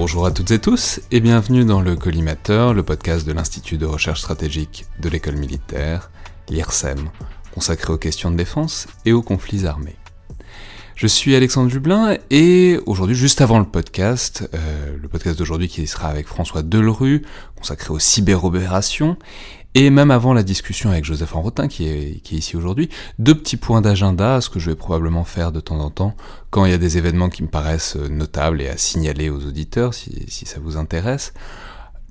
Bonjour 0.00 0.24
à 0.24 0.30
toutes 0.30 0.50
et 0.50 0.58
tous 0.58 0.98
et 1.10 1.20
bienvenue 1.20 1.66
dans 1.66 1.82
le 1.82 1.94
Collimateur, 1.94 2.72
le 2.72 2.82
podcast 2.82 3.26
de 3.26 3.34
l'Institut 3.34 3.76
de 3.76 3.84
recherche 3.84 4.20
stratégique 4.20 4.86
de 4.98 5.10
l'école 5.10 5.36
militaire, 5.36 6.10
l'IRSEM, 6.48 7.10
consacré 7.52 7.92
aux 7.92 7.98
questions 7.98 8.30
de 8.30 8.36
défense 8.36 8.86
et 9.04 9.12
aux 9.12 9.20
conflits 9.20 9.66
armés. 9.66 9.96
Je 10.94 11.06
suis 11.06 11.36
Alexandre 11.36 11.68
Dublin 11.68 12.16
et 12.30 12.80
aujourd'hui, 12.86 13.14
juste 13.14 13.42
avant 13.42 13.58
le 13.58 13.66
podcast, 13.66 14.48
euh, 14.54 14.96
le 14.96 15.06
podcast 15.08 15.38
d'aujourd'hui 15.38 15.68
qui 15.68 15.86
sera 15.86 16.08
avec 16.08 16.26
François 16.28 16.62
Delru, 16.62 17.20
consacré 17.56 17.92
aux 17.92 17.98
cyberopérations, 17.98 19.18
et 19.74 19.90
même 19.90 20.10
avant 20.10 20.32
la 20.32 20.42
discussion 20.42 20.90
avec 20.90 21.04
Joseph 21.04 21.34
Enrotin, 21.36 21.68
qui 21.68 21.86
est, 21.86 22.32
ici 22.32 22.56
aujourd'hui, 22.56 22.88
deux 23.18 23.34
petits 23.34 23.56
points 23.56 23.80
d'agenda, 23.80 24.40
ce 24.40 24.50
que 24.50 24.58
je 24.58 24.70
vais 24.70 24.76
probablement 24.76 25.24
faire 25.24 25.52
de 25.52 25.60
temps 25.60 25.78
en 25.78 25.90
temps 25.90 26.14
quand 26.50 26.64
il 26.64 26.72
y 26.72 26.74
a 26.74 26.78
des 26.78 26.98
événements 26.98 27.28
qui 27.28 27.42
me 27.42 27.48
paraissent 27.48 27.96
notables 27.96 28.60
et 28.60 28.68
à 28.68 28.76
signaler 28.76 29.30
aux 29.30 29.46
auditeurs 29.46 29.94
si, 29.94 30.24
si 30.28 30.46
ça 30.46 30.58
vous 30.60 30.76
intéresse. 30.76 31.32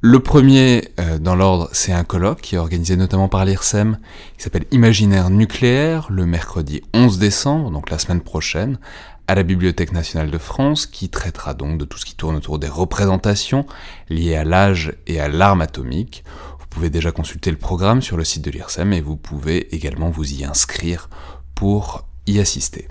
Le 0.02 0.22
premier 0.22 0.94
euh, 0.98 1.20
dans 1.20 1.36
l'ordre, 1.36 1.68
c'est 1.74 1.92
un 1.92 2.06
colloque 2.06 2.40
qui 2.40 2.56
est 2.56 2.58
organisé 2.58 2.96
notamment 2.96 3.28
par 3.28 3.44
l'IRSEM, 3.44 3.98
qui 4.38 4.44
s'appelle 4.44 4.64
Imaginaire 4.72 5.30
nucléaire, 5.30 6.08
le 6.10 6.26
mercredi 6.26 6.82
11 6.94 7.20
décembre, 7.20 7.70
donc 7.70 7.90
la 7.90 8.00
semaine 8.00 8.22
prochaine, 8.22 8.80
à 9.28 9.36
la 9.36 9.44
Bibliothèque 9.44 9.92
nationale 9.92 10.32
de 10.32 10.38
France, 10.38 10.86
qui 10.86 11.10
traitera 11.10 11.54
donc 11.54 11.78
de 11.78 11.84
tout 11.84 11.98
ce 11.98 12.06
qui 12.06 12.16
tourne 12.16 12.38
autour 12.38 12.60
des 12.60 12.70
représentations 12.70 13.66
liées 14.10 14.38
à 14.38 14.46
l'âge 14.46 14.94
et 15.06 15.20
à 15.20 15.28
l'arme 15.28 15.60
atomique. 15.60 16.24
Vous 16.70 16.76
pouvez 16.76 16.90
déjà 16.92 17.12
consulter 17.12 17.50
le 17.50 17.58
programme 17.58 18.02
sur 18.02 18.16
le 18.16 18.24
site 18.24 18.46
de 18.46 18.52
l'IRSEM 18.52 18.94
et 18.94 19.02
vous 19.02 19.18
pouvez 19.18 19.74
également 19.76 20.12
vous 20.12 20.34
y 20.34 20.46
inscrire 20.46 21.10
pour 21.56 22.06
y 22.28 22.40
assister. 22.40 22.88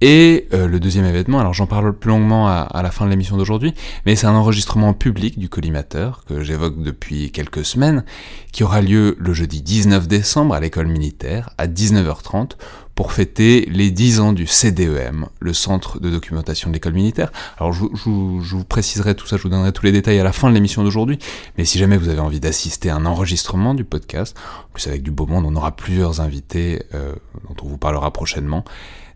Et 0.00 0.48
euh, 0.52 0.68
le 0.68 0.78
deuxième 0.78 1.04
événement, 1.04 1.40
alors 1.40 1.54
j'en 1.54 1.66
parle 1.66 1.92
plus 1.92 2.10
longuement 2.10 2.48
à, 2.48 2.60
à 2.60 2.82
la 2.82 2.90
fin 2.90 3.04
de 3.04 3.10
l'émission 3.10 3.36
d'aujourd'hui, 3.36 3.74
mais 4.06 4.14
c'est 4.14 4.26
un 4.26 4.34
enregistrement 4.34 4.92
public 4.92 5.38
du 5.38 5.48
collimateur 5.48 6.24
que 6.24 6.42
j'évoque 6.42 6.80
depuis 6.82 7.32
quelques 7.32 7.64
semaines, 7.64 8.04
qui 8.52 8.62
aura 8.62 8.80
lieu 8.80 9.16
le 9.18 9.32
jeudi 9.32 9.60
19 9.60 10.06
décembre 10.06 10.54
à 10.54 10.60
l'école 10.60 10.86
militaire 10.86 11.50
à 11.58 11.66
19h30 11.66 12.52
pour 12.98 13.12
fêter 13.12 13.64
les 13.70 13.92
10 13.92 14.18
ans 14.18 14.32
du 14.32 14.48
CDEM, 14.48 15.26
le 15.38 15.52
centre 15.52 16.00
de 16.00 16.10
documentation 16.10 16.68
de 16.68 16.74
l'école 16.74 16.94
militaire. 16.94 17.30
Alors 17.56 17.72
je, 17.72 17.84
vous 17.84 18.64
préciserai 18.64 19.14
tout 19.14 19.24
ça, 19.24 19.36
je 19.36 19.44
vous 19.44 19.50
donnerai 19.50 19.70
tous 19.70 19.84
les 19.84 19.92
détails 19.92 20.18
à 20.18 20.24
la 20.24 20.32
fin 20.32 20.48
de 20.48 20.54
l'émission 20.54 20.82
d'aujourd'hui, 20.82 21.16
mais 21.56 21.64
si 21.64 21.78
jamais 21.78 21.96
vous 21.96 22.08
avez 22.08 22.18
envie 22.18 22.40
d'assister 22.40 22.90
à 22.90 22.96
un 22.96 23.06
enregistrement 23.06 23.74
du 23.74 23.84
podcast, 23.84 24.36
en 24.64 24.72
plus 24.72 24.88
avec 24.88 25.04
du 25.04 25.12
beau 25.12 25.26
monde, 25.26 25.44
on 25.46 25.54
aura 25.54 25.76
plusieurs 25.76 26.20
invités 26.20 26.82
euh, 26.92 27.14
dont 27.48 27.54
on 27.62 27.68
vous 27.68 27.78
parlera 27.78 28.12
prochainement, 28.12 28.64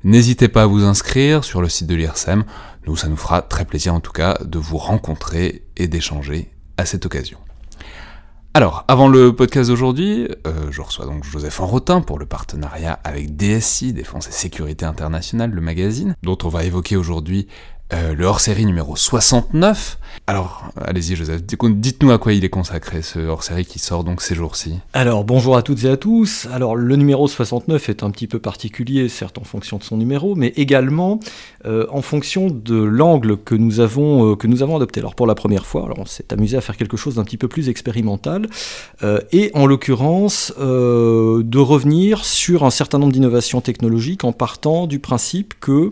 N'hésitez 0.05 0.47
pas 0.47 0.62
à 0.62 0.66
vous 0.66 0.84
inscrire 0.84 1.42
sur 1.42 1.60
le 1.60 1.69
site 1.69 1.88
de 1.88 1.97
l'IRSEM, 1.97 2.44
nous 2.86 2.97
ça 2.97 3.08
nous 3.08 3.16
fera 3.16 3.42
très 3.42 3.64
plaisir 3.64 3.94
en 3.94 4.00
tout 4.00 4.12
cas 4.12 4.38
de 4.44 4.60
vous 4.60 4.78
rencontrer 4.78 5.64
et 5.77 5.88
d'échanger 5.88 6.53
à 6.77 6.86
cette 6.86 7.05
occasion. 7.05 7.38
Alors, 8.55 8.84
avant 8.86 9.08
le 9.08 9.34
podcast 9.34 9.70
d'aujourd'hui, 9.70 10.28
euh, 10.47 10.70
je 10.70 10.83
reçois 10.83 11.06
donc 11.06 11.25
Joseph 11.25 11.58
Enrotin 11.61 12.03
pour 12.03 12.19
le 12.19 12.27
partenariat 12.27 13.00
avec 13.03 13.34
DSI, 13.34 13.94
Défense 13.94 14.28
et 14.28 14.33
Sécurité 14.33 14.84
Internationale, 14.84 15.50
le 15.50 15.62
magazine, 15.62 16.14
dont 16.22 16.36
on 16.44 16.48
va 16.48 16.62
évoquer 16.64 16.97
aujourd'hui 16.97 17.48
euh, 17.93 18.15
le 18.15 18.25
hors-série 18.25 18.65
numéro 18.65 18.97
69. 18.97 19.98
Alors, 20.27 20.71
allez-y 20.81 21.17
Joseph, 21.17 21.43
dites-nous 21.43 22.11
à 22.11 22.19
quoi 22.19 22.33
il 22.33 22.45
est 22.45 22.49
consacré 22.49 23.03
ce 23.03 23.19
hors-série 23.19 23.67
qui 23.67 23.79
sort 23.79 24.05
donc 24.05 24.23
ces 24.23 24.34
jours-ci. 24.34 24.79
Alors, 24.93 25.25
bonjour 25.25 25.57
à 25.57 25.62
toutes 25.62 25.84
et 25.84 25.91
à 25.91 25.97
tous. 25.97 26.47
Alors, 26.53 26.77
le 26.77 26.97
numéro 26.97 27.29
69 27.29 27.89
est 27.89 28.03
un 28.03 28.11
petit 28.11 28.27
peu 28.27 28.39
particulier, 28.39 29.09
certes 29.09 29.39
en 29.39 29.44
fonction 29.44 29.77
de 29.78 29.83
son 29.83 29.97
numéro, 29.97 30.34
mais 30.34 30.49
également 30.56 31.21
euh, 31.66 31.87
en 31.91 32.03
fonction 32.03 32.49
de 32.49 32.77
l'angle 32.77 33.37
que 33.37 33.55
nous 33.55 33.81
avons 33.81 34.33
euh, 34.33 34.37
que 34.37 34.47
nous 34.47 34.62
avons 34.62 34.77
adopté. 34.77 35.00
Alors, 35.00 35.15
pour 35.15 35.27
la 35.27 35.34
première 35.34 35.66
fois, 35.66 35.89
on 35.99 36.06
s'est 36.06 36.33
amusé 36.33 36.56
à 36.56 36.61
faire 36.61 36.77
quelque 36.77 36.97
chose 36.97 37.16
d'un 37.16 37.25
petit 37.25 37.39
peu 37.39 37.49
plus 37.49 37.69
expérimental, 37.69 38.47
et 39.33 39.50
en 39.55 39.66
l'occurrence 39.66 40.53
de 40.59 41.59
revenir 41.59 42.25
sur 42.25 42.65
un 42.65 42.71
certain 42.71 42.99
nombre 42.99 43.12
d'innovations 43.12 43.61
technologiques 43.61 44.25
en 44.25 44.33
partant 44.33 44.87
du 44.87 44.99
principe 44.99 45.55
que 45.61 45.91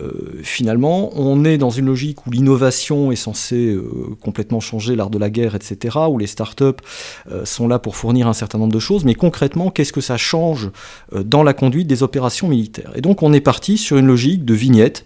euh, 0.00 0.40
finalement, 0.42 1.10
on 1.14 1.44
est 1.44 1.58
dans 1.58 1.70
une 1.70 1.86
logique 1.86 2.26
où 2.26 2.30
l'innovation 2.30 3.10
est 3.12 3.16
censée 3.16 3.72
euh, 3.72 4.16
complètement 4.22 4.60
changer 4.60 4.96
l'art 4.96 5.10
de 5.10 5.18
la 5.18 5.30
guerre, 5.30 5.54
etc., 5.54 5.98
où 6.08 6.18
les 6.18 6.26
startups 6.26 6.64
euh, 7.30 7.44
sont 7.44 7.68
là 7.68 7.78
pour 7.78 7.96
fournir 7.96 8.28
un 8.28 8.32
certain 8.32 8.58
nombre 8.58 8.72
de 8.72 8.78
choses, 8.78 9.04
mais 9.04 9.14
concrètement, 9.14 9.70
qu'est-ce 9.70 9.92
que 9.92 10.00
ça 10.00 10.16
change 10.16 10.70
euh, 11.12 11.22
dans 11.22 11.42
la 11.42 11.52
conduite 11.52 11.86
des 11.86 12.02
opérations 12.02 12.48
militaires? 12.48 12.92
Et 12.94 13.00
donc, 13.00 13.22
on 13.22 13.32
est 13.32 13.40
parti 13.40 13.78
sur 13.78 13.96
une 13.96 14.06
logique 14.06 14.44
de 14.44 14.54
vignettes, 14.54 15.04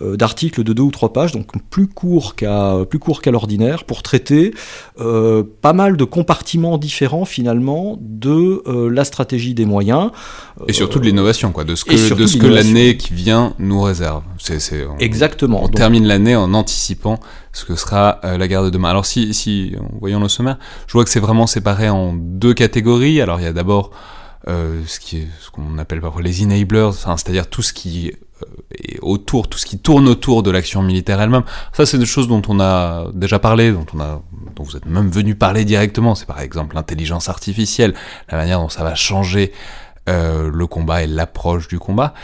euh, 0.00 0.16
d'articles 0.16 0.64
de 0.64 0.72
deux 0.72 0.82
ou 0.82 0.90
trois 0.90 1.12
pages, 1.12 1.32
donc 1.32 1.46
plus 1.70 1.86
court 1.86 2.34
qu'à 2.34 2.78
plus 2.88 2.98
court 2.98 3.22
qu'à 3.22 3.30
l'ordinaire, 3.30 3.84
pour 3.84 4.02
traiter 4.02 4.54
euh, 5.00 5.42
pas 5.60 5.72
mal 5.72 5.96
de 5.96 6.04
compartiments 6.04 6.78
différents 6.78 7.24
finalement 7.24 7.98
de 8.00 8.62
la 8.90 9.04
stratégie 9.04 9.54
des 9.54 9.64
moyens. 9.64 10.10
Et 10.68 10.72
surtout 10.72 10.98
de 10.98 11.04
l'innovation, 11.04 11.52
quoi, 11.52 11.64
de 11.64 11.74
ce 11.74 11.84
que, 11.84 12.14
de 12.14 12.26
ce 12.26 12.36
que 12.36 12.46
l'année 12.46 12.96
qui 12.96 13.14
vient 13.14 13.54
nous 13.58 13.80
réserve. 13.82 14.22
On, 14.88 14.98
Exactement. 14.98 15.58
On 15.62 15.66
Donc, 15.66 15.74
termine 15.74 16.06
l'année 16.06 16.36
en 16.36 16.54
anticipant 16.54 17.20
ce 17.52 17.64
que 17.64 17.76
sera 17.76 18.20
euh, 18.24 18.38
la 18.38 18.48
guerre 18.48 18.62
de 18.62 18.70
demain. 18.70 18.90
Alors 18.90 19.06
si, 19.06 19.34
si, 19.34 19.74
en 19.80 19.98
voyant 19.98 20.20
le 20.20 20.28
sommaire, 20.28 20.58
je 20.86 20.92
vois 20.92 21.04
que 21.04 21.10
c'est 21.10 21.20
vraiment 21.20 21.46
séparé 21.46 21.88
en 21.88 22.12
deux 22.14 22.54
catégories. 22.54 23.20
Alors 23.20 23.40
il 23.40 23.44
y 23.44 23.46
a 23.46 23.52
d'abord 23.52 23.90
euh, 24.48 24.80
ce 24.86 25.00
qui 25.00 25.18
est, 25.18 25.28
ce 25.40 25.50
qu'on 25.50 25.78
appelle 25.78 26.00
parfois 26.00 26.22
les 26.22 26.42
enablers, 26.42 26.88
enfin, 26.88 27.16
c'est-à-dire 27.16 27.48
tout 27.48 27.62
ce 27.62 27.72
qui 27.72 28.12
euh, 28.42 28.46
est 28.74 28.98
autour, 29.02 29.48
tout 29.48 29.58
ce 29.58 29.66
qui 29.66 29.78
tourne 29.78 30.08
autour 30.08 30.42
de 30.42 30.50
l'action 30.50 30.82
militaire 30.82 31.20
elle-même. 31.20 31.44
Ça, 31.72 31.84
c'est 31.84 31.98
des 31.98 32.06
choses 32.06 32.26
dont 32.26 32.42
on 32.48 32.58
a 32.60 33.08
déjà 33.12 33.38
parlé, 33.38 33.72
dont 33.72 33.86
on 33.94 34.00
a, 34.00 34.22
dont 34.56 34.62
vous 34.62 34.76
êtes 34.76 34.86
même 34.86 35.10
venu 35.10 35.34
parler 35.34 35.64
directement. 35.64 36.14
C'est 36.14 36.26
par 36.26 36.40
exemple 36.40 36.74
l'intelligence 36.74 37.28
artificielle, 37.28 37.94
la 38.30 38.38
manière 38.38 38.60
dont 38.60 38.70
ça 38.70 38.82
va 38.82 38.94
changer 38.94 39.52
euh, 40.10 40.50
le 40.52 40.66
combat 40.66 41.02
et 41.02 41.06
l'approche 41.06 41.68
du 41.68 41.78
combat. 41.78 42.14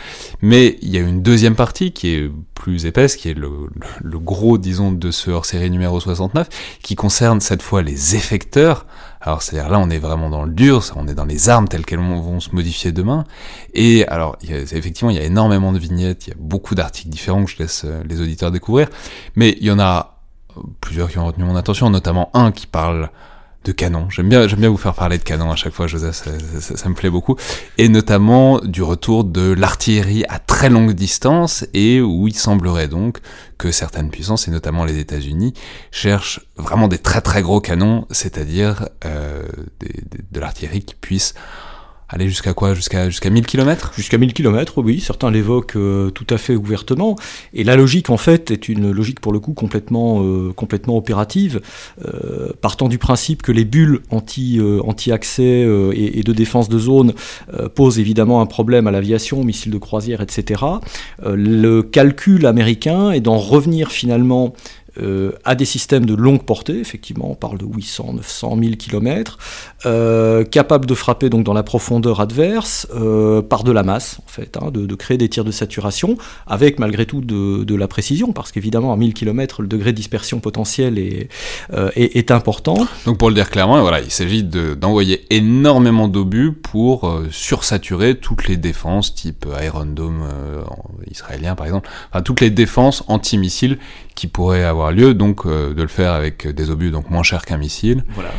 Mais 0.43 0.77
il 0.83 0.91
y 0.91 0.97
a 0.97 1.01
une 1.01 1.23
deuxième 1.23 1.55
partie 1.55 1.93
qui 1.93 2.09
est 2.15 2.31
plus 2.55 2.85
épaisse, 2.85 3.15
qui 3.17 3.29
est 3.31 3.35
le, 3.35 3.69
gros, 4.19 4.59
disons, 4.59 4.91
de 4.91 5.11
ce 5.13 5.31
hors-série 5.31 5.71
numéro 5.71 6.01
69, 6.01 6.49
qui 6.83 6.97
concerne 6.97 7.41
cette 7.41 7.63
fois 7.63 7.83
les 7.83 8.17
effecteurs. 8.17 8.87
Alors, 9.21 9.43
c'est-à-dire 9.43 9.71
là, 9.71 9.79
on 9.79 9.89
est 9.89 9.99
vraiment 9.99 10.31
dans 10.31 10.45
le 10.45 10.53
dur, 10.53 10.83
on 10.97 11.07
est 11.07 11.15
dans 11.15 11.25
les 11.25 11.49
armes 11.49 11.69
telles 11.69 11.87
qu'elles 11.87 12.01
vont 12.01 12.41
se 12.41 12.51
modifier 12.55 12.91
demain. 12.91 13.25
Et 13.73 14.07
alors, 14.09 14.37
effectivement, 14.43 15.11
il 15.11 15.17
y 15.17 15.21
a 15.21 15.25
énormément 15.25 15.73
de 15.73 15.79
vignettes, 15.79 16.27
il 16.27 16.31
y 16.31 16.33
a 16.33 16.37
beaucoup 16.39 16.75
d'articles 16.75 17.11
différents 17.11 17.45
que 17.45 17.51
je 17.53 17.59
laisse 17.59 17.85
euh, 17.85 18.03
les 18.09 18.21
auditeurs 18.21 18.51
découvrir. 18.51 18.89
Mais 19.37 19.57
il 19.61 19.67
y 19.67 19.71
en 19.71 19.79
a 19.79 20.19
plusieurs 20.81 21.09
qui 21.09 21.19
ont 21.19 21.27
retenu 21.27 21.45
mon 21.45 21.57
attention, 21.57 21.89
notamment 21.91 22.31
un 22.35 22.51
qui 22.51 22.67
parle 22.67 23.11
de 23.67 23.73
canon. 23.73 24.09
J'aime 24.11 24.29
bien, 24.29 24.47
j'aime 24.47 24.61
bien 24.61 24.71
vous 24.71 24.77
faire 24.77 24.95
parler 24.95 25.19
de 25.19 25.25
canon 25.25 25.51
à 25.51 25.57
chaque 25.57 25.73
fois, 25.73 25.89
Joseph, 25.89 26.15
ça, 26.15 26.31
ça, 26.61 26.77
ça, 26.77 26.89
me 26.89 26.95
plaît 26.95 27.11
beaucoup. 27.11 27.37
Et 27.79 27.89
notamment 27.89 28.61
du 28.61 28.83
retour 28.83 29.25
de 29.25 29.53
l'artillerie 29.53 30.25
à 30.29 30.39
très 30.39 30.71
longue 30.71 30.93
distance 30.93 31.67
et 31.75 32.01
où 32.01 32.29
il 32.29 32.37
semblerait 32.37 32.87
donc 32.87 33.19
que 33.59 33.73
certaines 33.73 34.11
puissances, 34.11 34.47
et 34.47 34.53
notamment 34.53 34.85
les 34.85 34.99
États-Unis, 34.99 35.53
cherchent 35.91 36.41
vraiment 36.57 36.87
des 36.87 36.99
très 36.99 37.21
très 37.21 37.43
gros 37.43 37.61
canons, 37.61 38.07
c'est-à-dire 38.11 38.89
euh, 39.05 39.43
de 40.31 40.41
l'artillerie 40.41 40.83
qui 40.83 40.95
puisse 40.95 41.35
aller 42.09 42.29
jusqu'à 42.29 42.55
quoi? 42.55 42.75
Jusqu'à 42.75 43.11
jusqu'à 43.11 43.31
1000 43.31 43.47
km 43.47 43.93
Jusqu'à 43.97 44.19
1000 44.19 44.33
km, 44.33 44.83
oui, 44.83 45.01
certains 45.01 45.31
l'évoquent 45.31 45.77
euh, 45.77 46.11
tout 46.11 46.27
à 46.31 46.39
fait 46.39 46.55
ouvertement. 46.55 47.17
Et 47.53 47.65
la 47.65 47.77
logique, 47.77 48.11
en 48.11 48.17
fait, 48.17 48.51
est 48.51 48.69
une 48.69 48.91
logique 48.91 49.21
pour 49.21 49.33
le 49.33 49.41
coup 49.41 49.55
complètement, 49.55 50.23
euh, 50.23 50.53
complètement 50.53 50.97
opérative, 50.97 51.61
euh, 52.05 52.53
partant 52.61 52.89
du 52.89 52.99
principe 52.99 53.43
que 53.43 53.53
les 53.53 53.65
bulles 53.65 54.01
anti, 54.11 54.61
anti-accès 54.85 55.43
et, 55.43 56.19
et, 56.19 56.23
de 56.23 56.33
défense 56.33 56.69
de 56.69 56.79
zone 56.79 57.13
posent 57.75 57.99
évidemment 57.99 58.41
un 58.41 58.47
problème 58.47 58.87
à 58.87 58.91
l'aviation, 58.91 59.45
missiles 59.45 59.73
de 59.73 59.79
croisière, 59.79 60.21
etc. 60.21 60.63
le 61.25 61.83
calcul 61.83 62.47
américain 62.47 63.11
est 63.11 63.21
d'en 63.21 63.39
revenir 63.39 63.91
finalement 63.91 64.55
euh, 64.99 65.33
à 65.45 65.55
des 65.55 65.65
systèmes 65.65 66.07
de 66.07 66.15
longue 66.15 66.45
portée, 66.45 66.79
effectivement, 66.79 67.31
on 67.31 67.35
parle 67.35 67.59
de 67.59 67.65
800, 67.65 68.15
900, 68.15 68.57
1000 68.57 68.77
km, 68.77 69.39
euh, 69.85 70.45
capables 70.45 70.87
de 70.87 70.95
frapper 70.95 71.31
donc 71.31 71.45
dans 71.45 71.53
la 71.55 71.63
profondeur 71.63 72.21
adverse 72.21 72.87
euh, 72.95 73.43
par 73.43 73.65
de 73.65 73.73
la 73.73 73.83
masse, 73.83 74.19
en 74.25 74.29
fait, 74.29 74.57
hein, 74.57 74.71
de, 74.71 74.95
créer 74.95 75.19
des 75.19 75.29
tirs 75.29 75.45
de 75.45 75.51
saturation, 75.51 76.17
avec 76.47 76.79
malgré 76.79 77.07
tout 77.07 77.21
de, 77.21 77.75
la 77.75 77.89
précision, 77.89 78.33
parce 78.33 78.53
qu'évidemment, 78.53 78.93
à 78.93 78.97
1000 78.97 79.13
km, 79.13 79.63
le 79.63 79.69
degré 79.69 79.93
de 79.93 79.97
dispersion 79.97 80.41
potentielle 80.41 80.99
est, 80.99 81.29
euh, 81.73 81.91
est, 81.95 82.31
important. 82.31 82.77
Donc 83.05 83.19
pour 83.19 83.29
le 83.29 83.35
dire 83.35 83.51
clairement, 83.51 83.81
voilà, 83.81 84.01
il 84.01 84.11
s'agit 84.11 84.43
d'envoyer 84.43 85.25
énormément 85.31 86.09
d'obus 86.09 86.53
pour 86.53 87.09
euh, 87.09 87.29
sursaturer 87.31 88.17
toutes 88.17 88.49
les 88.49 88.57
défenses, 88.57 89.15
type 89.15 89.47
Iron 89.63 89.87
Dome 89.87 90.23
euh, 90.23 90.63
israélien 91.11 91.55
par 91.55 91.67
exemple, 91.67 91.89
enfin 92.11 92.23
toutes 92.23 92.41
les 92.41 92.51
défenses 92.51 93.05
anti-missiles 93.07 93.79
qui 94.17 94.27
pourraient 94.27 94.65
avoir 94.65 94.91
lieu, 94.91 95.15
donc 95.15 95.47
euh, 95.47 95.73
de 95.73 95.83
le 95.83 95.89
faire 95.89 96.13
avec 96.13 96.49
des 96.49 96.71
obus 96.71 96.91
donc 96.91 97.11
moins 97.11 97.23
chers 97.23 97.45
qu'un 97.45 97.59
missile. 97.59 98.03
Voilà. 98.15 98.31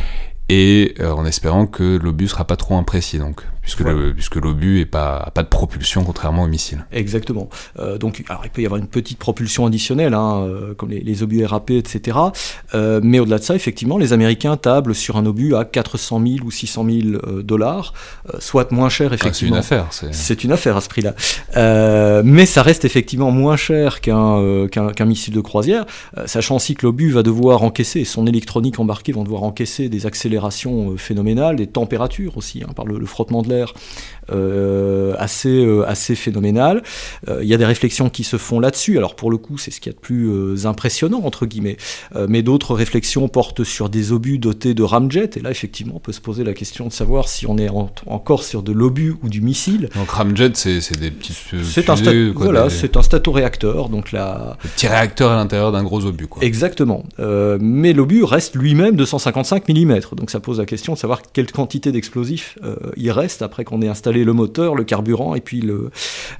Et 0.49 0.95
euh, 0.99 1.11
en 1.11 1.25
espérant 1.25 1.67
que 1.67 1.97
l'obus 1.97 2.29
sera 2.29 2.45
pas 2.45 2.57
trop 2.57 2.75
imprécis, 2.75 3.19
donc 3.19 3.43
puisque 3.67 3.81
le, 3.81 4.13
puisque 4.13 4.35
l'obus 4.35 4.79
n'a 4.79 4.85
pas, 4.85 5.31
pas 5.33 5.43
de 5.43 5.49
propulsion 5.49 6.05
contrairement 6.05 6.43
au 6.43 6.47
missile. 6.47 6.85
Exactement. 6.93 7.49
Euh, 7.79 7.97
donc, 7.97 8.23
alors, 8.29 8.43
il 8.45 8.49
peut 8.49 8.61
y 8.61 8.65
avoir 8.65 8.79
une 8.79 8.87
petite 8.87 9.19
propulsion 9.19 9.65
additionnelle, 9.65 10.13
hein, 10.13 10.45
euh, 10.47 10.73
comme 10.73 10.89
les, 10.89 11.01
les, 11.01 11.21
obus 11.21 11.43
RAP, 11.43 11.71
etc. 11.71 12.17
Euh, 12.73 13.01
mais 13.03 13.19
au-delà 13.19 13.39
de 13.39 13.43
ça, 13.43 13.55
effectivement, 13.55 13.97
les 13.97 14.13
Américains 14.13 14.55
tablent 14.55 14.95
sur 14.95 15.17
un 15.17 15.25
obus 15.25 15.53
à 15.53 15.65
400 15.65 16.21
000 16.25 16.45
ou 16.45 16.51
600 16.51 16.85
000 16.85 17.41
dollars, 17.41 17.91
soit 18.39 18.71
moins 18.71 18.87
cher, 18.87 19.11
effectivement. 19.11 19.57
Ah, 19.57 19.61
c'est 19.61 19.75
une 19.75 19.81
affaire. 19.81 20.13
C'est 20.13 20.43
une 20.45 20.51
affaire 20.53 20.77
à 20.77 20.81
ce 20.81 20.87
prix-là. 20.87 21.13
mais 22.23 22.45
ça 22.45 22.61
reste 22.61 22.85
effectivement 22.85 23.31
moins 23.31 23.57
cher 23.57 23.99
qu'un 23.99 25.05
missile 25.05 25.33
de 25.33 25.41
croisière, 25.41 25.85
sachant 26.25 26.55
aussi 26.55 26.75
que 26.75 26.85
l'obus 26.85 27.11
va 27.11 27.21
devoir 27.21 27.63
encaisser, 27.63 28.05
son 28.05 28.27
électronique 28.27 28.79
embarquée 28.79 29.11
va 29.11 29.23
devoir 29.23 29.43
encaisser 29.43 29.89
des 29.89 30.05
accélérations 30.05 30.95
phénoménales, 30.95 31.57
des 31.57 31.67
températures 31.67 32.37
aussi, 32.37 32.63
hein, 32.63 32.71
par 32.73 32.85
le, 32.85 32.97
le 32.97 33.05
frottement 33.05 33.41
de 33.41 33.49
l'air 33.49 33.56
euh, 34.29 35.13
assez, 35.17 35.63
euh, 35.63 35.87
assez 35.87 36.13
phénoménal. 36.13 36.83
Euh, 37.29 37.39
il 37.41 37.47
y 37.47 37.53
a 37.53 37.57
des 37.57 37.65
réflexions 37.65 38.09
qui 38.09 38.25
se 38.25 38.37
font 38.37 38.59
là-dessus. 38.59 38.97
Alors 38.97 39.15
pour 39.15 39.31
le 39.31 39.37
coup, 39.37 39.57
c'est 39.57 39.71
ce 39.71 39.79
qu'il 39.79 39.91
y 39.91 39.95
a 39.95 39.97
de 39.97 40.01
plus 40.01 40.65
impressionnant, 40.65 41.21
entre 41.23 41.45
guillemets. 41.45 41.77
mais 42.27 42.41
d'autres 42.41 42.73
réflexions 42.73 43.27
portent 43.27 43.63
sur 43.63 43.89
des 43.89 44.11
obus 44.11 44.37
dotés 44.37 44.73
de 44.73 44.83
ramjet. 44.83 45.29
Et 45.35 45.39
là, 45.39 45.51
effectivement, 45.51 45.93
on 45.95 45.99
peut 45.99 46.11
se 46.11 46.21
poser 46.21 46.43
la 46.43 46.53
question 46.53 46.87
de 46.87 46.93
savoir 46.93 47.29
si 47.29 47.45
on 47.47 47.57
est 47.57 47.69
encore 48.05 48.43
sur 48.43 48.63
de 48.63 48.71
l'obus 48.71 49.15
ou 49.23 49.29
du 49.29 49.41
missile. 49.41 49.89
Donc 49.95 50.09
ramjet, 50.09 50.51
c'est 50.53 50.99
des 50.99 51.11
petits 51.11 51.33
C'est 51.63 51.89
un, 51.89 51.95
voilà, 52.35 52.69
c'est 52.69 52.97
un 52.97 53.01
statoréacteur. 53.01 53.89
Donc 53.89 54.11
la... 54.11 54.57
Le 54.63 54.69
petit 54.69 54.87
réacteur 54.87 55.31
à 55.31 55.35
l'intérieur 55.35 55.71
d'un 55.71 55.83
gros 55.83 56.05
obus. 56.05 56.27
Quoi. 56.27 56.43
Exactement. 56.43 57.03
mais 57.59 57.93
l'obus 57.93 58.23
reste 58.23 58.55
lui-même 58.55 58.95
de 58.95 59.05
155 59.05 59.67
mm. 59.69 59.99
Donc 60.13 60.31
ça 60.31 60.39
pose 60.39 60.59
la 60.59 60.65
question 60.65 60.93
de 60.93 60.97
savoir 60.97 61.21
quelle 61.33 61.51
quantité 61.51 61.91
d'explosifs 61.91 62.57
il 62.97 63.11
reste 63.11 63.41
après 63.47 63.63
qu'on 63.63 63.81
ait 63.81 63.87
installé 63.87 64.23
le 64.23 64.33
moteur, 64.33 64.75
le 64.75 64.83
carburant 64.83 65.33
et 65.33 65.41
puis 65.41 65.61
le, 65.61 65.89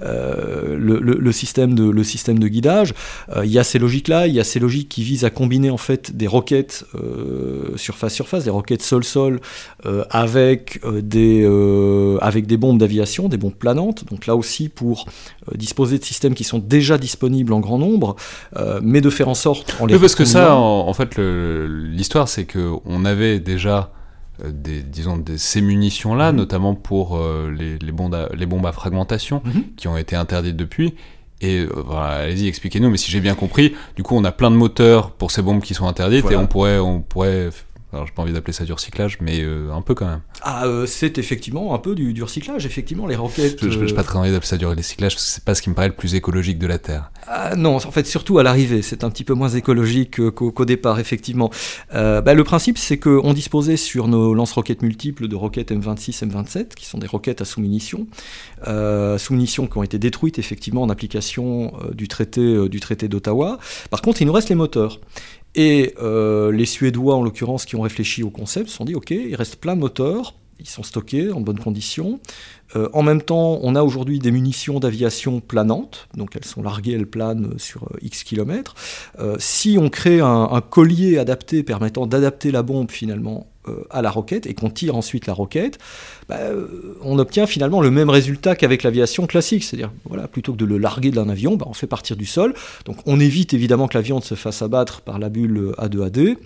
euh, 0.01 0.77
le, 0.77 1.31
système, 1.31 1.74
de, 1.74 1.89
le 1.89 2.04
système 2.04 2.38
de 2.38 2.48
guidage. 2.48 2.94
Euh, 3.36 3.45
il 3.45 3.51
y 3.51 3.57
a 3.57 3.63
ces 3.63 3.80
logiques-là, 3.80 4.27
il 4.27 4.36
y 4.36 4.39
a 4.39 4.44
ces 4.44 4.59
logiques 4.59 4.89
qui 4.89 5.04
visent 5.04 5.25
à 5.25 5.30
combiner 5.30 5.69
en 5.69 5.77
fait 5.77 6.15
des 6.15 6.27
roquettes 6.27 6.86
surface-surface, 7.75 8.42
euh, 8.42 8.45
des 8.45 8.51
roquettes 8.51 8.83
sol-sol 8.83 9.39
avec, 10.09 10.81
des, 11.01 11.45
avec 12.21 12.45
des 12.45 12.57
bombes 12.57 12.77
d'aviation, 12.77 13.30
des 13.30 13.38
bombes 13.38 13.56
planantes. 13.56 14.06
Donc 14.12 14.27
là 14.27 14.36
aussi 14.36 14.69
pour 14.69 15.06
disposer 15.56 15.98
de 15.98 16.04
systèmes 16.04 16.33
qui 16.33 16.44
sont 16.44 16.59
déjà 16.59 16.98
disponibles 16.98 17.54
en 17.54 17.59
grand 17.59 17.77
nombre, 17.77 18.15
mais 18.81 19.01
de 19.01 19.09
faire 19.09 19.30
en 19.30 19.33
sorte... 19.33 19.77
En 19.80 19.86
les 19.86 19.95
oui, 19.95 20.01
parce 20.01 20.15
que 20.15 20.25
ça, 20.25 20.56
en, 20.56 20.88
en 20.88 20.94
fait, 20.94 21.18
l'histoire 21.18 22.27
c'est 22.27 22.45
qu'on 22.45 23.06
avait 23.06 23.39
déjà 23.39 23.92
des, 24.45 24.83
disons, 24.83 25.23
ces 25.37 25.61
munitions-là, 25.61 26.31
mhm. 26.31 26.37
notamment 26.37 26.75
pour 26.75 27.17
euh, 27.17 27.53
les, 27.55 27.77
les, 27.79 27.91
bombes 27.91 28.15
à, 28.15 28.29
les, 28.35 28.45
bombes 28.45 28.65
à, 28.65 28.71
fragmentation, 28.71 29.41
mhm. 29.43 29.63
qui 29.75 29.87
ont 29.87 29.97
été 29.97 30.15
interdites 30.15 30.55
depuis. 30.55 30.95
Et 31.39 31.59
euh, 31.59 31.69
voilà, 31.85 32.23
allez-y, 32.23 32.47
expliquez-nous, 32.47 32.89
mais 32.89 32.97
si 32.97 33.11
j'ai 33.11 33.19
bien 33.19 33.35
compris, 33.35 33.75
du 33.95 34.03
coup, 34.03 34.15
on 34.15 34.23
a 34.23 34.31
plein 34.31 34.49
de 34.49 34.55
moteurs 34.55 35.11
pour 35.11 35.31
ces 35.31 35.41
bombes 35.41 35.61
qui 35.61 35.73
sont 35.73 35.87
interdites, 35.87 36.29
et 36.31 36.35
on 36.35 36.47
pourrait, 36.47 36.79
on 36.79 37.01
pourrait 37.01 37.49
alors 37.97 38.07
j'ai 38.07 38.13
pas 38.13 38.21
envie 38.21 38.33
d'appeler 38.33 38.53
ça 38.53 38.63
du 38.63 38.73
recyclage, 38.73 39.17
mais 39.21 39.41
euh, 39.41 39.73
un 39.73 39.81
peu 39.81 39.95
quand 39.95 40.05
même. 40.05 40.21
Ah, 40.41 40.65
euh, 40.65 40.85
c'est 40.85 41.17
effectivement 41.17 41.73
un 41.73 41.79
peu 41.79 41.95
du, 41.95 42.13
du, 42.13 42.23
recyclage, 42.23 42.65
effectivement, 42.65 43.07
les 43.07 43.15
roquettes. 43.15 43.67
Je 43.67 43.79
n'ai 43.79 43.94
pas 43.94 44.03
très 44.03 44.19
envie 44.19 44.31
d'appeler 44.31 44.47
ça 44.47 44.57
du 44.57 44.65
recyclage, 44.65 45.15
parce 45.15 45.25
que 45.25 45.31
c'est 45.31 45.44
pas 45.44 45.55
ce 45.55 45.61
qui 45.61 45.69
me 45.69 45.75
paraît 45.75 45.88
le 45.88 45.95
plus 45.95 46.15
écologique 46.15 46.59
de 46.59 46.67
la 46.67 46.77
Terre. 46.77 47.11
Ah, 47.27 47.55
non, 47.55 47.75
en 47.75 47.79
fait, 47.79 48.05
surtout 48.05 48.38
à 48.38 48.44
l'arrivée, 48.44 48.81
c'est 48.81 49.03
un 49.03 49.09
petit 49.09 49.23
peu 49.23 49.33
moins 49.33 49.49
écologique 49.49 50.29
qu'au 50.31 50.65
départ, 50.65 50.99
effectivement. 50.99 51.49
Euh, 51.95 52.21
bah, 52.21 52.33
le 52.35 52.44
principe, 52.44 52.77
c'est 52.77 52.97
qu'on 52.97 53.33
disposait 53.33 53.77
sur 53.77 54.07
nos 54.07 54.33
lance-roquettes 54.33 54.83
multiples 54.83 55.27
de 55.27 55.35
roquettes 55.35 55.71
M26, 55.71 56.23
M27, 56.23 56.75
qui 56.75 56.85
sont 56.85 56.99
des 56.99 57.07
roquettes 57.07 57.41
à 57.41 57.45
sous-munitions, 57.45 58.07
sous-munitions 58.63 59.67
qui 59.67 59.77
ont 59.77 59.83
été 59.83 59.97
détruites, 59.97 60.38
effectivement, 60.39 60.83
en 60.83 60.89
application 60.89 61.73
du 61.94 62.07
traité, 62.07 62.69
du 62.69 62.79
traité 62.79 63.07
d'Ottawa. 63.07 63.57
Par 63.89 64.01
contre, 64.01 64.21
il 64.21 64.25
nous 64.25 64.33
reste 64.33 64.49
les 64.49 64.55
moteurs. 64.55 64.99
Et 65.57 65.95
euh, 66.00 66.51
les 66.51 66.65
Suédois, 66.65 67.15
en 67.15 67.24
l'occurrence, 67.24 67.65
qui 67.65 67.75
ont 67.75 67.81
réfléchi 67.81 68.21
au 68.21 68.30
concept, 68.30 68.69
se 68.69 68.75
sont 68.75 68.86
dit, 68.86 68.94
OK, 68.94 69.09
il 69.09 69.36
reste 69.36 69.57
plein 69.57 69.75
de 69.75 69.81
moteurs, 69.81 70.36
ils 70.59 70.68
sont 70.68 70.83
stockés 70.83 71.31
en 71.31 71.42
bonnes 71.42 71.59
conditions. 71.59 72.19
Euh, 72.75 72.89
en 72.94 73.04
même 73.04 73.21
temps, 73.21 73.59
on 73.62 73.75
a 73.75 73.83
aujourd'hui 73.83 74.19
des 74.19 74.31
munitions 74.31 74.80
d'aviation 74.80 75.39
planantes, 75.39 76.07
donc 76.15 76.36
elles 76.36 76.45
sont 76.45 76.62
larguées, 76.62 76.94
elles 76.94 77.07
planent 77.07 77.54
sur 77.57 77.83
euh, 77.83 77.98
X 78.01 78.24
kilomètres. 78.24 78.75
si 79.39 79.77
on 79.80 79.89
crée 79.89 80.19
un, 80.19 80.62
collier 80.69 81.18
adapté 81.18 81.63
permettant 81.63 82.07
d'adapter 82.07 82.51
la 82.51 82.63
bombe 82.63 82.92
finalement 82.92 83.48
à 83.89 84.01
la 84.01 84.09
roquette 84.09 84.48
et 84.48 84.54
qu'on 84.54 84.69
tire 84.69 84.95
ensuite 84.95 85.27
la 85.27 85.33
roquette, 85.33 85.77
bah, 86.30 86.38
on 87.01 87.19
obtient 87.19 87.45
finalement 87.45 87.81
le 87.81 87.92
même 87.92 88.09
résultat 88.09 88.56
qu'avec 88.56 88.83
l'aviation 88.83 89.27
classique. 89.27 89.63
C'est-à-dire, 89.63 89.92
voilà, 90.06 90.27
plutôt 90.27 90.54
que 90.54 90.57
de 90.57 90.65
le 90.65 90.77
larguer 90.77 91.12
d'un 91.12 91.27
avion, 91.27 91.57
bah, 91.57 91.65
on 91.69 91.74
fait 91.74 91.88
partir 91.88 92.15
du 92.15 92.25
sol. 92.25 92.54
Donc 92.86 92.98
on 93.06 93.19
évite 93.19 93.54
évidemment 93.54 93.88
que 93.88 93.98
l'avion 93.98 94.18
ne 94.18 94.24
se 94.24 94.36
fasse 94.36 94.62
abattre 94.62 95.01
par 95.01 95.19
la 95.19 95.30
bulle 95.30 95.74
A2AD. 95.77 96.38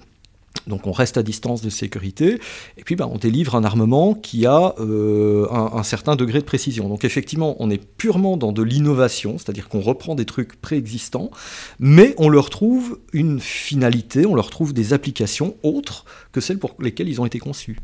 Donc 0.68 0.86
on 0.86 0.92
reste 0.92 1.18
à 1.18 1.24
distance 1.24 1.62
de 1.62 1.70
sécurité, 1.70 2.40
et 2.78 2.84
puis 2.84 2.96
bah, 2.96 3.10
on 3.12 3.18
délivre 3.18 3.56
un 3.56 3.64
armement 3.64 4.14
qui 4.14 4.46
a 4.46 4.76
euh, 4.80 5.48
un, 5.50 5.84
certain 5.84 6.16
degré 6.16 6.40
de 6.40 6.46
précision. 6.46 6.88
Donc 6.88 7.04
effectivement, 7.04 7.56
on 7.60 7.70
est 7.70 7.84
purement 7.84 8.38
dans 8.38 8.52
de 8.52 8.62
l'innovation, 8.62 9.38
c'est-à-dire 9.38 9.70
qu'on 9.70 9.82
reprend 9.82 10.16
des 10.16 10.26
trucs 10.26 10.60
préexistants, 10.62 11.32
mais 11.80 12.14
on 12.18 12.30
leur 12.30 12.50
trouve 12.50 13.00
une 13.14 13.40
finalité, 13.40 14.26
on 14.26 14.36
leur 14.36 14.50
trouve 14.50 14.74
des 14.74 14.94
applications 14.94 15.56
autres 15.64 16.06
que 16.32 16.42
celles 16.42 16.60
pour 16.60 16.76
lesquelles 16.80 17.10
ils 17.10 17.22
ont 17.22 17.26
été 17.26 17.40
conçus. 17.40 17.78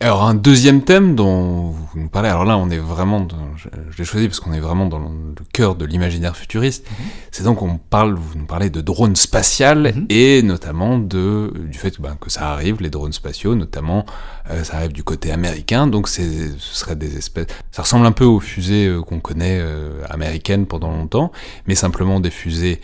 Alors 0.00 0.22
un 0.22 0.34
deuxième 0.34 0.82
thème 0.82 1.16
dont 1.16 1.70
vous 1.70 1.88
nous 1.96 2.08
parlez, 2.08 2.28
alors 2.28 2.44
là 2.44 2.56
on 2.56 2.70
est 2.70 2.78
vraiment, 2.78 3.26
je, 3.56 3.68
l'ai 3.98 4.04
choisi 4.04 4.28
parce 4.28 4.38
qu'on 4.38 4.52
est 4.52 4.60
vraiment 4.60 4.86
dans 4.86 5.00
le 5.00 5.08
cœur 5.52 5.74
de 5.74 5.84
l'imaginaire 5.84 6.36
futuriste, 6.36 6.88
mhm. 6.88 7.06
c'est 7.32 7.42
donc 7.42 7.62
on 7.62 7.78
parle, 7.78 8.14
vous 8.14 8.38
nous 8.38 8.46
parlez 8.46 8.70
de 8.70 8.80
drones 8.80 9.16
spatiales 9.16 9.92
mhm. 9.96 10.06
et 10.08 10.42
notamment 10.42 10.98
de, 10.98 11.52
du 11.68 11.76
fait 11.76 12.00
ben, 12.00 12.16
que 12.20 12.30
ça 12.30 12.52
arrive, 12.52 12.80
les 12.80 12.90
drones 12.90 13.12
spatiaux, 13.12 13.56
notamment 13.56 14.06
euh, 14.50 14.62
ça 14.62 14.76
arrive 14.76 14.92
du 14.92 15.02
côté 15.02 15.32
américain, 15.32 15.88
donc 15.88 16.06
ce 16.08 16.22
serait 16.58 16.94
des 16.94 17.16
espèces, 17.16 17.48
ça 17.72 17.82
ressemble 17.82 18.06
un 18.06 18.12
peu 18.12 18.24
aux 18.24 18.38
fusées 18.38 18.86
euh, 18.86 19.02
qu'on 19.02 19.18
connaît 19.18 19.58
euh, 19.60 20.04
américaines 20.10 20.66
pendant 20.66 20.92
longtemps, 20.92 21.32
mais 21.66 21.74
simplement 21.74 22.20
des 22.20 22.30
fusées 22.30 22.80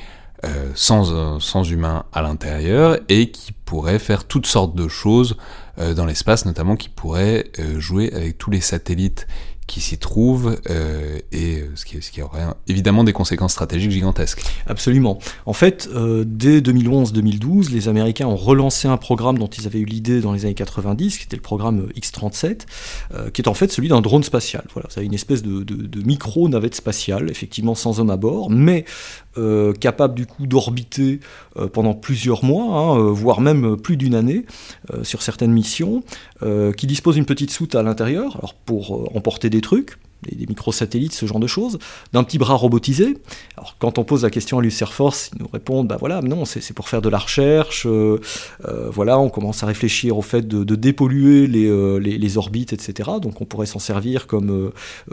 sans, 0.75 1.38
sans 1.41 1.62
humains 1.64 2.05
à 2.12 2.23
l'intérieur 2.23 2.99
et 3.08 3.31
qui 3.31 3.52
pourraient 3.52 3.99
faire 3.99 4.24
toutes 4.24 4.46
sortes 4.46 4.74
de 4.74 4.89
choses 4.89 5.36
euh, 5.79 5.93
dans 5.93 6.06
l'espace, 6.06 6.46
notamment 6.46 6.77
qui 6.77 6.89
pourrait 6.89 7.51
euh, 7.58 7.81
jouer 7.81 8.13
avec 8.13 8.39
tous 8.39 8.51
les 8.51 8.60
satellites 8.60 9.27
qui 9.67 9.81
s'y 9.81 9.99
trouvent 9.99 10.59
euh, 10.71 11.19
et 11.33 11.65
ce 11.75 11.85
qui, 11.85 12.01
ce 12.03 12.21
aurait 12.21 12.44
évidemment 12.69 13.05
des 13.05 13.13
conséquences 13.13 13.53
stratégiques 13.53 13.91
gigantesques. 13.91 14.43
Absolument. 14.67 15.19
En 15.47 15.53
fait, 15.53 15.89
dès 16.27 16.61
2011-2012, 16.61 17.71
les 17.71 17.89
Américains 17.89 18.27
ont 18.27 18.37
relancé 18.37 18.89
un 18.89 18.97
programme 18.97 19.39
dont 19.39 19.47
ils 19.47 19.67
avaient 19.67 19.79
eu 19.79 19.85
l'idée 19.85 20.21
dans 20.21 20.33
les 20.33 20.44
années 20.44 20.55
90, 20.55 21.19
qui 21.19 21.25
était 21.25 21.37
le 21.37 21.43
programme 21.43 21.89
X-37, 21.97 22.61
qui 23.33 23.43
est 23.43 23.49
en 23.49 23.55
fait 23.55 23.71
celui 23.73 23.89
d'un 23.89 24.01
drone 24.01 24.23
spatial. 24.23 24.65
Voilà, 24.73 24.89
ça 24.91 25.03
une 25.05 25.15
espèce 25.15 25.43
de, 25.43 26.03
micro-navette 26.05 26.75
spatiale, 26.75 27.31
effectivement 27.31 27.75
sans 27.75 28.01
homme 28.01 28.11
à 28.11 28.17
bord, 28.17 28.51
mais 28.51 28.85
euh, 29.37 29.73
capable 29.73 30.15
du 30.15 30.27
coup 30.27 30.47
d'orbiter 30.47 31.21
euh, 31.56 31.69
pendant 31.69 31.94
plusieurs 31.94 32.44
mois, 32.44 32.79
hein, 32.79 32.99
euh, 32.99 33.11
voire 33.11 33.41
même 33.41 33.77
plus 33.77 33.97
d'une 33.97 34.15
année 34.15 34.47
sur 35.03 35.23
certaines 35.23 35.53
missions, 35.53 36.03
qui 36.77 36.86
dispose 36.86 37.15
d'une 37.15 37.24
petite 37.24 37.51
soute 37.51 37.74
à 37.74 37.82
l'intérieur, 37.82 38.55
pour 38.67 39.17
emporter 39.17 39.51
des 39.51 39.60
trucs, 39.60 39.98
des, 40.31 40.47
microsatellites, 40.47 41.13
ce 41.13 41.27
genre 41.27 41.41
de 41.41 41.47
choses, 41.47 41.79
d'un 42.13 42.25
petit 42.25 42.39
bras 42.39 42.55
robotisé. 42.55 43.17
Alors 43.57 43.77
quand 43.79 43.99
on 43.99 44.05
pose 44.05 44.23
la 44.23 44.31
question 44.31 44.59
à 44.59 44.63
l'US 44.63 44.83
Air 44.83 44.93
Force, 44.93 45.31
ils 45.35 45.43
nous 45.43 45.49
répondent, 45.53 45.89
bah 45.89 45.97
voilà, 45.99 46.21
non, 46.23 46.45
c'est 46.45 46.73
pour 46.73 46.89
faire 46.89 47.03
de 47.03 47.09
la 47.09 47.19
recherche, 47.19 47.87
euh, 47.87 48.21
euh, 48.67 48.89
voilà, 48.91 49.19
on 49.19 49.29
commence 49.29 49.63
à 49.63 49.67
réfléchir 49.67 50.17
au 50.19 50.23
fait 50.23 50.47
de, 50.47 50.75
dépolluer 50.75 51.49
euh, 51.69 51.99
les, 51.99 52.19
les, 52.19 52.39
orbites, 52.39 52.73
etc. 52.73 53.11
Donc 53.23 53.41
on 53.41 53.45
pourrait 53.45 53.67
s'en 53.67 53.79
servir 53.79 54.27
comme, 54.27 54.73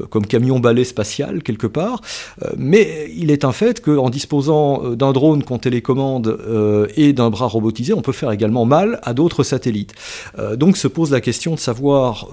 comme 0.09 0.25
camion 0.25 0.59
balai 0.59 0.83
spatial 0.83 1.43
quelque 1.43 1.67
part. 1.67 2.01
mais 2.57 3.11
il 3.15 3.31
est 3.31 3.45
un 3.45 3.51
fait 3.51 3.81
qu'en 3.81 4.09
disposant 4.09 4.95
d'un 4.95 5.11
drone 5.11 5.43
qu'on 5.43 5.59
télécommande 5.59 6.37
et 6.95 7.13
d'un 7.13 7.29
bras 7.29 7.45
robotisé, 7.45 7.93
on 7.93 8.01
peut 8.01 8.11
faire 8.11 8.31
également 8.31 8.65
mal 8.65 8.99
à 9.03 9.13
d'autres 9.13 9.43
satellites. 9.43 9.93
donc 10.55 10.77
se 10.77 10.87
pose 10.87 11.11
la 11.11 11.21
question 11.21 11.53
de 11.53 11.59
savoir 11.59 12.27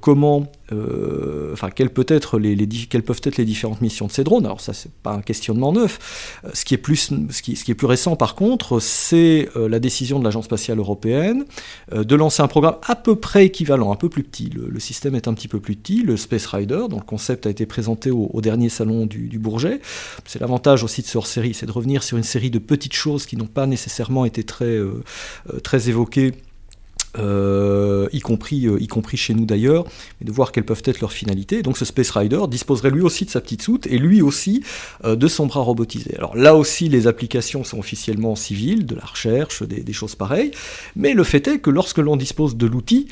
comment 0.00 0.46
euh, 0.72 1.52
enfin, 1.52 1.70
quelles, 1.70 1.90
peut 1.90 2.06
les, 2.38 2.68
quelles, 2.88 3.02
peuvent 3.02 3.20
être 3.24 3.36
les 3.36 3.44
différentes 3.44 3.80
missions 3.80 4.06
de 4.06 4.12
ces 4.12 4.24
drones. 4.24 4.46
Alors 4.46 4.60
ça, 4.60 4.72
c'est 4.72 4.92
pas 4.92 5.12
un 5.12 5.22
questionnement 5.22 5.72
neuf. 5.72 6.40
Euh, 6.44 6.50
ce 6.54 6.64
qui 6.64 6.74
est 6.74 6.78
plus, 6.78 7.12
ce 7.30 7.42
qui, 7.42 7.52
est 7.52 7.74
plus 7.74 7.86
récent, 7.86 8.16
par 8.16 8.34
contre, 8.34 8.80
c'est 8.80 9.48
euh, 9.56 9.68
la 9.68 9.78
décision 9.78 10.18
de 10.18 10.24
l'Agence 10.24 10.46
spatiale 10.46 10.78
européenne 10.78 11.44
de 11.92 12.14
lancer 12.14 12.42
un 12.42 12.48
programme 12.48 12.76
à 12.86 12.96
peu 12.96 13.16
près 13.16 13.46
équivalent, 13.46 13.92
un 13.92 13.96
peu 13.96 14.08
plus 14.08 14.22
petit. 14.22 14.50
Le, 14.50 14.80
système 14.80 15.14
est 15.14 15.28
un 15.28 15.34
petit 15.34 15.48
peu 15.48 15.60
plus 15.60 15.76
petit, 15.76 16.02
le 16.02 16.16
Space 16.16 16.46
Rider, 16.46 16.84
dont 16.88 16.96
le 16.96 17.04
concept 17.04 17.46
a 17.46 17.50
été 17.50 17.66
présenté 17.66 18.10
au, 18.10 18.40
dernier 18.40 18.68
salon 18.68 19.06
du, 19.06 19.28
du 19.28 19.38
Bourget. 19.38 19.80
C'est 20.24 20.40
l'avantage 20.40 20.82
aussi 20.82 21.02
de 21.02 21.06
ce 21.06 21.18
hors-série, 21.18 21.54
c'est 21.54 21.66
de 21.66 21.72
revenir 21.72 22.02
sur 22.02 22.16
une 22.16 22.24
série 22.24 22.50
de 22.50 22.58
petites 22.58 22.94
choses 22.94 23.26
qui 23.26 23.36
n'ont 23.36 23.46
pas 23.46 23.66
nécessairement 23.66 24.24
été 24.24 24.42
très, 24.42 24.78
très 25.62 25.88
évoquées 25.88 26.32
euh, 27.18 28.08
y, 28.12 28.20
compris, 28.20 28.66
euh, 28.66 28.80
y 28.80 28.86
compris 28.86 29.16
chez 29.16 29.34
nous 29.34 29.44
d'ailleurs, 29.44 29.84
de 30.20 30.30
voir 30.30 30.52
quelles 30.52 30.64
peuvent 30.64 30.82
être 30.84 31.00
leurs 31.00 31.12
finalités. 31.12 31.62
Donc 31.62 31.76
ce 31.76 31.84
Space 31.84 32.10
Rider 32.10 32.40
disposerait 32.48 32.90
lui 32.90 33.02
aussi 33.02 33.24
de 33.24 33.30
sa 33.30 33.40
petite 33.40 33.62
soute 33.62 33.86
et 33.88 33.98
lui 33.98 34.22
aussi 34.22 34.62
euh, 35.04 35.16
de 35.16 35.26
son 35.26 35.46
bras 35.46 35.60
robotisé. 35.60 36.14
Alors 36.16 36.36
là 36.36 36.54
aussi, 36.54 36.88
les 36.88 37.06
applications 37.06 37.64
sont 37.64 37.78
officiellement 37.78 38.36
civiles, 38.36 38.86
de 38.86 38.94
la 38.94 39.04
recherche, 39.04 39.62
des, 39.62 39.82
des 39.82 39.92
choses 39.92 40.14
pareilles, 40.14 40.52
mais 40.94 41.14
le 41.14 41.24
fait 41.24 41.48
est 41.48 41.58
que 41.58 41.70
lorsque 41.70 41.98
l'on 41.98 42.16
dispose 42.16 42.56
de 42.56 42.66
l'outil, 42.66 43.08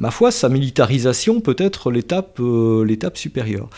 ma 0.00 0.10
foi, 0.10 0.30
sa 0.30 0.48
militarisation 0.48 1.42
peut 1.42 1.56
être 1.58 1.90
l'étape 1.90 2.40
l'étape 2.40 3.18
supérieure. 3.18 3.68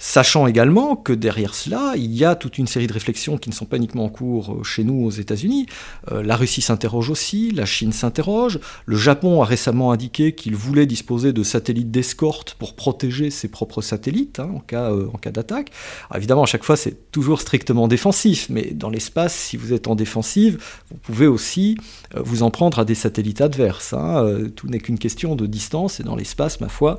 Sachant 0.00 0.46
également 0.46 0.94
que 0.94 1.12
derrière 1.12 1.56
cela, 1.56 1.94
il 1.96 2.14
y 2.14 2.24
a 2.24 2.36
toute 2.36 2.56
une 2.56 2.68
série 2.68 2.86
de 2.86 2.92
réflexions 2.92 3.36
qui 3.36 3.50
ne 3.50 3.54
sont 3.54 3.64
pas 3.64 3.78
uniquement 3.78 4.04
en 4.04 4.08
cours 4.08 4.54
euh, 4.54 4.62
chez 4.62 4.84
nous 4.84 5.04
aux 5.04 5.10
États-Unis. 5.10 5.66
Euh, 6.12 6.22
la 6.22 6.36
Russie 6.36 6.62
s'interroge 6.62 7.10
aussi, 7.10 7.50
la 7.50 7.66
Chine 7.66 7.90
s'interroge. 7.90 8.60
Le 8.86 8.96
Japon 8.96 9.42
a 9.42 9.44
récemment 9.44 9.90
indiqué 9.90 10.36
qu'il 10.36 10.54
voulait 10.54 10.86
disposer 10.86 11.32
de 11.32 11.42
satellites 11.42 11.90
d'escorte 11.90 12.54
pour 12.54 12.76
protéger 12.76 13.30
ses 13.30 13.48
propres 13.48 13.82
satellites 13.82 14.38
hein, 14.38 14.50
en 14.54 14.60
cas, 14.60 14.92
euh, 14.92 15.08
cas 15.20 15.32
d'attaque. 15.32 15.72
Évidemment, 16.14 16.44
à 16.44 16.46
chaque 16.46 16.62
fois, 16.62 16.76
c'est 16.76 17.10
toujours 17.10 17.40
strictement 17.40 17.88
défensif, 17.88 18.46
mais 18.50 18.70
dans 18.70 18.90
l'espace, 18.90 19.34
si 19.34 19.56
vous 19.56 19.72
êtes 19.72 19.88
en 19.88 19.96
défensive, 19.96 20.62
vous 20.92 20.98
pouvez 20.98 21.26
aussi 21.26 21.76
vous 22.14 22.44
en 22.44 22.50
prendre 22.50 22.78
à 22.78 22.84
des 22.84 22.94
satellites 22.94 23.40
adverses. 23.40 23.92
Hein. 23.92 24.48
tout 24.54 24.68
n'est 24.68 24.78
qu'une 24.78 24.98
question 24.98 25.34
de 25.34 25.46
distance, 25.46 25.98
et 25.98 26.04
dans 26.04 26.14
l'espace, 26.14 26.60
ma 26.60 26.68
foi, 26.68 26.98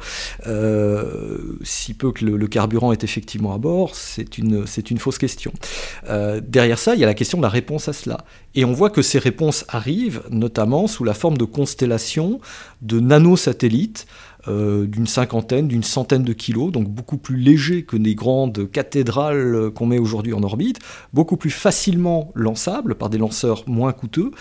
si 1.64 1.94
peu 1.94 2.12
que 2.12 2.26
le 2.26 2.48
carburant 2.48 2.89
est 2.92 3.04
effectivement 3.04 3.54
à 3.54 3.58
bord, 3.58 3.96
c'est 3.96 4.38
une, 4.38 4.66
c'est 4.68 4.92
une 4.92 4.98
fausse 4.98 5.18
question. 5.18 5.52
Euh, 6.10 6.42
derrière 6.46 6.80
ça, 6.80 6.96
il 6.96 7.02
y 7.02 7.04
a 7.04 7.08
la 7.08 7.14
question 7.14 7.38
de 7.38 7.44
la 7.44 7.50
réponse 7.50 7.88
à 7.88 7.94
cela. 7.94 8.18
Et 8.56 8.66
on 8.66 8.74
voit 8.74 8.90
que 8.90 9.02
ces 9.02 9.20
réponses 9.20 9.66
arrivent 9.70 10.24
notamment 10.30 10.88
sous 10.88 11.04
la 11.04 11.14
forme 11.14 11.38
de 11.38 11.46
constellations 11.46 12.40
de 12.82 13.00
nanosatellites 13.00 14.08
euh, 14.48 14.88
d'une 14.88 15.06
cinquantaine, 15.06 15.68
d'une 15.68 15.84
centaine 15.84 16.24
de 16.24 16.34
kilos, 16.34 16.72
donc 16.72 16.88
beaucoup 16.88 17.18
plus 17.18 17.38
légers 17.38 17.84
que 17.84 17.98
les 17.98 18.16
grandes 18.16 18.72
cathédrales 18.72 19.70
qu'on 19.72 19.86
met 19.86 20.00
aujourd'hui 20.00 20.34
en 20.34 20.44
orbite, 20.44 20.80
beaucoup 21.14 21.38
plus 21.38 21.50
facilement 21.50 22.32
lançables 22.36 22.96
par 22.96 23.10
des 23.10 23.18
lanceurs 23.18 23.64
moins 23.68 23.92
coûteux, 23.92 24.32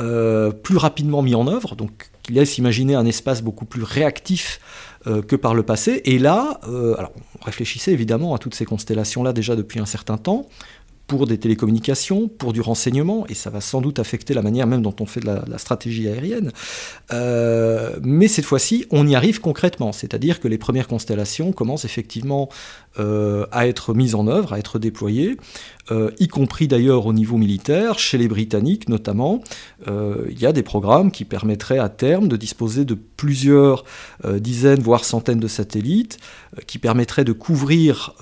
euh, 0.00 0.50
plus 0.52 0.76
rapidement 0.76 1.22
mis 1.22 1.34
en 1.34 1.48
œuvre, 1.48 1.74
donc 1.74 2.10
qui 2.22 2.32
laisse 2.32 2.58
imaginer 2.58 2.94
un 2.94 3.06
espace 3.06 3.42
beaucoup 3.42 3.64
plus 3.64 3.82
réactif 3.82 4.60
euh, 5.08 5.22
que 5.22 5.36
par 5.36 5.54
le 5.54 5.62
passé. 5.62 6.02
Et 6.04 6.18
là, 6.18 6.60
euh, 6.68 6.94
alors, 6.98 7.12
on 7.40 7.44
réfléchissait 7.44 7.92
évidemment 7.92 8.34
à 8.34 8.38
toutes 8.38 8.54
ces 8.54 8.64
constellations-là 8.64 9.32
déjà 9.32 9.56
depuis 9.56 9.80
un 9.80 9.86
certain 9.86 10.18
temps 10.18 10.46
pour 11.08 11.26
des 11.26 11.38
télécommunications, 11.38 12.28
pour 12.28 12.52
du 12.52 12.60
renseignement, 12.60 13.26
et 13.28 13.34
ça 13.34 13.48
va 13.48 13.62
sans 13.62 13.80
doute 13.80 13.98
affecter 13.98 14.34
la 14.34 14.42
manière 14.42 14.66
même 14.66 14.82
dont 14.82 14.94
on 15.00 15.06
fait 15.06 15.20
de 15.20 15.26
la, 15.26 15.58
stratégie 15.58 16.06
aérienne. 16.06 16.52
Euh, 17.12 17.98
mais 18.02 18.28
cette 18.28 18.44
fois-ci, 18.44 18.84
on 18.90 19.06
y 19.06 19.14
arrive 19.14 19.40
concrètement, 19.40 19.92
c'est-à-dire 19.92 20.38
que 20.38 20.48
les 20.48 20.58
premières 20.58 20.86
constellations 20.86 21.50
commencent 21.52 21.86
effectivement 21.86 22.50
euh, 22.98 23.46
à 23.52 23.66
être 23.66 23.94
mises 23.94 24.14
en 24.14 24.26
œuvre, 24.26 24.52
à 24.52 24.58
être 24.58 24.78
déployées, 24.78 25.36
euh, 25.90 26.10
y 26.18 26.28
compris 26.28 26.68
d'ailleurs 26.68 27.06
au 27.06 27.12
niveau 27.12 27.36
militaire, 27.36 27.98
chez 27.98 28.18
les 28.18 28.28
Britanniques 28.28 28.88
notamment. 28.88 29.42
Il 29.86 30.38
y 30.38 30.44
a 30.44 30.52
des 30.52 30.62
programmes 30.62 31.10
qui 31.10 31.24
permettraient 31.24 31.78
à 31.78 31.88
terme 31.88 32.28
de 32.28 32.36
disposer 32.36 32.84
de 32.84 32.94
plusieurs 32.94 33.84
dizaines, 34.24 34.80
voire 34.80 35.04
centaines 35.04 35.40
de 35.40 35.48
satellites, 35.48 36.18
qui 36.66 36.78
permettraient 36.78 37.24
de 37.24 37.32
couvrir, 37.32 38.14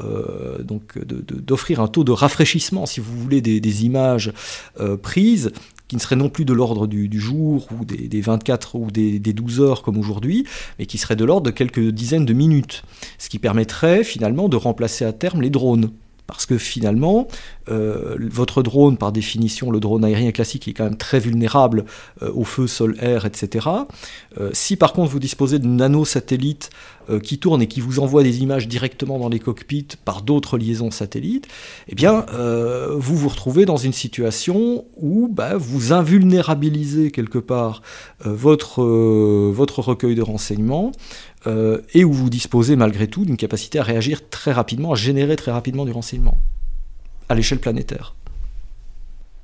donc 0.62 0.97
d'offrir 0.99 1.80
un 1.80 1.88
taux 1.88 2.04
de 2.04 2.12
rafraîchissement 2.12 2.87
si 2.87 3.00
vous 3.00 3.16
voulez, 3.16 3.40
des, 3.40 3.85
images 3.85 4.33
euh, 4.80 4.97
prises 4.97 5.52
qui 5.88 5.97
ne 5.97 6.00
seraient 6.00 6.16
non 6.16 6.28
plus 6.28 6.45
de 6.45 6.52
l'ordre 6.52 6.87
du, 6.87 7.21
jour 7.21 7.69
ou 7.78 7.85
des, 7.85 8.21
24 8.21 8.76
ou 8.76 8.90
des, 8.90 9.19
12 9.19 9.61
heures 9.61 9.83
comme 9.83 9.99
aujourd'hui, 9.99 10.45
mais 10.78 10.87
qui 10.87 10.99
seraient 10.99 11.16
de 11.16 11.25
l'ordre 11.25 11.47
de 11.47 11.50
quelques 11.50 11.88
dizaines 11.90 12.26
de 12.26 12.33
minutes, 12.33 12.83
ce 13.19 13.28
qui 13.28 13.38
permettrait 13.38 14.05
finalement 14.05 14.49
de 14.49 14.57
remplacer 14.57 15.05
à 15.05 15.12
terme 15.12 15.43
les 15.43 15.50
drones. 15.50 15.90
Parce 16.26 16.45
que 16.45 16.59
finalement, 16.59 17.28
euh, 17.69 18.16
votre 18.19 18.62
drone, 18.62 18.97
par 18.97 19.12
définition, 19.12 19.71
le 19.71 19.78
drone 19.78 20.05
aérien 20.05 20.33
classique, 20.33 20.66
est 20.66 20.73
quand 20.73 20.85
même 20.85 20.97
très 20.97 21.21
vulnérable 21.21 21.85
euh, 22.23 22.33
au 22.35 22.43
feu, 22.43 22.66
sol, 22.66 22.97
air, 22.99 23.26
etc. 23.26 23.69
Euh, 24.38 24.50
si 24.52 24.76
par 24.76 24.93
contre 24.93 25.11
vous 25.11 25.19
disposez 25.19 25.59
de 25.59 25.66
nanosatellites 25.66 26.71
qui 27.23 27.38
tournent 27.38 27.62
et 27.62 27.69
qui 27.69 27.81
vous 27.81 28.00
envoient 28.00 28.25
des 28.25 28.43
images 28.43 28.66
directement 28.66 29.21
dans 29.21 29.28
les 29.28 29.38
cockpits 29.38 29.87
par 30.05 30.23
d'autres 30.23 30.59
liaisons 30.59 30.90
satellites, 30.90 31.47
eh 31.87 31.95
bien, 31.95 32.26
vous 32.97 33.14
vous 33.14 33.28
retrouvez 33.28 33.64
dans 33.64 33.76
une 33.76 33.93
situation 33.93 34.85
où 34.97 35.28
bah, 35.28 35.57
vous 35.57 35.93
invulnérabilisez 35.93 37.12
quelque 37.12 37.38
part 37.38 37.83
votre, 38.25 38.83
votre 38.83 39.83
recueil 39.83 40.16
de 40.16 40.23
renseignements 40.23 40.90
et 41.95 42.05
où 42.05 42.12
vous 42.12 42.28
disposez 42.28 42.75
malgré 42.75 43.07
tout 43.07 43.25
d'une 43.25 43.37
capacité 43.37 43.78
à 43.78 43.85
réagir 43.85 44.28
très 44.28 44.50
rapidement, 44.50 44.90
à 44.90 44.97
générer 44.97 45.37
très 45.37 45.52
rapidement 45.52 45.85
du 45.85 45.93
renseignement 45.93 46.37
à 47.28 47.35
l'échelle 47.35 47.61
planétaire. 47.61 48.14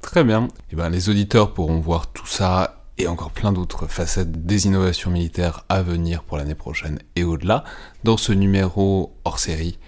Très 0.00 0.24
bien. 0.24 0.48
Eh 0.72 0.76
ben, 0.76 0.88
les 0.90 1.08
auditeurs 1.08 1.54
pourront 1.54 1.80
voir 1.80 2.08
tout 2.12 2.26
ça 2.26 2.81
et 3.02 3.08
encore 3.08 3.32
plein 3.32 3.52
d'autres 3.52 3.88
facettes 3.88 4.46
des 4.46 4.66
innovations 4.66 5.10
militaires 5.10 5.64
à 5.68 5.82
venir 5.82 6.22
pour 6.22 6.36
l'année 6.36 6.54
prochaine 6.54 7.00
et 7.16 7.24
au-delà 7.24 7.64
dans 8.04 8.16
ce 8.16 8.32
numéro 8.32 9.12
hors 9.24 9.40
série, 9.40 9.78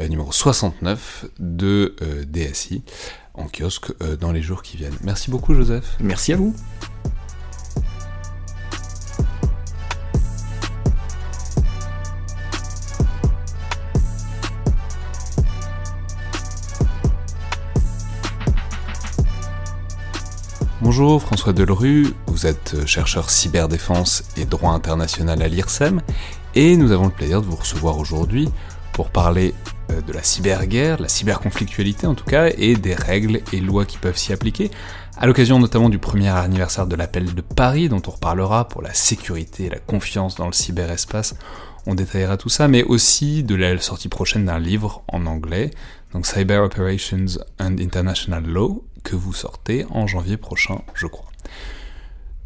euh, 0.00 0.08
numéro 0.08 0.32
69 0.32 1.26
de 1.38 1.94
euh, 2.00 2.24
DSI, 2.24 2.82
en 3.34 3.46
kiosque 3.46 3.92
euh, 4.00 4.16
dans 4.16 4.32
les 4.32 4.40
jours 4.40 4.62
qui 4.62 4.78
viennent. 4.78 4.96
Merci 5.02 5.30
beaucoup 5.30 5.54
Joseph. 5.54 5.96
Merci 6.00 6.32
à 6.32 6.36
vous. 6.36 6.54
Bonjour, 20.82 21.22
François 21.22 21.52
Delru, 21.52 22.08
vous 22.26 22.44
êtes 22.44 22.86
chercheur 22.86 23.30
cyberdéfense 23.30 24.24
et 24.36 24.44
droit 24.44 24.72
international 24.72 25.40
à 25.40 25.46
l'IRSEM, 25.46 26.02
et 26.56 26.76
nous 26.76 26.90
avons 26.90 27.04
le 27.04 27.12
plaisir 27.12 27.40
de 27.40 27.46
vous 27.46 27.54
recevoir 27.54 27.98
aujourd'hui 27.98 28.48
pour 28.92 29.10
parler 29.10 29.54
euh, 29.92 30.00
de 30.00 30.12
la 30.12 30.24
cyberguerre, 30.24 31.00
la 31.00 31.08
cyberconflictualité 31.08 32.08
en 32.08 32.16
tout 32.16 32.24
cas, 32.24 32.48
et 32.58 32.74
des 32.74 32.96
règles 32.96 33.42
et 33.52 33.60
lois 33.60 33.84
qui 33.84 33.96
peuvent 33.96 34.16
s'y 34.16 34.32
appliquer, 34.32 34.72
à 35.16 35.26
l'occasion 35.26 35.60
notamment 35.60 35.88
du 35.88 36.00
premier 36.00 36.30
anniversaire 36.30 36.88
de 36.88 36.96
l'appel 36.96 37.32
de 37.32 37.42
Paris, 37.42 37.88
dont 37.88 38.02
on 38.08 38.10
reparlera 38.10 38.66
pour 38.66 38.82
la 38.82 38.92
sécurité 38.92 39.66
et 39.66 39.70
la 39.70 39.78
confiance 39.78 40.34
dans 40.34 40.46
le 40.46 40.52
cyberespace, 40.52 41.36
on 41.86 41.94
détaillera 41.94 42.36
tout 42.36 42.48
ça, 42.48 42.66
mais 42.66 42.82
aussi 42.82 43.44
de 43.44 43.54
la 43.54 43.78
sortie 43.78 44.08
prochaine 44.08 44.46
d'un 44.46 44.58
livre 44.58 45.04
en 45.06 45.26
anglais, 45.26 45.70
donc 46.12 46.26
Cyber 46.26 46.64
Operations 46.64 47.38
and 47.60 47.76
International 47.78 48.44
Law, 48.44 48.82
que 49.02 49.16
vous 49.16 49.32
sortez 49.32 49.86
en 49.90 50.06
janvier 50.06 50.36
prochain, 50.36 50.82
je 50.94 51.06
crois. 51.06 51.30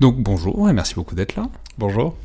Donc 0.00 0.16
bonjour 0.16 0.68
et 0.68 0.72
merci 0.72 0.94
beaucoup 0.94 1.14
d'être 1.14 1.36
là. 1.36 1.48
Bonjour. 1.78 2.16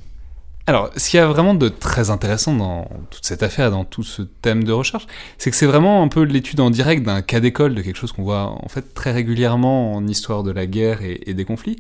Alors, 0.68 0.92
ce 0.96 1.10
qu'il 1.10 1.18
y 1.18 1.22
a 1.22 1.28
vraiment 1.28 1.56
de 1.56 1.70
très 1.70 2.12
intéressant 2.12 2.54
dans 2.54 2.88
toute 3.10 3.26
cette 3.26 3.42
affaire, 3.42 3.72
dans 3.72 3.84
tout 3.84 4.04
ce 4.04 4.22
thème 4.22 4.64
de 4.64 4.72
recherche, 4.72 5.08
c'est 5.38 5.50
que 5.50 5.58
c'est 5.58 5.66
vraiment 5.66 6.04
un 6.04 6.08
peu 6.08 6.22
l'étude 6.22 6.60
en 6.60 6.70
direct 6.70 7.04
d'un 7.04 7.22
cas 7.22 7.40
d'école, 7.40 7.74
de 7.74 7.82
quelque 7.82 7.96
chose 7.96 8.12
qu'on 8.12 8.24
voit 8.24 8.44
en 8.44 8.68
fait 8.70 8.94
très 8.94 9.12
régulièrement 9.12 9.94
en 9.96 10.08
histoire 10.08 10.44
de 10.44 10.52
la 10.52 10.68
guerre 10.68 11.02
et, 11.02 11.22
et 11.26 11.34
des 11.34 11.46
conflits. 11.46 11.78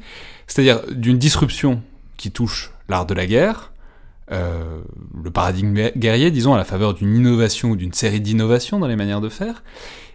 C'est-à-dire 0.48 0.82
d'une 0.92 1.20
disruption 1.20 1.82
qui 2.18 2.32
touche 2.32 2.72
l'art 2.90 3.06
de 3.06 3.14
la 3.14 3.28
guerre, 3.28 3.72
euh, 4.32 4.82
le 5.24 5.30
paradigme 5.30 5.90
guerrier, 5.98 6.32
disons, 6.32 6.54
à 6.54 6.58
la 6.58 6.64
faveur 6.64 6.94
d'une 6.94 7.16
innovation 7.16 7.72
ou 7.72 7.76
d'une 7.76 7.92
série 7.92 8.22
d'innovations 8.22 8.80
dans 8.80 8.88
les 8.88 8.96
manières 8.96 9.20
de 9.20 9.28
faire, 9.28 9.64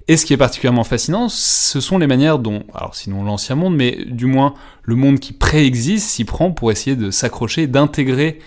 et 0.08 0.16
ce 0.16 0.24
qui 0.24 0.32
est 0.32 0.36
particulièrement 0.36 0.84
fascinant, 0.84 1.28
ce 1.28 1.80
sont 1.80 1.98
les 1.98 2.06
manières 2.06 2.38
dont, 2.38 2.62
alors 2.74 2.94
sinon 2.94 3.24
l'ancien 3.24 3.56
monde, 3.56 3.76
mais 3.76 4.04
du 4.06 4.26
moins 4.26 4.54
le 4.84 4.94
monde 4.94 5.18
qui 5.18 5.32
préexiste 5.32 6.08
s'y 6.08 6.24
prend 6.24 6.52
pour 6.52 6.70
essayer 6.70 6.94
de 6.94 7.10
s'accrocher, 7.10 7.66
d'intégrer 7.66 8.38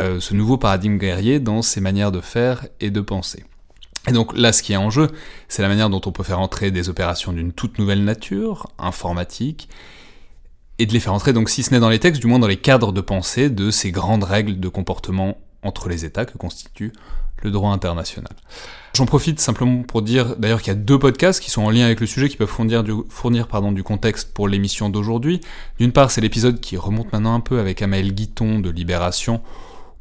euh, 0.00 0.20
ce 0.20 0.34
nouveau 0.34 0.58
paradigme 0.58 0.98
guerrier 0.98 1.40
dans 1.40 1.62
ses 1.62 1.80
manières 1.80 2.12
de 2.12 2.20
faire 2.20 2.66
et 2.80 2.90
de 2.90 3.00
penser. 3.00 3.44
Et 4.08 4.12
donc 4.12 4.36
là, 4.36 4.52
ce 4.52 4.62
qui 4.62 4.74
est 4.74 4.76
en 4.76 4.90
jeu, 4.90 5.08
c'est 5.48 5.62
la 5.62 5.68
manière 5.68 5.88
dont 5.88 6.02
on 6.04 6.12
peut 6.12 6.22
faire 6.22 6.38
entrer 6.38 6.70
des 6.70 6.90
opérations 6.90 7.32
d'une 7.32 7.52
toute 7.52 7.78
nouvelle 7.78 8.04
nature, 8.04 8.68
informatique, 8.78 9.68
et 10.78 10.84
de 10.84 10.92
les 10.92 11.00
faire 11.00 11.14
entrer, 11.14 11.32
donc 11.32 11.48
si 11.48 11.62
ce 11.62 11.72
n'est 11.72 11.80
dans 11.80 11.88
les 11.88 11.98
textes, 11.98 12.20
du 12.20 12.26
moins 12.26 12.38
dans 12.38 12.46
les 12.46 12.58
cadres 12.58 12.92
de 12.92 13.00
pensée 13.00 13.48
de 13.48 13.70
ces 13.70 13.90
grandes 13.90 14.24
règles 14.24 14.60
de 14.60 14.68
comportement 14.68 15.38
entre 15.62 15.88
les 15.88 16.04
États 16.04 16.26
que 16.26 16.36
constitue 16.36 16.92
le 17.42 17.50
droit 17.50 17.70
international. 17.70 18.32
J'en 18.96 19.04
profite 19.04 19.40
simplement 19.40 19.82
pour 19.82 20.00
dire 20.00 20.36
d'ailleurs 20.36 20.62
qu'il 20.62 20.72
y 20.72 20.76
a 20.76 20.78
deux 20.78 20.98
podcasts 20.98 21.42
qui 21.42 21.50
sont 21.50 21.62
en 21.62 21.70
lien 21.70 21.84
avec 21.84 22.00
le 22.00 22.06
sujet 22.06 22.30
qui 22.30 22.38
peuvent 22.38 22.48
fournir 22.48 22.82
du, 22.82 23.82
contexte 23.82 24.32
pour 24.32 24.48
l'émission 24.48 24.88
d'aujourd'hui. 24.88 25.42
D'une 25.78 25.92
part, 25.92 26.10
c'est 26.10 26.22
l'épisode 26.22 26.60
qui 26.60 26.78
remonte 26.78 27.12
maintenant 27.12 27.34
un 27.34 27.40
peu 27.40 27.58
avec 27.58 27.82
Amael 27.82 28.14
Guiton 28.14 28.58
de 28.60 28.70
Libération, 28.70 29.42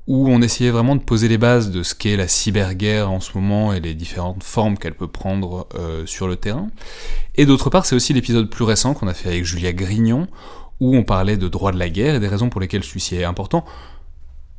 où 0.07 0.29
on 0.29 0.41
essayait 0.41 0.71
vraiment 0.71 0.95
de 0.95 1.01
poser 1.01 1.27
les 1.27 1.37
bases 1.37 1.71
de 1.71 1.83
ce 1.83 1.93
qu'est 1.93 2.15
la 2.15 2.29
cyberguerre 2.29 3.11
en 3.11 3.19
ce 3.19 3.31
moment 3.35 3.73
et 3.73 3.81
les 3.81 3.95
différentes 3.95 4.43
formes 4.43 4.77
qu'elle 4.77 4.95
peut 4.95 5.09
prendre 5.09 5.67
euh, 5.75 6.05
sur 6.05 6.29
le 6.29 6.37
terrain. 6.37 6.69
Et 7.35 7.45
d'autre 7.45 7.69
part, 7.69 7.85
c'est 7.85 7.95
aussi 7.95 8.13
l'épisode 8.13 8.49
plus 8.49 8.63
récent 8.63 8.93
qu'on 8.93 9.09
a 9.09 9.13
fait 9.13 9.27
avec 9.27 9.43
Julia 9.43 9.73
Grignon, 9.73 10.27
où 10.79 10.95
on 10.95 11.03
parlait 11.03 11.35
de 11.35 11.49
droit 11.49 11.73
de 11.73 11.79
la 11.79 11.89
guerre 11.89 12.15
et 12.15 12.19
des 12.21 12.27
raisons 12.29 12.49
pour 12.49 12.61
lesquelles 12.61 12.83
celui-ci 12.83 13.15
est 13.15 13.23
important, 13.25 13.65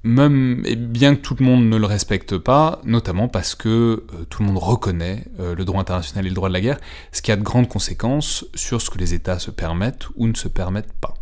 même 0.07 0.63
bien 0.77 1.17
que 1.17 1.21
tout 1.21 1.37
le 1.39 1.45
monde 1.45 1.69
ne 1.69 1.77
le 1.77 1.87
respecte 1.87 2.39
pas, 2.39 2.81
notamment 2.85 3.29
parce 3.29 3.55
que 3.55 3.69
euh, 3.69 4.25
tout 4.31 4.43
le 4.43 4.49
monde 4.49 4.59
reconnaît 4.59 5.25
euh, 5.41 5.55
le 5.55 5.65
droit 5.65 5.81
international 5.81 6.27
et 6.27 6.29
le 6.29 6.35
droit 6.35 6.49
de 6.49 6.55
la 6.55 6.61
guerre, 6.61 6.79
ce 7.13 7.23
qui 7.23 7.33
a 7.33 7.37
de 7.37 7.43
grandes 7.43 7.69
conséquences 7.69 8.45
sur 8.55 8.81
ce 8.81 8.91
que 8.91 8.99
les 8.99 9.15
États 9.15 9.39
se 9.39 9.51
permettent 9.51 10.07
ou 10.17 10.29
ne 10.29 10.35
se 10.35 10.49
permettent 10.49 10.93
pas. 11.01 11.15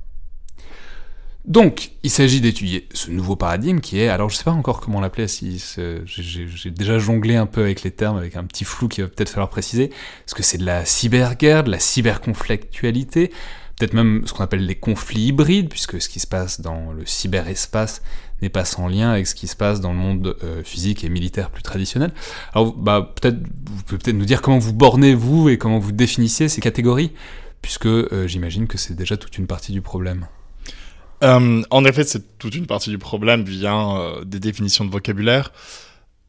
Donc, 1.45 1.91
il 2.03 2.11
s'agit 2.11 2.41
d'étudier 2.41 2.89
ce 2.95 3.11
nouveau 3.11 3.37
paradigme 3.37 3.81
qui 3.81 4.01
est, 4.01 4.09
alors 4.09 4.31
je 4.31 4.37
sais 4.37 4.45
pas 4.45 4.51
encore 4.51 4.81
comment 4.81 5.01
l'appeler, 5.01 5.29
si 5.29 5.63
j'ai 6.07 6.71
déjà 6.71 6.99
jonglé 6.99 7.37
un 7.37 7.45
peu 7.45 7.61
avec 7.61 7.83
les 7.83 7.91
termes, 7.91 8.17
avec 8.17 8.37
un 8.37 8.45
petit 8.45 8.65
flou 8.65 8.89
qu'il 8.89 9.05
va 9.05 9.11
peut-être 9.11 9.29
falloir 9.29 9.51
préciser, 9.51 9.85
est-ce 9.85 10.35
que 10.35 10.43
c'est 10.43 10.57
de 10.57 10.65
la 10.65 10.87
cyberguerre, 10.87 11.65
de 11.65 11.71
la 11.71 11.79
cyberconflictualité, 11.79 13.31
peut-être 13.77 13.95
même 13.95 14.23
ce 14.27 14.33
qu'on 14.33 14.45
appelle 14.45 14.67
les 14.67 14.75
conflits 14.75 15.27
hybrides, 15.27 15.69
puisque 15.69 16.01
ce 16.01 16.09
qui 16.09 16.21
se 16.21 16.27
passe 16.27 16.61
dans 16.61 16.93
le 16.93 17.05
cyberespace 17.07 18.03
n'est 18.43 18.49
pas 18.49 18.65
sans 18.65 18.89
lien 18.89 19.11
avec 19.11 19.27
ce 19.27 19.35
qui 19.35 19.47
se 19.47 19.57
passe 19.57 19.81
dans 19.81 19.93
le 19.93 19.99
monde 19.99 20.37
euh, 20.43 20.63
physique 20.63 21.05
et 21.05 21.09
militaire 21.09 21.51
plus 21.51 21.63
traditionnel. 21.63 22.13
Alors, 22.53 22.73
bah, 22.75 23.13
peut-être, 23.15 23.39
vous 23.39 23.83
pouvez 23.85 23.99
peut-être 23.99 24.17
nous 24.17 24.25
dire 24.25 24.43
comment 24.43 24.59
vous 24.59 24.73
bornez, 24.73 25.15
vous, 25.15 25.49
et 25.49 25.59
comment 25.59 25.79
vous 25.79 25.93
définissiez 25.93 26.49
ces 26.49 26.61
catégories, 26.61 27.13
puisque 27.63 27.87
euh, 27.87 28.27
j'imagine 28.27 28.67
que 28.67 28.79
c'est 28.79 28.95
déjà 28.95 29.17
toute 29.17 29.39
une 29.39 29.47
partie 29.47 29.73
du 29.73 29.83
problème. 29.83 30.27
Euh, 31.23 31.63
en 31.71 31.85
effet, 31.85 32.05
c'est 32.05 32.39
toute 32.39 32.55
une 32.55 32.67
partie 32.67 32.91
du 32.91 32.99
problème 32.99 33.45
vient 33.45 34.21
des 34.27 34.41
définitions 34.41 34.85
de 34.85 34.91
vocabulaire. 34.91 35.53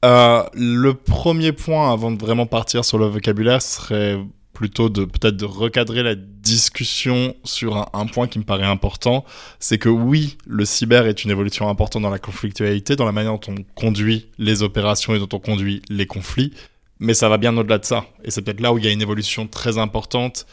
le 0.04 0.92
premier 0.94 1.52
point, 1.52 1.92
avant 1.92 2.12
de 2.12 2.20
vraiment 2.20 2.46
partir 2.46 2.86
sur 2.86 2.98
le 2.98 3.08
vocabulaire, 3.08 3.62
serait 3.62 4.18
plutôt 4.56 4.90
de 4.90 5.06
peut-être 5.06 5.38
de 5.38 5.46
recadrer 5.46 6.02
la 6.02 6.16
discussion 6.16 7.36
sur 7.44 7.90
un, 7.94 8.06
point 8.08 8.28
qui 8.28 8.40
me 8.40 8.44
paraît 8.44 8.66
important, 8.66 9.26
c'est 9.60 9.78
que 9.78 9.90
oui, 9.90 10.38
le 10.48 10.66
cyber 10.66 11.06
est 11.06 11.26
une 11.26 11.30
évolution 11.30 11.70
importante 11.70 12.02
dans 12.02 12.10
la 12.10 12.20
conflictualité, 12.20 12.96
dans 12.96 13.06
la 13.06 13.12
manière 13.12 13.34
dont 13.34 13.54
on 13.54 13.64
conduit 13.76 14.28
les 14.40 14.64
opérations 14.64 15.14
et 15.14 15.20
dont 15.20 15.30
on 15.34 15.40
conduit 15.40 15.82
les 15.90 16.08
conflits, 16.08 16.54
mais 17.00 17.14
ça 17.14 17.30
va 17.30 17.38
bien 17.38 17.56
au-delà 17.58 17.78
de 17.78 17.86
ça. 17.86 18.06
Et 18.24 18.32
c'est 18.32 18.42
peut-être 18.42 18.62
là 18.62 18.74
où 18.74 18.78
il 18.78 18.86
y 18.86 18.88
a 18.88 18.92
une 18.92 19.02
évolution 19.02 19.46
très 19.46 19.78
importante 19.78 20.48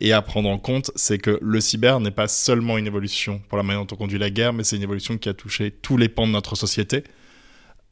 et 0.00 0.12
à 0.12 0.22
prendre 0.22 0.48
en 0.48 0.58
compte, 0.58 0.90
c'est 0.94 1.18
que 1.18 1.38
le 1.42 1.60
cyber 1.60 2.00
n'est 2.00 2.10
pas 2.10 2.28
seulement 2.28 2.78
une 2.78 2.86
évolution 2.86 3.42
pour 3.48 3.58
la 3.58 3.64
manière 3.64 3.84
dont 3.84 3.94
on 3.94 3.98
conduit 3.98 4.18
la 4.18 4.30
guerre, 4.30 4.52
mais 4.52 4.64
c'est 4.64 4.76
une 4.76 4.82
évolution 4.82 5.18
qui 5.18 5.28
a 5.28 5.34
touché 5.34 5.70
tous 5.70 5.98
les 5.98 6.08
pans 6.08 6.26
de 6.26 6.32
notre 6.32 6.56
société. 6.56 7.04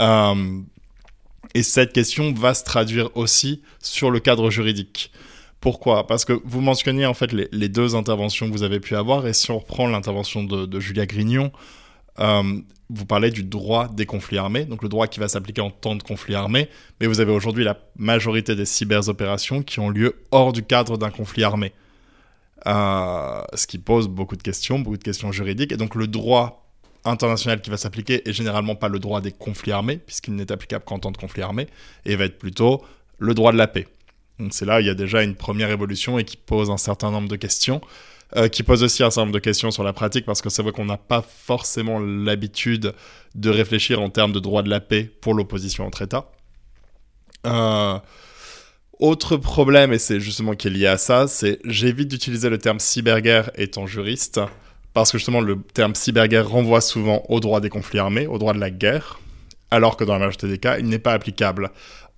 Euh, 0.01 0.61
et 1.55 1.63
cette 1.63 1.93
question 1.93 2.33
va 2.33 2.55
se 2.55 2.65
traduire 2.65 3.15
aussi 3.17 3.63
sur 3.81 4.11
le 4.11 4.21
cadre 4.21 4.51
juridique. 4.51 5.11
Pourquoi? 5.61 6.07
Parce 6.07 6.25
que 6.25 6.41
vous 6.45 6.61
mentionniez 6.61 7.07
en 7.07 7.15
fait 7.15 7.33
les, 7.33 7.69
deux 7.69 7.97
interventions 7.97 8.47
que 8.47 8.53
vous 8.53 8.63
avez 8.63 8.79
pu 8.79 8.95
avoir, 8.95 9.27
et 9.27 9.33
si 9.33 9.51
on 9.51 9.59
reprend 9.59 9.89
l'intervention 9.89 10.45
de, 10.45 10.81
Julia 10.81 11.05
Grignon, 11.05 11.51
euh, 12.21 12.61
vous 12.91 13.05
parlez 13.05 13.31
du 13.31 13.43
droit 13.43 13.89
des 13.89 14.07
conflits 14.07 14.39
armés, 14.39 14.65
donc 14.65 14.83
le 14.83 14.89
droit 14.89 15.09
qui 15.09 15.21
va 15.21 15.29
s'appliquer 15.29 15.61
en 15.61 15.71
temps 15.71 15.97
de 15.97 16.03
conflit 16.03 16.35
armé, 16.35 16.69
mais 17.01 17.07
vous 17.07 17.21
avez 17.21 17.33
aujourd'hui 17.33 17.65
la 17.65 17.79
majorité 17.97 18.55
des 18.55 18.65
cyberopérations 18.65 19.63
qui 19.63 19.81
ont 19.81 19.91
lieu 19.91 20.23
hors 20.31 20.53
du 20.53 20.63
cadre 20.63 20.97
d'un 20.97 21.11
conflit 21.11 21.45
armé. 21.45 21.73
Euh, 22.67 23.43
ce 23.55 23.67
qui 23.67 23.79
pose 23.79 24.09
beaucoup 24.09 24.37
de 24.37 24.43
questions, 24.43 24.79
beaucoup 24.79 24.97
de 24.97 25.03
questions 25.03 25.33
juridiques, 25.33 25.73
et 25.73 25.77
donc 25.77 25.97
le 25.97 26.07
droit 26.07 26.67
international 27.05 27.61
qui 27.61 27.71
va 27.71 27.77
s'appliquer 27.77 28.29
est 28.29 28.33
généralement 28.33 28.75
pas 28.75 28.89
le 28.89 28.99
droit 28.99 29.21
des 29.21 29.33
conflits 29.33 29.73
armés, 29.73 29.99
puisqu'il 29.99 30.35
n'est 30.35 30.51
applicable 30.53 30.85
qu'en 30.85 30.99
temps 30.99 31.11
de 31.11 31.17
conflit 31.17 31.43
armé, 31.43 31.67
et 32.05 32.15
va 32.15 32.25
être 32.25 32.39
plutôt 32.39 32.83
le 33.19 33.35
droit 33.35 33.53
de 33.53 33.59
la 33.59 33.67
paix. 33.67 33.87
Donc 34.39 34.53
c'est 34.53 34.65
là, 34.65 34.81
il 34.81 34.87
y 34.87 34.91
a 34.91 34.95
déjà 34.95 35.23
une 35.23 35.35
première 35.35 35.71
évolution 35.71 36.19
et 36.19 36.25
qui 36.25 36.37
pose 36.37 36.71
un 36.71 36.77
certain 36.77 37.11
nombre 37.11 37.29
de 37.29 37.37
questions. 37.37 37.81
Euh, 38.37 38.49
qui 38.49 38.63
pose 38.63 38.83
aussi 38.83 39.03
un 39.03 39.09
certain 39.09 39.23
nombre 39.23 39.33
de 39.33 39.39
questions 39.39 39.71
sur 39.71 39.83
la 39.83 39.95
pratique 39.95 40.27
parce 40.27 40.43
que 40.43 40.51
c'est 40.51 40.63
vrai 40.63 40.73
qu'on 40.73 40.85
n'a 40.85 40.99
pas 40.99 41.23
forcément 41.23 41.99
l'habitude 41.99 42.93
de 43.35 43.49
réfléchir 43.49 44.03
en 44.03 44.11
termes 44.11 44.33
de 44.33 44.39
droit 44.39 44.63
de 44.63 44.69
la 44.69 44.81
paix 44.81 45.11
pour 45.23 45.33
l'opposition 45.33 45.87
entre 45.87 46.03
États. 46.03 46.31
Euh, 47.47 47.99
autre 48.99 49.39
problème, 49.39 49.95
et 49.95 49.99
c'est 49.99 50.21
justement 50.21 50.55
qui 50.55 50.69
est 50.69 50.71
lié 50.71 50.89
à 50.89 50.99
ça, 50.99 51.27
c'est 51.27 51.59
j'évite 51.65 52.09
d'utiliser 52.09 52.51
le 52.51 52.59
terme 52.59 52.81
cyberguerre 52.81 53.51
étant 53.55 53.87
juriste 53.87 54.41
parce 54.93 55.11
que 55.11 55.17
justement 55.17 55.41
le 55.41 55.63
terme 55.63 55.95
cyberguerre 55.95 56.51
renvoie 56.51 56.83
souvent 56.83 57.23
au 57.31 57.41
droit 57.41 57.61
des 57.61 57.71
conflits 57.71 57.99
armés, 57.99 58.27
au 58.27 58.37
droit 58.37 58.53
de 58.53 58.61
la 58.61 58.71
guerre, 58.71 59.21
alors 59.71 59.97
que 59.97 60.05
dans 60.05 60.15
la 60.15 60.21
majorité 60.21 60.49
des 60.49 60.59
cas, 60.59 60.79
il 60.79 60.87
n'est 60.87 60.99
pas 60.99 61.13
applicable 61.13 61.71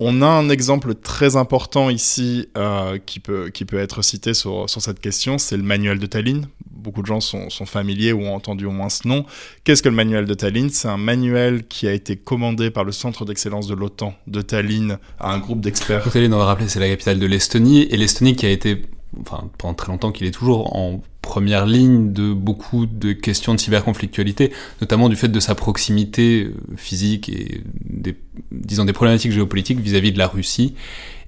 on 0.02 0.22
a 0.22 0.26
un 0.26 0.48
exemple 0.48 0.94
très 0.94 1.36
important 1.36 1.90
ici 1.90 2.48
euh, 2.56 2.98
qui, 3.04 3.20
peut, 3.20 3.50
qui 3.50 3.66
peut 3.66 3.78
être 3.78 4.00
cité 4.02 4.32
sur, 4.32 4.68
sur 4.68 4.80
cette 4.80 4.98
question, 4.98 5.36
c'est 5.36 5.58
le 5.58 5.62
manuel 5.62 5.98
de 5.98 6.06
Tallinn. 6.06 6.46
Beaucoup 6.70 7.02
de 7.02 7.06
gens 7.06 7.20
sont, 7.20 7.50
sont, 7.50 7.66
familiers 7.66 8.14
ou 8.14 8.22
ont 8.22 8.34
entendu 8.34 8.64
au 8.64 8.70
moins 8.70 8.88
ce 8.88 9.06
nom. 9.06 9.26
Qu'est-ce 9.62 9.82
que 9.82 9.90
le 9.90 9.94
manuel 9.94 10.24
de 10.24 10.32
Tallinn? 10.32 10.70
C'est 10.70 10.88
un 10.88 10.96
manuel 10.96 11.66
qui 11.68 11.86
a 11.86 11.92
été 11.92 12.16
commandé 12.16 12.70
par 12.70 12.84
le 12.84 12.92
Centre 12.92 13.26
d'excellence 13.26 13.66
de 13.66 13.74
l'OTAN 13.74 14.14
de 14.26 14.40
Tallinn 14.40 14.96
à 15.18 15.34
un 15.34 15.38
groupe 15.38 15.60
d'experts. 15.60 16.10
Tallinn, 16.10 16.32
on 16.32 16.38
va 16.38 16.46
rappeler, 16.46 16.68
c'est 16.68 16.80
la 16.80 16.88
capitale 16.88 17.18
de 17.18 17.26
l'Estonie, 17.26 17.82
et 17.82 17.98
l'Estonie 17.98 18.34
qui 18.34 18.46
a 18.46 18.50
été 18.50 18.80
enfin 19.20 19.50
pendant 19.58 19.74
très 19.74 19.92
longtemps 19.92 20.12
qu'il 20.12 20.26
est 20.26 20.30
toujours 20.30 20.74
en 20.74 21.02
première 21.22 21.66
ligne 21.66 22.12
de 22.12 22.32
beaucoup 22.32 22.86
de 22.86 23.12
questions 23.12 23.54
de 23.54 23.60
cyberconflictualité, 23.60 24.52
notamment 24.80 25.08
du 25.08 25.16
fait 25.16 25.28
de 25.28 25.40
sa 25.40 25.54
proximité 25.54 26.44
euh, 26.44 26.54
physique 26.76 27.28
et 27.28 27.62
des, 27.84 28.16
disons 28.50 28.84
des 28.84 28.92
problématiques 28.92 29.32
géopolitiques 29.32 29.80
vis-à-vis 29.80 30.12
de 30.12 30.18
la 30.18 30.26
Russie. 30.26 30.74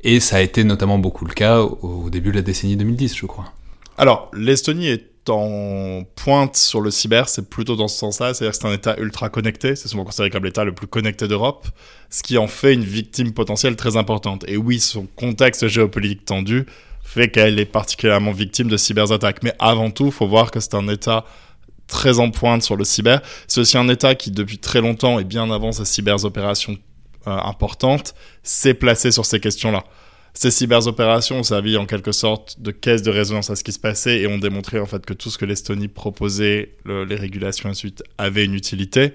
Et 0.04 0.18
ça 0.20 0.36
a 0.36 0.40
été 0.40 0.64
notamment 0.64 0.98
beaucoup 0.98 1.24
le 1.24 1.34
cas 1.34 1.60
au 1.60 2.10
début 2.10 2.30
de 2.30 2.36
la 2.36 2.42
décennie 2.42 2.76
2010, 2.76 3.16
je 3.16 3.26
crois. 3.26 3.52
Alors, 3.98 4.30
l'Estonie 4.34 4.88
est 4.88 5.12
en 5.28 6.02
pointe 6.16 6.56
sur 6.56 6.80
le 6.80 6.90
cyber, 6.90 7.28
c'est 7.28 7.48
plutôt 7.48 7.76
dans 7.76 7.88
ce 7.88 7.96
sens-là, 7.98 8.34
c'est-à-dire 8.34 8.52
que 8.52 8.58
c'est 8.60 8.66
un 8.66 8.72
État 8.72 8.96
ultra 8.98 9.28
connecté, 9.28 9.76
c'est 9.76 9.88
souvent 9.88 10.04
considéré 10.04 10.30
comme 10.30 10.44
l'État 10.44 10.64
le 10.64 10.74
plus 10.74 10.88
connecté 10.88 11.28
d'Europe, 11.28 11.68
ce 12.10 12.22
qui 12.22 12.38
en 12.38 12.48
fait 12.48 12.74
une 12.74 12.84
victime 12.84 13.32
potentielle 13.32 13.76
très 13.76 13.96
importante. 13.96 14.44
Et 14.48 14.56
oui, 14.56 14.80
son 14.80 15.06
contexte 15.14 15.68
géopolitique 15.68 16.24
tendu 16.24 16.66
fait 17.12 17.28
qu'elle 17.28 17.58
est 17.60 17.66
particulièrement 17.66 18.32
victime 18.32 18.68
de 18.68 18.76
cyberattaques. 18.76 19.42
Mais 19.42 19.52
avant 19.58 19.90
tout, 19.90 20.06
il 20.06 20.12
faut 20.12 20.26
voir 20.26 20.50
que 20.50 20.60
c'est 20.60 20.74
un 20.74 20.88
État 20.88 21.24
très 21.86 22.18
en 22.18 22.30
pointe 22.30 22.62
sur 22.62 22.76
le 22.76 22.84
cyber. 22.84 23.20
C'est 23.46 23.60
aussi 23.60 23.76
un 23.76 23.88
État 23.88 24.14
qui, 24.14 24.30
depuis 24.30 24.58
très 24.58 24.80
longtemps 24.80 25.18
et 25.18 25.24
bien 25.24 25.50
avant 25.50 25.72
ces 25.72 25.84
cyberopérations 25.84 26.78
euh, 27.26 27.30
importantes, 27.30 28.14
s'est 28.42 28.74
placé 28.74 29.12
sur 29.12 29.26
ces 29.26 29.40
questions-là. 29.40 29.84
Ces 30.34 30.50
cyberopérations 30.50 31.40
ont 31.40 31.42
servi 31.42 31.76
en 31.76 31.84
quelque 31.84 32.12
sorte 32.12 32.60
de 32.60 32.70
caisse 32.70 33.02
de 33.02 33.10
résonance 33.10 33.50
à 33.50 33.56
ce 33.56 33.62
qui 33.62 33.72
se 33.72 33.78
passait 33.78 34.20
et 34.20 34.26
ont 34.26 34.38
démontré 34.38 34.80
en 34.80 34.86
fait 34.86 35.04
que 35.04 35.12
tout 35.12 35.28
ce 35.28 35.36
que 35.36 35.44
l'Estonie 35.44 35.88
proposait, 35.88 36.76
les 36.86 37.16
régulations 37.16 37.68
et 37.68 37.72
ainsi 37.72 37.94
avait 38.16 38.46
une 38.46 38.54
utilité. 38.54 39.12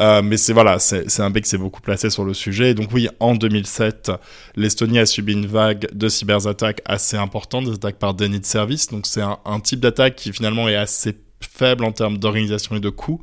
Euh, 0.00 0.22
mais 0.22 0.36
c'est 0.36 0.52
voilà, 0.52 0.78
c'est 0.78 1.20
un 1.20 1.30
bec 1.30 1.44
qui 1.44 1.50
s'est 1.50 1.58
beaucoup 1.58 1.82
placé 1.82 2.08
sur 2.08 2.24
le 2.24 2.32
sujet. 2.32 2.74
donc 2.74 2.88
oui, 2.92 3.08
en 3.20 3.34
2007, 3.34 4.10
l'Estonie 4.56 4.98
a 4.98 5.06
subi 5.06 5.34
une 5.34 5.46
vague 5.46 5.88
de 5.92 6.08
cyberattaques 6.08 6.80
assez 6.86 7.16
importante, 7.16 7.66
des 7.66 7.74
attaques 7.74 7.98
par 7.98 8.14
déni 8.14 8.40
de 8.40 8.46
service. 8.46 8.88
Donc 8.88 9.06
c'est 9.06 9.20
un, 9.22 9.60
type 9.60 9.80
d'attaque 9.80 10.16
qui 10.16 10.32
finalement 10.32 10.68
est 10.68 10.76
assez 10.76 11.16
faible 11.40 11.84
en 11.84 11.92
termes 11.92 12.16
d'organisation 12.16 12.76
et 12.76 12.80
de 12.80 12.88
coûts, 12.88 13.22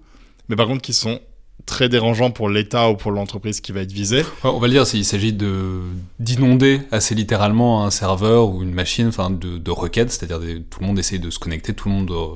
mais 0.49 0.55
par 0.55 0.67
contre 0.67 0.81
qui 0.81 0.93
sont 0.93 1.19
très 1.65 1.89
dérangeants 1.89 2.29
pour 2.29 2.47
l'État 2.47 2.89
ou 2.89 2.95
pour 2.95 3.11
l'entreprise 3.11 3.59
qui 3.59 3.71
va 3.71 3.81
être 3.81 3.91
visée. 3.91 4.23
On 4.43 4.59
va 4.59 4.67
le 4.67 4.73
dire, 4.73 4.85
il 4.93 5.03
s'agit 5.03 5.33
d'inonder 5.33 6.81
assez 6.91 7.15
littéralement 7.15 7.85
un 7.85 7.89
serveur 7.89 8.49
ou 8.49 8.61
une 8.61 8.73
machine 8.73 9.07
enfin 9.07 9.31
de, 9.31 9.57
de 9.57 9.71
requêtes, 9.71 10.11
c'est-à-dire 10.11 10.39
tout 10.69 10.79
le 10.79 10.85
monde 10.85 10.99
essaye 10.99 11.19
de 11.19 11.31
se 11.31 11.39
connecter, 11.39 11.73
tout 11.73 11.89
le 11.89 11.95
monde 11.95 12.11
euh, 12.11 12.35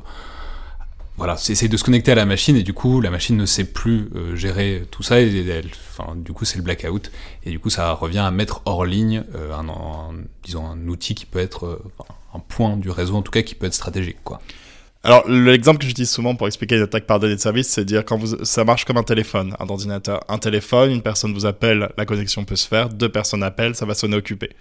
voilà, 1.18 1.38
c'est 1.38 1.68
de 1.68 1.78
se 1.78 1.84
connecter 1.84 2.14
à 2.14 2.16
la 2.16 2.26
machine 2.26 2.56
et 2.56 2.64
du 2.64 2.74
coup 2.74 3.02
la 3.02 3.12
machine 3.12 3.38
ne 3.38 3.46
sait 3.46 3.66
plus 3.66 4.10
euh, 4.16 4.36
gérer 4.36 4.84
tout 4.90 5.04
ça 5.04 5.20
et 5.20 5.30
du 6.16 6.34
coup 6.34 6.46
c'est 6.46 6.58
le 6.58 6.64
blackout 6.64 7.12
et 7.44 7.52
du 7.52 7.60
coup 7.60 7.70
ça 7.70 7.92
revient 7.94 8.20
à 8.20 8.32
mettre 8.32 8.62
hors 8.66 8.86
ligne 8.86 9.24
euh, 9.36 9.54
un, 9.54 10.14
disons 10.44 10.66
un 10.66 10.88
outil 10.88 11.14
qui 11.14 11.26
peut 11.26 11.40
être 11.40 11.66
euh, 11.66 11.84
un 12.34 12.40
point 12.40 12.78
du 12.78 12.90
réseau 12.90 13.16
en 13.16 13.22
tout 13.22 13.32
cas 13.32 13.42
qui 13.42 13.56
peut 13.56 13.68
être 13.68 13.74
stratégique. 13.74 14.18
Alors 15.04 15.28
l'exemple 15.28 15.80
que 15.80 15.86
j'utilise 15.86 16.10
souvent 16.10 16.36
pour 16.36 16.48
expliquer 16.48 16.78
une 16.78 16.84
attaque 16.84 17.06
par 17.06 17.20
données 17.20 17.36
de 17.36 17.40
service, 17.40 17.68
c'est 17.68 17.86
dire 17.86 18.06
quand 18.06 18.18
vous, 18.18 18.44
ça 18.46 18.64
marche 18.64 18.86
comme 18.86 18.98
un 18.98 19.04
téléphone, 19.04 19.56
un 19.60 19.68
ordinateur, 19.68 20.22
un 20.30 20.38
téléphone, 20.38 20.92
une 20.92 21.02
personne 21.02 21.34
vous 21.34 21.46
appelle, 21.46 21.90
la 21.98 22.06
connexion 22.06 22.46
peut 22.46 22.56
se 22.56 22.68
faire, 22.68 22.90
deux 22.90 23.10
personnes 23.10 23.44
appellent, 23.44 23.76
ça 23.76 23.86
va 23.86 23.96
sonner 23.96 24.16
occupé 24.16 24.52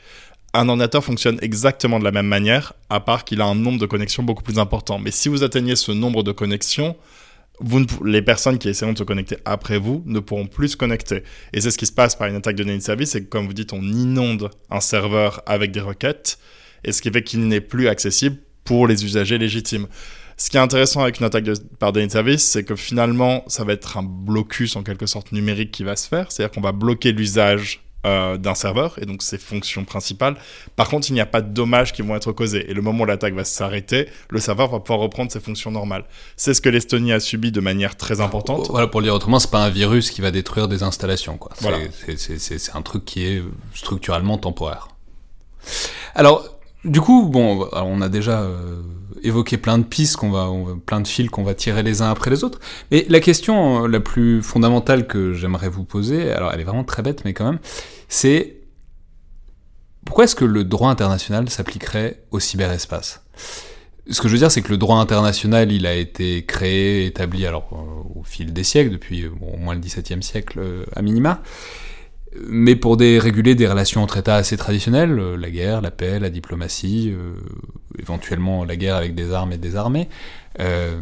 un 0.52 0.68
ordinateur 0.68 1.04
fonctionne 1.04 1.38
exactement 1.42 1.98
de 1.98 2.04
la 2.04 2.10
même 2.10 2.26
manière, 2.26 2.72
à 2.88 3.00
part 3.00 3.24
qu'il 3.24 3.40
a 3.40 3.46
un 3.46 3.54
nombre 3.54 3.78
de 3.78 3.86
connexions 3.86 4.22
beaucoup 4.22 4.42
plus 4.42 4.58
important. 4.58 4.98
Mais 4.98 5.10
si 5.10 5.28
vous 5.28 5.44
atteignez 5.44 5.76
ce 5.76 5.92
nombre 5.92 6.22
de 6.22 6.32
connexions, 6.32 6.96
les 8.04 8.22
personnes 8.22 8.58
qui 8.58 8.68
essaieront 8.68 8.94
de 8.94 8.98
se 8.98 9.04
connecter 9.04 9.36
après 9.44 9.78
vous 9.78 10.02
ne 10.06 10.18
pourront 10.18 10.46
plus 10.46 10.70
se 10.70 10.76
connecter. 10.76 11.22
Et 11.52 11.60
c'est 11.60 11.70
ce 11.70 11.78
qui 11.78 11.86
se 11.86 11.92
passe 11.92 12.16
par 12.16 12.28
une 12.28 12.36
attaque 12.36 12.56
de 12.56 12.64
de 12.64 12.80
service, 12.80 13.10
c'est 13.10 13.22
que 13.22 13.28
comme 13.28 13.46
vous 13.46 13.52
dites, 13.52 13.72
on 13.72 13.82
inonde 13.82 14.50
un 14.70 14.80
serveur 14.80 15.42
avec 15.46 15.70
des 15.70 15.80
requêtes, 15.80 16.38
et 16.84 16.92
ce 16.92 17.02
qui 17.02 17.10
fait 17.10 17.22
qu'il 17.22 17.46
n'est 17.46 17.60
plus 17.60 17.88
accessible 17.88 18.36
pour 18.64 18.86
les 18.86 19.04
usagers 19.04 19.38
légitimes. 19.38 19.86
Ce 20.36 20.48
qui 20.48 20.56
est 20.56 20.60
intéressant 20.60 21.02
avec 21.02 21.20
une 21.20 21.26
attaque 21.26 21.44
de, 21.44 21.54
par 21.78 21.92
données 21.92 22.06
de 22.06 22.12
service, 22.12 22.42
c'est 22.42 22.64
que 22.64 22.74
finalement, 22.74 23.44
ça 23.46 23.62
va 23.64 23.74
être 23.74 23.98
un 23.98 24.02
blocus 24.02 24.74
en 24.76 24.82
quelque 24.82 25.04
sorte 25.04 25.32
numérique 25.32 25.70
qui 25.70 25.84
va 25.84 25.96
se 25.96 26.08
faire, 26.08 26.32
c'est-à-dire 26.32 26.50
qu'on 26.50 26.62
va 26.62 26.72
bloquer 26.72 27.12
l'usage 27.12 27.82
euh, 28.06 28.38
d'un 28.38 28.54
serveur, 28.54 28.98
et 29.00 29.04
donc 29.06 29.22
ses 29.22 29.36
fonctions 29.36 29.84
principales. 29.84 30.36
Par 30.74 30.88
contre, 30.88 31.10
il 31.10 31.12
n'y 31.12 31.20
a 31.20 31.26
pas 31.26 31.42
de 31.42 31.52
dommages 31.52 31.92
qui 31.92 32.00
vont 32.00 32.16
être 32.16 32.32
causés. 32.32 32.70
Et 32.70 32.74
le 32.74 32.80
moment 32.80 33.02
où 33.02 33.06
l'attaque 33.06 33.34
va 33.34 33.44
s'arrêter, 33.44 34.08
le 34.30 34.40
serveur 34.40 34.70
va 34.70 34.80
pouvoir 34.80 35.00
reprendre 35.00 35.30
ses 35.30 35.40
fonctions 35.40 35.70
normales. 35.70 36.04
C'est 36.36 36.54
ce 36.54 36.60
que 36.60 36.70
l'Estonie 36.70 37.12
a 37.12 37.20
subi 37.20 37.52
de 37.52 37.60
manière 37.60 37.96
très 37.96 38.20
importante. 38.20 38.68
Voilà, 38.70 38.86
pour 38.86 39.00
le 39.00 39.06
dire 39.06 39.14
autrement, 39.14 39.38
c'est 39.38 39.50
pas 39.50 39.62
un 39.62 39.70
virus 39.70 40.10
qui 40.10 40.22
va 40.22 40.30
détruire 40.30 40.66
des 40.66 40.82
installations. 40.82 41.36
Quoi. 41.36 41.52
Voilà. 41.60 41.78
C'est 42.16 42.74
un 42.74 42.82
truc 42.82 43.04
qui 43.04 43.26
est 43.26 43.42
structurellement 43.74 44.38
temporaire. 44.38 44.88
Alors, 46.14 46.60
du 46.84 47.00
coup, 47.02 47.28
bon, 47.28 47.68
on 47.72 48.00
a 48.00 48.08
déjà 48.08 48.40
euh, 48.40 48.80
évoqué 49.22 49.56
plein 49.56 49.78
de 49.78 49.85
pistes, 49.85 50.16
qu'on 50.16 50.30
va, 50.30 50.48
plein 50.87 51.00
de 51.00 51.09
fils 51.09 51.28
qu'on 51.30 51.42
va 51.42 51.54
tirer 51.54 51.83
les 51.83 52.02
uns 52.02 52.11
après 52.11 52.30
les 52.30 52.44
autres. 52.44 52.61
Mais 52.90 53.06
la 53.09 53.20
question 53.20 53.85
euh, 53.85 53.88
la 53.88 54.00
plus 54.00 54.42
fondamentale 54.42 55.06
que 55.06 55.33
j'aimerais 55.33 55.68
vous 55.68 55.85
poser, 55.85 56.33
alors 56.33 56.52
elle 56.52 56.61
est 56.61 56.64
vraiment 56.64 56.85
très 56.85 57.02
bête, 57.02 57.24
mais 57.24 57.33
quand 57.33 57.44
même, 57.44 57.61
c'est 58.09 58.56
pourquoi 60.04 60.24
est-ce 60.24 60.35
que 60.35 60.44
le 60.44 60.64
droit 60.64 60.90
international 60.90 61.48
s'appliquerait 61.50 62.22
au 62.30 62.40
cyberespace? 62.40 63.22
Ce 64.09 64.20
que 64.20 64.28
je 64.28 64.33
veux 64.33 64.38
dire, 64.38 64.50
c'est 64.50 64.62
que 64.62 64.70
le 64.70 64.78
droit 64.78 64.96
international, 64.96 65.70
il 65.70 65.87
a 65.87 65.94
été 65.94 66.44
créé, 66.44 67.06
établi, 67.06 67.46
alors 67.46 67.68
euh, 67.72 68.18
au 68.18 68.24
fil 68.24 68.52
des 68.52 68.64
siècles, 68.64 68.90
depuis 68.90 69.26
au 69.26 69.56
moins 69.56 69.74
le 69.74 69.80
XVIIe 69.80 70.22
siècle 70.22 70.61
à 70.96 71.02
minima 71.02 71.42
mais 72.48 72.76
pour 72.76 72.98
réguler 72.98 73.54
des 73.54 73.66
relations 73.66 74.02
entre 74.02 74.18
États 74.18 74.37
assez 74.37 74.56
traditionnelles, 74.56 75.18
euh, 75.18 75.37
la 75.37 75.50
guerre, 75.50 75.80
la 75.80 75.90
paix, 75.90 76.20
la 76.20 76.30
diplomatie, 76.30 77.12
euh, 77.12 77.35
éventuellement 78.00 78.64
la 78.64 78.76
guerre 78.76 78.96
avec 78.96 79.14
des 79.14 79.32
armes 79.32 79.52
et 79.52 79.58
des 79.58 79.76
armées. 79.76 80.08
Euh, 80.58 81.00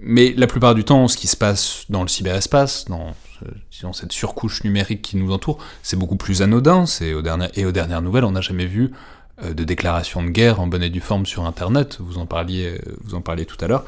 mais 0.00 0.32
la 0.36 0.46
plupart 0.46 0.74
du 0.74 0.84
temps, 0.84 1.06
ce 1.08 1.16
qui 1.16 1.26
se 1.26 1.36
passe 1.36 1.84
dans 1.88 2.02
le 2.02 2.08
cyberespace, 2.08 2.86
dans, 2.86 3.14
dans 3.82 3.92
cette 3.92 4.12
surcouche 4.12 4.64
numérique 4.64 5.02
qui 5.02 5.16
nous 5.16 5.32
entoure, 5.32 5.58
c'est 5.82 5.96
beaucoup 5.96 6.16
plus 6.16 6.42
anodin. 6.42 6.86
C'est 6.86 7.14
aux 7.14 7.22
dernières, 7.22 7.50
et 7.54 7.64
aux 7.64 7.72
dernières 7.72 8.02
nouvelles, 8.02 8.24
on 8.24 8.32
n'a 8.32 8.40
jamais 8.40 8.66
vu 8.66 8.92
de 9.42 9.64
déclaration 9.64 10.22
de 10.22 10.28
guerre 10.28 10.60
en 10.60 10.66
bonne 10.66 10.82
et 10.82 10.90
due 10.90 11.00
forme 11.00 11.26
sur 11.26 11.44
Internet. 11.46 11.98
Vous 12.00 12.18
en 12.18 12.26
parliez, 12.26 12.80
vous 13.04 13.14
en 13.14 13.20
parliez 13.20 13.46
tout 13.46 13.62
à 13.64 13.68
l'heure. 13.68 13.84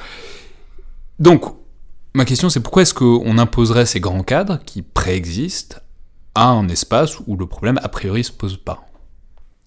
Donc, 1.19 1.45
ma 2.15 2.25
question, 2.25 2.49
c'est 2.49 2.61
pourquoi 2.61 2.83
est-ce 2.83 2.95
qu'on 2.95 3.39
imposerait 3.39 3.87
ces 3.87 4.01
grands 4.01 4.23
cadres 4.23 4.61
qui 4.65 4.83
préexistent 4.83 5.81
à 6.35 6.47
un 6.47 6.69
espace 6.69 7.19
où 7.27 7.37
le 7.37 7.47
problème 7.47 7.79
a 7.83 7.89
priori 7.89 8.25
se 8.25 8.33
pose 8.33 8.57
pas? 8.57 8.87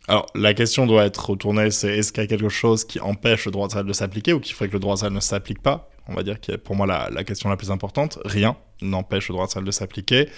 Alors, 0.10 0.26
la 0.36 0.54
question 0.54 0.88
doit 0.88 1.06
être 1.06 1.32
retournée, 1.32 1.70
c'est 1.70 1.98
est-ce 1.98 2.13
qu'il 2.13 2.24
y 2.24 2.26
a 2.26 2.28
quelque 2.28 2.48
chose 2.48 2.86
qui 2.86 3.00
empêche 3.02 3.46
le 3.46 3.52
droit 3.52 3.67
de 3.67 3.82
de 3.82 3.93
s'appliquer 3.93 4.32
ou 4.32 4.39
qui 4.39 4.54
ferait 4.54 4.70
que 4.70 4.74
le 4.74 4.80
droit 4.80 4.96
de 4.96 5.10
ne 5.10 5.20
s'applique 5.20 5.62
pas? 5.62 5.89
On 6.08 6.13
va 6.13 6.24
dire 6.24 6.39
que 6.39 6.56
pour 6.56 6.76
moi 6.76 6.88
la, 6.88 7.24
question 7.26 7.50
la 7.50 7.58
plus 7.58 7.72
importante. 7.72 8.17
Rien 8.24 8.56
n'empêche 8.82 9.28
le 9.28 9.34
droit 9.34 9.48
de 9.48 9.62
de 9.62 9.72
s'appliquer. 9.72 10.30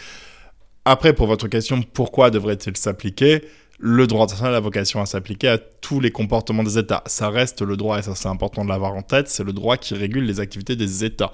Après, 0.86 1.14
pour 1.14 1.28
votre 1.28 1.48
question, 1.48 1.84
pourquoi 1.84 2.32
devrait-il 2.32 2.76
s'appliquer? 2.78 3.44
Le 3.78 4.08
droit 4.08 4.24
international 4.24 4.56
a 4.56 4.60
vocation 4.60 5.02
à 5.02 5.06
s'appliquer 5.06 5.50
à 5.50 5.58
tous 5.58 6.00
les 6.00 6.10
comportements 6.12 6.64
des 6.64 6.80
États. 6.80 7.04
Ça 7.06 7.30
reste 7.30 7.62
le 7.62 7.78
droit, 7.78 8.00
et 8.00 8.02
ça 8.02 8.16
c'est 8.16 8.28
important 8.28 8.66
de 8.66 8.70
l'avoir 8.70 8.96
en 8.96 9.04
tête, 9.04 9.30
c'est 9.30 9.44
le 9.44 9.54
droit 9.54 9.78
qui 9.78 9.94
régule 9.94 10.26
les 10.26 10.40
activités 10.40 10.76
des 10.76 11.06
États. 11.06 11.32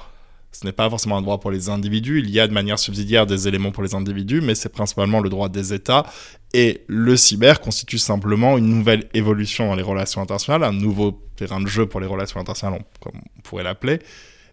Ce 0.55 0.65
n'est 0.65 0.71
pas 0.71 0.89
forcément 0.89 1.17
un 1.17 1.21
droit 1.21 1.39
pour 1.39 1.51
les 1.51 1.67
individus, 1.67 2.19
il 2.19 2.29
y 2.29 2.39
a 2.39 2.47
de 2.47 2.53
manière 2.53 2.79
subsidiaire 2.79 3.25
des 3.25 3.47
éléments 3.49 3.71
pour 3.71 3.83
les 3.83 3.93
individus, 3.93 4.39
mais 4.39 4.55
c'est 4.55 4.69
principalement 4.69 5.19
le 5.19 5.27
droit 5.29 5.49
des 5.49 5.73
États. 5.73 6.05
Et 6.53 6.85
le 6.87 7.17
cyber 7.17 7.59
constitue 7.59 7.97
simplement 7.97 8.57
une 8.57 8.69
nouvelle 8.69 9.09
évolution 9.13 9.67
dans 9.67 9.75
les 9.75 9.83
relations 9.83 10.21
internationales, 10.21 10.63
un 10.63 10.71
nouveau 10.71 11.21
terrain 11.35 11.59
de 11.59 11.67
jeu 11.67 11.87
pour 11.87 11.99
les 11.99 12.07
relations 12.07 12.39
internationales, 12.39 12.81
comme 13.01 13.19
on 13.37 13.41
pourrait 13.41 13.63
l'appeler. 13.63 13.99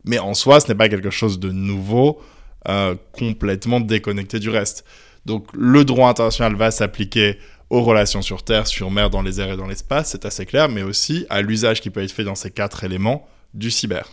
Mais 0.04 0.18
en 0.18 0.34
soi, 0.34 0.58
ce 0.58 0.66
n'est 0.66 0.74
pas 0.74 0.88
quelque 0.88 1.10
chose 1.10 1.38
de 1.38 1.52
nouveau, 1.52 2.20
euh, 2.68 2.96
complètement 3.12 3.78
déconnecté 3.78 4.40
du 4.40 4.50
reste. 4.50 4.84
Donc 5.24 5.46
le 5.54 5.84
droit 5.84 6.08
international 6.08 6.56
va 6.56 6.72
s'appliquer 6.72 7.38
aux 7.70 7.82
relations 7.82 8.22
sur 8.22 8.42
Terre, 8.42 8.66
sur 8.66 8.90
mer, 8.90 9.08
dans 9.08 9.22
les 9.22 9.40
airs 9.40 9.52
et 9.52 9.56
dans 9.56 9.68
l'espace, 9.68 10.10
c'est 10.10 10.26
assez 10.26 10.46
clair, 10.46 10.68
mais 10.68 10.82
aussi 10.82 11.26
à 11.30 11.42
l'usage 11.42 11.80
qui 11.80 11.90
peut 11.90 12.02
être 12.02 12.10
fait 12.10 12.24
dans 12.24 12.34
ces 12.34 12.50
quatre 12.50 12.82
éléments 12.82 13.26
du 13.54 13.70
cyber. 13.70 14.10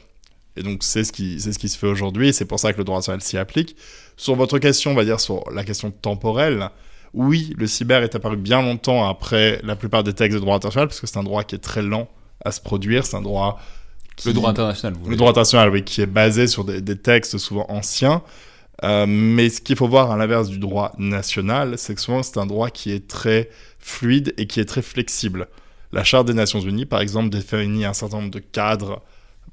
Et 0.60 0.64
donc, 0.64 0.84
c'est 0.84 1.06
ce, 1.06 1.14
qui, 1.14 1.40
c'est 1.40 1.54
ce 1.54 1.58
qui 1.58 1.70
se 1.70 1.78
fait 1.78 1.88
aujourd'hui, 1.88 2.28
et 2.28 2.34
c'est 2.34 2.44
pour 2.44 2.60
ça 2.60 2.74
que 2.74 2.78
le 2.78 2.84
droit 2.84 2.98
national 2.98 3.22
s'y 3.22 3.38
applique. 3.38 3.78
Sur 4.18 4.36
votre 4.36 4.60
question, 4.60 4.92
on 4.92 4.94
va 4.94 5.06
dire 5.06 5.22
sur 5.22 5.50
la 5.52 5.64
question 5.64 5.90
temporelle, 5.90 6.70
oui, 7.14 7.56
le 7.58 7.66
cyber 7.66 8.04
est 8.04 8.14
apparu 8.14 8.36
bien 8.36 8.62
longtemps 8.62 9.08
après 9.08 9.62
la 9.64 9.78
plupart 9.78 10.04
des 10.04 10.12
textes 10.12 10.36
de 10.36 10.42
droit 10.42 10.58
international, 10.58 10.90
parce 10.90 11.00
que 11.00 11.08
c'est 11.08 11.18
un 11.18 11.24
droit 11.24 11.46
qui 11.46 11.56
est 11.56 11.60
très 11.60 11.82
lent 11.82 12.10
à 12.44 12.52
se 12.52 12.60
produire, 12.60 13.06
c'est 13.06 13.16
un 13.16 13.22
droit... 13.22 13.58
le 14.26 14.34
droit 14.34 14.50
international, 14.50 14.96
vous 15.02 15.10
Le 15.10 15.16
droit 15.16 15.30
international, 15.30 15.70
oui, 15.70 15.84
qui 15.86 16.02
est 16.02 16.06
basé 16.06 16.46
sur 16.46 16.66
des, 16.66 16.98
textes 16.98 17.38
souvent 17.38 17.66
anciens. 17.70 18.22
Euh, 18.84 19.06
mais 19.08 19.50
ce 19.50 19.62
qu'il 19.62 19.78
faut 19.78 19.88
voir 19.88 20.12
à 20.12 20.18
l'inverse 20.18 20.50
du 20.50 20.60
droit 20.60 20.92
national, 20.98 21.78
c'est 21.78 21.96
que 21.96 22.02
souvent 22.02 22.22
c'est 22.22 22.38
un 22.38 22.46
droit 22.46 22.70
qui 22.70 22.92
est 22.92 23.08
très 23.08 23.50
fluide 23.80 24.34
et 24.38 24.46
qui 24.46 24.60
est 24.60 24.66
très 24.66 24.82
flexible. 24.82 25.48
La 25.94 26.04
Charte 26.04 26.28
des 26.28 26.34
Nations 26.34 26.60
Unies, 26.60 26.86
par 26.86 27.00
exemple, 27.00 27.30
définit 27.30 27.86
un 27.86 27.94
certain 27.94 28.18
nombre 28.18 28.32
de 28.32 28.40
cadres 28.40 29.02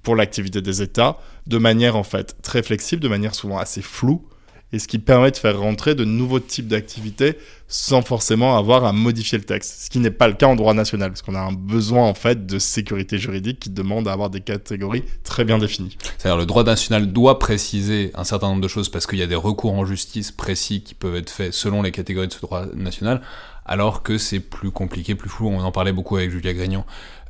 pour 0.07 0.15
l'activité 0.15 0.63
des 0.63 0.83
États, 0.83 1.19
de 1.49 1.59
manière 1.59 1.97
en 1.97 2.05
fait 2.05 2.37
très 2.41 2.63
flexible, 2.63 3.03
de 3.03 3.09
manière 3.09 3.35
souvent 3.35 3.59
assez 3.59 3.83
floue, 3.83 4.25
et 4.73 4.79
ce 4.79 4.87
qui 4.87 5.01
permet 5.01 5.33
de 5.33 5.37
faire 5.37 5.59
rentrer 5.59 5.97
de 5.97 6.05
nouveaux 6.05 6.39
types 6.39 6.69
d'activités 6.69 7.37
sans 7.67 8.03
forcément 8.03 8.57
avoir 8.57 8.85
à 8.85 8.93
modifier 8.93 9.37
le 9.37 9.43
texte, 9.43 9.83
ce 9.83 9.91
qui 9.91 9.99
n'est 9.99 10.13
pas 10.13 10.29
le 10.29 10.35
cas 10.35 10.47
en 10.47 10.55
droit 10.55 10.75
national, 10.75 11.11
parce 11.11 11.23
qu'on 11.23 11.35
a 11.35 11.41
un 11.41 11.53
besoin 11.53 12.05
en 12.05 12.15
fait 12.15 12.47
de 12.47 12.61
sécurité 12.61 13.19
juridique 13.19 13.59
qui 13.59 13.71
demande 13.71 14.07
à 14.07 14.13
avoir 14.13 14.31
des 14.31 14.43
catégories 14.43 15.03
très 15.25 15.45
bien 15.45 15.59
définies. 15.59 15.99
C'est-à-dire 16.19 16.39
le 16.39 16.47
droit 16.47 16.63
national 16.63 17.13
doit 17.13 17.41
préciser 17.41 18.13
un 18.15 18.23
certain 18.23 18.47
nombre 18.47 18.63
de 18.63 18.69
choses 18.69 18.89
parce 18.89 19.09
qu'il 19.09 19.19
y 19.19 19.23
a 19.23 19.27
des 19.27 19.35
recours 19.35 19.75
en 19.75 19.85
justice 19.87 20.31
précis 20.31 20.83
qui 20.85 20.95
peuvent 20.95 21.17
être 21.17 21.31
faits 21.31 21.53
selon 21.53 21.83
les 21.83 21.91
catégories 21.91 22.29
de 22.29 22.33
ce 22.33 22.41
droit 22.43 22.67
national, 22.77 23.23
alors 23.67 24.03
que 24.03 24.17
c'est 24.19 24.41
plus 24.41 24.71
compliqué, 24.71 25.15
plus 25.15 25.29
flou. 25.29 25.49
On 25.49 25.61
en 25.61 25.73
parlait 25.73 25.93
beaucoup 25.93 26.17
avec 26.17 26.31
Julia 26.31 26.55
Grignon 26.55 26.85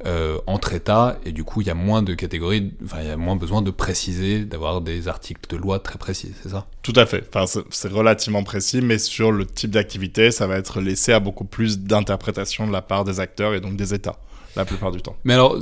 euh, 0.04 0.38
entre 0.46 0.74
États, 0.74 1.18
et 1.24 1.32
du 1.32 1.42
coup, 1.42 1.62
il 1.62 1.66
y 1.66 1.70
a 1.70 1.74
moins 1.74 2.02
de 2.02 2.14
catégories, 2.14 2.72
enfin, 2.84 2.98
il 3.00 3.08
y 3.08 3.10
a 3.10 3.16
moins 3.16 3.36
besoin 3.36 3.62
de 3.62 3.70
préciser, 3.70 4.44
d'avoir 4.44 4.82
des 4.82 5.08
articles 5.08 5.48
de 5.48 5.56
loi 5.56 5.78
très 5.78 5.98
précis, 5.98 6.32
c'est 6.42 6.50
ça? 6.50 6.66
Tout 6.82 6.92
à 6.96 7.06
fait. 7.06 7.24
Enfin, 7.34 7.60
c'est 7.70 7.90
relativement 7.90 8.44
précis, 8.44 8.80
mais 8.82 8.98
sur 8.98 9.32
le 9.32 9.46
type 9.46 9.70
d'activité, 9.70 10.30
ça 10.30 10.46
va 10.46 10.58
être 10.58 10.80
laissé 10.80 11.12
à 11.12 11.20
beaucoup 11.20 11.44
plus 11.44 11.80
d'interprétation 11.80 12.66
de 12.66 12.72
la 12.72 12.82
part 12.82 13.04
des 13.04 13.20
acteurs 13.20 13.54
et 13.54 13.60
donc 13.60 13.76
des 13.76 13.94
États, 13.94 14.18
la 14.54 14.64
plupart 14.64 14.92
du 14.92 15.00
temps. 15.00 15.16
Mais 15.24 15.34
alors, 15.34 15.58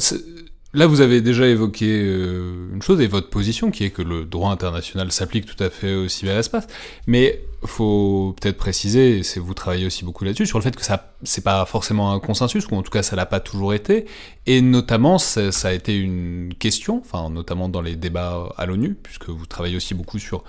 Là, 0.74 0.88
vous 0.88 1.00
avez 1.00 1.20
déjà 1.20 1.46
évoqué 1.46 1.86
euh, 1.88 2.74
une 2.74 2.82
chose 2.82 3.00
et 3.00 3.06
votre 3.06 3.30
position, 3.30 3.70
qui 3.70 3.84
est 3.84 3.90
que 3.90 4.02
le 4.02 4.24
droit 4.24 4.50
international 4.50 5.12
s'applique 5.12 5.46
tout 5.46 5.62
à 5.62 5.70
fait 5.70 5.94
au 5.94 6.08
cyberespace. 6.08 6.66
Mais 7.06 7.44
faut 7.66 8.34
peut-être 8.40 8.56
préciser, 8.56 9.22
c'est 9.22 9.40
vous 9.40 9.54
travaillez 9.54 9.86
aussi 9.86 10.04
beaucoup 10.04 10.24
là-dessus, 10.24 10.46
sur 10.46 10.58
le 10.58 10.62
fait 10.62 10.76
que 10.76 10.84
ça, 10.84 11.14
c'est 11.22 11.44
pas 11.44 11.64
forcément 11.66 12.12
un 12.12 12.20
consensus, 12.20 12.66
ou 12.70 12.76
en 12.76 12.82
tout 12.82 12.90
cas 12.90 13.02
ça 13.02 13.16
l'a 13.16 13.26
pas 13.26 13.40
toujours 13.40 13.74
été, 13.74 14.06
et 14.46 14.60
notamment 14.60 15.18
ça, 15.18 15.50
a 15.62 15.72
été 15.72 15.96
une 15.96 16.52
question, 16.58 17.00
enfin 17.04 17.30
notamment 17.30 17.68
dans 17.68 17.80
les 17.80 17.96
débats 17.96 18.48
à 18.56 18.66
l'ONU, 18.66 18.94
puisque 19.02 19.28
vous 19.28 19.46
travaillez 19.46 19.76
aussi 19.76 19.94
beaucoup 19.94 20.18
sur 20.18 20.44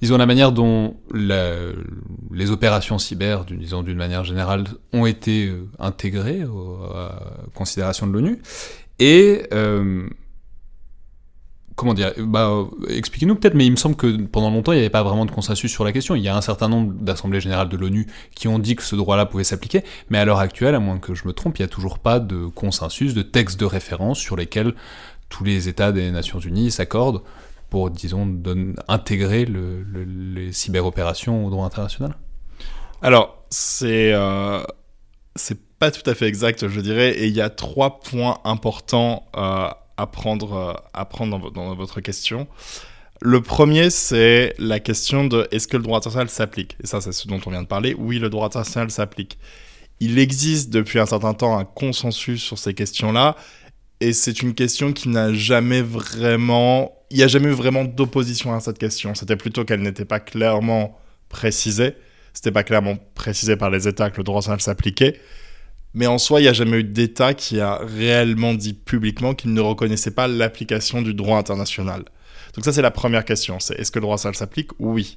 disons 0.00 0.18
la 0.18 0.26
manière 0.26 0.52
dont 0.52 0.96
les 1.12 2.50
opérations 2.50 2.98
cyber, 2.98 3.44
disons 3.44 3.82
d'une 3.82 3.96
manière 3.96 4.24
générale, 4.24 4.64
ont 4.92 5.06
été 5.06 5.46
euh, 5.46 5.68
intégrées 5.78 6.44
aux, 6.44 6.84
à 6.94 7.18
considération 7.54 8.06
de 8.06 8.12
l'ONU. 8.12 8.38
Et 8.98 9.44
euh, 9.52 10.08
comment 11.76 11.94
dire 11.94 12.12
bah, 12.18 12.64
Expliquez-nous 12.88 13.36
peut-être, 13.36 13.54
mais 13.54 13.66
il 13.66 13.70
me 13.70 13.76
semble 13.76 13.94
que 13.94 14.22
pendant 14.22 14.50
longtemps, 14.50 14.72
il 14.72 14.76
n'y 14.76 14.80
avait 14.80 14.90
pas 14.90 15.02
vraiment 15.02 15.26
de 15.26 15.30
consensus 15.30 15.70
sur 15.70 15.84
la 15.84 15.92
question. 15.92 16.16
Il 16.16 16.22
y 16.22 16.28
a 16.28 16.36
un 16.36 16.40
certain 16.40 16.68
nombre 16.68 16.92
d'assemblées 16.94 17.40
générales 17.40 17.68
de 17.68 17.76
l'ONU 17.76 18.06
qui 18.34 18.48
ont 18.48 18.58
dit 18.58 18.74
que 18.74 18.82
ce 18.82 18.96
droit-là 18.96 19.26
pouvait 19.26 19.44
s'appliquer, 19.44 19.84
mais 20.10 20.18
à 20.18 20.24
l'heure 20.24 20.40
actuelle, 20.40 20.74
à 20.74 20.80
moins 20.80 20.98
que 20.98 21.14
je 21.14 21.28
me 21.28 21.32
trompe, 21.32 21.58
il 21.58 21.62
n'y 21.62 21.66
a 21.66 21.68
toujours 21.68 21.98
pas 21.98 22.18
de 22.18 22.46
consensus, 22.46 23.14
de 23.14 23.22
texte 23.22 23.60
de 23.60 23.66
référence 23.66 24.18
sur 24.18 24.36
lesquels 24.36 24.74
tous 25.28 25.44
les 25.44 25.68
États 25.68 25.92
des 25.92 26.10
Nations 26.10 26.40
Unies 26.40 26.70
s'accordent 26.70 27.22
pour, 27.70 27.90
disons, 27.90 28.26
intégrer 28.88 29.44
le, 29.44 29.84
les 30.34 30.52
cyberopérations 30.52 31.46
au 31.46 31.50
droit 31.50 31.66
international 31.66 32.16
Alors, 33.02 33.44
c'est... 33.50 34.12
Euh, 34.12 34.62
pas 35.78 35.90
tout 35.90 36.08
à 36.08 36.14
fait 36.14 36.26
exact, 36.26 36.68
je 36.68 36.80
dirais, 36.80 37.10
et 37.10 37.26
il 37.26 37.34
y 37.34 37.40
a 37.40 37.50
trois 37.50 38.00
points 38.00 38.38
importants 38.44 39.26
euh, 39.36 39.68
à 39.96 40.06
prendre, 40.06 40.52
euh, 40.52 40.72
à 40.92 41.04
prendre 41.04 41.50
dans, 41.50 41.74
votre 41.74 42.00
question. 42.00 42.46
Le 43.20 43.40
premier, 43.40 43.90
c'est 43.90 44.54
la 44.58 44.78
question 44.80 45.24
de 45.24 45.48
est-ce 45.50 45.68
que 45.68 45.76
le 45.76 45.82
droit 45.82 45.98
international 45.98 46.28
s'applique? 46.28 46.76
Et 46.82 46.86
ça, 46.86 47.00
c'est 47.00 47.12
ce 47.12 47.26
dont 47.28 47.40
on 47.46 47.50
vient 47.50 47.62
de 47.62 47.66
parler. 47.66 47.94
Oui, 47.98 48.18
le 48.18 48.28
droit 48.28 48.46
international 48.46 48.90
s'applique. 48.90 49.38
Il 50.00 50.18
existe 50.18 50.70
depuis 50.70 50.98
un 50.98 51.06
certain 51.06 51.32
temps 51.32 51.58
un 51.58 51.64
consensus 51.64 52.42
sur 52.42 52.58
ces 52.58 52.74
questions-là, 52.74 53.36
et 54.00 54.12
c'est 54.12 54.42
une 54.42 54.54
question 54.54 54.92
qui 54.92 55.08
n'a 55.08 55.32
jamais 55.32 55.80
vraiment... 55.80 56.92
Il 57.10 57.16
n'y 57.16 57.22
a 57.22 57.28
jamais 57.28 57.48
eu 57.48 57.52
vraiment 57.52 57.84
d'opposition 57.84 58.52
à 58.52 58.60
cette 58.60 58.78
question. 58.78 59.14
C'était 59.14 59.36
plutôt 59.36 59.64
qu'elle 59.64 59.80
n'était 59.80 60.04
pas 60.04 60.20
clairement 60.20 60.98
précisée. 61.28 61.94
C'était 62.34 62.50
pas 62.50 62.64
clairement 62.64 62.96
précisé 63.14 63.56
par 63.56 63.70
les 63.70 63.88
États 63.88 64.10
que 64.10 64.18
le 64.18 64.24
droit 64.24 64.40
international 64.40 64.60
s'appliquait. 64.60 65.20
Mais 65.96 66.06
en 66.06 66.18
soi, 66.18 66.40
il 66.40 66.42
n'y 66.42 66.48
a 66.50 66.52
jamais 66.52 66.80
eu 66.80 66.84
d'État 66.84 67.32
qui 67.32 67.58
a 67.58 67.76
réellement 67.76 68.52
dit 68.52 68.74
publiquement 68.74 69.32
qu'il 69.32 69.54
ne 69.54 69.62
reconnaissait 69.62 70.10
pas 70.10 70.28
l'application 70.28 71.00
du 71.00 71.14
droit 71.14 71.38
international. 71.38 72.04
Donc 72.54 72.66
ça, 72.66 72.72
c'est 72.74 72.82
la 72.82 72.90
première 72.90 73.24
question. 73.24 73.56
Est-ce 73.56 73.90
que 73.90 73.98
le 73.98 74.02
droit 74.02 74.16
international 74.16 74.36
s'applique 74.36 74.70
Oui. 74.78 75.16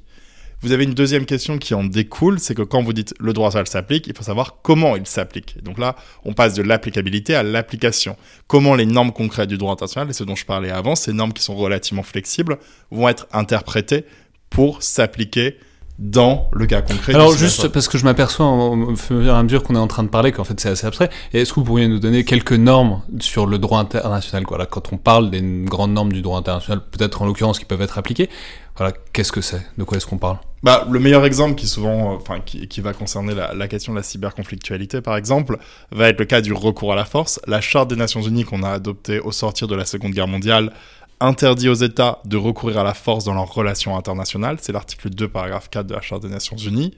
Vous 0.61 0.71
avez 0.71 0.85
une 0.85 0.93
deuxième 0.93 1.25
question 1.25 1.57
qui 1.57 1.73
en 1.73 1.83
découle, 1.83 2.39
c'est 2.39 2.55
que 2.55 2.61
quand 2.61 2.81
vous 2.81 2.93
dites 2.93 3.13
le 3.19 3.33
droit 3.33 3.49
international 3.49 3.83
s'applique, 3.83 4.07
il 4.07 4.15
faut 4.15 4.23
savoir 4.23 4.61
comment 4.61 4.95
il 4.95 5.05
s'applique. 5.05 5.61
Donc 5.61 5.79
là, 5.79 5.97
on 6.23 6.31
passe 6.31 6.53
de 6.53 6.63
l'applicabilité 6.63 7.35
à 7.35 7.43
l'application. 7.43 8.15
Comment 8.47 8.73
les 8.73 8.85
normes 8.85 9.11
concrètes 9.11 9.49
du 9.49 9.57
droit 9.57 9.73
international, 9.73 10.09
et 10.09 10.13
ce 10.13 10.23
dont 10.23 10.35
je 10.35 10.45
parlais 10.45 10.71
avant, 10.71 10.95
ces 10.95 11.11
normes 11.11 11.33
qui 11.33 11.43
sont 11.43 11.57
relativement 11.57 12.03
flexibles, 12.03 12.57
vont 12.89 13.09
être 13.09 13.27
interprétées 13.33 14.05
pour 14.49 14.81
s'appliquer 14.81 15.57
dans 15.99 16.49
le 16.53 16.65
cas 16.65 16.81
concret. 16.81 17.13
Alors 17.13 17.35
juste 17.35 17.67
parce 17.67 17.89
que 17.89 17.97
je 17.97 18.05
m'aperçois 18.05 18.47
au 18.47 18.95
fur 18.95 19.21
et 19.21 19.29
à 19.29 19.43
mesure 19.43 19.63
qu'on 19.63 19.75
est 19.75 19.79
en 19.79 19.87
train 19.87 20.03
de 20.03 20.07
parler 20.07 20.31
qu'en 20.31 20.45
fait 20.45 20.57
c'est 20.59 20.69
assez 20.69 20.87
abstrait. 20.87 21.09
Est-ce 21.33 21.51
que 21.51 21.59
vous 21.59 21.65
pourriez 21.65 21.89
nous 21.89 21.99
donner 21.99 22.23
quelques 22.23 22.53
normes 22.53 23.01
sur 23.19 23.45
le 23.45 23.57
droit 23.57 23.79
international 23.79 24.45
quoi, 24.45 24.57
là, 24.57 24.65
Quand 24.65 24.93
on 24.93 24.97
parle 24.97 25.29
des 25.29 25.41
grandes 25.41 25.93
normes 25.93 26.13
du 26.13 26.21
droit 26.21 26.39
international, 26.39 26.81
peut-être 26.89 27.21
en 27.21 27.25
l'occurrence 27.25 27.59
qui 27.59 27.65
peuvent 27.65 27.81
être 27.81 27.97
appliquées, 27.97 28.29
voilà, 28.77 28.93
qu'est-ce 29.11 29.33
que 29.33 29.41
c'est? 29.41 29.61
De 29.77 29.83
quoi 29.83 29.97
est-ce 29.97 30.07
qu'on 30.07 30.17
parle? 30.17 30.37
Bah, 30.63 30.87
le 30.89 30.99
meilleur 30.99 31.25
exemple 31.25 31.55
qui 31.55 31.67
souvent, 31.67 32.13
euh, 32.13 32.15
enfin, 32.15 32.39
qui, 32.39 32.65
qui, 32.69 32.79
va 32.79 32.93
concerner 32.93 33.35
la, 33.35 33.53
la, 33.53 33.67
question 33.67 33.91
de 33.91 33.97
la 33.97 34.03
cyberconflictualité, 34.03 35.01
par 35.01 35.17
exemple, 35.17 35.57
va 35.91 36.07
être 36.07 36.19
le 36.19 36.25
cas 36.25 36.39
du 36.39 36.53
recours 36.53 36.93
à 36.93 36.95
la 36.95 37.03
force. 37.03 37.41
La 37.45 37.59
Charte 37.59 37.89
des 37.89 37.97
Nations 37.97 38.21
Unies 38.21 38.45
qu'on 38.45 38.63
a 38.63 38.69
adoptée 38.69 39.19
au 39.19 39.33
sortir 39.33 39.67
de 39.67 39.75
la 39.75 39.83
Seconde 39.83 40.13
Guerre 40.13 40.27
mondiale 40.27 40.71
interdit 41.19 41.69
aux 41.69 41.73
États 41.73 42.21
de 42.25 42.37
recourir 42.37 42.79
à 42.79 42.83
la 42.83 42.93
force 42.93 43.25
dans 43.25 43.33
leurs 43.33 43.53
relations 43.53 43.97
internationales. 43.97 44.57
C'est 44.61 44.71
l'article 44.71 45.09
2, 45.09 45.27
paragraphe 45.27 45.69
4 45.69 45.87
de 45.87 45.93
la 45.93 46.01
Charte 46.01 46.23
des 46.23 46.29
Nations 46.29 46.57
Unies. 46.57 46.95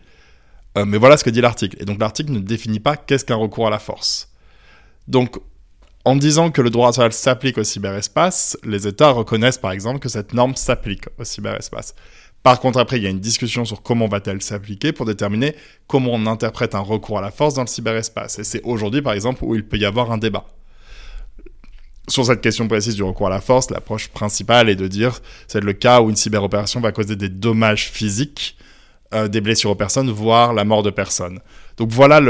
Euh, 0.77 0.85
mais 0.85 0.97
voilà 0.97 1.17
ce 1.17 1.23
que 1.23 1.29
dit 1.29 1.41
l'article. 1.41 1.77
Et 1.79 1.85
donc 1.85 1.99
l'article 1.99 2.31
ne 2.31 2.39
définit 2.39 2.79
pas 2.79 2.95
qu'est-ce 2.95 3.25
qu'un 3.25 3.35
recours 3.35 3.67
à 3.67 3.69
la 3.69 3.79
force. 3.79 4.29
Donc, 5.07 5.39
en 6.05 6.15
disant 6.15 6.51
que 6.51 6.61
le 6.61 6.69
droit 6.69 6.87
international 6.87 7.13
s'applique 7.13 7.57
au 7.57 7.63
cyberespace, 7.63 8.57
les 8.63 8.87
États 8.87 9.11
reconnaissent 9.11 9.57
par 9.57 9.71
exemple 9.71 9.99
que 9.99 10.09
cette 10.09 10.33
norme 10.33 10.55
s'applique 10.55 11.05
au 11.17 11.23
cyberespace. 11.23 11.93
Par 12.43 12.59
contre, 12.59 12.79
après, 12.79 12.97
il 12.97 13.03
y 13.03 13.07
a 13.07 13.09
une 13.11 13.19
discussion 13.19 13.65
sur 13.65 13.83
comment 13.83 14.07
va-t-elle 14.07 14.41
s'appliquer 14.41 14.93
pour 14.93 15.05
déterminer 15.05 15.55
comment 15.85 16.11
on 16.13 16.25
interprète 16.25 16.73
un 16.73 16.79
recours 16.79 17.19
à 17.19 17.21
la 17.21 17.29
force 17.29 17.53
dans 17.53 17.61
le 17.61 17.67
cyberespace. 17.67 18.39
Et 18.39 18.43
c'est 18.43 18.61
aujourd'hui, 18.63 19.03
par 19.03 19.13
exemple, 19.13 19.43
où 19.43 19.53
il 19.53 19.63
peut 19.63 19.77
y 19.77 19.85
avoir 19.85 20.11
un 20.11 20.17
débat 20.17 20.45
sur 22.07 22.25
cette 22.25 22.41
question 22.41 22.67
précise 22.67 22.95
du 22.95 23.03
recours 23.03 23.27
à 23.27 23.29
la 23.29 23.41
force, 23.41 23.69
l'approche 23.69 24.09
principale 24.09 24.69
est 24.69 24.75
de 24.75 24.87
dire 24.87 25.19
c'est 25.47 25.63
le 25.63 25.73
cas 25.73 26.01
où 26.01 26.09
une 26.09 26.15
cyberopération 26.15 26.79
va 26.81 26.91
causer 26.91 27.15
des 27.15 27.29
dommages 27.29 27.89
physiques, 27.89 28.57
euh, 29.13 29.27
des 29.27 29.41
blessures 29.41 29.71
aux 29.71 29.75
personnes, 29.75 30.09
voire 30.09 30.53
la 30.53 30.63
mort 30.63 30.83
de 30.83 30.89
personnes. 30.89 31.39
Donc 31.77 31.91
voilà 31.91 32.21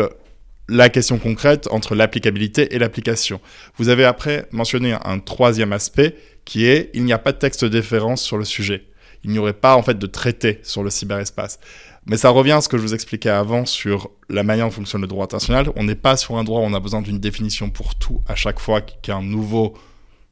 la 0.68 0.90
question 0.90 1.20
concrète 1.20 1.68
entre 1.72 1.96
l'applicabilité 1.96 2.74
et 2.76 2.80
l'application. 2.80 3.42
Vous 3.78 3.90
avez 3.90 4.06
après 4.06 4.48
mentionné 4.52 4.96
un 5.04 5.20
troisième 5.20 5.74
aspect 5.74 6.16
qui 6.46 6.66
est 6.66 6.90
il 6.94 7.04
n'y 7.04 7.14
a 7.14 7.18
pas 7.18 7.32
de 7.32 7.38
texte 7.38 7.66
de 7.66 7.82
sur 8.16 8.38
le 8.38 8.46
sujet. 8.46 8.86
Il 9.24 9.32
n'y 9.32 9.40
aurait 9.40 9.54
pas 9.54 9.76
en 9.76 9.84
fait 9.84 10.00
de 10.00 10.08
traité 10.08 10.60
sur 10.64 10.84
le 10.84 10.90
cyberespace. 10.90 11.60
Mais 12.06 12.18
ça 12.18 12.30
revient 12.30 12.54
à 12.54 12.62
ce 12.62 12.70
que 12.70 12.78
je 12.78 12.82
vous 12.82 12.94
expliquais 12.94 13.30
avant 13.30 13.66
sur 13.66 14.10
la 14.30 14.44
manière 14.44 14.66
dont 14.66 14.72
fonctionne 14.72 15.02
le 15.02 15.08
droit 15.08 15.26
international. 15.26 15.72
On 15.76 15.84
n'est 15.84 15.96
pas 15.96 16.18
sur 16.18 16.38
un 16.38 16.44
droit 16.44 16.62
où 16.62 16.64
on 16.64 16.74
a 16.74 16.80
besoin 16.80 17.02
d'une 17.02 17.20
définition 17.20 17.70
pour 17.70 17.96
tout 17.96 18.22
à 18.28 18.36
chaque 18.36 18.60
fois 18.60 18.82
qu'un 18.82 19.22
nouveau 19.22 19.76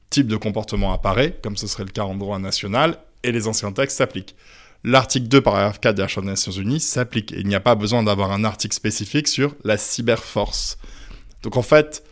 type 0.09 0.27
de 0.27 0.35
comportement 0.35 0.91
apparaît, 0.93 1.37
comme 1.43 1.57
ce 1.57 1.67
serait 1.67 1.83
le 1.83 1.91
cas 1.91 2.03
en 2.03 2.15
droit 2.15 2.39
national, 2.39 2.97
et 3.23 3.31
les 3.31 3.47
anciens 3.47 3.71
textes 3.71 3.97
s'appliquent. 3.97 4.35
L'article 4.83 5.27
2, 5.27 5.41
paragraphe 5.41 5.79
4 5.79 5.95
de 5.95 6.01
la 6.01 6.07
Charte 6.07 6.25
des 6.25 6.31
Nations 6.31 6.51
Unies 6.51 6.79
s'applique. 6.79 7.31
Il 7.37 7.47
n'y 7.47 7.55
a 7.55 7.59
pas 7.59 7.75
besoin 7.75 8.01
d'avoir 8.01 8.31
un 8.31 8.43
article 8.45 8.73
spécifique 8.73 9.27
sur 9.27 9.55
la 9.63 9.77
cyberforce. 9.77 10.77
Donc 11.43 11.57
en 11.57 11.61
fait, 11.61 12.03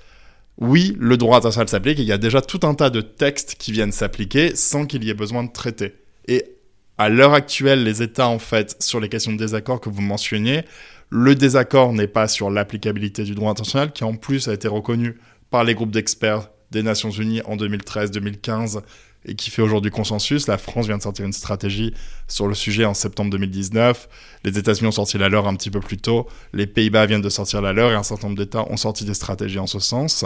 oui, 0.58 0.96
le 1.00 1.18
droit 1.18 1.38
international 1.38 1.70
s'applique, 1.70 2.00
il 2.00 2.06
y 2.06 2.12
a 2.12 2.18
déjà 2.18 2.42
tout 2.42 2.60
un 2.64 2.76
tas 2.76 2.90
de 2.90 3.02
textes 3.02 3.56
qui 3.58 3.72
viennent 3.72 3.92
s'appliquer 3.92 4.56
sans 4.56 4.86
qu'il 4.86 5.04
y 5.04 5.10
ait 5.10 5.16
besoin 5.16 5.44
de 5.44 5.52
traiter. 5.52 5.96
Et 6.28 6.57
à 6.98 7.10
l'heure 7.10 7.34
actuelle, 7.34 7.84
les 7.84 8.02
États, 8.02 8.28
en 8.28 8.40
fait, 8.40 8.82
sur 8.82 9.00
les 9.00 9.10
questions 9.10 9.32
de 9.32 9.38
désaccord 9.38 9.80
que 9.80 9.90
vous 9.90 10.02
mentionniez, 10.02 10.64
le 11.10 11.36
désaccord 11.36 11.94
n'est 11.94 12.08
pas 12.08 12.28
sur 12.28 12.50
l'applicabilité 12.50 13.24
du 13.24 13.36
droit 13.36 13.52
international, 13.52 13.94
qui 13.94 14.04
en 14.04 14.16
plus 14.16 14.48
a 14.48 14.54
été 14.54 14.68
reconnu 14.68 15.18
par 15.50 15.64
les 15.64 15.76
groupes 15.76 15.92
d'experts 15.92 16.50
des 16.72 16.84
Nations 16.84 17.12
Unies 17.12 17.42
en 17.46 17.56
2013-2015 17.56 18.82
et 19.26 19.36
qui 19.36 19.50
fait 19.50 19.62
aujourd'hui 19.62 19.92
consensus. 19.92 20.48
La 20.48 20.58
France 20.58 20.88
vient 20.88 20.98
de 20.98 21.04
sortir 21.04 21.26
une 21.26 21.34
stratégie 21.34 21.94
sur 22.28 22.48
le 22.48 22.56
sujet 22.56 22.86
en 22.86 22.94
septembre 22.94 23.32
2019. 23.32 24.10
Les 24.44 24.58
États-Unis 24.58 24.88
ont 24.88 24.92
sorti 24.92 25.18
la 25.18 25.30
leur 25.30 25.48
un 25.48 25.56
petit 25.56 25.70
peu 25.70 25.80
plus 25.80 25.98
tôt. 25.98 26.28
Les 26.54 26.68
Pays-Bas 26.68 27.06
viennent 27.06 27.22
de 27.22 27.30
sortir 27.30 27.62
la 27.62 27.74
leur 27.74 27.92
et 27.92 27.96
un 27.96 28.04
certain 28.04 28.28
nombre 28.28 28.38
d'États 28.38 28.70
ont 28.70 28.78
sorti 28.78 29.06
des 29.06 29.14
stratégies 29.14 29.60
en 29.60 29.68
ce 29.68 29.80
sens. 29.80 30.26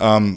Euh, 0.00 0.32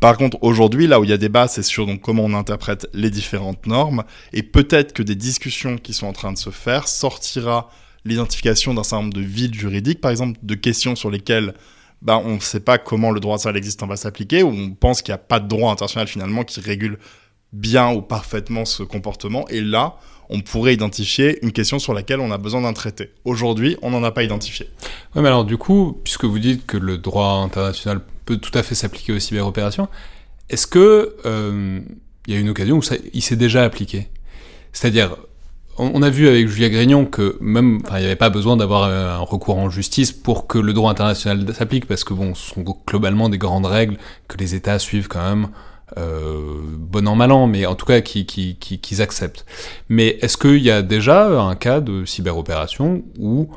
par 0.00 0.16
contre, 0.16 0.38
aujourd'hui, 0.42 0.86
là 0.86 1.00
où 1.00 1.04
il 1.04 1.10
y 1.10 1.12
a 1.12 1.16
débat, 1.16 1.48
c'est 1.48 1.62
sur 1.62 1.86
donc, 1.86 2.00
comment 2.00 2.24
on 2.24 2.34
interprète 2.34 2.88
les 2.92 3.10
différentes 3.10 3.66
normes. 3.66 4.04
Et 4.32 4.42
peut-être 4.42 4.92
que 4.92 5.02
des 5.02 5.14
discussions 5.14 5.78
qui 5.78 5.92
sont 5.92 6.06
en 6.06 6.12
train 6.12 6.32
de 6.32 6.38
se 6.38 6.50
faire 6.50 6.88
sortira 6.88 7.68
l'identification 8.04 8.74
d'un 8.74 8.82
certain 8.82 9.04
nombre 9.04 9.14
de 9.14 9.20
vides 9.20 9.54
juridiques, 9.54 10.00
par 10.00 10.10
exemple, 10.10 10.38
de 10.42 10.54
questions 10.54 10.96
sur 10.96 11.10
lesquelles 11.10 11.54
bah, 12.00 12.20
on 12.24 12.34
ne 12.34 12.40
sait 12.40 12.60
pas 12.60 12.78
comment 12.78 13.12
le 13.12 13.20
droit 13.20 13.34
international 13.34 13.58
existant 13.58 13.86
va 13.86 13.96
s'appliquer, 13.96 14.42
ou 14.42 14.48
on 14.48 14.70
pense 14.70 15.02
qu'il 15.02 15.12
n'y 15.12 15.16
a 15.16 15.18
pas 15.18 15.40
de 15.40 15.48
droit 15.48 15.70
international 15.70 16.08
finalement 16.08 16.42
qui 16.42 16.60
régule 16.60 16.98
bien 17.52 17.92
ou 17.92 18.02
parfaitement 18.02 18.64
ce 18.64 18.82
comportement. 18.82 19.46
Et 19.48 19.60
là, 19.60 19.96
on 20.28 20.40
pourrait 20.40 20.74
identifier 20.74 21.38
une 21.44 21.52
question 21.52 21.78
sur 21.78 21.92
laquelle 21.94 22.20
on 22.20 22.30
a 22.30 22.38
besoin 22.38 22.62
d'un 22.62 22.72
traité. 22.72 23.10
Aujourd'hui, 23.24 23.76
on 23.82 23.90
n'en 23.90 24.02
a 24.02 24.10
pas 24.10 24.24
identifié. 24.24 24.68
Oui, 25.14 25.22
mais 25.22 25.28
alors 25.28 25.44
du 25.44 25.58
coup, 25.58 26.00
puisque 26.02 26.24
vous 26.24 26.38
dites 26.38 26.66
que 26.66 26.76
le 26.76 26.98
droit 26.98 27.34
international 27.34 28.00
peut 28.24 28.36
tout 28.36 28.56
à 28.56 28.62
fait 28.62 28.74
s'appliquer 28.74 29.12
aux 29.12 29.18
cyberopérations, 29.18 29.88
est-ce 30.48 30.66
que 30.66 31.16
euh, 31.24 31.80
il 32.26 32.34
y 32.34 32.36
a 32.36 32.40
une 32.40 32.48
occasion 32.48 32.78
où 32.78 32.82
il 33.12 33.22
s'est 33.22 33.36
déjà 33.36 33.64
appliqué? 33.64 34.08
C'est-à-dire, 34.72 35.16
on, 35.78 36.02
a 36.02 36.10
vu 36.10 36.28
avec 36.28 36.48
Julia 36.48 36.68
Grignon 36.68 37.06
que 37.06 37.36
même, 37.40 37.80
il 37.90 37.98
n'y 37.98 38.04
avait 38.04 38.16
pas 38.16 38.30
besoin 38.30 38.56
d'avoir 38.56 38.84
un 38.84 39.18
recours 39.18 39.58
en 39.58 39.70
justice 39.70 40.12
pour 40.12 40.46
que 40.46 40.58
le 40.58 40.72
droit 40.72 40.90
international 40.90 41.54
s'applique, 41.54 41.86
parce 41.86 42.04
que 42.04 42.14
bon, 42.14 42.34
ce 42.34 42.54
sont 42.54 42.64
globalement 42.86 43.28
des 43.28 43.38
grandes 43.38 43.66
règles 43.66 43.96
que 44.28 44.36
les 44.36 44.54
États 44.54 44.78
suivent 44.78 45.08
quand 45.08 45.22
même 45.22 45.48
euh, 45.98 46.60
bon 46.78 47.06
an 47.06 47.14
mal 47.14 47.32
an, 47.32 47.46
mais 47.46 47.66
en 47.66 47.74
tout 47.74 47.86
cas 47.86 48.00
qu'ils 48.00 48.26
qui, 48.26 48.56
qui, 48.56 49.02
acceptent. 49.02 49.44
Mais 49.88 50.18
est-ce 50.22 50.36
qu'il 50.36 50.62
y 50.62 50.70
a 50.70 50.82
déjà 50.82 51.26
un 51.40 51.54
cas 51.54 51.80
de 51.80 52.04
cyberopération 52.04 53.02
où 53.18 53.50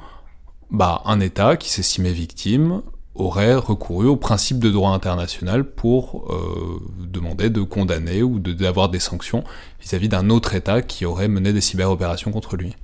bah, 0.71 1.01
un 1.05 1.19
État 1.19 1.55
qui 1.57 1.69
s'estimait 1.69 2.11
victime 2.11 2.81
aurait 3.15 3.55
recouru 3.55 4.07
au 4.07 4.17
principe 4.17 4.59
de 4.59 4.69
droit 4.69 4.91
international 4.91 5.63
pour 5.63 6.27
euh, 6.29 6.81
demander 6.99 7.49
de 7.49 7.61
condamner 7.61 8.23
ou 8.23 8.39
d'avoir 8.39 8.89
des 8.89 8.99
sanctions 8.99 9.43
vis-à-vis 9.81 10.09
d'un 10.09 10.29
autre 10.29 10.53
État 10.53 10.81
qui 10.81 11.05
aurait 11.05 11.27
mené 11.27 11.53
des 11.53 11.61
cyberopérations 11.61 12.31
contre 12.31 12.57
lui 12.57 12.75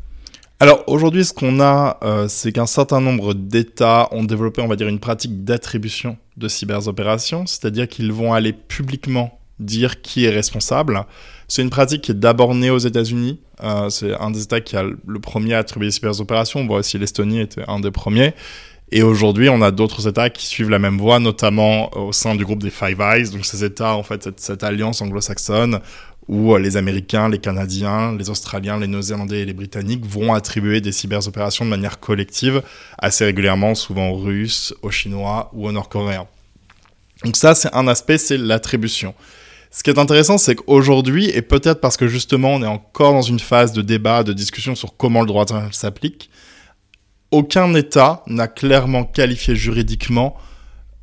alors 0.62 0.84
aujourd'hui, 0.86 1.26
ce 1.26 1.34
qu'on 1.34 1.60
a, 1.60 1.98
euh, 2.04 2.28
c'est 2.28 2.52
qu'un 2.52 2.67
certain 2.67 3.02
nombre 3.02 3.34
d'États 3.34 4.08
ont 4.12 4.24
développé, 4.24 4.62
on 4.62 4.67
va 4.67 4.76
dire, 4.76 4.88
une 4.88 5.00
pratique 5.00 5.44
d'attribution 5.44 6.17
de 6.38 6.48
cyberopérations, 6.48 7.48
c'est-à-dire 7.48 7.88
qu'ils 7.88 8.12
vont 8.12 8.32
aller 8.32 8.54
publiquement 8.54 9.39
dire 9.58 10.04
qui 10.04 10.26
est 10.26 10.30
responsable. 10.30 11.06
C'est 11.48 11.63
une 11.63 11.72
pratique 11.72 12.02
qui 12.02 12.12
est 12.12 12.15
d'abord 12.15 12.54
née 12.54 12.70
aux 12.70 12.78
États-Unis. 12.78 13.39
Euh, 13.63 13.89
c'est 13.89 14.13
un 14.13 14.30
des 14.30 14.44
États 14.44 14.62
qui 14.62 14.76
a 14.76 14.84
le 14.84 15.20
premier 15.20 15.56
à 15.56 15.58
attribuer 15.58 15.88
les 15.88 15.91
cyberopérations. 15.91 16.60
On 16.60 16.67
voit 16.67 16.78
aussi 16.78 17.00
l'Estonie 17.00 17.41
était 17.41 17.63
un 17.67 17.80
des 17.80 17.89
premiers. 17.89 18.36
Et 18.94 19.04
aujourd'hui, 19.04 19.48
on 19.48 19.62
a 19.62 19.72
d'autres 19.72 20.08
États 20.08 20.30
qui 20.30 20.46
suivent 20.46 20.70
la 20.70 20.80
même 20.80 20.98
voie, 20.98 21.20
notamment 21.20 21.96
au 21.98 22.12
sein 22.12 22.36
du 22.36 22.44
groupe 22.44 22.62
des 22.62 22.70
Five 22.70 23.00
Eyes. 23.00 23.30
Donc 23.30 23.46
ces 23.46 23.64
États, 23.64 23.96
en 23.96 24.04
fait, 24.04 24.30
cette, 24.38 24.64
alliance 24.64 25.02
anglo-saxonne 25.02 25.80
où 26.28 26.54
euh, 26.54 26.60
les 26.60 26.78
Américains, 26.78 27.30
les 27.30 27.40
Canadiens, 27.40 28.16
les 28.16 28.30
Australiens, 28.30 28.78
les 28.78 28.88
Néo-Zélandais 28.88 29.42
et 29.42 29.46
les 29.46 29.54
Britanniques 29.54 30.06
vont 30.06 30.34
attribuer 30.34 30.82
des 30.82 30.92
cyberopérations 30.92 31.66
de 31.66 31.70
manière 31.70 32.00
collective 32.00 32.62
assez 32.98 33.26
régulièrement, 33.26 33.76
souvent 33.76 34.10
aux 34.10 34.18
Russes, 34.18 34.74
aux 34.82 34.92
Chinois 34.92 35.50
ou 35.54 35.68
aux 35.68 35.72
Nord-Coréens. 35.72 36.28
Donc 37.24 37.38
ça, 37.38 37.56
c'est 37.56 37.74
un 37.74 37.88
aspect, 37.88 38.18
c'est 38.18 38.38
l'attribution. 38.38 39.14
Ce 39.72 39.84
qui 39.84 39.90
est 39.90 40.00
intéressant, 40.00 40.38
c'est 40.38 40.56
qu'aujourd'hui, 40.56 41.30
et 41.30 41.42
peut-être 41.42 41.80
parce 41.80 41.96
que 41.96 42.08
justement 42.08 42.56
on 42.56 42.62
est 42.62 42.68
encore 42.68 43.14
dans 43.14 43.22
une 43.22 43.40
phase 43.40 43.72
de 43.72 43.82
débat, 43.82 44.24
de 44.24 44.34
discussion 44.34 44.76
sur 44.76 44.98
comment 44.98 45.22
le 45.22 45.28
droit 45.28 45.46
s'applique, 45.72 46.30
aucun 47.32 47.74
État 47.74 48.24
n'a 48.28 48.48
clairement 48.48 49.04
qualifié 49.04 49.56
juridiquement 49.56 50.36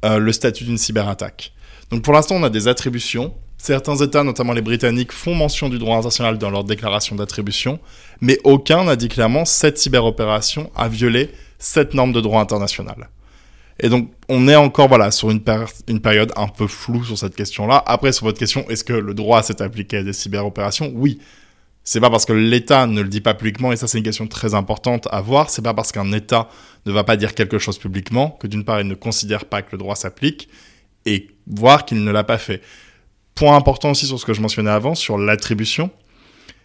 euh, 0.04 0.18
le 0.18 0.32
statut 0.32 0.64
d'une 0.64 0.78
cyberattaque. 0.78 1.52
Donc 1.90 2.02
pour 2.02 2.12
l'instant, 2.12 2.36
on 2.36 2.42
a 2.42 2.50
des 2.50 2.68
attributions. 2.68 3.34
Certains 3.56 3.96
États, 3.96 4.22
notamment 4.22 4.52
les 4.52 4.62
Britanniques, 4.62 5.12
font 5.12 5.34
mention 5.34 5.68
du 5.68 5.78
droit 5.78 5.96
international 5.96 6.38
dans 6.38 6.50
leur 6.50 6.64
déclaration 6.64 7.16
d'attribution, 7.16 7.80
mais 8.20 8.38
aucun 8.44 8.84
n'a 8.84 8.94
dit 8.94 9.08
clairement 9.08 9.44
cette 9.44 9.78
cyberopération 9.78 10.70
a 10.76 10.88
violé 10.88 11.30
cette 11.58 11.94
norme 11.94 12.12
de 12.12 12.20
droit 12.20 12.40
international. 12.40 13.08
Et 13.80 13.88
donc, 13.88 14.10
on 14.28 14.48
est 14.48 14.56
encore 14.56 14.88
voilà 14.88 15.10
sur 15.10 15.30
une, 15.30 15.42
une 15.88 16.00
période 16.00 16.32
un 16.36 16.48
peu 16.48 16.66
floue 16.66 17.04
sur 17.04 17.18
cette 17.18 17.34
question-là. 17.34 17.82
Après, 17.86 18.12
sur 18.12 18.26
votre 18.26 18.38
question, 18.38 18.68
est-ce 18.68 18.84
que 18.84 18.92
le 18.92 19.14
droit 19.14 19.42
s'est 19.42 19.62
appliqué 19.62 19.98
à 19.98 20.02
des 20.02 20.12
cyberopérations 20.12 20.92
Oui. 20.94 21.18
C'est 21.90 22.00
pas 22.00 22.10
parce 22.10 22.26
que 22.26 22.34
l'État 22.34 22.86
ne 22.86 23.00
le 23.00 23.08
dit 23.08 23.22
pas 23.22 23.32
publiquement, 23.32 23.72
et 23.72 23.76
ça 23.76 23.88
c'est 23.88 23.96
une 23.96 24.04
question 24.04 24.26
très 24.26 24.52
importante 24.52 25.08
à 25.10 25.22
voir, 25.22 25.48
c'est 25.48 25.62
pas 25.62 25.72
parce 25.72 25.90
qu'un 25.90 26.12
État 26.12 26.50
ne 26.84 26.92
va 26.92 27.02
pas 27.02 27.16
dire 27.16 27.34
quelque 27.34 27.58
chose 27.58 27.78
publiquement 27.78 28.28
que 28.28 28.46
d'une 28.46 28.62
part 28.62 28.78
il 28.82 28.86
ne 28.86 28.94
considère 28.94 29.46
pas 29.46 29.62
que 29.62 29.70
le 29.72 29.78
droit 29.78 29.96
s'applique, 29.96 30.50
et 31.06 31.28
voir 31.46 31.86
qu'il 31.86 32.04
ne 32.04 32.10
l'a 32.10 32.24
pas 32.24 32.36
fait. 32.36 32.60
Point 33.34 33.56
important 33.56 33.92
aussi 33.92 34.04
sur 34.04 34.20
ce 34.20 34.26
que 34.26 34.34
je 34.34 34.42
mentionnais 34.42 34.68
avant, 34.68 34.94
sur 34.94 35.16
l'attribution, 35.16 35.90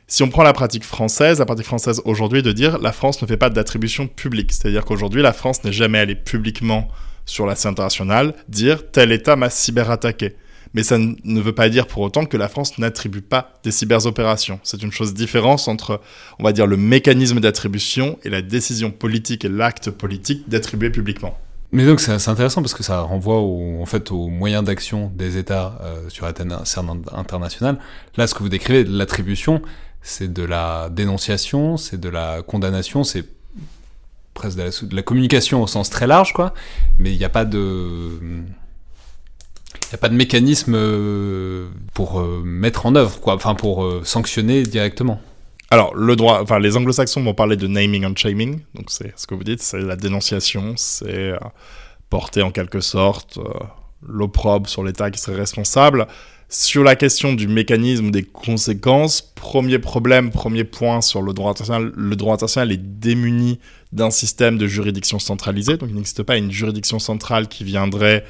Si 0.08 0.24
on 0.24 0.30
prend 0.30 0.44
la 0.44 0.52
pratique 0.52 0.84
française, 0.84 1.40
la 1.40 1.46
pratique 1.46 1.68
française 1.68 2.02
aujourd'hui 2.04 2.44
de 2.44 2.52
dire 2.52 2.78
la 2.80 2.92
France 2.92 3.22
ne 3.22 3.26
fait 3.26 3.38
pas 3.38 3.50
d'attribution 3.50 4.08
publique. 4.08 4.52
C'est-à-dire 4.52 4.84
qu'aujourd'hui, 4.84 5.22
la 5.22 5.32
France 5.32 5.64
n'est 5.64 5.72
jamais 5.72 6.00
allée 6.00 6.16
publiquement 6.16 6.90
sur 7.26 7.46
la 7.46 7.56
scène 7.56 7.72
internationale 7.72 8.36
dire 8.50 8.92
tel 8.92 9.14
État 9.14 9.38
m'a 9.38 9.50
cyberattaqué. 9.50 10.36
Mais 10.74 10.84
ça 10.84 10.98
ne 10.98 11.42
veut 11.42 11.54
pas 11.54 11.70
dire 11.70 11.88
pour 11.88 12.02
autant 12.02 12.26
que 12.26 12.38
la 12.38 12.50
France 12.50 12.78
n'attribue 12.80 13.22
pas 13.22 13.54
des 13.64 13.72
cyberopérations. 13.72 14.60
C'est 14.64 14.82
une 14.82 14.92
chose 14.92 15.14
différente 15.14 15.68
entre, 15.68 16.02
on 16.40 16.44
va 16.44 16.52
dire, 16.52 16.66
le 16.66 16.78
mécanisme 16.78 17.40
d'attribution 17.40 18.18
et 18.24 18.30
la 18.30 18.42
décision 18.42 18.90
politique 18.92 19.46
et 19.46 19.50
l'acte 19.50 19.92
politique 19.92 20.50
d'attribuer 20.50 20.90
publiquement. 20.90 21.38
Mais 21.72 21.88
donc 21.88 22.00
c'est 22.00 22.12
intéressant 22.30 22.62
parce 22.62 22.76
que 22.76 22.84
ça 22.84 23.02
renvoie 23.02 23.40
au, 23.40 23.82
en 23.82 23.86
fait 23.88 24.12
aux 24.12 24.28
moyens 24.28 24.64
d'action 24.64 25.12
des 25.16 25.38
États 25.38 25.80
euh, 25.82 26.08
sur 26.10 26.26
la 26.26 26.34
scène 26.66 27.02
internationale. 27.12 27.80
Là, 28.16 28.28
ce 28.28 28.36
que 28.36 28.44
vous 28.44 28.50
décrivez, 28.50 28.84
l'attribution, 28.84 29.60
c'est 30.04 30.32
de 30.32 30.44
la 30.44 30.90
dénonciation, 30.92 31.78
c'est 31.78 32.00
de 32.00 32.10
la 32.10 32.44
condamnation, 32.44 33.04
c'est 33.04 33.26
presque 34.36 34.58
de 34.58 34.96
la, 34.96 35.02
communication 35.02 35.64
au 35.64 35.68
sens 35.68 35.90
très 35.90 36.06
large, 36.06 36.34
quoi. 36.34 36.54
Mais 37.00 37.12
il 37.12 37.18
n'y 37.18 37.26
a 37.26 37.30
pas 37.30 37.46
de 37.46 38.20
il 39.93 39.95
a 39.95 39.99
pas 39.99 40.10
de 40.10 40.15
mécanisme 40.15 40.73
euh, 40.75 41.67
pour 41.93 42.19
euh, 42.19 42.41
mettre 42.43 42.88
en 42.88 42.95
œuvre, 42.95 43.19
quoi, 43.19 43.36
enfin 43.36 43.53
pour 43.53 43.84
euh, 43.84 44.01
sanctionner 44.03 44.63
directement. 44.63 45.21
Alors, 45.69 45.93
le 45.93 46.15
droit, 46.15 46.41
enfin, 46.41 46.58
les 46.58 46.75
anglo-saxons 46.75 47.21
vont 47.21 47.36
parler 47.36 47.58
de 47.58 47.67
naming 47.67 48.03
and 48.03 48.15
shaming, 48.15 48.62
donc 48.73 48.89
c'est 48.89 49.13
ce 49.15 49.27
que 49.27 49.36
vous 49.36 49.43
dites, 49.43 49.62
c'est 49.62 49.82
la 49.82 49.95
dénonciation, 49.95 50.73
c'est 50.77 51.34
porter 52.10 52.41
en 52.41 52.49
quelque 52.49 52.79
sorte 52.79 53.39
l'opprobre 54.08 54.67
sur 54.67 54.84
l'État 54.84 55.12
qui 55.12 55.19
serait 55.19 55.38
responsable. 55.38 56.08
Sur 56.49 56.84
la 56.84 56.95
question 56.95 57.34
du 57.34 57.47
mécanisme 57.47 58.10
des 58.10 58.23
conséquences, 58.23 59.21
premier 59.21 59.77
problème, 59.77 60.32
premier 60.32 60.63
point 60.63 61.01
sur 61.01 61.21
le 61.21 61.34
droit 61.34 61.51
international, 61.51 61.91
le 61.95 62.15
droit 62.15 62.34
international 62.34 62.71
est 62.71 62.77
démuni 62.77 63.60
d'un 63.91 64.10
système 64.10 64.58
de 64.58 64.65
juridiction 64.65 65.19
centralisée, 65.19 65.77
donc 65.77 65.89
il 65.89 65.95
n'existe 65.95 66.23
pas 66.23 66.38
une 66.38 66.51
juridiction 66.51 66.97
centrale 66.97 67.47
qui 67.47 67.63
viendrait 67.63 68.23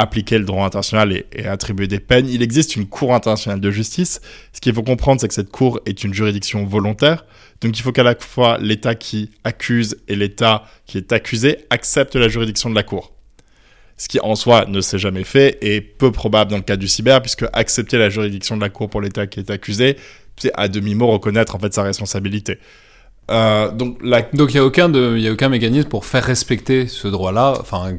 appliquer 0.00 0.38
le 0.38 0.44
droit 0.44 0.64
international 0.66 1.12
et, 1.12 1.46
attribuer 1.46 1.86
des 1.86 2.00
peines. 2.00 2.28
Il 2.28 2.42
existe 2.42 2.76
une 2.76 2.86
Cour 2.86 3.14
internationale 3.14 3.60
de 3.60 3.70
justice. 3.70 4.20
Ce 4.52 4.60
qu'il 4.60 4.74
faut 4.74 4.82
comprendre, 4.82 5.20
c'est 5.20 5.28
que 5.28 5.34
cette 5.34 5.50
Cour 5.50 5.80
est 5.86 6.04
une 6.04 6.14
juridiction 6.14 6.64
volontaire. 6.64 7.24
Donc 7.60 7.78
il 7.78 7.82
faut 7.82 7.92
qu'à 7.92 8.02
la 8.02 8.14
fois 8.14 8.58
l'État 8.58 8.94
qui 8.94 9.30
accuse 9.44 9.96
et 10.08 10.16
l'État 10.16 10.64
qui 10.86 10.98
est 10.98 11.12
accusé 11.12 11.58
acceptent 11.70 12.16
la 12.16 12.28
juridiction 12.28 12.68
de 12.70 12.74
la 12.74 12.82
Cour 12.82 13.12
ce 13.98 14.08
qui 14.08 14.20
en 14.20 14.34
soi 14.34 14.66
ne 14.66 14.80
s'est 14.82 14.98
jamais 14.98 15.24
fait 15.24 15.56
et 15.62 15.80
peu 15.80 16.12
probable 16.12 16.50
dans 16.50 16.58
le 16.58 16.62
cas 16.62 16.76
du 16.76 16.86
cyber, 16.86 17.22
puisque 17.22 17.46
accepter 17.52 17.96
la 17.96 18.10
juridiction 18.10 18.56
de 18.56 18.60
la 18.60 18.68
Cour 18.68 18.90
pour 18.90 19.00
l'État 19.00 19.26
qui 19.26 19.40
est 19.40 19.50
accusé, 19.50 19.96
c'est 20.36 20.52
à 20.54 20.68
demi-mot 20.68 21.06
reconnaître 21.06 21.56
en 21.56 21.58
fait 21.58 21.72
sa 21.72 21.82
responsabilité. 21.82 22.58
Euh, 23.30 23.72
donc 23.72 23.98
il 24.02 24.38
donc 24.38 24.54
n'y 24.54 24.60
a 24.60 24.64
aucun 24.64 24.88
de, 24.88 25.16
y 25.18 25.26
a 25.26 25.32
aucun 25.32 25.48
mécanisme 25.48 25.88
pour 25.88 26.04
faire 26.04 26.22
respecter 26.22 26.86
ce 26.86 27.08
droit-là, 27.08 27.54
enfin 27.60 27.96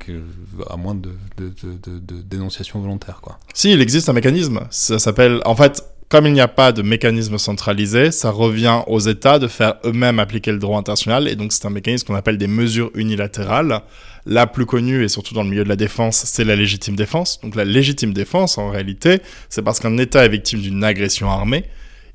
à 0.69 0.77
moins 0.77 0.95
de, 0.95 1.09
de, 1.37 1.49
de, 1.49 1.99
de, 1.99 2.21
dénonciation 2.21 2.79
volontaire 2.79 3.19
quoi. 3.21 3.37
Si 3.53 3.73
il 3.73 3.81
existe 3.81 4.07
un 4.07 4.13
mécanisme, 4.13 4.61
ça 4.69 4.99
s'appelle 4.99 5.41
en 5.43 5.55
fait 5.55 5.83
comme 6.09 6.25
il 6.25 6.31
n'y 6.31 6.41
a 6.41 6.47
pas 6.47 6.71
de 6.71 6.81
mécanisme 6.81 7.37
centralisé, 7.37 8.11
ça 8.11 8.31
revient 8.31 8.81
aux 8.87 8.99
États 8.99 9.39
de 9.39 9.47
faire 9.47 9.75
eux-mêmes 9.83 10.19
appliquer 10.19 10.53
le 10.53 10.57
droit 10.57 10.79
international, 10.79 11.27
et 11.27 11.35
donc 11.35 11.51
c'est 11.51 11.65
un 11.65 11.69
mécanisme 11.69 12.07
qu'on 12.07 12.15
appelle 12.15 12.37
des 12.37 12.47
mesures 12.47 12.91
unilatérales. 12.95 13.81
La 14.25 14.47
plus 14.47 14.65
connue, 14.65 15.03
et 15.03 15.07
surtout 15.09 15.33
dans 15.33 15.43
le 15.43 15.49
milieu 15.49 15.63
de 15.63 15.69
la 15.69 15.75
défense, 15.75 16.23
c'est 16.25 16.43
la 16.43 16.55
légitime 16.55 16.95
défense. 16.95 17.39
Donc 17.41 17.55
la 17.55 17.65
légitime 17.65 18.13
défense, 18.13 18.57
en 18.57 18.69
réalité, 18.69 19.21
c'est 19.49 19.61
parce 19.61 19.79
qu'un 19.79 19.97
État 19.97 20.23
est 20.25 20.29
victime 20.29 20.61
d'une 20.61 20.83
agression 20.83 21.29
armée, 21.29 21.65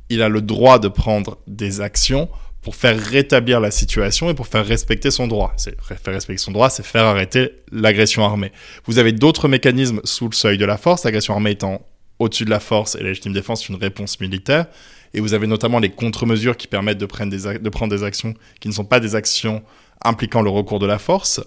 il 0.08 0.22
a 0.22 0.28
le 0.28 0.40
droit 0.40 0.78
de 0.78 0.88
prendre 0.88 1.38
des 1.46 1.80
actions 1.80 2.28
pour 2.62 2.76
faire 2.76 2.98
rétablir 2.98 3.60
la 3.60 3.70
situation 3.70 4.30
et 4.30 4.34
pour 4.34 4.46
faire 4.46 4.64
respecter 4.64 5.10
son 5.10 5.26
droit. 5.26 5.54
Faire 5.58 6.14
respecter 6.14 6.42
son 6.42 6.52
droit, 6.52 6.70
c'est 6.70 6.84
faire 6.84 7.04
arrêter 7.04 7.62
l'agression 7.72 8.24
armée. 8.24 8.52
Vous 8.86 8.98
avez 8.98 9.12
d'autres 9.12 9.48
mécanismes 9.48 10.00
sous 10.04 10.28
le 10.28 10.34
seuil 10.34 10.58
de 10.58 10.64
la 10.64 10.76
force, 10.76 11.04
l'agression 11.04 11.34
armée 11.34 11.50
étant 11.50 11.84
au-dessus 12.20 12.44
de 12.44 12.50
la 12.50 12.60
force 12.60 12.94
et 12.94 13.02
la 13.02 13.08
légitime 13.08 13.32
défense, 13.32 13.68
une 13.68 13.74
réponse 13.74 14.20
militaire. 14.20 14.66
Et 15.12 15.20
vous 15.20 15.34
avez 15.34 15.48
notamment 15.48 15.80
les 15.80 15.90
contre-mesures 15.90 16.56
qui 16.56 16.68
permettent 16.68 16.98
de 16.98 17.06
prendre, 17.06 17.30
des 17.30 17.58
de 17.58 17.68
prendre 17.68 17.94
des 17.94 18.04
actions 18.04 18.34
qui 18.60 18.68
ne 18.68 18.72
sont 18.72 18.84
pas 18.84 19.00
des 19.00 19.16
actions 19.16 19.62
impliquant 20.04 20.40
le 20.40 20.50
recours 20.50 20.78
de 20.78 20.86
la 20.86 20.98
force. 20.98 21.40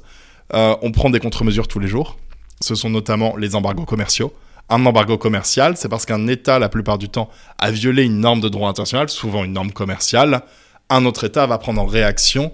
Euh, 0.54 0.76
on 0.82 0.92
prend 0.92 1.10
des 1.10 1.20
contre-mesures 1.20 1.68
tous 1.68 1.80
les 1.80 1.88
jours. 1.88 2.18
Ce 2.62 2.76
sont 2.76 2.90
notamment 2.90 3.38
les 3.38 3.56
embargos 3.56 3.86
commerciaux. 3.86 4.34
Un 4.70 4.86
embargo 4.86 5.18
commercial, 5.18 5.78
c'est 5.78 5.90
parce 5.90 6.06
qu'un 6.06 6.28
État, 6.28 6.60
la 6.60 6.70
plupart 6.70 6.98
du 6.98 7.10
temps, 7.10 7.30
a 7.58 7.72
violé 7.72 8.04
une 8.04 8.20
norme 8.20 8.42
de 8.42 8.50
droit 8.50 8.70
international, 8.70 9.10
souvent 9.10 9.44
une 9.44 9.54
norme 9.54 9.72
commerciale. 9.72 10.42
Un 10.90 11.06
autre 11.06 11.24
État 11.26 11.46
va 11.46 11.58
prendre 11.58 11.82
en 11.82 11.86
réaction 11.86 12.52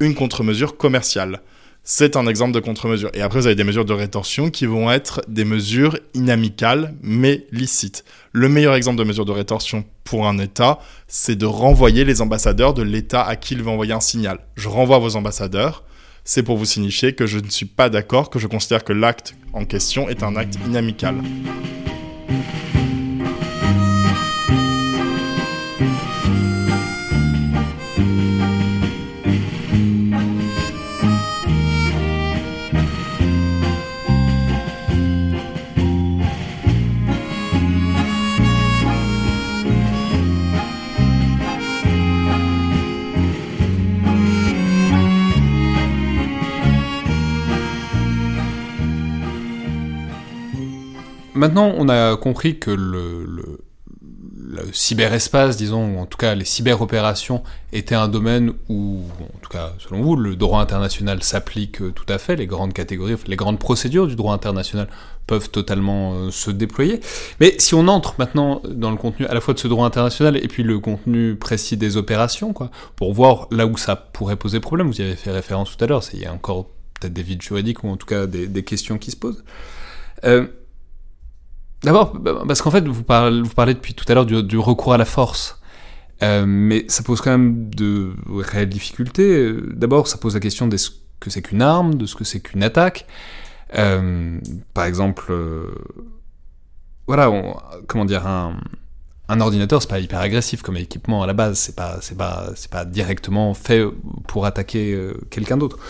une 0.00 0.14
contre-mesure 0.14 0.76
commerciale 0.76 1.40
c'est 1.84 2.16
un 2.16 2.26
exemple 2.26 2.52
de 2.52 2.60
contre-mesure. 2.60 3.10
Et 3.14 3.22
après, 3.22 3.40
vous 3.40 3.46
avez 3.46 3.56
des 3.56 3.64
mesures 3.64 3.84
de 3.84 3.92
rétorsion 3.92 4.50
qui 4.50 4.66
vont 4.66 4.90
être 4.90 5.20
des 5.26 5.44
mesures 5.44 5.98
inamicales, 6.14 6.94
mais 7.02 7.46
licites. 7.50 8.04
Le 8.32 8.48
meilleur 8.48 8.74
exemple 8.74 8.98
de 8.98 9.04
mesure 9.04 9.24
de 9.24 9.32
rétorsion 9.32 9.84
pour 10.04 10.28
un 10.28 10.38
État, 10.38 10.78
c'est 11.08 11.34
de 11.34 11.46
renvoyer 11.46 12.04
les 12.04 12.20
ambassadeurs 12.20 12.74
de 12.74 12.82
l'État 12.82 13.22
à 13.22 13.36
qui 13.36 13.54
il 13.54 13.62
veut 13.62 13.70
envoyer 13.70 13.92
un 13.92 14.00
signal. 14.00 14.38
Je 14.56 14.68
renvoie 14.68 14.98
vos 14.98 15.16
ambassadeurs, 15.16 15.82
c'est 16.24 16.44
pour 16.44 16.56
vous 16.56 16.66
signifier 16.66 17.14
que 17.14 17.26
je 17.26 17.40
ne 17.40 17.50
suis 17.50 17.66
pas 17.66 17.88
d'accord, 17.88 18.30
que 18.30 18.38
je 18.38 18.46
considère 18.46 18.84
que 18.84 18.92
l'acte 18.92 19.34
en 19.52 19.64
question 19.64 20.08
est 20.08 20.22
un 20.22 20.36
acte 20.36 20.56
inamical. 20.66 21.16
Maintenant, 51.42 51.74
on 51.76 51.88
a 51.88 52.16
compris 52.16 52.60
que 52.60 52.70
le, 52.70 53.58
cyberespace, 54.72 55.56
disons, 55.56 55.96
ou 55.96 55.98
en 55.98 56.06
tout 56.06 56.16
cas 56.16 56.36
les 56.36 56.44
cyberopérations, 56.44 57.42
étaient 57.72 57.96
un 57.96 58.06
domaine 58.06 58.52
où, 58.68 59.00
en 59.20 59.38
tout 59.40 59.50
cas 59.50 59.72
selon 59.78 60.02
vous, 60.02 60.14
le 60.14 60.36
droit 60.36 60.60
international 60.60 61.20
s'applique 61.24 61.82
euh, 61.82 61.90
tout 61.90 62.04
à 62.08 62.18
fait, 62.18 62.36
les 62.36 62.46
grandes 62.46 62.72
catégories, 62.72 63.16
les 63.26 63.34
grandes 63.34 63.58
procédures 63.58 64.06
du 64.06 64.14
droit 64.14 64.32
international 64.32 64.86
peuvent 65.26 65.50
totalement 65.50 66.14
euh, 66.14 66.30
se 66.30 66.52
déployer. 66.52 67.00
Mais 67.40 67.56
si 67.58 67.74
on 67.74 67.88
entre 67.88 68.14
maintenant 68.20 68.62
dans 68.64 68.92
le 68.92 68.96
contenu 68.96 69.26
à 69.26 69.34
la 69.34 69.40
fois 69.40 69.52
de 69.52 69.58
ce 69.58 69.66
droit 69.66 69.84
international 69.84 70.36
et 70.36 70.46
puis 70.46 70.62
le 70.62 70.78
contenu 70.78 71.34
précis 71.34 71.76
des 71.76 71.96
opérations, 71.96 72.52
quoi, 72.52 72.70
pour 72.94 73.12
voir 73.14 73.48
là 73.50 73.66
où 73.66 73.76
ça 73.76 73.96
pourrait 73.96 74.36
poser 74.36 74.60
problème, 74.60 74.86
vous 74.86 75.00
y 75.00 75.02
avez 75.02 75.16
fait 75.16 75.32
référence 75.32 75.76
tout 75.76 75.82
à 75.82 75.88
l'heure, 75.88 76.04
il 76.12 76.20
y 76.20 76.24
a 76.24 76.32
encore 76.32 76.68
peut-être 77.00 77.12
des 77.12 77.24
vides 77.24 77.42
juridiques 77.42 77.82
ou 77.82 77.88
en 77.88 77.96
tout 77.96 78.06
cas 78.06 78.28
des, 78.28 78.62
questions 78.62 78.96
qui 78.96 79.10
se 79.10 79.16
posent. 79.16 79.42
Euh, 80.24 80.46
D'abord, 81.84 82.14
bah, 82.14 82.42
parce 82.46 82.62
qu'en 82.62 82.70
fait, 82.70 82.86
vous 82.86 83.02
parlez, 83.02 83.74
depuis 83.74 83.94
tout 83.94 84.04
à 84.08 84.14
l'heure 84.14 84.26
du, 84.26 84.58
recours 84.58 84.94
à 84.94 84.98
la 84.98 85.04
force. 85.04 85.58
Euh, 86.22 86.44
mais 86.46 86.84
ça 86.88 87.02
pose 87.02 87.20
quand 87.20 87.32
même 87.32 87.70
de 87.70 88.12
réelles 88.28 88.68
difficultés. 88.68 89.52
D'abord, 89.72 90.06
ça 90.06 90.18
pose 90.18 90.34
la 90.34 90.40
question 90.40 90.68
de 90.68 90.76
ce 90.76 90.90
que 91.18 91.30
c'est 91.30 91.42
qu'une 91.42 91.62
arme, 91.62 91.96
de 91.96 92.06
ce 92.06 92.14
que 92.14 92.24
c'est 92.24 92.40
qu'une 92.40 92.62
attaque. 92.62 93.06
Euh, 93.74 94.38
par 94.74 94.84
exemple, 94.84 95.24
euh, 95.30 95.74
voilà, 97.08 97.32
comment 97.88 98.04
dire, 98.04 98.26
un, 98.28 98.56
un 99.28 99.40
ordinateur, 99.40 99.82
c'est 99.82 99.90
pas 99.90 99.98
hyper 99.98 100.20
agressif 100.20 100.62
comme 100.62 100.76
équipement 100.76 101.24
à 101.24 101.26
la 101.26 101.32
base. 101.32 101.58
C'est 101.58 101.74
pas, 101.74 101.98
pas, 102.16 102.50
c'est 102.54 102.70
pas 102.70 102.84
directement 102.84 103.54
fait 103.54 103.84
pour 104.28 104.46
attaquer 104.46 104.96
quelqu'un 105.30 105.56
d'autre 105.56 105.80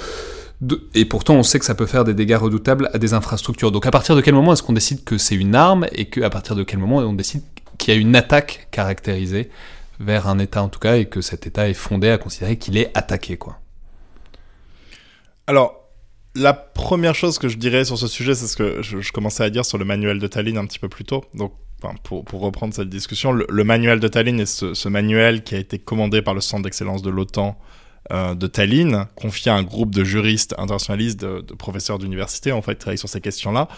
et 0.94 1.04
pourtant, 1.04 1.34
on 1.34 1.42
sait 1.42 1.58
que 1.58 1.64
ça 1.64 1.74
peut 1.74 1.86
faire 1.86 2.04
des 2.04 2.14
dégâts 2.14 2.36
redoutables 2.36 2.88
à 2.92 2.98
des 2.98 3.14
infrastructures. 3.14 3.72
Donc 3.72 3.86
à 3.86 3.90
partir 3.90 4.14
de 4.14 4.20
quel 4.20 4.34
moment 4.34 4.52
est-ce 4.52 4.62
qu'on 4.62 4.72
décide 4.72 5.02
que 5.04 5.18
c'est 5.18 5.34
une 5.34 5.54
arme 5.54 5.86
et 5.92 6.06
qu'à 6.06 6.30
partir 6.30 6.54
de 6.54 6.62
quel 6.62 6.78
moment 6.78 6.98
on 6.98 7.12
décide 7.12 7.42
qu'il 7.78 7.92
y 7.92 7.96
a 7.96 8.00
une 8.00 8.14
attaque 8.14 8.68
caractérisée 8.70 9.50
vers 9.98 10.28
un 10.28 10.38
État 10.38 10.62
en 10.62 10.68
tout 10.68 10.78
cas 10.78 10.96
et 10.96 11.06
que 11.06 11.20
cet 11.20 11.46
État 11.46 11.68
est 11.68 11.74
fondé 11.74 12.10
à 12.10 12.18
considérer 12.18 12.58
qu'il 12.58 12.76
est 12.76 12.96
attaqué 12.96 13.36
quoi? 13.36 13.58
Alors, 15.48 15.82
la 16.34 16.54
première 16.54 17.14
chose 17.14 17.38
que 17.38 17.48
je 17.48 17.58
dirais 17.58 17.84
sur 17.84 17.98
ce 17.98 18.06
sujet, 18.06 18.34
c'est 18.34 18.46
ce 18.46 18.56
que 18.56 18.82
je, 18.82 19.12
commençais 19.12 19.42
à 19.42 19.50
dire 19.50 19.64
sur 19.64 19.78
le 19.78 19.84
manuel 19.84 20.18
de 20.18 20.26
Tallinn 20.26 20.56
un 20.56 20.66
petit 20.66 20.78
peu 20.78 20.88
plus 20.88 21.04
tôt. 21.04 21.24
Donc, 21.34 21.52
pour, 22.04 22.24
reprendre 22.40 22.72
cette 22.72 22.88
discussion, 22.88 23.32
le, 23.32 23.64
manuel 23.64 23.98
de 23.98 24.06
Tallinn 24.06 24.38
est 24.38 24.46
ce, 24.46 24.88
manuel 24.88 25.42
qui 25.42 25.56
a 25.56 25.58
été 25.58 25.78
commandé 25.80 26.22
par 26.22 26.34
le 26.34 26.40
Centre 26.40 26.62
d'excellence 26.62 27.02
de 27.02 27.10
l'OTAN 27.10 27.58
de 28.10 28.46
Tallinn, 28.46 29.06
confié 29.14 29.50
à 29.50 29.54
un 29.54 29.62
groupe 29.62 29.94
de 29.94 30.04
juristes 30.04 30.54
internationalistes, 30.58 31.20
de, 31.20 31.54
professeurs 31.54 31.98
d'université, 31.98 32.52
en 32.52 32.60
fait, 32.60 32.72
qui 32.72 32.80
travaillent 32.80 32.98
sur 32.98 33.08
ces 33.08 33.20
questions-là. 33.20 33.68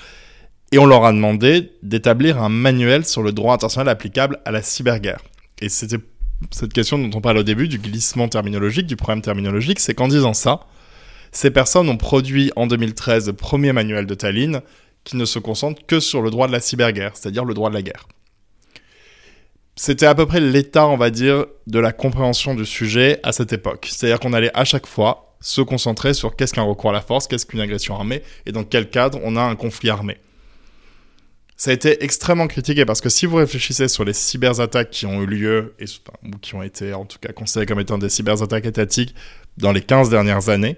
Et 0.72 0.78
on 0.78 0.86
leur 0.86 1.04
a 1.04 1.12
demandé 1.12 1.72
d'établir 1.82 2.42
un 2.42 2.48
manuel 2.48 3.04
sur 3.04 3.22
le 3.22 3.32
droit 3.32 3.54
international 3.54 3.88
applicable 3.88 4.40
à 4.44 4.50
la 4.50 4.62
cyberguerre. 4.62 5.20
Et 5.60 5.68
c'était 5.68 6.02
cette 6.50 6.72
question 6.72 6.98
dont 6.98 7.16
on 7.16 7.20
parle 7.20 7.38
au 7.38 7.42
début, 7.42 7.68
du 7.68 7.78
glissement 7.78 8.28
terminologique, 8.28 8.86
du 8.86 8.96
problème 8.96 9.22
terminologique, 9.22 9.80
c'est 9.80 9.94
qu'en 9.94 10.08
disant 10.08 10.34
ça, 10.34 10.60
ces 11.32 11.50
personnes 11.50 11.88
ont 11.88 11.96
produit 11.96 12.52
en 12.56 12.66
2013 12.66 13.28
le 13.28 13.32
premier 13.32 13.72
manuel 13.72 14.06
de 14.06 14.14
Tallinn 14.14 14.60
qui 15.04 15.16
ne 15.16 15.24
se 15.24 15.38
concentre 15.38 15.84
que 15.86 16.00
sur 16.00 16.22
le 16.22 16.30
droit 16.30 16.46
de 16.46 16.52
la 16.52 16.60
cyberguerre, 16.60 17.12
c'est-à-dire 17.14 17.44
le 17.44 17.54
droit 17.54 17.68
de 17.68 17.74
la 17.74 17.82
guerre. 17.82 18.06
C'était 19.76 20.06
à 20.06 20.14
peu 20.14 20.26
près 20.26 20.40
l'état, 20.40 20.86
on 20.86 20.96
va 20.96 21.10
dire, 21.10 21.46
de 21.66 21.78
la 21.78 21.92
compréhension 21.92 22.54
du 22.54 22.64
sujet 22.64 23.18
à 23.22 23.32
cette 23.32 23.52
époque. 23.52 23.88
C'est-à-dire 23.90 24.20
qu'on 24.20 24.32
allait 24.32 24.52
à 24.54 24.64
chaque 24.64 24.86
fois 24.86 25.36
se 25.40 25.60
concentrer 25.60 26.14
sur 26.14 26.36
qu'est-ce 26.36 26.54
qu'un 26.54 26.62
recours 26.62 26.90
à 26.90 26.92
la 26.92 27.00
force, 27.00 27.26
qu'est-ce 27.26 27.44
qu'une 27.44 27.60
agression 27.60 27.94
armée, 27.94 28.22
et 28.46 28.52
dans 28.52 28.64
quel 28.64 28.88
cadre 28.88 29.18
on 29.24 29.36
a 29.36 29.42
un 29.42 29.56
conflit 29.56 29.90
armé. 29.90 30.18
Ça 31.56 31.70
a 31.70 31.74
été 31.74 32.02
extrêmement 32.02 32.48
critiqué 32.48 32.84
parce 32.84 33.00
que 33.00 33.08
si 33.08 33.26
vous 33.26 33.36
réfléchissez 33.36 33.88
sur 33.88 34.04
les 34.04 34.12
cyberattaques 34.12 34.90
qui 34.90 35.06
ont 35.06 35.22
eu 35.22 35.26
lieu, 35.26 35.74
ou 36.24 36.38
qui 36.40 36.54
ont 36.54 36.62
été 36.62 36.94
en 36.94 37.04
tout 37.04 37.18
cas 37.18 37.32
considérées 37.32 37.66
comme 37.66 37.80
étant 37.80 37.98
des 37.98 38.08
cyberattaques 38.08 38.66
étatiques 38.66 39.14
dans 39.56 39.70
les 39.70 39.82
15 39.82 40.08
dernières 40.08 40.48
années, 40.48 40.76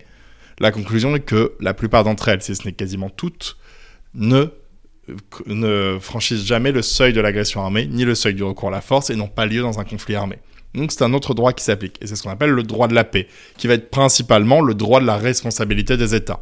la 0.59 0.73
conclusion 0.73 1.15
est 1.17 1.21
que 1.21 1.55
la 1.61 1.73
plupart 1.73 2.05
d'entre 2.05 2.29
elles, 2.29 2.43
si 2.43 2.55
ce 2.55 2.65
n'est 2.65 2.73
quasiment 2.73 3.11
toutes, 3.11 3.57
ne, 4.15 4.47
ne 5.47 5.99
franchissent 6.01 6.45
jamais 6.45 6.73
le 6.73 6.83
seuil 6.83 7.13
de 7.13 7.21
l'agression 7.21 7.63
armée, 7.63 7.87
ni 7.87 8.05
le 8.05 8.15
seuil 8.15 8.35
du 8.35 8.43
recours 8.43 8.69
à 8.69 8.73
la 8.73 8.81
force, 8.81 9.11
et 9.11 9.17
n'ont 9.17 9.29
pas 9.29 9.47
lieu 9.47 9.63
dans 9.63 9.79
un 9.79 9.85
conflit 9.85 10.15
armé. 10.15 10.39
Donc 10.75 10.93
c'est 10.93 11.03
un 11.03 11.15
autre 11.15 11.35
droit 11.35 11.53
qui 11.53 11.65
s'applique, 11.65 11.97
et 12.01 12.07
c'est 12.07 12.17
ce 12.17 12.23
qu'on 12.23 12.31
appelle 12.31 12.51
le 12.51 12.63
droit 12.63 12.89
de 12.89 12.95
la 12.95 13.05
paix, 13.05 13.29
qui 13.57 13.67
va 13.67 13.75
être 13.75 13.91
principalement 13.91 14.61
le 14.61 14.75
droit 14.75 15.01
de 15.01 15.07
la 15.07 15.17
responsabilité 15.17 15.97
des 15.97 16.15
États. 16.15 16.41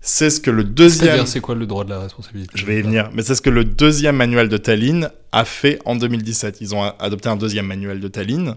C'est 0.00 0.30
ce 0.30 0.40
que 0.40 0.50
le 0.50 0.64
deuxième... 0.64 1.26
C'est 1.26 1.40
quoi 1.40 1.54
le 1.54 1.66
droit 1.66 1.84
de 1.84 1.90
la 1.90 2.00
responsabilité 2.00 2.50
Je 2.56 2.66
vais 2.66 2.78
y 2.78 2.82
venir, 2.82 3.10
mais 3.14 3.22
c'est 3.22 3.36
ce 3.36 3.42
que 3.42 3.50
le 3.50 3.64
deuxième 3.64 4.16
manuel 4.16 4.48
de 4.48 4.56
Tallinn 4.56 5.10
a 5.30 5.44
fait 5.44 5.78
en 5.84 5.94
2017. 5.94 6.58
Ils 6.60 6.74
ont 6.74 6.82
adopté 6.82 7.28
un 7.28 7.36
deuxième 7.36 7.66
manuel 7.66 8.00
de 8.00 8.08
Tallinn, 8.08 8.56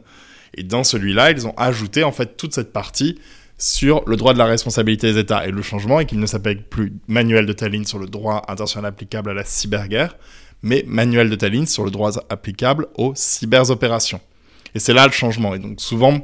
et 0.55 0.63
dans 0.63 0.83
celui-là, 0.83 1.31
ils 1.31 1.45
ont 1.45 1.53
ajouté 1.57 2.03
en 2.03 2.11
fait 2.11 2.37
toute 2.37 2.53
cette 2.53 2.73
partie 2.73 3.19
sur 3.57 4.03
le 4.07 4.17
droit 4.17 4.33
de 4.33 4.37
la 4.37 4.45
responsabilité 4.45 5.13
des 5.13 5.19
États. 5.19 5.47
Et 5.47 5.51
le 5.51 5.61
changement 5.61 5.99
est 5.99 6.05
qu'il 6.05 6.19
ne 6.19 6.25
s'appelle 6.25 6.63
plus 6.63 6.93
manuel 7.07 7.45
de 7.45 7.53
Tallinn 7.53 7.85
sur 7.85 7.99
le 7.99 8.07
droit 8.07 8.43
international 8.47 8.89
applicable 8.89 9.29
à 9.29 9.33
la 9.33 9.45
cyberguerre, 9.45 10.17
mais 10.61 10.83
manuel 10.87 11.29
de 11.29 11.35
Tallinn 11.35 11.65
sur 11.65 11.83
le 11.83 11.91
droit 11.91 12.11
applicable 12.29 12.87
aux 12.95 13.13
cyberopérations. 13.15 14.19
Et 14.73 14.79
c'est 14.79 14.93
là 14.93 15.05
le 15.05 15.13
changement. 15.13 15.55
Et 15.55 15.59
donc 15.59 15.79
souvent, 15.79 16.19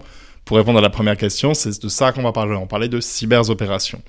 pour 0.45 0.57
répondre 0.57 0.79
à 0.79 0.82
la 0.82 0.89
première 0.89 1.17
question, 1.17 1.53
c'est 1.53 1.82
de 1.82 1.89
ça 1.89 2.11
qu'on 2.11 2.23
va 2.23 2.34
parler. 2.34 2.55
On 2.55 2.67
parlait 2.67 2.89
de 2.89 2.99
cyberopérations. 2.99 4.01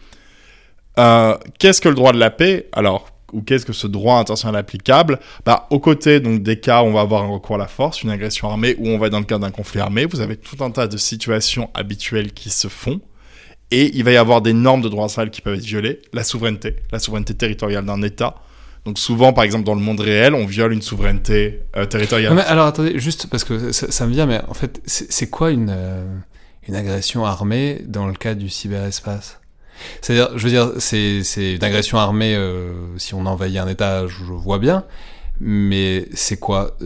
Euh, 0.99 1.37
qu'est-ce 1.59 1.81
que 1.81 1.89
le 1.89 1.95
droit 1.95 2.12
de 2.12 2.18
la 2.18 2.31
paix? 2.31 2.68
Alors, 2.73 3.09
ou 3.33 3.41
qu'est-ce 3.41 3.64
que 3.64 3.73
ce 3.73 3.87
droit 3.87 4.18
international 4.18 4.61
applicable? 4.61 5.18
Bah, 5.47 5.66
Aux 5.70 5.79
côtés 5.79 6.20
donc, 6.20 6.43
des 6.43 6.61
cas 6.61 6.83
où 6.83 6.87
on 6.87 6.93
va 6.93 7.01
avoir 7.01 7.23
un 7.23 7.29
recours 7.29 7.55
à 7.55 7.59
la 7.59 7.66
force, 7.66 8.03
une 8.03 8.11
agression 8.11 8.51
armée, 8.51 8.75
ou 8.79 8.89
on 8.89 8.99
va 8.99 9.07
être 9.07 9.12
dans 9.12 9.20
le 9.20 9.25
cadre 9.25 9.47
d'un 9.47 9.51
conflit 9.51 9.81
armé, 9.81 10.05
vous 10.05 10.20
avez 10.20 10.37
tout 10.37 10.62
un 10.62 10.70
tas 10.70 10.87
de 10.87 10.97
situations 10.97 11.70
habituelles 11.73 12.33
qui 12.33 12.51
se 12.51 12.68
font 12.68 13.01
et 13.73 13.97
il 13.97 14.05
va 14.05 14.12
y 14.12 14.16
avoir 14.16 14.43
des 14.43 14.53
normes 14.53 14.83
de 14.83 14.89
droit 14.89 15.05
international 15.05 15.31
qui 15.31 15.41
peuvent 15.41 15.57
être 15.57 15.64
violées. 15.64 16.03
La 16.12 16.25
souveraineté, 16.25 16.77
la 16.93 16.99
souveraineté 16.99 17.35
territoriale 17.35 17.85
d'un 17.85 18.03
État. 18.03 18.37
Donc 18.85 18.99
souvent, 18.99 19.33
par 19.33 19.45
exemple, 19.45 19.64
dans 19.64 19.75
le 19.75 19.81
monde 19.81 20.01
réel, 20.01 20.35
on 20.35 20.45
viole 20.45 20.73
une 20.73 20.83
souveraineté 20.83 21.61
euh, 21.77 21.87
territoriale. 21.87 22.35
mais 22.35 22.43
alors 22.43 22.66
attendez, 22.66 22.99
juste 22.99 23.29
parce 23.29 23.45
que 23.45 23.73
ça, 23.73 24.07
me 24.07 24.12
vient, 24.12 24.27
mais 24.27 24.41
en 24.49 24.55
fait, 24.55 24.83
c'est 24.85 25.31
quoi 25.31 25.51
une, 25.53 25.70
euh, 25.70 26.05
une 26.68 26.75
agression 26.75 27.25
armée 27.25 27.83
dans 27.87 28.07
le 28.07 28.14
cas 28.14 28.35
du 28.35 28.51
cyberespace? 28.51 29.41
C'est-à-dire, 30.01 30.37
je 30.37 30.45
veux 30.45 30.51
dire, 30.51 30.73
c'est 30.79 31.55
une 31.55 31.64
agression 31.64 31.97
armée 31.97 32.35
euh, 32.35 32.73
si 32.99 33.14
on 33.14 33.25
envahit 33.25 33.57
un 33.57 33.68
État, 33.68 34.07
je, 34.07 34.16
je 34.18 34.33
vois 34.33 34.59
bien, 34.59 34.85
mais 35.41 36.09
c'est 36.12 36.37
quoi? 36.37 36.77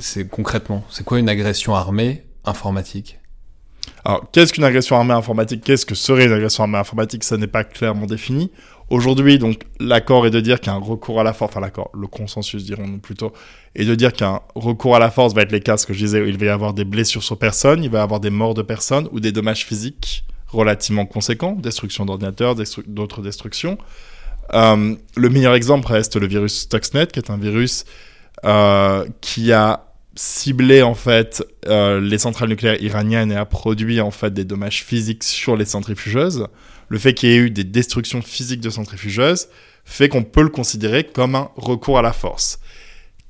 C'est 0.00 0.28
concrètement, 0.28 0.84
c'est 0.90 1.04
quoi 1.04 1.18
une 1.18 1.28
agression 1.28 1.74
armée 1.74 2.24
informatique? 2.44 3.19
Alors, 4.10 4.28
qu'est-ce 4.32 4.52
qu'une 4.52 4.64
agression 4.64 4.96
armée 4.96 5.14
informatique? 5.14 5.62
Qu'est-ce 5.62 5.86
que 5.86 5.94
serait 5.94 6.24
une 6.24 6.32
agression 6.32 6.64
armée 6.64 6.78
informatique? 6.78 7.22
Ça 7.22 7.36
n'est 7.36 7.46
pas 7.46 7.62
clairement 7.62 8.06
défini. 8.06 8.50
Aujourd'hui, 8.88 9.38
donc, 9.38 9.62
l'accord 9.78 10.26
est 10.26 10.32
de 10.32 10.40
dire 10.40 10.60
qu'un 10.60 10.74
recours 10.74 11.20
à 11.20 11.22
la 11.22 11.32
force, 11.32 11.52
enfin 11.52 11.60
l'accord, 11.60 11.90
le 11.94 12.08
consensus 12.08 12.64
dirons-nous 12.64 12.98
plutôt, 12.98 13.32
est 13.76 13.84
de 13.84 13.94
dire 13.94 14.12
qu'un 14.12 14.40
recours 14.56 14.96
à 14.96 14.98
la 14.98 15.12
force 15.12 15.32
va 15.32 15.42
être 15.42 15.52
les 15.52 15.60
cas, 15.60 15.76
ce 15.76 15.86
que 15.86 15.92
je 15.92 16.00
disais, 16.00 16.20
où 16.20 16.26
il 16.26 16.36
va 16.38 16.46
y 16.46 16.48
avoir 16.48 16.74
des 16.74 16.84
blessures 16.84 17.22
sur 17.22 17.38
personne, 17.38 17.84
il 17.84 17.90
va 17.90 18.00
y 18.00 18.02
avoir 18.02 18.18
des 18.18 18.30
morts 18.30 18.54
de 18.54 18.62
personnes 18.62 19.08
ou 19.12 19.20
des 19.20 19.30
dommages 19.30 19.64
physiques 19.64 20.24
relativement 20.48 21.06
conséquents, 21.06 21.52
destruction 21.52 22.04
d'ordinateurs, 22.04 22.56
d'autres 22.88 23.22
destructions. 23.22 23.78
Euh, 24.54 24.96
le 25.14 25.28
meilleur 25.28 25.54
exemple 25.54 25.86
reste 25.86 26.16
le 26.16 26.26
virus 26.26 26.62
Stuxnet, 26.62 27.06
qui 27.06 27.20
est 27.20 27.30
un 27.30 27.36
virus 27.36 27.84
euh, 28.44 29.06
qui 29.20 29.52
a 29.52 29.84
ciblé 30.20 30.82
en 30.82 30.94
fait 30.94 31.42
euh, 31.66 31.98
les 31.98 32.18
centrales 32.18 32.50
nucléaires 32.50 32.82
iraniennes 32.82 33.32
et 33.32 33.36
a 33.36 33.46
produit 33.46 34.02
en 34.02 34.10
fait 34.10 34.34
des 34.34 34.44
dommages 34.44 34.84
physiques 34.84 35.24
sur 35.24 35.56
les 35.56 35.64
centrifugeuses, 35.64 36.46
le 36.90 36.98
fait 36.98 37.14
qu'il 37.14 37.30
y 37.30 37.32
ait 37.32 37.38
eu 37.38 37.50
des 37.50 37.64
destructions 37.64 38.20
physiques 38.20 38.60
de 38.60 38.68
centrifugeuses 38.68 39.48
fait 39.86 40.10
qu'on 40.10 40.22
peut 40.22 40.42
le 40.42 40.50
considérer 40.50 41.04
comme 41.04 41.36
un 41.36 41.48
recours 41.56 41.98
à 41.98 42.02
la 42.02 42.12
force. 42.12 42.60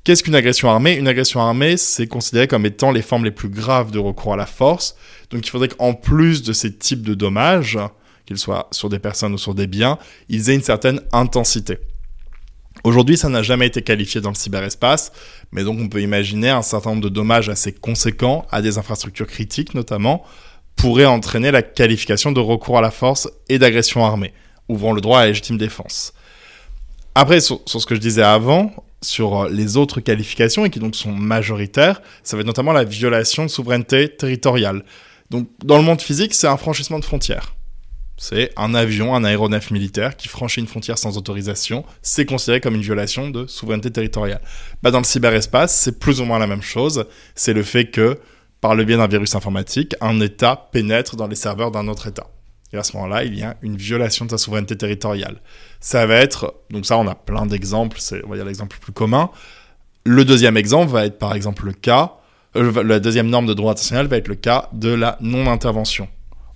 Qu'est-ce 0.02 0.24
qu'une 0.24 0.34
agression 0.34 0.68
armée? 0.68 0.94
Une 0.94 1.06
agression 1.06 1.40
armée, 1.40 1.76
c'est 1.76 2.08
considéré 2.08 2.48
comme 2.48 2.66
étant 2.66 2.90
les 2.90 3.02
formes 3.02 3.24
les 3.24 3.30
plus 3.30 3.50
graves 3.50 3.92
de 3.92 4.00
recours 4.00 4.34
à 4.34 4.36
la 4.36 4.46
force. 4.46 4.96
Donc 5.30 5.46
il 5.46 5.50
faudrait 5.50 5.68
qu'en 5.68 5.94
plus 5.94 6.42
de 6.42 6.52
ces 6.52 6.76
types 6.76 7.02
de 7.02 7.14
dommages, 7.14 7.78
qu'ils 8.26 8.38
soient 8.38 8.66
sur 8.72 8.88
des 8.88 8.98
personnes 8.98 9.34
ou 9.34 9.38
sur 9.38 9.54
des 9.54 9.68
biens, 9.68 9.96
ils 10.28 10.50
aient 10.50 10.56
une 10.56 10.62
certaine 10.62 11.00
intensité. 11.12 11.78
Aujourd'hui, 12.82 13.16
ça 13.16 13.28
n'a 13.28 13.42
jamais 13.42 13.66
été 13.66 13.82
qualifié 13.82 14.20
dans 14.20 14.30
le 14.30 14.34
cyberespace, 14.34 15.12
mais 15.52 15.64
donc 15.64 15.78
on 15.80 15.88
peut 15.88 16.02
imaginer 16.02 16.50
un 16.50 16.62
certain 16.62 16.90
nombre 16.90 17.02
de 17.02 17.08
dommages 17.08 17.48
assez 17.48 17.72
conséquents 17.72 18.46
à 18.50 18.62
des 18.62 18.78
infrastructures 18.78 19.26
critiques 19.26 19.74
notamment 19.74 20.24
pourraient 20.76 21.06
entraîner 21.06 21.50
la 21.50 21.62
qualification 21.62 22.32
de 22.32 22.40
recours 22.40 22.78
à 22.78 22.80
la 22.80 22.90
force 22.90 23.28
et 23.48 23.58
d'agression 23.58 24.04
armée, 24.04 24.32
ouvrant 24.68 24.92
le 24.92 25.00
droit 25.00 25.20
à 25.20 25.26
légitime 25.26 25.58
défense. 25.58 26.14
Après, 27.14 27.40
sur, 27.40 27.60
ce 27.66 27.84
que 27.84 27.94
je 27.94 28.00
disais 28.00 28.22
avant, 28.22 28.72
sur 29.02 29.48
les 29.48 29.76
autres 29.76 30.00
qualifications 30.00 30.64
et 30.64 30.70
qui 30.70 30.78
donc 30.78 30.96
sont 30.96 31.12
majoritaires, 31.12 32.00
ça 32.22 32.36
va 32.36 32.40
être 32.40 32.46
notamment 32.46 32.72
la 32.72 32.84
violation 32.84 33.42
de 33.42 33.48
souveraineté 33.48 34.08
territoriale. 34.08 34.84
Donc 35.30 35.48
dans 35.64 35.76
le 35.76 35.82
monde 35.82 36.00
physique, 36.00 36.34
c'est 36.34 36.46
un 36.46 36.56
franchissement 36.56 36.98
de 36.98 37.04
frontières 37.04 37.54
c'est 38.22 38.52
un 38.58 38.74
avion, 38.74 39.14
un 39.14 39.24
aéronef 39.24 39.70
militaire 39.70 40.14
qui 40.14 40.28
franchit 40.28 40.60
une 40.60 40.66
frontière 40.66 40.98
sans 40.98 41.16
autorisation, 41.16 41.86
c'est 42.02 42.26
considéré 42.26 42.60
comme 42.60 42.74
une 42.74 42.82
violation 42.82 43.30
de 43.30 43.46
souveraineté 43.46 43.90
territoriale. 43.90 44.42
Bah, 44.82 44.90
dans 44.90 44.98
le 44.98 45.04
cyberespace, 45.04 45.74
c'est 45.74 45.98
plus 45.98 46.20
ou 46.20 46.26
moins 46.26 46.38
la 46.38 46.46
même 46.46 46.60
chose. 46.60 47.06
C'est 47.34 47.54
le 47.54 47.62
fait 47.62 47.86
que, 47.86 48.20
par 48.60 48.74
le 48.74 48.84
biais 48.84 48.98
d'un 48.98 49.06
virus 49.06 49.34
informatique, 49.34 49.94
un 50.02 50.20
État 50.20 50.68
pénètre 50.70 51.16
dans 51.16 51.28
les 51.28 51.34
serveurs 51.34 51.70
d'un 51.70 51.88
autre 51.88 52.08
État. 52.08 52.26
Et 52.74 52.76
à 52.76 52.82
ce 52.82 52.94
moment-là, 52.98 53.24
il 53.24 53.38
y 53.38 53.42
a 53.42 53.56
une 53.62 53.78
violation 53.78 54.26
de 54.26 54.30
sa 54.30 54.36
souveraineté 54.36 54.76
territoriale. 54.76 55.40
Ça 55.80 56.04
va 56.04 56.16
être, 56.16 56.52
donc 56.68 56.84
ça, 56.84 56.98
on 56.98 57.08
a 57.08 57.14
plein 57.14 57.46
d'exemples, 57.46 57.96
c'est, 58.00 58.22
on 58.26 58.28
va 58.28 58.36
dire 58.36 58.44
l'exemple 58.44 58.76
le 58.78 58.84
plus 58.84 58.92
commun. 58.92 59.30
Le 60.04 60.26
deuxième 60.26 60.58
exemple 60.58 60.92
va 60.92 61.06
être, 61.06 61.18
par 61.18 61.34
exemple, 61.34 61.64
le 61.64 61.72
cas, 61.72 62.16
euh, 62.56 62.82
la 62.82 63.00
deuxième 63.00 63.28
norme 63.28 63.46
de 63.46 63.54
droit 63.54 63.72
international 63.72 64.08
va 64.08 64.18
être 64.18 64.28
le 64.28 64.34
cas 64.34 64.68
de 64.74 64.90
la 64.90 65.16
non-intervention. 65.22 66.06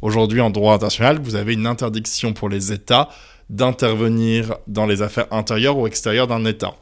Aujourd'hui, 0.05 0.43
en 0.43 0.51
droit 0.51 0.75
international, 0.75 1.19
vous 1.23 1.35
avez 1.35 1.55
une 1.55 1.67
interdiction 1.67 2.35
pour 2.35 2.51
les 2.51 2.73
États 2.73 3.09
d'intervenir 3.49 4.55
dans 4.67 4.85
les 4.85 5.01
affaires 5.01 5.27
intérieures 5.31 5.79
ou 5.79 5.87
extérieures 5.87 6.27
d'un 6.27 6.45
État. 6.45 6.75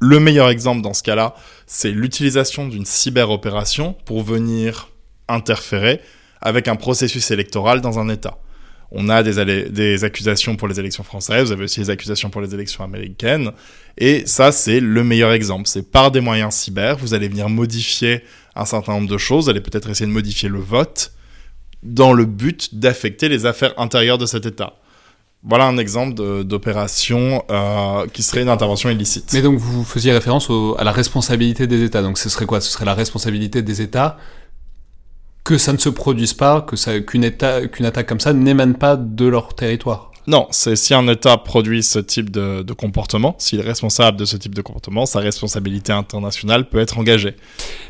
Le 0.00 0.20
meilleur 0.20 0.50
exemple 0.50 0.82
dans 0.82 0.92
ce 0.92 1.02
cas-là, 1.02 1.34
c'est 1.66 1.92
l'utilisation 1.92 2.68
d'une 2.68 2.84
cyberopération 2.84 3.94
pour 4.04 4.22
venir 4.22 4.90
interférer 5.28 6.02
avec 6.42 6.68
un 6.68 6.76
processus 6.76 7.30
électoral 7.30 7.80
dans 7.80 7.98
un 7.98 8.10
État. 8.10 8.36
On 8.90 9.08
a 9.08 9.22
des, 9.22 9.70
des, 9.70 10.04
accusations 10.04 10.56
pour 10.56 10.68
les 10.68 10.78
élections 10.78 11.04
françaises, 11.04 11.46
vous 11.46 11.52
avez 11.52 11.64
aussi 11.64 11.80
des 11.80 11.88
accusations 11.88 12.28
pour 12.28 12.42
les 12.42 12.52
élections 12.52 12.84
américaines, 12.84 13.52
et 13.96 14.26
ça 14.26 14.52
c'est 14.52 14.80
le 14.80 15.02
meilleur 15.04 15.32
exemple. 15.32 15.68
C'est 15.68 15.90
par 15.90 16.10
des 16.10 16.20
moyens 16.20 16.52
cyber, 16.52 16.98
vous 16.98 17.14
allez 17.14 17.28
venir 17.28 17.48
modifier 17.48 18.24
un 18.54 18.66
certain 18.66 18.92
nombre 18.92 19.08
de 19.08 19.16
choses, 19.16 19.44
vous 19.44 19.50
allez 19.50 19.62
peut-être 19.62 19.88
essayer 19.88 20.06
de 20.06 20.12
modifier 20.12 20.50
le 20.50 20.58
vote, 20.58 21.14
dans 21.82 22.12
le 22.12 22.24
but 22.24 22.74
d'affecter 22.74 23.28
les 23.28 23.46
affaires 23.46 23.78
intérieures 23.78 24.18
de 24.18 24.26
cet 24.26 24.46
État. 24.46 24.74
Voilà 25.42 25.64
un 25.64 25.78
exemple 25.78 26.44
d'opération 26.44 27.42
euh, 27.50 28.06
qui 28.12 28.22
serait 28.22 28.42
une 28.42 28.50
intervention 28.50 28.90
illicite. 28.90 29.32
Mais 29.32 29.40
donc 29.40 29.58
vous 29.58 29.84
faisiez 29.84 30.12
référence 30.12 30.50
à 30.76 30.84
la 30.84 30.92
responsabilité 30.92 31.66
des 31.66 31.82
États. 31.82 32.02
Donc 32.02 32.18
ce 32.18 32.28
serait 32.28 32.44
quoi? 32.44 32.60
Ce 32.60 32.70
serait 32.70 32.84
la 32.84 32.94
responsabilité 32.94 33.62
des 33.62 33.80
États 33.80 34.18
que 35.42 35.56
ça 35.56 35.72
ne 35.72 35.78
se 35.78 35.88
produise 35.88 36.34
pas, 36.34 36.60
que 36.60 36.98
qu'une 37.00 37.24
attaque 37.24 38.06
comme 38.06 38.20
ça 38.20 38.34
n'émane 38.34 38.74
pas 38.74 38.96
de 38.96 39.26
leur 39.26 39.54
territoire. 39.54 40.09
Non, 40.26 40.46
c'est 40.50 40.76
si 40.76 40.92
un 40.94 41.08
État 41.08 41.38
produit 41.38 41.82
ce 41.82 41.98
type 41.98 42.30
de, 42.30 42.62
comportement, 42.72 43.34
s'il 43.38 43.60
est 43.60 43.64
responsable 43.64 44.18
de 44.18 44.24
ce 44.24 44.36
type 44.36 44.54
de 44.54 44.62
comportement, 44.62 45.06
sa 45.06 45.20
responsabilité 45.20 45.92
internationale 45.92 46.68
peut 46.68 46.78
être 46.78 46.98
engagée. 46.98 47.36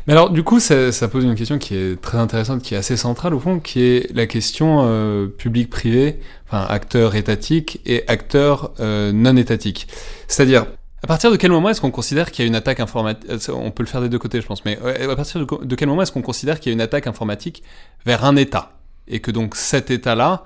Mais 0.07 0.13
alors, 0.13 0.29
du 0.29 0.43
coup, 0.43 0.59
ça, 0.59 0.91
pose 1.09 1.25
une 1.25 1.35
question 1.35 1.59
qui 1.59 1.75
est 1.75 2.01
très 2.01 2.17
intéressante, 2.17 2.61
qui 2.61 2.73
est 2.73 2.77
assez 2.77 2.97
centrale 2.97 3.33
au 3.33 3.39
fond, 3.39 3.59
qui 3.59 3.81
est 3.81 4.15
la 4.15 4.27
question 4.27 4.85
euh, 4.85 5.27
public-privé, 5.27 6.19
enfin 6.47 6.65
acteur 6.69 7.15
étatique 7.15 7.81
et 7.85 8.03
acteur 8.07 8.71
euh, 8.79 9.11
non 9.11 9.35
étatique. 9.35 9.87
C'est-à-dire, 10.27 10.65
À 11.03 11.07
partir 11.07 11.31
de 11.31 11.35
quel 11.35 11.51
moment 11.51 11.69
est-ce 11.69 11.81
qu'on 11.81 11.91
considère 11.91 12.31
qu'il 12.31 12.43
y 12.43 12.45
a 12.45 12.47
une 12.47 12.55
attaque 12.55 12.79
informatique 12.79 13.29
On 13.49 13.71
peut 13.71 13.83
le 13.83 13.89
faire 13.89 14.01
des 14.01 14.09
deux 14.09 14.19
côtés, 14.19 14.39
je 14.39 14.45
pense, 14.45 14.63
mais 14.65 14.79
à 14.79 15.15
partir 15.15 15.45
de, 15.45 15.75
quel 15.75 15.89
moment 15.89 16.01
est-ce 16.01 16.11
qu'on 16.11 16.21
considère 16.21 16.59
qu'il 16.59 16.69
y 16.69 16.73
a 16.73 16.75
une 16.75 16.81
attaque 16.81 17.07
informatique 17.07 17.63
vers 18.05 18.23
un 18.23 18.35
État? 18.35 18.71
Et 19.07 19.19
que 19.19 19.31
donc 19.31 19.55
cet 19.55 19.91
État-là 19.91 20.43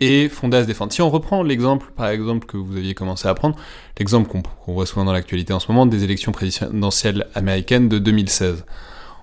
est 0.00 0.28
fondé 0.28 0.56
à 0.56 0.62
se 0.62 0.66
défendre. 0.66 0.92
Si 0.92 1.02
on 1.02 1.10
reprend 1.10 1.42
l'exemple, 1.42 1.92
par 1.94 2.08
exemple, 2.08 2.46
que 2.46 2.56
vous 2.56 2.76
aviez 2.76 2.94
commencé 2.94 3.28
à 3.28 3.34
prendre, 3.34 3.56
l'exemple 3.98 4.28
qu'on 4.28 4.72
voit 4.72 4.86
souvent 4.86 5.04
dans 5.04 5.12
l'actualité 5.12 5.52
en 5.52 5.60
ce 5.60 5.70
moment 5.70 5.86
des 5.86 6.04
élections 6.04 6.32
présidentielles 6.32 7.26
américaines 7.34 7.88
de 7.88 7.98
2016. 7.98 8.64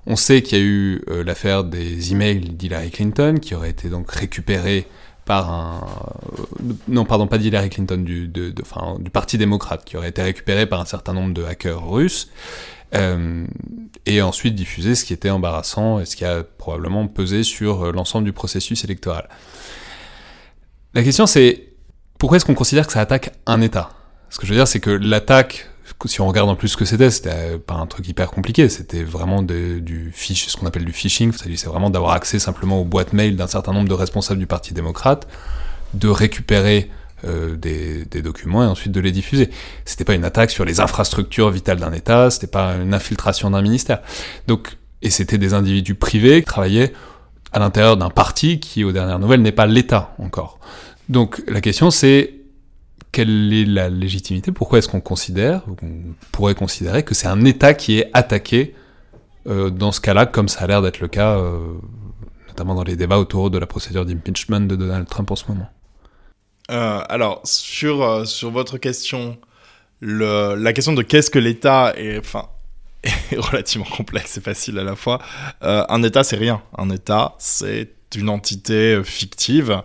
On 0.05 0.15
sait 0.15 0.41
qu'il 0.41 0.57
y 0.57 0.61
a 0.61 0.63
eu 0.63 1.01
euh, 1.09 1.23
l'affaire 1.23 1.65
des 1.65 2.13
emails 2.13 2.39
d'Hillary 2.39 2.91
Clinton 2.91 3.35
qui 3.41 3.55
auraient 3.55 3.71
été 3.71 3.89
donc 3.89 4.09
récupérés 4.09 4.87
par 5.25 5.51
un 5.51 5.85
euh, 6.39 6.73
non 6.87 7.03
pardon 7.03 7.27
pas 7.27 7.37
d'Hillary 7.37 7.69
Clinton 7.69 7.97
du 7.97 8.31
enfin, 8.61 8.95
du 8.99 9.09
parti 9.09 9.37
démocrate 9.37 9.83
qui 9.83 9.97
aurait 9.97 10.07
été 10.07 10.21
récupéré 10.21 10.65
par 10.65 10.79
un 10.79 10.85
certain 10.85 11.11
nombre 11.11 11.33
de 11.33 11.43
hackers 11.43 11.85
russes 11.85 12.29
euh, 12.95 13.45
et 14.05 14.21
ensuite 14.21 14.55
diffusé 14.55 14.95
ce 14.95 15.03
qui 15.03 15.11
était 15.11 15.29
embarrassant 15.29 15.99
et 15.99 16.05
ce 16.05 16.15
qui 16.15 16.23
a 16.23 16.43
probablement 16.57 17.05
pesé 17.07 17.43
sur 17.43 17.91
l'ensemble 17.91 18.23
du 18.23 18.31
processus 18.31 18.85
électoral. 18.85 19.27
La 20.97 21.03
question 21.03 21.27
c'est 21.27 21.73
pourquoi 22.17 22.37
est-ce 22.37 22.45
qu'on 22.45 22.55
considère 22.55 22.87
que 22.87 22.93
ça 22.93 23.01
attaque 23.01 23.31
un 23.45 23.61
État? 23.61 23.91
Ce 24.31 24.39
que 24.39 24.47
je 24.47 24.51
veux 24.51 24.57
dire 24.57 24.67
c'est 24.67 24.79
que 24.79 24.89
l'attaque 24.89 25.69
si 26.05 26.21
on 26.21 26.27
regarde 26.27 26.49
en 26.49 26.55
plus 26.55 26.69
ce 26.69 26.77
que 26.77 26.85
c'était, 26.85 27.11
c'était 27.11 27.59
pas 27.59 27.75
un 27.75 27.85
truc 27.85 28.07
hyper 28.07 28.31
compliqué, 28.31 28.67
c'était 28.67 29.03
vraiment 29.03 29.43
du 29.43 30.11
fish, 30.11 30.47
ce 30.47 30.57
qu'on 30.57 30.65
appelle 30.65 30.85
du 30.85 30.93
phishing, 30.93 31.31
c'est 31.33 31.65
vraiment 31.67 31.91
d'avoir 31.91 32.13
accès 32.13 32.39
simplement 32.39 32.81
aux 32.81 32.83
boîtes 32.83 33.13
mail 33.13 33.35
d'un 33.35 33.45
certain 33.45 33.73
nombre 33.73 33.87
de 33.87 33.93
responsables 33.93 34.39
du 34.39 34.47
Parti 34.47 34.73
démocrate, 34.73 35.27
de 35.93 36.07
récupérer 36.07 36.89
euh, 37.25 37.55
des, 37.55 38.05
documents 38.23 38.63
et 38.63 38.67
ensuite 38.67 38.91
de 38.91 38.99
les 38.99 39.11
diffuser. 39.11 39.51
C'était 39.85 40.03
pas 40.03 40.15
une 40.15 40.25
attaque 40.25 40.49
sur 40.49 40.65
les 40.65 40.79
infrastructures 40.79 41.51
vitales 41.51 41.79
d'un 41.79 41.93
État, 41.93 42.31
c'était 42.31 42.47
pas 42.47 42.73
une 42.73 42.95
infiltration 42.95 43.51
d'un 43.51 43.61
ministère. 43.61 44.01
Donc, 44.47 44.77
et 45.03 45.11
c'était 45.11 45.37
des 45.37 45.53
individus 45.53 45.95
privés 45.95 46.41
qui 46.41 46.47
travaillaient 46.47 46.93
à 47.53 47.59
l'intérieur 47.59 47.97
d'un 47.97 48.09
parti 48.09 48.59
qui, 48.59 48.83
aux 48.83 48.91
dernières 48.91 49.19
nouvelles, 49.19 49.41
n'est 49.41 49.51
pas 49.51 49.65
l'État 49.65 50.13
encore. 50.19 50.59
Donc 51.09 51.41
la 51.47 51.61
question 51.61 51.91
c'est 51.91 52.37
quelle 53.11 53.53
est 53.53 53.65
la 53.65 53.89
légitimité? 53.89 54.51
Pourquoi 54.51 54.79
est-ce 54.79 54.87
qu'on 54.87 55.01
considère, 55.01 55.63
ou 55.67 55.75
qu'on 55.75 56.03
pourrait 56.31 56.55
considérer 56.55 57.03
que 57.03 57.15
c'est 57.15 57.27
un 57.27 57.45
État 57.45 57.73
qui 57.73 57.99
est 57.99 58.09
attaqué 58.13 58.75
euh, 59.47 59.69
dans 59.69 59.91
ce 59.91 60.01
cas-là, 60.01 60.25
comme 60.25 60.49
ça 60.49 60.61
a 60.61 60.67
l'air 60.67 60.81
d'être 60.81 60.99
le 60.99 61.07
cas, 61.07 61.37
euh, 61.37 61.59
notamment 62.47 62.75
dans 62.75 62.83
les 62.83 62.95
débats 62.95 63.17
autour 63.17 63.49
de 63.49 63.57
la 63.57 63.65
procédure 63.65 64.05
d'impeachment 64.05 64.67
de 64.67 64.75
Donald 64.75 65.07
Trump 65.07 65.31
en 65.31 65.35
ce 65.35 65.45
moment? 65.47 65.67
Euh, 66.69 67.01
Alors, 67.09 67.41
sur, 67.45 68.27
sur 68.27 68.51
votre 68.51 68.77
question, 68.77 69.37
la 70.01 70.73
question 70.73 70.93
de 70.93 71.01
qu'est-ce 71.01 71.31
que 71.31 71.39
l'État 71.39 71.93
est, 71.97 72.19
enfin, 72.19 72.49
est 73.03 73.39
relativement 73.39 73.87
complexe 73.87 74.37
et 74.37 74.41
facile 74.41 74.77
à 74.77 74.83
la 74.83 74.95
fois. 74.95 75.19
un 75.61 76.03
État, 76.03 76.23
c'est 76.23 76.35
rien. 76.35 76.61
Un 76.77 76.89
État, 76.89 77.35
c'est 77.39 77.95
une 78.15 78.29
entité 78.29 79.01
fictive 79.03 79.81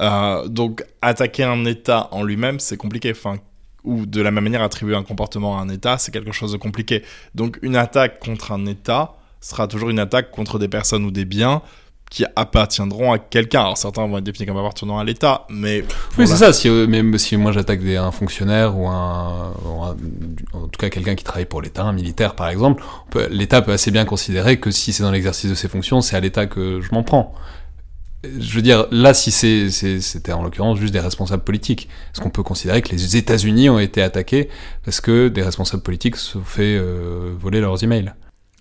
euh, 0.00 0.48
donc 0.48 0.84
attaquer 1.00 1.44
un 1.44 1.64
État 1.64 2.08
en 2.12 2.22
lui-même, 2.22 2.60
c'est 2.60 2.76
compliqué. 2.76 3.12
Enfin, 3.12 3.36
ou 3.84 4.06
de 4.06 4.20
la 4.20 4.30
même 4.30 4.44
manière 4.44 4.62
attribuer 4.62 4.94
un 4.94 5.02
comportement 5.02 5.58
à 5.58 5.62
un 5.62 5.68
État, 5.68 5.98
c'est 5.98 6.12
quelque 6.12 6.32
chose 6.32 6.52
de 6.52 6.56
compliqué. 6.56 7.02
Donc 7.34 7.58
une 7.62 7.76
attaque 7.76 8.20
contre 8.20 8.52
un 8.52 8.66
État 8.66 9.14
sera 9.40 9.66
toujours 9.66 9.90
une 9.90 9.98
attaque 9.98 10.30
contre 10.30 10.58
des 10.58 10.68
personnes 10.68 11.04
ou 11.04 11.10
des 11.10 11.24
biens 11.24 11.62
qui 12.10 12.26
appartiendront 12.36 13.10
à 13.12 13.18
quelqu'un. 13.18 13.62
Alors 13.62 13.78
certains 13.78 14.06
vont 14.06 14.18
être 14.18 14.24
définis 14.24 14.46
comme 14.46 14.58
appartenant 14.58 14.98
à 14.98 15.04
l'État, 15.04 15.46
mais... 15.48 15.82
Oui, 16.18 16.28
c'est 16.28 16.36
ça. 16.36 16.52
Si, 16.52 16.68
euh, 16.68 16.86
même 16.86 17.16
si 17.16 17.38
moi 17.38 17.52
j'attaque 17.52 17.80
un 17.82 18.10
fonctionnaire 18.12 18.76
ou 18.78 18.86
un, 18.86 19.54
en 20.52 20.68
tout 20.68 20.78
cas 20.78 20.90
quelqu'un 20.90 21.14
qui 21.14 21.24
travaille 21.24 21.46
pour 21.46 21.62
l'État, 21.62 21.84
un 21.84 21.92
militaire 21.92 22.34
par 22.36 22.50
exemple, 22.50 22.84
l'État 23.30 23.62
peut 23.62 23.72
assez 23.72 23.90
bien 23.90 24.04
considérer 24.04 24.60
que 24.60 24.70
si 24.70 24.92
c'est 24.92 25.02
dans 25.02 25.10
l'exercice 25.10 25.48
de 25.48 25.54
ses 25.54 25.68
fonctions, 25.68 26.02
c'est 26.02 26.14
à 26.14 26.20
l'État 26.20 26.46
que 26.46 26.82
je 26.82 26.92
m'en 26.92 27.02
prends 27.02 27.34
je 28.24 28.54
veux 28.54 28.62
dire, 28.62 28.86
là, 28.90 29.14
si 29.14 29.32
c'était 29.32 30.32
en 30.32 30.42
l'occurrence 30.42 30.78
juste 30.78 30.92
des 30.92 31.00
responsables 31.00 31.42
politiques, 31.42 31.88
est-ce 32.12 32.20
qu'on 32.20 32.30
peut 32.30 32.42
considérer 32.42 32.80
que 32.80 32.90
les 32.90 33.16
États-Unis 33.16 33.68
ont 33.68 33.80
été 33.80 34.00
attaqués 34.02 34.48
parce 34.84 35.00
que 35.00 35.28
des 35.28 35.42
responsables 35.42 35.82
politiques 35.82 36.16
se 36.16 36.32
sont 36.32 36.44
fait 36.44 36.76
euh, 36.76 37.32
voler 37.36 37.60
leurs 37.60 37.82
emails 37.82 38.12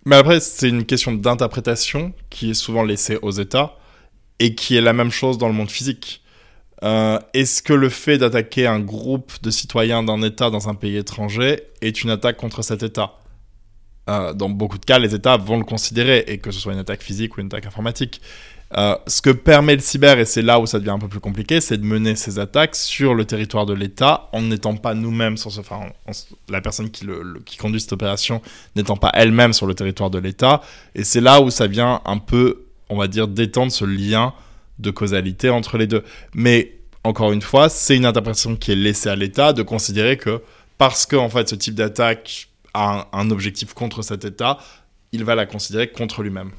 Mais 0.05 0.15
après, 0.15 0.39
c'est 0.39 0.69
une 0.69 0.85
question 0.85 1.11
d'interprétation 1.11 2.13
qui 2.29 2.51
est 2.51 2.55
souvent 2.55 2.83
laissée 2.83 3.19
aux 3.21 3.31
États 3.31 3.77
et 4.39 4.55
qui 4.55 4.75
est 4.75 4.81
la 4.81 4.93
même 4.93 5.11
chose 5.11 5.37
dans 5.37 5.47
le 5.47 5.53
monde 5.53 5.69
physique. 5.69 6.23
Euh, 6.83 7.19
est-ce 7.35 7.61
que 7.61 7.73
le 7.73 7.89
fait 7.89 8.17
d'attaquer 8.17 8.65
un 8.65 8.79
groupe 8.79 9.31
de 9.43 9.51
citoyens 9.51 10.01
d'un 10.01 10.23
État 10.23 10.49
dans 10.49 10.67
un 10.67 10.73
pays 10.73 10.97
étranger 10.97 11.61
est 11.81 12.03
une 12.03 12.09
attaque 12.09 12.37
contre 12.37 12.63
cet 12.63 12.81
État? 12.81 13.19
Euh, 14.09 14.33
Dans 14.33 14.49
beaucoup 14.49 14.79
de 14.79 14.85
cas, 14.85 14.97
les 14.97 15.13
États 15.13 15.37
vont 15.37 15.59
le 15.59 15.63
considérer, 15.63 16.23
et 16.27 16.39
que 16.39 16.49
ce 16.49 16.59
soit 16.59 16.73
une 16.73 16.79
attaque 16.79 17.03
physique 17.03 17.37
ou 17.37 17.41
une 17.41 17.47
attaque 17.47 17.67
informatique. 17.67 18.21
Euh, 18.77 18.95
ce 19.07 19.21
que 19.21 19.29
permet 19.29 19.75
le 19.75 19.81
cyber, 19.81 20.17
et 20.17 20.25
c'est 20.25 20.41
là 20.41 20.59
où 20.59 20.65
ça 20.65 20.79
devient 20.79 20.91
un 20.91 20.99
peu 20.99 21.09
plus 21.09 21.19
compliqué, 21.19 21.59
c'est 21.59 21.77
de 21.77 21.85
mener 21.85 22.15
ces 22.15 22.39
attaques 22.39 22.75
sur 22.75 23.13
le 23.13 23.25
territoire 23.25 23.65
de 23.65 23.73
l'État 23.73 24.29
en 24.31 24.41
n'étant 24.41 24.75
pas 24.75 24.93
nous-mêmes 24.93 25.37
sur 25.37 25.51
ce. 25.51 25.59
Enfin, 25.59 25.81
la 26.49 26.61
personne 26.61 26.89
qui, 26.89 27.05
le, 27.05 27.41
qui 27.45 27.57
conduit 27.57 27.81
cette 27.81 27.93
opération 27.93 28.41
n'étant 28.75 28.95
pas 28.95 29.11
elle-même 29.13 29.51
sur 29.53 29.65
le 29.65 29.73
territoire 29.73 30.09
de 30.09 30.19
l'État. 30.19 30.61
Et 30.95 31.03
c'est 31.03 31.21
là 31.21 31.41
où 31.41 31.49
ça 31.49 31.67
vient 31.67 32.01
un 32.05 32.17
peu, 32.17 32.65
on 32.89 32.97
va 32.97 33.07
dire, 33.07 33.27
détendre 33.27 33.71
ce 33.71 33.83
lien 33.83 34.33
de 34.79 34.89
causalité 34.89 35.49
entre 35.49 35.77
les 35.77 35.87
deux. 35.87 36.03
Mais 36.33 36.77
encore 37.03 37.31
une 37.31 37.41
fois, 37.41 37.67
c'est 37.67 37.97
une 37.97 38.05
interprétation 38.05 38.55
qui 38.55 38.71
est 38.71 38.75
laissée 38.75 39.09
à 39.09 39.15
l'État 39.15 39.53
de 39.53 39.63
considérer 39.63 40.17
que 40.17 40.41
parce 40.77 41.05
que 41.05 41.15
en 41.15 41.29
fait 41.29 41.47
ce 41.47 41.55
type 41.55 41.75
d'attaque 41.75 42.49
a 42.73 43.07
un 43.13 43.29
objectif 43.29 43.73
contre 43.73 44.01
cet 44.01 44.25
État, 44.25 44.57
il 45.11 45.23
va 45.23 45.35
la 45.35 45.45
considérer 45.45 45.91
contre 45.91 46.23
lui-même. 46.23 46.51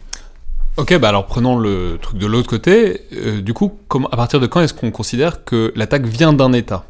Ok, 0.79 0.97
bah 0.99 1.11
alors 1.11 1.27
prenons 1.27 1.59
le 1.59 1.99
truc 2.01 2.17
de 2.17 2.27
l'autre 2.27 2.49
côté. 2.49 3.03
Euh, 3.13 3.43
du 3.43 3.53
coup, 3.53 3.79
à 4.11 4.17
partir 4.17 4.41
de 4.41 4.47
quand 4.47 4.63
est-ce 4.63 4.73
qu'on 4.73 4.91
considère 4.91 5.45
que 5.45 5.71
l'attaque 5.77 6.07
vient 6.07 6.33
d'un 6.33 6.55
État? 6.55 6.87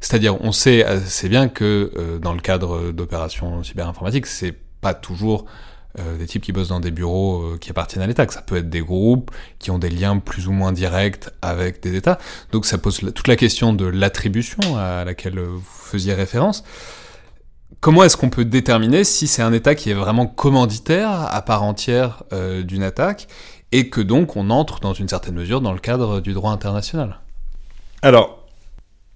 C'est-à-dire, 0.00 0.40
on 0.44 0.52
sait 0.52 0.84
assez 0.84 1.28
bien 1.28 1.48
que 1.48 1.90
euh, 1.96 2.18
dans 2.20 2.34
le 2.34 2.40
cadre 2.40 2.92
d'opérations 2.92 3.64
cyberinformatiques, 3.64 4.26
c'est 4.26 4.54
pas 4.80 4.94
toujours 4.94 5.46
euh, 5.98 6.16
des 6.16 6.26
types 6.26 6.40
qui 6.40 6.52
bossent 6.52 6.68
dans 6.68 6.78
des 6.78 6.92
bureaux 6.92 7.56
qui 7.60 7.70
appartiennent 7.70 8.04
à 8.04 8.06
l'État, 8.06 8.26
que 8.26 8.32
ça 8.32 8.42
peut 8.42 8.58
être 8.58 8.70
des 8.70 8.82
groupes 8.82 9.32
qui 9.58 9.72
ont 9.72 9.78
des 9.80 9.90
liens 9.90 10.18
plus 10.18 10.46
ou 10.46 10.52
moins 10.52 10.70
directs 10.70 11.28
avec 11.42 11.82
des 11.82 11.96
États. 11.96 12.18
Donc 12.52 12.64
ça 12.64 12.78
pose 12.78 13.00
toute 13.12 13.26
la 13.26 13.34
question 13.34 13.72
de 13.72 13.86
l'attribution 13.86 14.78
à 14.78 15.04
laquelle 15.04 15.40
vous 15.40 15.64
faisiez 15.64 16.14
référence 16.14 16.62
comment 17.80 18.04
est-ce 18.04 18.16
qu'on 18.16 18.30
peut 18.30 18.44
déterminer 18.44 19.04
si 19.04 19.26
c'est 19.26 19.42
un 19.42 19.52
État 19.52 19.74
qui 19.74 19.90
est 19.90 19.94
vraiment 19.94 20.26
commanditaire 20.26 21.10
à 21.10 21.42
part 21.42 21.62
entière 21.62 22.22
euh, 22.32 22.62
d'une 22.62 22.82
attaque 22.82 23.28
et 23.72 23.90
que 23.90 24.00
donc 24.00 24.36
on 24.36 24.50
entre 24.50 24.80
dans 24.80 24.94
une 24.94 25.08
certaine 25.08 25.34
mesure 25.34 25.60
dans 25.60 25.72
le 25.72 25.78
cadre 25.78 26.20
du 26.20 26.32
droit 26.32 26.52
international? 26.52 27.20
Alors, 28.02 28.46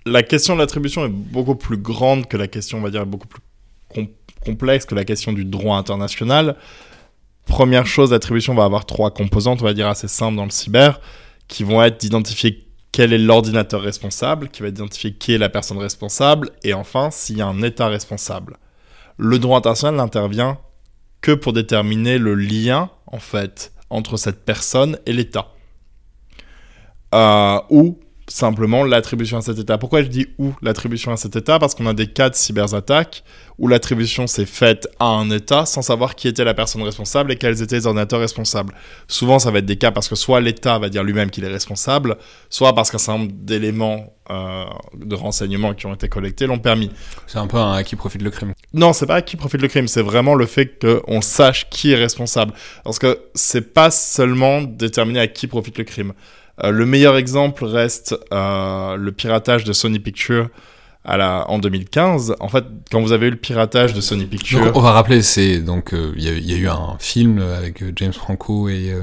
la 0.06 0.22
question 0.22 0.54
de 0.54 0.60
l'attribution 0.60 1.04
est 1.04 1.10
beaucoup 1.10 1.54
plus 1.54 1.76
grande 1.76 2.26
que 2.26 2.36
la 2.36 2.48
question, 2.48 2.78
on 2.78 2.82
va 2.82 2.90
dire, 2.90 3.06
beaucoup 3.06 3.28
plus 3.28 3.40
complexe 4.44 4.86
que 4.86 4.94
la 4.94 5.04
question 5.04 5.32
du 5.32 5.44
droit 5.44 5.76
international. 5.76 6.56
Première 7.46 7.86
chose, 7.86 8.12
l'attribution 8.12 8.54
va 8.54 8.64
avoir 8.64 8.86
trois 8.86 9.10
composantes, 9.10 9.60
on 9.60 9.64
va 9.64 9.74
dire 9.74 9.88
assez 9.88 10.08
simples 10.08 10.36
dans 10.36 10.44
le 10.44 10.50
cyber, 10.50 11.00
qui 11.48 11.64
vont 11.64 11.82
être 11.82 12.00
d'identifier 12.00 12.69
quel 13.00 13.14
est 13.14 13.18
l'ordinateur 13.18 13.80
responsable, 13.80 14.50
qui 14.50 14.60
va 14.60 14.68
identifier 14.68 15.14
qui 15.14 15.32
est 15.32 15.38
la 15.38 15.48
personne 15.48 15.78
responsable, 15.78 16.50
et 16.62 16.74
enfin 16.74 17.10
s'il 17.10 17.38
y 17.38 17.40
a 17.40 17.46
un 17.46 17.62
État 17.62 17.88
responsable. 17.88 18.58
Le 19.16 19.38
droit 19.38 19.56
international 19.56 19.96
n'intervient 19.96 20.58
que 21.22 21.32
pour 21.32 21.54
déterminer 21.54 22.18
le 22.18 22.34
lien, 22.34 22.90
en 23.06 23.18
fait, 23.18 23.72
entre 23.88 24.18
cette 24.18 24.44
personne 24.44 24.98
et 25.06 25.14
l'État. 25.14 25.48
Euh, 27.14 27.58
ou 27.70 27.98
simplement 28.30 28.84
l'attribution 28.84 29.38
à 29.38 29.42
cet 29.42 29.58
État. 29.58 29.76
Pourquoi 29.76 30.02
je 30.02 30.08
dis 30.08 30.28
où 30.38 30.52
l'attribution 30.62 31.12
à 31.12 31.16
cet 31.16 31.36
État? 31.36 31.58
Parce 31.58 31.74
qu'on 31.74 31.86
a 31.86 31.94
des 31.94 32.06
cas 32.06 32.30
de 32.30 32.34
cyberattaques 32.34 33.24
où 33.58 33.68
l'attribution 33.68 34.26
s'est 34.26 34.46
faite 34.46 34.88
à 34.98 35.06
un 35.06 35.30
État 35.30 35.66
sans 35.66 35.82
savoir 35.82 36.14
qui 36.14 36.28
était 36.28 36.44
la 36.44 36.54
personne 36.54 36.82
responsable 36.82 37.32
et 37.32 37.36
quels 37.36 37.60
étaient 37.60 37.76
les 37.76 37.86
ordinateurs 37.86 38.20
responsables. 38.20 38.72
Souvent, 39.08 39.38
ça 39.38 39.50
va 39.50 39.58
être 39.58 39.66
des 39.66 39.76
cas 39.76 39.90
parce 39.90 40.08
que 40.08 40.14
soit 40.14 40.40
l'État 40.40 40.78
va 40.78 40.88
dire 40.88 41.02
lui-même 41.02 41.30
qu'il 41.30 41.44
est 41.44 41.52
responsable, 41.52 42.16
soit 42.48 42.74
parce 42.74 42.90
qu'un 42.90 42.98
certain 42.98 43.18
nombre 43.18 43.32
d'éléments 43.34 44.14
euh, 44.30 44.64
de 44.96 45.14
renseignements 45.14 45.74
qui 45.74 45.86
ont 45.86 45.94
été 45.94 46.08
collectés 46.08 46.46
l'ont 46.46 46.58
permis. 46.58 46.90
C'est 47.26 47.38
un 47.38 47.48
peu 47.48 47.58
un 47.58 47.72
à 47.72 47.82
qui 47.82 47.96
profite 47.96 48.22
le 48.22 48.30
crime. 48.30 48.54
Non, 48.72 48.92
c'est 48.92 49.06
pas 49.06 49.16
à 49.16 49.22
qui 49.22 49.36
profite 49.36 49.60
le 49.60 49.68
crime, 49.68 49.88
c'est 49.88 50.02
vraiment 50.02 50.34
le 50.34 50.46
fait 50.46 50.78
qu'on 50.80 51.20
sache 51.20 51.68
qui 51.68 51.92
est 51.92 51.96
responsable. 51.96 52.54
Parce 52.84 52.98
que 52.98 53.18
c'est 53.34 53.74
pas 53.74 53.90
seulement 53.90 54.62
déterminer 54.62 55.20
à 55.20 55.26
qui 55.26 55.48
profite 55.48 55.76
le 55.78 55.84
crime. 55.84 56.12
Euh, 56.64 56.70
le 56.70 56.86
meilleur 56.86 57.16
exemple 57.16 57.64
reste 57.64 58.16
euh, 58.32 58.96
le 58.96 59.12
piratage 59.12 59.64
de 59.64 59.72
Sony 59.72 59.98
Pictures 59.98 60.48
à 61.04 61.16
la, 61.16 61.48
en 61.48 61.58
2015. 61.58 62.36
En 62.40 62.48
fait, 62.48 62.64
quand 62.90 63.00
vous 63.00 63.12
avez 63.12 63.28
eu 63.28 63.30
le 63.30 63.36
piratage 63.36 63.94
de 63.94 64.00
Sony 64.00 64.26
Pictures. 64.26 64.72
on 64.74 64.80
va 64.80 64.92
rappeler, 64.92 65.22
c'est 65.22 65.60
donc 65.60 65.94
euh, 65.94 66.12
il 66.16 66.22
y, 66.22 66.54
a 66.54 66.56
eu 66.56 66.68
un 66.68 66.96
film 66.98 67.40
avec 67.40 67.82
James 67.96 68.12
Franco 68.12 68.68
et 68.68 68.94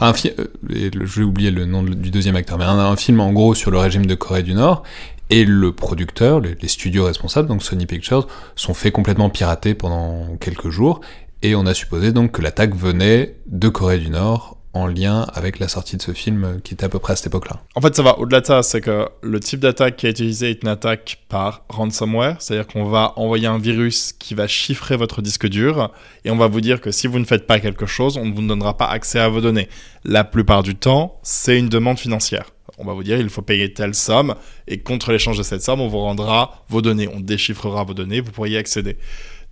un 0.00 0.14
film. 0.14 0.34
je 0.70 1.20
vais 1.20 1.24
oublier 1.24 1.50
le 1.50 1.66
nom 1.66 1.82
du 1.82 2.10
deuxième 2.10 2.36
acteur, 2.36 2.56
mais 2.56 2.64
un, 2.64 2.96
film 2.96 3.20
en 3.20 3.32
gros 3.32 3.54
sur 3.54 3.70
le 3.70 3.78
régime 3.78 4.06
de 4.06 4.14
Corée 4.14 4.42
du 4.42 4.54
Nord. 4.54 4.82
et 5.28 5.44
le 5.44 5.72
producteur, 5.72 6.40
les, 6.40 6.56
studios 6.68 7.04
responsables, 7.04 7.48
donc 7.48 7.62
Sony 7.62 7.84
Pictures, 7.84 8.26
sont 8.56 8.72
fait 8.72 8.90
complètement 8.90 9.28
pirater 9.28 9.74
pendant 9.74 10.36
quelques 10.40 10.70
jours, 10.70 11.02
et 11.42 11.54
on 11.54 11.66
a 11.66 11.74
supposé 11.74 12.12
donc 12.12 12.32
que 12.32 12.40
l'attaque 12.40 12.74
venait 12.74 13.36
de 13.46 13.68
Corée 13.68 13.98
du 13.98 14.08
Nord 14.08 14.59
en 14.72 14.86
lien 14.86 15.26
avec 15.34 15.58
la 15.58 15.68
sortie 15.68 15.96
de 15.96 16.02
ce 16.02 16.12
film 16.12 16.60
qui 16.62 16.74
était 16.74 16.84
à 16.84 16.88
peu 16.88 16.98
près 16.98 17.14
à 17.14 17.16
cette 17.16 17.26
époque-là. 17.26 17.60
En 17.74 17.80
fait, 17.80 17.94
ça 17.94 18.02
va 18.02 18.18
au-delà 18.18 18.40
de 18.40 18.46
ça, 18.46 18.62
c'est 18.62 18.80
que 18.80 19.08
le 19.22 19.40
type 19.40 19.60
d'attaque 19.60 19.96
qui 19.96 20.06
est 20.06 20.10
utilisé 20.10 20.50
est 20.50 20.62
une 20.62 20.68
attaque 20.68 21.22
par 21.28 21.64
ransomware, 21.68 22.36
c'est-à-dire 22.40 22.66
qu'on 22.66 22.84
va 22.84 23.12
envoyer 23.16 23.48
un 23.48 23.58
virus 23.58 24.12
qui 24.12 24.34
va 24.34 24.46
chiffrer 24.46 24.96
votre 24.96 25.22
disque 25.22 25.48
dur 25.48 25.90
et 26.24 26.30
on 26.30 26.36
va 26.36 26.46
vous 26.46 26.60
dire 26.60 26.80
que 26.80 26.90
si 26.90 27.06
vous 27.06 27.18
ne 27.18 27.24
faites 27.24 27.46
pas 27.46 27.58
quelque 27.58 27.86
chose, 27.86 28.16
on 28.16 28.26
ne 28.26 28.34
vous 28.34 28.46
donnera 28.46 28.76
pas 28.76 28.86
accès 28.86 29.18
à 29.18 29.28
vos 29.28 29.40
données. 29.40 29.68
La 30.04 30.24
plupart 30.24 30.62
du 30.62 30.76
temps, 30.76 31.18
c'est 31.22 31.58
une 31.58 31.68
demande 31.68 31.98
financière. 31.98 32.50
On 32.78 32.84
va 32.84 32.94
vous 32.94 33.02
dire 33.02 33.18
il 33.18 33.28
faut 33.28 33.42
payer 33.42 33.74
telle 33.74 33.94
somme 33.94 34.34
et 34.66 34.78
contre 34.78 35.12
l'échange 35.12 35.36
de 35.36 35.42
cette 35.42 35.62
somme, 35.62 35.80
on 35.80 35.88
vous 35.88 35.98
rendra 35.98 36.64
vos 36.68 36.80
données, 36.80 37.08
on 37.12 37.20
déchiffrera 37.20 37.84
vos 37.84 37.94
données, 37.94 38.20
vous 38.20 38.30
pourriez 38.30 38.56
accéder. 38.56 38.96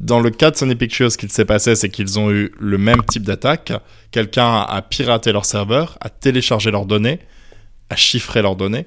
Dans 0.00 0.20
le 0.20 0.30
cas 0.30 0.52
de 0.52 0.56
Sony 0.56 0.76
Pictures, 0.76 1.10
ce 1.10 1.18
qu'il 1.18 1.30
s'est 1.30 1.44
passé, 1.44 1.74
c'est 1.74 1.88
qu'ils 1.88 2.18
ont 2.18 2.30
eu 2.30 2.52
le 2.58 2.78
même 2.78 3.02
type 3.02 3.24
d'attaque. 3.24 3.72
Quelqu'un 4.12 4.60
a 4.60 4.80
piraté 4.82 5.32
leur 5.32 5.44
serveur, 5.44 5.98
a 6.00 6.08
téléchargé 6.08 6.70
leurs 6.70 6.86
données, 6.86 7.18
a 7.90 7.96
chiffré 7.96 8.40
leurs 8.40 8.54
données, 8.54 8.84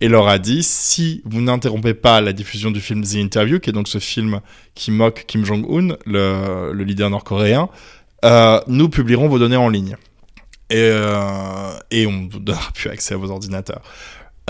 et 0.00 0.08
leur 0.08 0.26
a 0.26 0.38
dit 0.38 0.64
si 0.64 1.22
vous 1.24 1.40
n'interrompez 1.40 1.94
pas 1.94 2.20
la 2.20 2.32
diffusion 2.32 2.72
du 2.72 2.80
film 2.80 3.04
The 3.04 3.16
Interview, 3.16 3.60
qui 3.60 3.70
est 3.70 3.72
donc 3.72 3.86
ce 3.86 3.98
film 3.98 4.40
qui 4.74 4.90
moque 4.90 5.24
Kim 5.28 5.44
Jong-un, 5.44 5.96
le, 6.06 6.72
leader 6.82 7.08
nord-coréen, 7.08 7.68
euh, 8.24 8.60
nous 8.66 8.88
publierons 8.88 9.28
vos 9.28 9.38
données 9.38 9.56
en 9.56 9.68
ligne. 9.68 9.96
Et, 10.70 10.76
euh, 10.76 11.72
et 11.90 12.06
on 12.06 12.28
vous 12.30 12.40
donnera 12.40 12.70
plus 12.74 12.90
accès 12.90 13.14
à 13.14 13.16
vos 13.16 13.30
ordinateurs. 13.30 13.82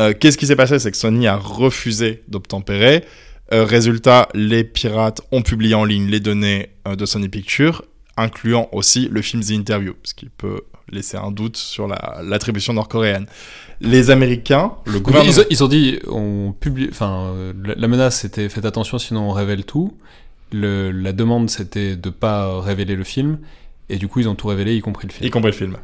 Euh, 0.00 0.14
qu'est-ce 0.18 0.38
qui 0.38 0.46
s'est 0.46 0.56
passé? 0.56 0.78
C'est 0.78 0.90
que 0.90 0.96
Sony 0.96 1.26
a 1.26 1.36
refusé 1.36 2.22
d'obtempérer. 2.28 3.04
Euh, 3.52 3.64
résultat, 3.64 4.28
les 4.34 4.64
pirates 4.64 5.22
ont 5.32 5.42
publié 5.42 5.74
en 5.74 5.84
ligne 5.84 6.06
les 6.06 6.20
données 6.20 6.68
euh, 6.86 6.96
de 6.96 7.06
Sony 7.06 7.28
Pictures, 7.28 7.82
incluant 8.16 8.68
aussi 8.72 9.08
le 9.10 9.22
film 9.22 9.42
The 9.42 9.52
Interview, 9.52 9.94
ce 10.02 10.14
qui 10.14 10.28
peut 10.28 10.62
laisser 10.90 11.16
un 11.16 11.30
doute 11.30 11.56
sur 11.56 11.86
l'attribution 11.86 12.72
nord-coréenne. 12.72 13.26
Les 13.80 14.10
Américains, 14.10 14.72
le 14.86 15.00
gouvernement... 15.00 15.42
Ils, 15.50 15.64
ont 15.64 15.68
dit, 15.68 15.98
on 16.08 16.52
publie, 16.58 16.88
enfin, 16.90 17.34
la, 17.64 17.88
menace 17.88 18.20
c'était 18.20 18.48
faites 18.48 18.64
attention 18.64 18.98
sinon 18.98 19.28
on 19.28 19.32
révèle 19.32 19.64
tout. 19.64 19.96
Le, 20.50 20.90
la 20.90 21.12
demande 21.12 21.50
c'était 21.50 21.94
de 21.94 22.10
pas 22.10 22.60
révéler 22.60 22.96
le 22.96 23.04
film, 23.04 23.38
et 23.90 23.96
du 23.96 24.08
coup 24.08 24.20
ils 24.20 24.28
ont 24.28 24.34
tout 24.34 24.48
révélé, 24.48 24.74
y 24.76 24.80
compris 24.80 25.06
le 25.06 25.12
film. 25.12 25.26
Y 25.26 25.30
compris 25.30 25.50
le 25.50 25.56
film. 25.56 25.76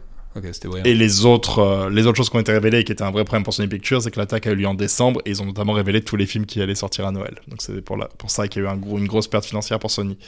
Et 0.84 0.94
les 0.94 1.24
autres, 1.24 1.58
euh, 1.60 1.90
les 1.90 2.06
autres 2.06 2.16
choses 2.16 2.30
qui 2.30 2.36
ont 2.36 2.40
été 2.40 2.52
révélées 2.52 2.80
et 2.80 2.84
qui 2.84 2.92
étaient 2.92 3.04
un 3.04 3.10
vrai 3.10 3.24
problème 3.24 3.44
pour 3.44 3.54
Sony 3.54 3.68
Pictures, 3.68 4.02
c'est 4.02 4.10
que 4.10 4.18
l'attaque 4.18 4.46
a 4.46 4.50
eu 4.50 4.56
lieu 4.56 4.66
en 4.66 4.74
décembre 4.74 5.20
et 5.24 5.30
ils 5.30 5.42
ont 5.42 5.46
notamment 5.46 5.72
révélé 5.72 6.02
tous 6.02 6.16
les 6.16 6.26
films 6.26 6.46
qui 6.46 6.60
allaient 6.60 6.74
sortir 6.74 7.06
à 7.06 7.12
Noël. 7.12 7.36
Donc 7.48 7.62
c'est 7.62 7.80
pour, 7.80 7.96
ça 8.28 8.48
qu'il 8.48 8.62
y 8.62 8.66
a 8.66 8.74
eu 8.74 8.98
une 8.98 9.06
grosse 9.06 9.28
perte 9.28 9.44
financière 9.44 9.78
pour 9.78 9.90
Sony. 9.90 10.18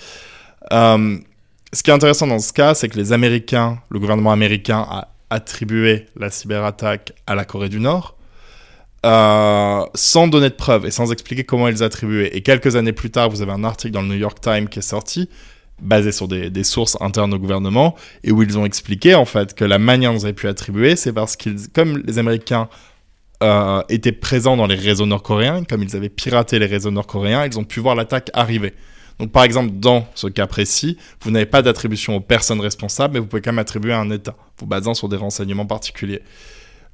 Euh, 0.72 1.18
ce 1.72 1.82
qui 1.82 1.90
est 1.90 1.94
intéressant 1.94 2.26
dans 2.26 2.38
ce 2.38 2.52
cas, 2.52 2.74
c'est 2.74 2.88
que 2.88 2.96
les 2.96 3.12
Américains, 3.12 3.80
le 3.90 3.98
gouvernement 3.98 4.32
américain 4.32 4.86
a 4.88 5.08
attribué 5.30 6.06
la 6.16 6.30
cyberattaque 6.30 7.12
à 7.26 7.34
la 7.34 7.44
Corée 7.44 7.68
du 7.68 7.80
Nord. 7.80 8.16
Euh, 9.04 9.84
sans 9.94 10.26
donner 10.26 10.48
de 10.48 10.54
preuves 10.54 10.84
et 10.84 10.90
sans 10.90 11.12
expliquer 11.12 11.44
comment 11.44 11.68
ils 11.68 11.84
attribuaient. 11.84 12.36
Et 12.36 12.42
quelques 12.42 12.74
années 12.74 12.92
plus 12.92 13.10
tard, 13.10 13.28
vous 13.30 13.40
avez 13.40 13.52
un 13.52 13.62
article 13.62 13.92
dans 13.92 14.02
le 14.02 14.08
New 14.08 14.14
York 14.14 14.40
Times 14.40 14.68
qui 14.68 14.80
est 14.80 14.82
sorti 14.82 15.28
basé 15.80 16.12
sur 16.12 16.28
des, 16.28 16.64
sources 16.64 16.96
internes 17.00 17.34
au 17.34 17.38
gouvernement 17.38 17.94
et 18.24 18.32
où 18.32 18.42
ils 18.42 18.58
ont 18.58 18.64
expliqué 18.64 19.14
en 19.14 19.24
fait 19.24 19.54
que 19.54 19.64
la 19.64 19.78
manière 19.78 20.12
dont 20.12 20.18
ils 20.18 20.24
avaient 20.24 20.32
pu 20.32 20.48
attribuer, 20.48 20.96
c'est 20.96 21.12
parce 21.12 21.36
qu'ils, 21.36 21.68
comme 21.72 21.98
les 21.98 22.18
Américains 22.18 22.68
euh, 23.42 23.82
étaient 23.88 24.12
présents 24.12 24.56
dans 24.56 24.66
les 24.66 24.74
réseaux 24.74 25.06
nord-coréens, 25.06 25.64
comme 25.64 25.82
ils 25.82 25.94
avaient 25.94 26.08
piraté 26.08 26.58
les 26.58 26.66
réseaux 26.66 26.90
nord-coréens, 26.90 27.46
ils 27.46 27.58
ont 27.58 27.64
pu 27.64 27.80
voir 27.80 27.94
l'attaque 27.94 28.30
arriver. 28.32 28.72
Donc 29.18 29.32
par 29.32 29.44
exemple, 29.44 29.72
dans 29.74 30.06
ce 30.14 30.26
cas 30.26 30.46
précis, 30.46 30.98
vous 31.20 31.30
n'avez 31.30 31.46
pas 31.46 31.62
d'attribution 31.62 32.16
aux 32.16 32.20
personnes 32.20 32.60
responsables, 32.60 33.14
mais 33.14 33.20
vous 33.20 33.26
pouvez 33.26 33.42
quand 33.42 33.52
même 33.52 33.58
attribuer 33.58 33.92
à 33.92 34.00
un 34.00 34.10
État, 34.10 34.34
vous 34.58 34.66
basant 34.66 34.94
sur 34.94 35.08
des 35.08 35.16
renseignements 35.16 35.66
particuliers. 35.66 36.22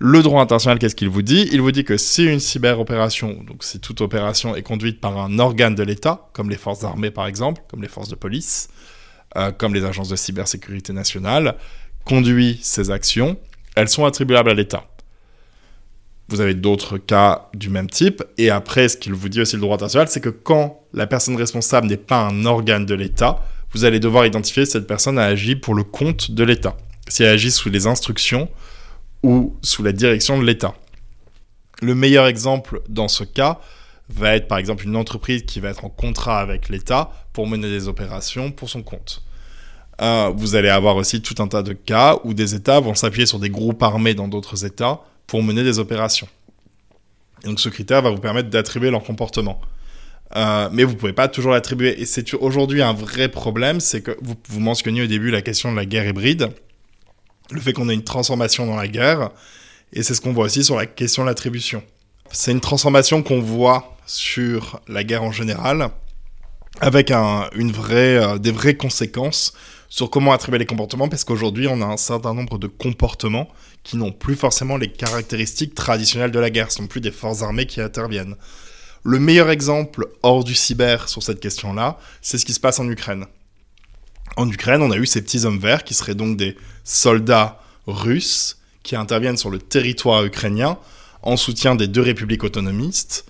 Le 0.05 0.21
droit 0.21 0.43
international, 0.43 0.81
qu'est-ce 0.81 0.97
qu'il 0.97 1.09
vous 1.09 1.23
dit? 1.23 1.49
Il 1.53 1.61
vous 1.61 1.71
dit 1.71 1.85
que 1.85 1.97
si 1.97 2.25
une 2.25 2.41
cyberopération, 2.41 3.39
donc 3.47 3.63
si 3.63 3.79
toute 3.79 4.01
opération 4.01 4.57
est 4.57 4.63
conduite 4.63 5.01
par 5.01 5.17
un 5.17 5.39
organe 5.39 5.77
de 5.77 5.85
l'État, 5.85 6.29
comme 6.33 6.51
les 6.51 6.57
forces 6.57 6.83
armées 6.83 7.13
par 7.13 7.29
exemple, 7.29 7.63
comme 7.71 7.83
les 7.83 7.89
forces 7.89 8.09
de 8.09 8.17
police, 8.17 8.69
euh, 9.37 9.53
comme 9.53 9.75
les 9.75 9.85
agences 9.85 10.09
de 10.09 10.17
cybersécurité 10.17 10.93
nationale, 10.93 11.55
conduit 12.05 12.59
ces 12.63 12.91
actions, 12.91 13.37
elles 13.77 13.89
sont 13.89 14.05
attribuables 14.05 14.51
à 14.51 14.55
l'État. 14.55 14.89
Vous 16.27 16.41
avez 16.41 16.55
d'autres 16.55 16.99
cas 16.99 17.49
du 17.55 17.71
même 17.71 17.89
type. 17.89 18.25
Et 18.39 18.51
après, 18.51 18.89
ce 18.89 18.97
qu'il 18.97 19.15
vous 19.15 19.29
dit 19.29 19.41
aussi 19.41 19.55
le 19.55 19.63
droit 19.63 19.77
international, 19.77 20.09
c'est 20.09 20.21
que 20.21 20.31
quand 20.31 20.83
la 20.93 21.07
personne 21.07 21.37
responsable 21.37 21.87
n'est 21.87 21.97
pas 21.97 22.27
un 22.27 22.45
organe 22.45 22.87
de 22.87 22.95
l'État, 22.95 23.47
vous 23.71 23.85
allez 23.85 24.01
devoir 24.01 24.27
identifier 24.27 24.65
si 24.65 24.73
cette 24.73 24.89
personne 24.89 25.17
a 25.17 25.27
agi 25.27 25.55
pour 25.55 25.77
le 25.77 25.85
compte 25.85 26.33
de 26.33 26.43
l'État. 26.43 26.77
Si 27.07 27.23
elle 27.23 27.35
agit 27.35 27.53
sous 27.53 27.71
les 27.71 27.87
instructions 27.87 28.49
ou 29.23 29.57
sous 29.63 29.83
la 29.83 29.93
direction 29.93 30.39
de 30.39 30.45
l'État. 30.45 30.75
Le 31.81 31.95
meilleur 31.95 32.27
exemple 32.27 32.83
dans 32.89 33.09
ce 33.09 33.25
cas 33.25 33.61
va 34.09 34.37
être 34.37 34.49
par 34.49 34.59
exemple 34.59 34.85
une 34.85 34.97
entreprise 34.97 35.43
qui 35.43 35.61
va 35.61 35.71
être 35.71 35.85
en 35.85 35.89
contrat 35.89 36.41
avec 36.41 36.69
l'État 36.69 37.11
pour 37.33 37.47
mener 37.47 37.69
des 37.69 37.89
opérations 37.89 38.51
pour 38.51 38.69
son 38.69 38.83
compte. 38.83 39.23
Euh, 40.01 40.33
vous 40.35 40.55
allez 40.55 40.69
avoir 40.69 40.97
aussi 40.97 41.23
tout 41.23 41.41
un 41.43 41.49
tas 41.49 41.63
de 41.63 41.73
cas 41.73 42.19
où 42.25 42.35
des 42.35 42.55
États 42.55 42.81
vont 42.81 42.95
s'appuyer 42.95 43.27
sur 43.27 43.39
des 43.39 43.51
groupes 43.51 43.83
armés 43.83 44.15
dans 44.15 44.29
d'autres 44.29 44.65
États 44.65 45.01
pour 45.27 45.43
mener 45.43 45.63
des 45.63 45.79
opérations. 45.79 46.29
Donc 47.45 47.61
ce 47.61 47.69
critère 47.69 48.03
va 48.03 48.11
vous 48.11 48.21
permettre 48.21 48.51
d'attribuer 48.51 48.91
leur 48.91 49.03
comportement. 49.03 49.61
Euh, 50.35 50.69
mais 50.73 50.85
vous 50.85 50.93
ne 50.93 50.99
pouvez 50.99 51.13
pas 51.13 51.29
toujours 51.29 51.53
l'attribuer. 51.53 52.01
Et 52.01 52.07
c'est 52.07 52.33
aujourd'hui 52.35 52.83
un 52.83 52.95
vrai 52.95 53.29
problème, 53.29 53.81
c'est 53.81 54.01
que 54.01 54.17
vous, 54.23 54.35
vous 54.49 54.61
mentionniez 54.61 55.03
au 55.03 55.07
début 55.07 55.31
la 55.31 55.43
question 55.43 55.71
de 55.71 55.77
la 55.77 55.85
guerre 55.85 56.07
hybride 56.07 56.49
le 57.51 57.61
fait 57.61 57.73
qu'on 57.73 57.89
ait 57.89 57.95
une 57.95 58.05
transformation 58.05 58.67
dans 58.67 58.77
la 58.77 58.89
guerre, 58.89 59.31
et 59.93 60.03
c'est 60.03 60.15
ce 60.15 60.21
qu'on 60.21 60.33
voit 60.33 60.47
aussi 60.47 60.65
sur 60.65 60.77
la 60.77 60.87
question 60.87 61.23
de 61.23 61.29
l'attribution. 61.29 61.83
C'est 62.31 62.53
une 62.53 62.61
transformation 62.61 63.23
qu'on 63.23 63.41
voit 63.41 63.97
sur 64.07 64.81
la 64.89 65.05
guerre 65.05 65.23
en 65.23 65.33
général, 65.33 65.91
avec 66.81 67.11
une 67.11 67.73
vraie, 67.73 68.17
euh, 68.17 68.39
des 68.39 68.51
vraies 68.51 68.77
conséquences 68.77 69.53
sur 69.89 70.09
comment 70.09 70.33
attribuer 70.33 70.59
les 70.59 70.67
comportements, 70.67 71.09
parce 71.09 71.25
qu'aujourd'hui, 71.25 71.69
on 71.69 71.83
a 71.83 71.85
un 71.85 71.99
certain 71.99 72.33
nombre 72.33 72.59
de 72.59 72.67
comportements 72.67 73.49
qui 73.83 73.99
n'ont 73.99 74.13
plus 74.13 74.37
forcément 74.37 74.79
les 74.79 74.91
caractéristiques 74.91 75.75
traditionnelles 75.75 76.31
de 76.31 76.39
la 76.39 76.49
guerre, 76.49 76.71
ce 76.71 76.79
sont 76.79 76.87
plus 76.87 77.03
des 77.03 77.11
forces 77.11 77.43
armées 77.43 77.67
qui 77.67 77.81
interviennent. 77.81 78.37
Le 79.05 79.19
meilleur 79.19 79.51
exemple 79.51 80.07
hors 80.23 80.45
du 80.45 80.55
cyber 80.55 81.09
sur 81.09 81.23
cette 81.23 81.41
question-là, 81.41 81.99
c'est 82.23 82.39
ce 82.39 82.47
qui 82.47 82.55
se 82.55 82.61
passe 82.61 82.79
en 82.79 82.89
Ukraine. 82.89 83.27
En 84.37 84.49
Ukraine, 84.49 84.83
on 84.83 84.91
a 84.91 84.97
eu 84.97 85.07
ces 85.07 85.23
petits 85.23 85.45
hommes 85.45 85.59
verts 85.59 85.85
qui 85.85 85.95
seraient 85.95 86.15
donc 86.15 86.37
des 86.37 86.57
soldats 86.85 87.61
russes 87.87 88.59
qui 88.83 88.97
interviennent 88.97 89.37
sur 89.37 89.51
le 89.51 89.59
territoire 89.59 90.25
ukrainien 90.25 90.79
en 91.23 91.37
soutien 91.37 91.75
des 91.75 91.87
deux 91.87 92.01
républiques 92.01 92.45
autonomistes. 92.45 93.27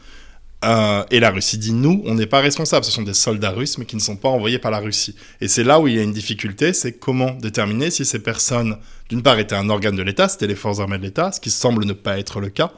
Euh, 0.65 1.03
et 1.11 1.19
la 1.19 1.31
Russie 1.31 1.59
dit 1.59 1.73
nous, 1.73 2.03
on 2.07 2.15
n'est 2.15 2.27
pas 2.27 2.41
responsable. 2.41 2.85
Ce 2.85 2.93
sont 2.93 3.03
des 3.03 3.15
soldats 3.15 3.51
russes, 3.51 3.79
mais 3.79 3.85
qui 3.85 3.97
ne 3.97 4.01
sont 4.01 4.17
pas 4.17 4.29
envoyés 4.29 4.59
par 4.61 4.71
la 4.71 4.79
Russie. 4.79 5.17
Et 5.41 5.49
c'est 5.49 5.65
là 5.65 5.81
où 5.81 5.89
il 5.89 5.97
y 5.97 5.99
a 5.99 6.03
une 6.03 6.13
difficulté, 6.13 6.73
c'est 6.73 6.93
comment 6.93 7.33
déterminer 7.33 7.91
si 7.91 8.05
ces 8.05 8.21
personnes, 8.21 8.79
d'une 9.09 9.23
part, 9.23 9.39
étaient 9.41 9.57
un 9.57 9.69
organe 9.71 9.97
de 9.97 10.03
l'État, 10.03 10.29
c'était 10.29 10.47
les 10.47 10.55
forces 10.55 10.79
armées 10.79 10.99
de 10.99 11.03
l'État, 11.03 11.33
ce 11.33 11.41
qui 11.41 11.51
semble 11.51 11.85
ne 11.85 11.93
pas 11.93 12.19
être 12.19 12.41
le 12.41 12.49
cas. 12.49 12.73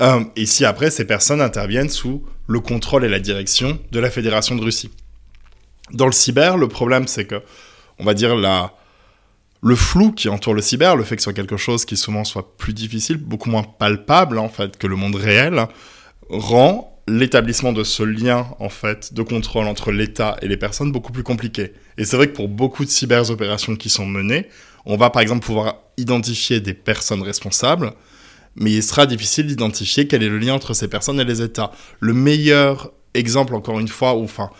Euh, 0.00 0.24
et 0.36 0.46
si 0.46 0.64
après, 0.64 0.90
ces 0.90 1.04
personnes 1.04 1.42
interviennent 1.42 1.90
sous 1.90 2.24
le 2.46 2.60
contrôle 2.60 3.04
et 3.04 3.08
la 3.08 3.20
direction 3.20 3.78
de 3.92 4.00
la 4.00 4.10
Fédération 4.10 4.56
de 4.56 4.62
Russie. 4.62 4.90
Dans 5.92 6.06
le 6.06 6.12
cyber, 6.12 6.56
le 6.56 6.68
problème, 6.68 7.06
c'est 7.06 7.26
que, 7.26 7.42
on 7.98 8.04
va 8.04 8.14
dire, 8.14 8.34
la, 8.36 8.72
le 9.62 9.76
flou 9.76 10.12
qui 10.12 10.28
entoure 10.28 10.54
le 10.54 10.62
cyber, 10.62 10.96
le 10.96 11.04
fait 11.04 11.16
que 11.16 11.22
ce 11.22 11.24
soit 11.24 11.32
quelque 11.32 11.56
chose 11.56 11.84
qui 11.84 11.96
souvent 11.96 12.24
soit 12.24 12.56
plus 12.56 12.72
difficile, 12.72 13.16
beaucoup 13.16 13.50
moins 13.50 13.62
palpable, 13.62 14.38
en 14.38 14.48
fait, 14.48 14.76
que 14.76 14.86
le 14.86 14.96
monde 14.96 15.16
réel, 15.16 15.66
rend 16.28 16.92
l'établissement 17.08 17.72
de 17.72 17.84
ce 17.84 18.02
lien, 18.02 18.48
en 18.58 18.68
fait, 18.68 19.14
de 19.14 19.22
contrôle 19.22 19.66
entre 19.66 19.92
l'État 19.92 20.36
et 20.42 20.48
les 20.48 20.56
personnes 20.56 20.90
beaucoup 20.90 21.12
plus 21.12 21.22
compliqué. 21.22 21.72
Et 21.98 22.04
c'est 22.04 22.16
vrai 22.16 22.28
que 22.28 22.34
pour 22.34 22.48
beaucoup 22.48 22.84
de 22.84 22.90
cyber-opérations 22.90 23.76
qui 23.76 23.88
sont 23.88 24.06
menées, 24.06 24.48
on 24.86 24.96
va 24.96 25.10
par 25.10 25.22
exemple 25.22 25.44
pouvoir 25.44 25.76
identifier 25.96 26.60
des 26.60 26.74
personnes 26.74 27.22
responsables, 27.22 27.92
mais 28.56 28.72
il 28.72 28.82
sera 28.82 29.06
difficile 29.06 29.46
d'identifier 29.46 30.08
quel 30.08 30.22
est 30.22 30.28
le 30.28 30.38
lien 30.38 30.54
entre 30.54 30.74
ces 30.74 30.88
personnes 30.88 31.20
et 31.20 31.24
les 31.24 31.42
États. 31.42 31.70
Le 32.00 32.12
meilleur 32.12 32.92
exemple, 33.14 33.54
encore 33.54 33.78
une 33.78 33.88
fois, 33.88 34.14
ou 34.16 34.24
enfin, 34.24 34.50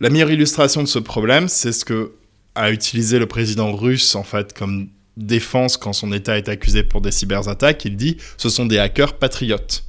la 0.00 0.10
meilleure 0.10 0.30
illustration 0.30 0.82
de 0.82 0.88
ce 0.88 0.98
problème, 0.98 1.48
c'est 1.48 1.72
ce 1.72 1.84
que 1.84 2.12
a 2.54 2.70
utilisé 2.70 3.18
le 3.18 3.26
président 3.26 3.74
russe 3.74 4.14
en 4.14 4.22
fait 4.22 4.52
comme 4.52 4.88
défense 5.16 5.76
quand 5.76 5.92
son 5.92 6.12
État 6.12 6.38
est 6.38 6.48
accusé 6.48 6.82
pour 6.82 7.00
des 7.00 7.10
cyberattaques. 7.10 7.84
Il 7.84 7.96
dit 7.96 8.16
ce 8.36 8.48
sont 8.48 8.66
des 8.66 8.78
hackers 8.78 9.14
patriotes. 9.18 9.84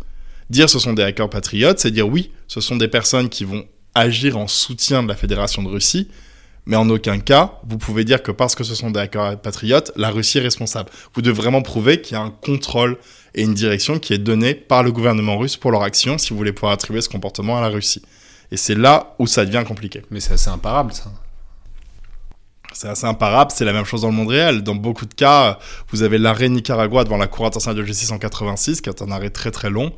Dire 0.49 0.69
ce 0.69 0.79
sont 0.79 0.93
des 0.93 1.03
hackers 1.03 1.29
patriotes, 1.29 1.79
c'est 1.79 1.91
dire 1.91 2.07
oui, 2.07 2.31
ce 2.47 2.61
sont 2.61 2.75
des 2.75 2.87
personnes 2.87 3.29
qui 3.29 3.45
vont 3.45 3.65
agir 3.95 4.37
en 4.37 4.47
soutien 4.47 5.03
de 5.03 5.07
la 5.07 5.15
Fédération 5.15 5.63
de 5.63 5.69
Russie, 5.69 6.09
Mais 6.67 6.75
en 6.75 6.89
aucun 6.89 7.19
cas, 7.19 7.59
vous 7.67 7.77
pouvez 7.77 8.03
dire 8.03 8.23
que 8.23 8.31
parce 8.31 8.55
que 8.55 8.63
ce 8.63 8.73
sont 8.73 8.89
des 8.89 8.99
hackers 8.99 9.39
patriotes, 9.39 9.91
la 9.95 10.09
Russie 10.09 10.39
est 10.39 10.41
responsable. 10.41 10.89
Vous 11.13 11.21
devez 11.21 11.35
vraiment 11.35 11.61
prouver 11.61 12.01
qu'il 12.01 12.15
y 12.15 12.19
a 12.19 12.23
un 12.23 12.31
contrôle 12.31 12.97
et 13.35 13.43
une 13.43 13.53
direction 13.53 13.99
qui 13.99 14.13
est 14.13 14.17
donnée 14.17 14.55
par 14.55 14.81
le 14.81 14.91
gouvernement 14.91 15.37
russe 15.37 15.57
pour 15.57 15.71
leur 15.71 15.83
action 15.83 16.17
si 16.17 16.31
vous 16.31 16.37
voulez 16.37 16.53
pouvoir 16.53 16.73
attribuer 16.73 17.01
ce 17.01 17.09
comportement 17.09 17.57
à 17.57 17.61
la 17.61 17.69
Russie. 17.69 18.01
Et 18.55 18.57
c'est 18.57 18.75
là 18.75 19.15
où 19.19 19.27
ça 19.27 19.43
devient 19.43 19.65
compliqué. 19.67 20.01
Mais 20.11 20.21
c'est 20.21 20.35
assez 20.35 20.49
imparable, 20.49 20.93
ça. 20.93 21.11
C'est 22.71 22.87
assez 22.87 23.05
imparable, 23.05 23.51
c'est 23.53 23.65
la 23.65 23.73
même 23.73 23.83
chose 23.83 24.03
dans 24.03 24.07
le 24.07 24.13
monde 24.13 24.29
réel. 24.29 24.63
Dans 24.63 24.75
beaucoup 24.75 25.05
de 25.05 25.13
cas, 25.13 25.59
vous 25.89 26.03
avez 26.03 26.17
l'arrêt 26.17 26.47
Nicaragua 26.47 27.03
devant 27.03 27.17
la 27.17 27.27
Cour 27.27 27.47
internationale 27.47 27.75
de 27.75 27.83
justice 27.83 28.13
en 28.13 28.17
86, 28.17 28.79
qui 28.79 28.87
est 28.87 29.01
un 29.01 29.11
arrêt 29.11 29.29
très 29.29 29.51
très 29.51 29.69
long, 29.69 29.91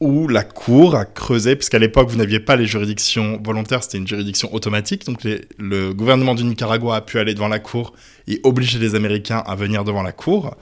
où 0.00 0.28
la 0.28 0.44
Cour 0.44 0.96
a 0.96 1.06
creusé, 1.06 1.56
puisqu'à 1.56 1.78
l'époque 1.78 2.10
vous 2.10 2.18
n'aviez 2.18 2.40
pas 2.40 2.56
les 2.56 2.66
juridictions 2.66 3.40
volontaires, 3.42 3.82
c'était 3.82 3.96
une 3.96 4.06
juridiction 4.06 4.52
automatique, 4.52 5.06
donc 5.06 5.20
le 5.24 5.94
gouvernement 5.94 6.34
du 6.34 6.44
Nicaragua 6.44 6.96
a 6.96 7.00
pu 7.00 7.18
aller 7.18 7.32
devant 7.32 7.48
la 7.48 7.58
Cour 7.58 7.94
et 8.28 8.38
obliger 8.44 8.78
les 8.78 8.94
Américains 8.94 9.42
à 9.46 9.54
venir 9.54 9.82
devant 9.82 10.02
la 10.02 10.12
Cour. 10.12 10.58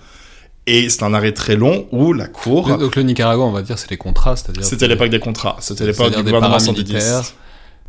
Et 0.67 0.89
c'est 0.89 1.03
un 1.03 1.13
arrêt 1.13 1.33
très 1.33 1.57
long 1.57 1.87
où 1.91 2.13
la 2.13 2.29
Cour... 2.29 2.77
Donc 2.79 2.95
le 2.95 3.03
Nicaragua, 3.03 3.45
on 3.45 3.51
va 3.51 3.63
dire, 3.63 3.79
c'est 3.79 3.91
les 3.91 3.97
contrats, 3.97 4.37
c'est-à-dire... 4.37 4.65
C'était 4.65 4.87
l'époque 4.87 5.11
des 5.11 5.19
contrats, 5.19 5.57
c'était 5.61 5.87
l'époque 5.87 6.15
du 6.15 6.23
gouvernement 6.23 6.57
paramilitaire, 6.59 7.23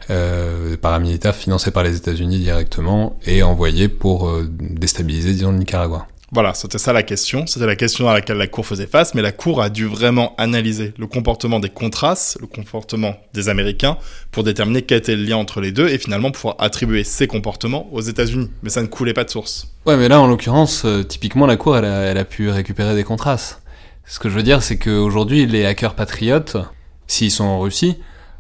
euh, 0.09 0.75
paramilitaires 0.77 1.35
financés 1.35 1.71
par 1.71 1.83
les 1.83 1.95
États-Unis 1.95 2.39
directement 2.39 3.17
et 3.25 3.43
envoyés 3.43 3.87
pour 3.89 4.27
euh, 4.27 4.49
déstabiliser, 4.49 5.33
disons, 5.33 5.51
le 5.51 5.59
Nicaragua. 5.59 6.07
Voilà, 6.33 6.55
c'était 6.55 6.79
ça 6.79 6.93
la 6.93 7.03
question. 7.03 7.45
C'était 7.45 7.67
la 7.67 7.75
question 7.75 8.09
à 8.09 8.13
laquelle 8.13 8.37
la 8.37 8.47
Cour 8.47 8.65
faisait 8.65 8.87
face, 8.87 9.13
mais 9.13 9.21
la 9.21 9.31
Cour 9.31 9.61
a 9.61 9.69
dû 9.69 9.85
vraiment 9.85 10.33
analyser 10.39 10.91
le 10.97 11.05
comportement 11.05 11.59
des 11.59 11.69
Contras, 11.69 12.35
le 12.41 12.47
comportement 12.47 13.17
des 13.35 13.49
Américains, 13.49 13.97
pour 14.31 14.43
déterminer 14.43 14.81
quel 14.81 14.97
était 14.97 15.15
le 15.15 15.21
lien 15.21 15.37
entre 15.37 15.61
les 15.61 15.71
deux 15.71 15.87
et 15.89 15.99
finalement 15.99 16.31
pouvoir 16.31 16.55
attribuer 16.57 17.03
ces 17.03 17.27
comportements 17.27 17.87
aux 17.91 18.01
États-Unis. 18.01 18.49
Mais 18.63 18.71
ça 18.71 18.81
ne 18.81 18.87
coulait 18.87 19.13
pas 19.13 19.25
de 19.25 19.29
source. 19.29 19.67
Ouais, 19.85 19.95
mais 19.95 20.07
là, 20.07 20.19
en 20.19 20.25
l'occurrence, 20.25 20.85
euh, 20.85 21.03
typiquement, 21.03 21.45
la 21.45 21.55
Cour, 21.55 21.77
elle 21.77 22.17
a, 22.17 22.25
pu 22.25 22.49
récupérer 22.49 22.95
des 22.95 23.03
Contras. 23.03 23.59
Ce 24.07 24.17
que 24.17 24.27
je 24.27 24.33
veux 24.33 24.41
dire, 24.41 24.63
c'est 24.63 24.77
qu'aujourd'hui, 24.77 25.45
les 25.45 25.67
hackers 25.67 25.93
patriotes, 25.93 26.57
s'ils 27.05 27.29
sont 27.29 27.43
en 27.43 27.59
Russie, 27.59 27.97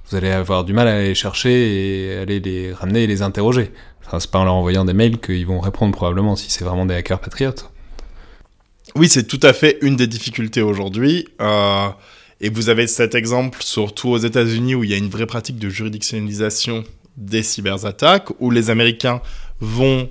vous 0.09 0.17
allez 0.17 0.31
avoir 0.31 0.63
du 0.63 0.73
mal 0.73 0.87
à 0.87 0.99
les 0.99 1.13
chercher 1.13 2.07
et 2.07 2.17
aller 2.17 2.39
les 2.39 2.73
ramener 2.73 3.03
et 3.03 3.07
les 3.07 3.21
interroger. 3.21 3.71
Enfin, 4.03 4.19
c'est 4.19 4.31
pas 4.31 4.39
en 4.39 4.45
leur 4.45 4.55
envoyant 4.55 4.83
des 4.83 4.93
mails 4.93 5.19
qu'ils 5.19 5.45
vont 5.45 5.59
répondre 5.59 5.93
probablement 5.93 6.35
si 6.35 6.49
c'est 6.49 6.65
vraiment 6.65 6.87
des 6.87 6.95
hackers 6.95 7.19
patriotes. 7.19 7.69
Oui, 8.95 9.09
c'est 9.09 9.23
tout 9.23 9.39
à 9.43 9.53
fait 9.53 9.77
une 9.81 9.95
des 9.95 10.07
difficultés 10.07 10.61
aujourd'hui. 10.61 11.27
Euh, 11.41 11.87
et 12.41 12.49
vous 12.49 12.69
avez 12.69 12.87
cet 12.87 13.15
exemple, 13.15 13.59
surtout 13.61 14.09
aux 14.09 14.17
États-Unis, 14.17 14.75
où 14.75 14.83
il 14.83 14.89
y 14.89 14.93
a 14.93 14.97
une 14.97 15.09
vraie 15.09 15.25
pratique 15.25 15.57
de 15.57 15.69
juridictionnalisation 15.69 16.83
des 17.17 17.43
cyberattaques, 17.43 18.29
où 18.39 18.51
les 18.51 18.69
Américains 18.69 19.21
vont 19.59 20.09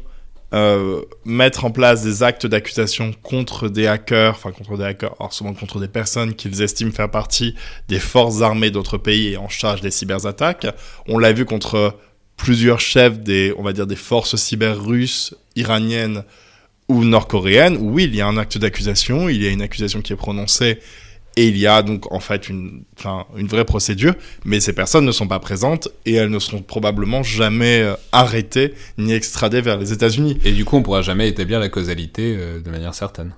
euh, 0.55 1.01
mettre 1.25 1.65
en 1.65 1.71
place 1.71 2.03
des 2.03 2.23
actes 2.23 2.47
d'accusation 2.47 3.13
contre 3.23 3.69
des 3.69 3.87
hackers, 3.87 4.35
enfin 4.35 4.53
contre 4.53 4.77
des 4.77 4.85
hackers, 4.85 5.15
alors 5.19 5.33
souvent 5.33 5.55
contre 5.55 5.81
des 5.81 5.89
personnes 5.89 6.35
qu'ils 6.35 6.61
estiment 6.61 6.93
faire 6.93 7.11
partie 7.11 7.55
des 7.89 7.99
forces 7.99 8.43
armées 8.43 8.71
d'autres 8.71 8.99
pays 8.99 9.33
et 9.33 9.37
en 9.37 9.49
charge 9.49 9.81
des 9.81 9.91
cyberattaques. 9.91 10.67
On 11.09 11.19
l'a 11.19 11.33
vu 11.33 11.45
contre 11.45 11.97
plusieurs 12.37 12.81
chefs 12.81 13.19
des, 13.19 13.55
on 13.57 13.63
va 13.63 13.73
dire, 13.73 13.87
des 13.87 13.97
forces 13.97 14.37
cyber 14.37 14.79
russes, 14.83 15.35
iraniennes, 15.57 16.25
ou 16.93 17.05
nord-coréenne, 17.05 17.77
où 17.81 17.93
oui, 17.93 18.05
il 18.05 18.15
y 18.15 18.21
a 18.21 18.27
un 18.27 18.37
acte 18.37 18.59
d'accusation, 18.59 19.29
il 19.29 19.43
y 19.43 19.47
a 19.47 19.51
une 19.51 19.63
accusation 19.63 20.03
qui 20.03 20.13
est 20.13 20.17
prononcée, 20.17 20.79
et 21.37 21.49
il 21.49 21.57
y 21.57 21.67
a 21.67 21.83
donc 21.83 22.13
en 22.13 22.21
fait 22.21 22.49
une, 22.49 22.85
enfin, 22.99 23.27
une 23.37 23.47
vraie 23.47 23.65
procédure, 23.65 24.15
mais 24.45 24.61
ces 24.61 24.75
personnes 24.75 25.05
ne 25.05 25.13
sont 25.13 25.29
pas 25.29 25.39
présentes 25.39 25.89
et 26.05 26.15
elles 26.15 26.29
ne 26.29 26.39
seront 26.39 26.61
probablement 26.61 27.23
jamais 27.23 27.81
euh, 27.81 27.95
arrêtées 28.13 28.75
ni 28.99 29.15
extradées 29.15 29.63
vers 29.63 29.79
les 29.79 29.93
États-Unis. 29.93 30.39
Et 30.45 30.53
du 30.53 30.65
coup, 30.65 30.77
on 30.77 30.83
pourra 30.83 31.03
jamais 31.03 31.29
établir 31.29 31.59
la 31.59 31.69
causalité 31.69 32.37
euh, 32.39 32.61
de 32.61 32.71
manière 32.71 32.95
certaine. 32.95 33.35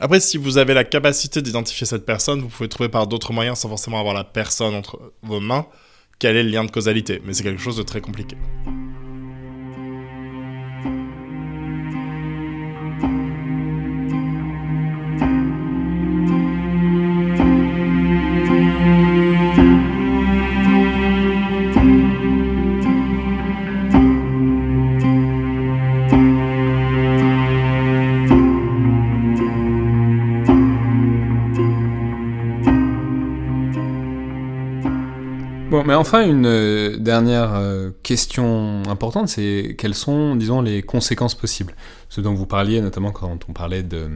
Après, 0.00 0.20
si 0.20 0.36
vous 0.36 0.58
avez 0.58 0.74
la 0.74 0.84
capacité 0.84 1.40
d'identifier 1.40 1.86
cette 1.86 2.04
personne, 2.04 2.40
vous 2.40 2.48
pouvez 2.48 2.68
trouver 2.68 2.88
par 2.88 3.06
d'autres 3.06 3.32
moyens, 3.32 3.58
sans 3.58 3.68
forcément 3.68 3.98
avoir 3.98 4.14
la 4.14 4.24
personne 4.24 4.74
entre 4.74 5.12
vos 5.22 5.40
mains, 5.40 5.66
quel 6.18 6.36
est 6.36 6.42
le 6.42 6.50
lien 6.50 6.64
de 6.64 6.70
causalité. 6.70 7.22
Mais 7.24 7.32
c'est 7.32 7.42
quelque 7.42 7.62
chose 7.62 7.76
de 7.76 7.82
très 7.82 8.00
compliqué. 8.00 8.36
Enfin, 36.06 36.24
une 36.24 36.46
euh, 36.46 36.96
dernière 36.98 37.54
euh, 37.54 37.90
question 38.02 38.82
importante, 38.88 39.28
c'est 39.28 39.74
quelles 39.76 39.94
sont, 39.94 40.36
disons, 40.36 40.62
les 40.62 40.82
conséquences 40.82 41.34
possibles 41.34 41.74
Ce 42.08 42.20
dont 42.20 42.34
vous 42.34 42.46
parliez, 42.46 42.80
notamment 42.80 43.10
quand 43.10 43.38
on 43.48 43.52
parlait 43.52 43.82
de, 43.82 44.08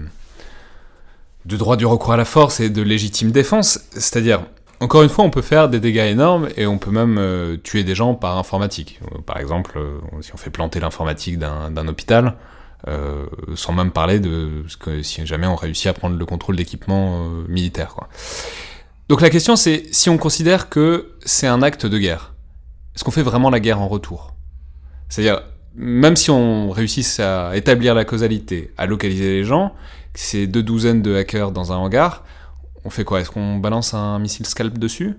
droit 1.44 1.76
du 1.76 1.86
recours 1.86 2.12
à 2.12 2.16
la 2.16 2.24
force 2.24 2.60
et 2.60 2.70
de 2.70 2.82
légitime 2.82 3.32
défense. 3.32 3.80
C'est-à-dire, 3.90 4.42
encore 4.78 5.02
une 5.02 5.08
fois, 5.08 5.24
on 5.24 5.30
peut 5.30 5.42
faire 5.42 5.68
des 5.68 5.80
dégâts 5.80 6.08
énormes 6.10 6.48
et 6.56 6.66
on 6.66 6.78
peut 6.78 6.92
même 6.92 7.18
euh, 7.18 7.56
tuer 7.56 7.82
des 7.82 7.96
gens 7.96 8.14
par 8.14 8.38
informatique. 8.38 9.00
Par 9.26 9.38
exemple, 9.38 9.80
si 10.20 10.32
on 10.32 10.36
fait 10.36 10.50
planter 10.50 10.78
l'informatique 10.78 11.38
d'un 11.38 11.88
hôpital, 11.88 12.36
sans 13.56 13.72
même 13.74 13.90
parler 13.90 14.20
de 14.20 14.64
si 15.02 15.26
jamais 15.26 15.46
on 15.46 15.56
réussit 15.56 15.88
à 15.88 15.92
prendre 15.92 16.16
le 16.16 16.24
contrôle 16.24 16.56
d'équipements 16.56 17.26
militaires. 17.46 17.96
Donc 19.10 19.22
la 19.22 19.28
question 19.28 19.56
c'est 19.56 19.92
si 19.92 20.08
on 20.08 20.18
considère 20.18 20.68
que 20.68 21.16
c'est 21.24 21.48
un 21.48 21.62
acte 21.62 21.84
de 21.84 21.98
guerre, 21.98 22.32
est-ce 22.94 23.02
qu'on 23.02 23.10
fait 23.10 23.24
vraiment 23.24 23.50
la 23.50 23.58
guerre 23.58 23.80
en 23.80 23.88
retour? 23.88 24.36
C'est-à-dire, 25.08 25.42
même 25.74 26.14
si 26.14 26.30
on 26.30 26.70
réussit 26.70 27.18
à 27.18 27.56
établir 27.56 27.96
la 27.96 28.04
causalité, 28.04 28.72
à 28.78 28.86
localiser 28.86 29.32
les 29.32 29.42
gens, 29.42 29.74
c'est 30.14 30.46
deux 30.46 30.62
douzaines 30.62 31.02
de 31.02 31.16
hackers 31.16 31.50
dans 31.50 31.72
un 31.72 31.76
hangar, 31.76 32.22
on 32.84 32.90
fait 32.90 33.02
quoi? 33.02 33.20
Est-ce 33.20 33.32
qu'on 33.32 33.56
balance 33.56 33.94
un 33.94 34.20
missile 34.20 34.46
scalp 34.46 34.78
dessus? 34.78 35.16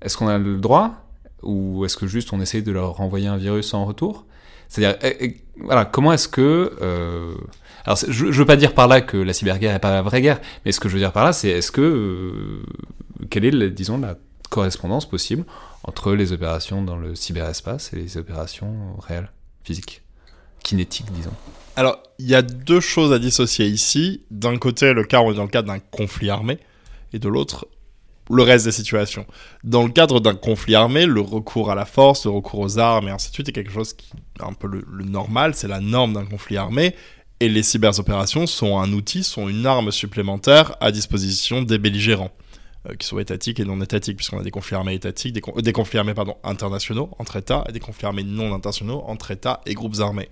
Est-ce 0.00 0.16
qu'on 0.16 0.28
a 0.28 0.38
le 0.38 0.58
droit? 0.58 1.04
Ou 1.42 1.84
est-ce 1.84 1.96
que 1.96 2.06
juste 2.06 2.32
on 2.32 2.40
essaye 2.40 2.62
de 2.62 2.70
leur 2.70 2.98
renvoyer 2.98 3.26
un 3.26 3.36
virus 3.36 3.74
en 3.74 3.84
retour? 3.84 4.26
C'est-à-dire, 4.68 4.96
eh, 5.02 5.16
eh, 5.24 5.76
comment 5.90 6.12
est-ce 6.12 6.28
que... 6.28 6.72
Euh, 6.80 7.34
alors, 7.88 7.96
je, 8.06 8.26
ne 8.26 8.32
veux 8.32 8.44
pas 8.44 8.56
dire 8.56 8.74
par 8.74 8.86
là 8.86 9.00
que 9.00 9.16
la 9.16 9.32
cyberguerre 9.32 9.72
n'est 9.72 9.78
pas 9.78 9.90
la 9.90 10.02
vraie 10.02 10.20
guerre, 10.20 10.42
mais 10.66 10.72
ce 10.72 10.78
que 10.78 10.90
je 10.90 10.92
veux 10.92 11.00
dire 11.00 11.10
par 11.10 11.24
là, 11.24 11.32
c'est 11.32 11.48
est-ce 11.48 11.72
que, 11.72 11.80
euh, 11.80 12.62
quelle 13.30 13.46
est, 13.46 13.70
disons, 13.70 13.96
la 13.96 14.18
correspondance 14.50 15.08
possible 15.08 15.46
entre 15.84 16.12
les 16.12 16.32
opérations 16.32 16.82
dans 16.82 16.98
le 16.98 17.14
cyberespace 17.14 17.94
et 17.94 17.96
les 17.96 18.18
opérations 18.18 18.94
réelles, 18.98 19.30
physiques, 19.64 20.02
kinétiques, 20.62 21.10
disons? 21.14 21.32
Alors, 21.76 22.02
il 22.18 22.28
y 22.28 22.34
a 22.34 22.42
deux 22.42 22.80
choses 22.80 23.10
à 23.10 23.18
dissocier 23.18 23.64
ici. 23.64 24.22
D'un 24.30 24.58
côté, 24.58 24.92
le 24.92 25.04
cas, 25.04 25.20
on 25.20 25.32
est 25.32 25.36
dans 25.36 25.44
le 25.44 25.48
cadre 25.48 25.68
d'un 25.68 25.78
conflit 25.78 26.28
armé, 26.28 26.58
et 27.14 27.18
de 27.18 27.28
l'autre, 27.30 27.68
le 28.30 28.42
reste 28.42 28.66
des 28.66 28.72
situations. 28.72 29.24
Dans 29.64 29.84
le 29.84 29.88
cadre 29.88 30.20
d'un 30.20 30.34
conflit 30.34 30.74
armé, 30.74 31.06
le 31.06 31.22
recours 31.22 31.70
à 31.70 31.74
la 31.74 31.86
force, 31.86 32.26
le 32.26 32.32
recours 32.32 32.60
aux 32.60 32.78
armes 32.78 33.08
et 33.08 33.10
ainsi 33.10 33.30
de 33.30 33.34
suite 33.34 33.48
est 33.48 33.52
quelque 33.52 33.72
chose 33.72 33.94
qui 33.94 34.12
est 34.38 34.44
un 34.44 34.52
peu 34.52 34.68
le 34.68 35.04
normal, 35.04 35.54
c'est 35.54 35.68
la 35.68 35.80
norme 35.80 36.12
d'un 36.12 36.26
conflit 36.26 36.58
armé. 36.58 36.94
Et 37.40 37.48
les 37.48 37.62
cyberopérations 37.62 38.46
sont 38.46 38.78
un 38.78 38.92
outil, 38.92 39.22
sont 39.22 39.48
une 39.48 39.64
arme 39.64 39.92
supplémentaire 39.92 40.76
à 40.80 40.90
disposition 40.90 41.62
des 41.62 41.78
belligérants, 41.78 42.32
euh, 42.88 42.94
qui 42.96 43.06
soient 43.06 43.22
étatiques 43.22 43.60
et 43.60 43.64
non 43.64 43.80
étatiques, 43.80 44.16
puisqu'on 44.16 44.40
a 44.40 44.42
des 44.42 44.50
conflits 44.50 44.74
armés 44.74 44.94
étatiques, 44.94 45.34
des, 45.34 45.42
des 45.62 45.72
conflits 45.72 45.98
armés 45.98 46.14
pardon, 46.14 46.36
internationaux 46.42 47.10
entre 47.18 47.36
États 47.36 47.64
et 47.68 47.72
des 47.72 47.80
conflits 47.80 48.06
armés 48.06 48.24
non 48.24 48.52
internationaux 48.52 49.04
entre 49.06 49.30
États 49.30 49.60
et 49.66 49.74
groupes 49.74 50.00
armés. 50.00 50.28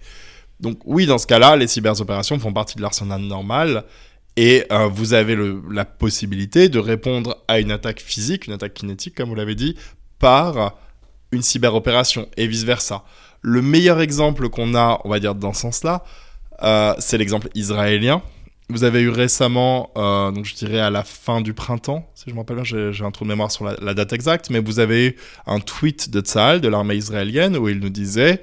Donc 0.59 0.79
oui, 0.85 1.07
dans 1.07 1.19
ce 1.19 1.27
cas-là, 1.29 1.55
les 1.55 1.69
cyberopérations 1.69 2.39
font 2.41 2.53
partie 2.53 2.77
de 2.77 2.83
l'arsenal 2.83 3.21
normal 3.21 3.85
et 4.37 4.65
euh, 4.73 4.89
vous 4.89 5.13
avez 5.13 5.37
la 5.71 5.85
possibilité 5.85 6.69
de 6.69 6.79
répondre 6.79 7.39
à 7.47 7.61
une 7.61 7.71
attaque 7.71 8.01
physique, 8.01 8.47
une 8.47 8.53
attaque 8.53 8.75
kinétique, 8.75 9.15
comme 9.15 9.29
vous 9.29 9.35
l'avez 9.35 9.55
dit, 9.55 9.77
par 10.19 10.75
une 11.31 11.43
cyberopération 11.43 12.29
et 12.37 12.47
vice-versa. 12.47 13.05
Le 13.43 13.63
meilleur 13.63 14.01
exemple 14.01 14.49
qu'on 14.49 14.75
a, 14.75 15.01
on 15.05 15.09
va 15.09 15.21
dire, 15.21 15.35
dans 15.35 15.53
ce 15.53 15.63
sens-là, 15.63 16.05
euh, 16.63 16.95
c'est 16.99 17.19
l'exemple 17.19 17.49
israélien. 17.55 18.23
Vous 18.69 18.83
avez 18.83 19.01
eu 19.01 19.11
récemment, 19.11 19.91
euh, 19.97 20.33
donc 20.33 20.45
je 20.45 20.55
dirais 20.55 20.81
à 20.81 20.91
la 20.91 21.05
fin 21.05 21.41
du 21.41 21.55
printemps, 21.55 22.11
si 22.15 22.25
je 22.29 22.35
me 22.35 22.41
rappelle 22.41 22.57
bien, 22.57 22.65
j'ai 22.65 23.05
un 23.05 23.13
trou 23.13 23.25
de 23.25 23.29
mémoire 23.29 23.53
sur 23.53 23.65
la, 23.65 23.95
date 23.95 24.13
exacte, 24.13 24.51
mais 24.51 24.59
vous 24.59 24.81
avez 24.81 25.07
eu 25.07 25.17
un 25.47 25.61
tweet 25.61 26.11
de 26.11 26.21
Tzal, 26.21 26.61
de 26.61 26.67
l'armée 26.67 26.97
israélienne, 26.97 27.57
où 27.57 27.69
il 27.69 27.79
nous 27.79 27.91
disait 27.91 28.43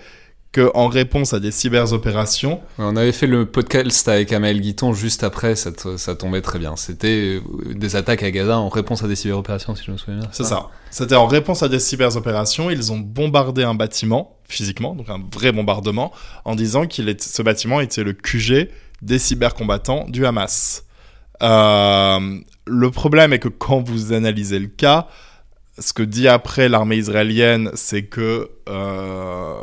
qu'en 0.53 0.87
réponse 0.87 1.33
à 1.33 1.39
des 1.39 1.51
cyberopérations... 1.51 2.61
On 2.77 2.95
avait 2.95 3.11
fait 3.11 3.27
le 3.27 3.45
podcast 3.45 4.07
avec 4.07 4.31
Amel 4.31 4.61
Guiton 4.61 4.93
juste 4.93 5.23
après, 5.23 5.55
ça, 5.55 5.71
ça 5.97 6.15
tombait 6.15 6.41
très 6.41 6.59
bien. 6.59 6.75
C'était 6.75 7.41
euh, 7.41 7.73
des 7.73 7.95
attaques 7.95 8.23
à 8.23 8.29
Gaza 8.29 8.59
en 8.59 8.69
réponse 8.69 9.03
à 9.03 9.07
des 9.07 9.15
cyberopérations, 9.15 9.75
si 9.75 9.83
je 9.83 9.91
me 9.91 9.97
souviens 9.97 10.19
bien. 10.19 10.29
C'est 10.31 10.43
ça. 10.43 10.69
C'était 10.91 11.15
en 11.15 11.25
réponse 11.25 11.63
à 11.63 11.69
des 11.69 11.79
cyberopérations, 11.79 12.69
ils 12.69 12.91
ont 12.91 12.99
bombardé 12.99 13.63
un 13.63 13.73
bâtiment, 13.73 14.37
physiquement, 14.47 14.93
donc 14.93 15.09
un 15.09 15.19
vrai 15.33 15.51
bombardement, 15.51 16.11
en 16.45 16.55
disant 16.55 16.85
que 16.85 16.93
ce 17.19 17.41
bâtiment 17.41 17.81
était 17.81 18.03
le 18.03 18.13
QG 18.13 18.69
des 19.01 19.17
cybercombattants 19.19 20.05
du 20.07 20.25
Hamas. 20.25 20.85
Euh, 21.41 22.39
le 22.65 22.91
problème 22.91 23.33
est 23.33 23.39
que 23.39 23.49
quand 23.49 23.81
vous 23.81 24.13
analysez 24.13 24.59
le 24.59 24.67
cas, 24.67 25.07
ce 25.79 25.93
que 25.93 26.03
dit 26.03 26.27
après 26.27 26.69
l'armée 26.69 26.97
israélienne, 26.97 27.71
c'est 27.73 28.03
que 28.03 28.51
euh, 28.69 29.61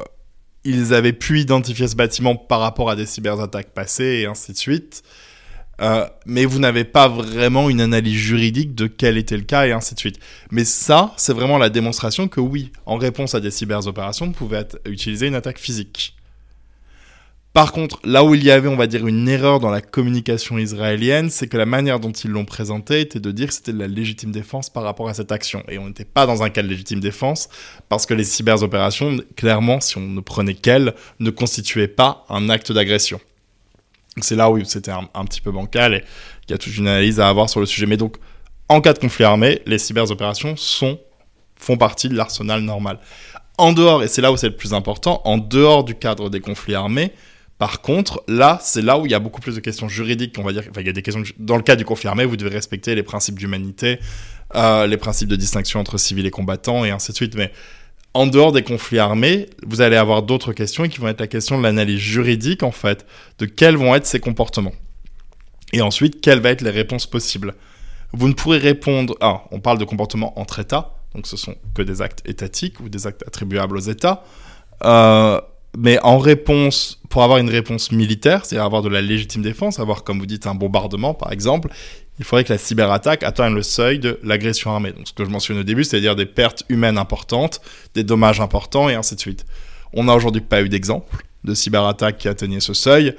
ils 0.64 0.92
avaient 0.94 1.12
pu 1.12 1.40
identifier 1.40 1.88
ce 1.88 1.96
bâtiment 1.96 2.36
par 2.36 2.60
rapport 2.60 2.90
à 2.90 2.96
des 2.96 3.06
cyberattaques 3.06 3.70
passées 3.70 4.20
et 4.22 4.26
ainsi 4.26 4.52
de 4.52 4.56
suite. 4.56 5.02
Euh, 5.80 6.06
mais 6.26 6.44
vous 6.44 6.58
n'avez 6.58 6.84
pas 6.84 7.08
vraiment 7.08 7.70
une 7.70 7.80
analyse 7.80 8.18
juridique 8.18 8.74
de 8.74 8.86
quel 8.86 9.16
était 9.16 9.36
le 9.36 9.44
cas 9.44 9.66
et 9.66 9.72
ainsi 9.72 9.94
de 9.94 9.98
suite. 9.98 10.20
Mais 10.50 10.66
ça, 10.66 11.14
c'est 11.16 11.32
vraiment 11.32 11.56
la 11.56 11.70
démonstration 11.70 12.28
que 12.28 12.40
oui, 12.40 12.70
en 12.84 12.96
réponse 12.96 13.34
à 13.34 13.40
des 13.40 13.50
cyberopérations, 13.50 14.26
vous 14.26 14.32
pouvez 14.32 14.62
utiliser 14.84 15.28
une 15.28 15.34
attaque 15.34 15.58
physique. 15.58 16.16
Par 17.52 17.72
contre, 17.72 17.98
là 18.04 18.22
où 18.22 18.34
il 18.36 18.44
y 18.44 18.52
avait, 18.52 18.68
on 18.68 18.76
va 18.76 18.86
dire, 18.86 19.04
une 19.08 19.28
erreur 19.28 19.58
dans 19.58 19.70
la 19.70 19.80
communication 19.80 20.56
israélienne, 20.56 21.30
c'est 21.30 21.48
que 21.48 21.56
la 21.56 21.66
manière 21.66 21.98
dont 21.98 22.12
ils 22.12 22.30
l'ont 22.30 22.44
présenté 22.44 23.00
était 23.00 23.18
de 23.18 23.32
dire 23.32 23.48
que 23.48 23.54
c'était 23.54 23.72
de 23.72 23.78
la 23.78 23.88
légitime 23.88 24.30
défense 24.30 24.70
par 24.70 24.84
rapport 24.84 25.08
à 25.08 25.14
cette 25.14 25.32
action. 25.32 25.64
Et 25.68 25.76
on 25.78 25.88
n'était 25.88 26.04
pas 26.04 26.26
dans 26.26 26.44
un 26.44 26.50
cas 26.50 26.62
de 26.62 26.68
légitime 26.68 27.00
défense, 27.00 27.48
parce 27.88 28.06
que 28.06 28.14
les 28.14 28.22
cyberopérations, 28.22 29.16
clairement, 29.34 29.80
si 29.80 29.98
on 29.98 30.02
ne 30.02 30.20
prenait 30.20 30.54
qu'elles, 30.54 30.94
ne 31.18 31.30
constituaient 31.30 31.88
pas 31.88 32.24
un 32.28 32.50
acte 32.50 32.70
d'agression. 32.70 33.20
C'est 34.20 34.36
là 34.36 34.48
où 34.48 34.62
c'était 34.64 34.92
un, 34.92 35.24
petit 35.24 35.40
peu 35.40 35.50
bancal 35.50 35.94
et 35.94 36.04
il 36.48 36.52
y 36.52 36.54
a 36.54 36.58
toute 36.58 36.76
une 36.76 36.88
analyse 36.88 37.18
à 37.18 37.28
avoir 37.28 37.48
sur 37.50 37.58
le 37.58 37.66
sujet. 37.66 37.86
Mais 37.86 37.96
donc, 37.96 38.16
en 38.68 38.80
cas 38.80 38.92
de 38.92 38.98
conflit 39.00 39.24
armé, 39.24 39.60
les 39.66 39.78
cyberopérations 39.78 40.56
sont, 40.56 41.00
font 41.56 41.76
partie 41.76 42.08
de 42.08 42.14
l'arsenal 42.14 42.60
normal. 42.60 43.00
En 43.58 43.72
dehors, 43.72 44.04
et 44.04 44.08
c'est 44.08 44.22
là 44.22 44.30
où 44.30 44.36
c'est 44.36 44.48
le 44.48 44.56
plus 44.56 44.72
important, 44.72 45.20
en 45.24 45.36
dehors 45.36 45.82
du 45.82 45.96
cadre 45.96 46.30
des 46.30 46.40
conflits 46.40 46.74
armés, 46.74 47.12
par 47.60 47.82
contre, 47.82 48.24
là, 48.26 48.58
c'est 48.62 48.80
là 48.80 48.98
où 48.98 49.04
il 49.04 49.12
y 49.12 49.14
a 49.14 49.18
beaucoup 49.18 49.42
plus 49.42 49.54
de 49.54 49.60
questions 49.60 49.86
juridiques. 49.86 50.34
On 50.38 50.42
va 50.42 50.52
dire, 50.52 50.62
enfin, 50.70 50.80
il 50.80 50.86
y 50.86 50.88
a 50.88 50.94
des 50.94 51.02
questions 51.02 51.22
dans 51.38 51.56
le 51.56 51.62
cas 51.62 51.76
du 51.76 51.84
conflit 51.84 52.08
armé, 52.08 52.24
vous 52.24 52.38
devez 52.38 52.48
respecter 52.48 52.94
les 52.94 53.02
principes 53.02 53.38
d'humanité, 53.38 54.00
euh, 54.54 54.86
les 54.86 54.96
principes 54.96 55.28
de 55.28 55.36
distinction 55.36 55.78
entre 55.78 55.98
civils 55.98 56.24
et 56.24 56.30
combattants, 56.30 56.86
et 56.86 56.90
ainsi 56.90 57.12
de 57.12 57.16
suite. 57.16 57.34
Mais 57.34 57.52
en 58.14 58.26
dehors 58.26 58.52
des 58.52 58.62
conflits 58.62 58.98
armés, 58.98 59.50
vous 59.66 59.82
allez 59.82 59.96
avoir 59.96 60.22
d'autres 60.22 60.54
questions 60.54 60.88
qui 60.88 61.00
vont 61.00 61.08
être 61.08 61.20
la 61.20 61.26
question 61.26 61.58
de 61.58 61.62
l'analyse 61.62 61.98
juridique, 61.98 62.62
en 62.62 62.70
fait, 62.72 63.04
de 63.38 63.44
quels 63.44 63.76
vont 63.76 63.94
être 63.94 64.06
ces 64.06 64.20
comportements. 64.20 64.74
Et 65.74 65.82
ensuite, 65.82 66.22
quelles 66.22 66.40
vont 66.40 66.48
être 66.48 66.62
les 66.62 66.70
réponses 66.70 67.06
possibles. 67.06 67.54
Vous 68.14 68.28
ne 68.28 68.32
pourrez 68.32 68.56
répondre. 68.56 69.18
Ah, 69.20 69.42
on 69.50 69.60
parle 69.60 69.76
de 69.76 69.84
comportements 69.84 70.32
entre 70.40 70.60
États, 70.60 70.94
donc 71.14 71.26
ce 71.26 71.36
sont 71.36 71.56
que 71.74 71.82
des 71.82 72.00
actes 72.00 72.26
étatiques 72.26 72.80
ou 72.80 72.88
des 72.88 73.06
actes 73.06 73.22
attribuables 73.26 73.76
aux 73.76 73.80
États. 73.80 74.24
Euh, 74.82 75.38
mais 75.76 75.98
en 76.02 76.18
réponse, 76.18 77.00
pour 77.08 77.22
avoir 77.22 77.38
une 77.38 77.50
réponse 77.50 77.92
militaire, 77.92 78.44
c'est-à-dire 78.44 78.64
avoir 78.64 78.82
de 78.82 78.88
la 78.88 79.00
légitime 79.00 79.42
défense, 79.42 79.78
avoir, 79.78 80.04
comme 80.04 80.18
vous 80.18 80.26
dites, 80.26 80.46
un 80.46 80.54
bombardement, 80.54 81.14
par 81.14 81.32
exemple, 81.32 81.68
il 82.18 82.24
faudrait 82.24 82.44
que 82.44 82.52
la 82.52 82.58
cyberattaque 82.58 83.22
atteigne 83.22 83.54
le 83.54 83.62
seuil 83.62 83.98
de 83.98 84.18
l'agression 84.22 84.70
armée. 84.72 84.92
Donc, 84.92 85.08
ce 85.08 85.12
que 85.12 85.24
je 85.24 85.30
mentionne 85.30 85.58
au 85.58 85.62
début, 85.62 85.84
c'est-à-dire 85.84 86.16
des 86.16 86.26
pertes 86.26 86.64
humaines 86.68 86.98
importantes, 86.98 87.60
des 87.94 88.04
dommages 88.04 88.40
importants, 88.40 88.88
et 88.88 88.94
ainsi 88.94 89.14
de 89.14 89.20
suite. 89.20 89.46
On 89.92 90.04
n'a 90.04 90.14
aujourd'hui 90.14 90.42
pas 90.42 90.62
eu 90.62 90.68
d'exemple 90.68 91.24
de 91.44 91.54
cyberattaque 91.54 92.18
qui 92.18 92.28
atteignait 92.28 92.60
ce 92.60 92.74
seuil, 92.74 93.14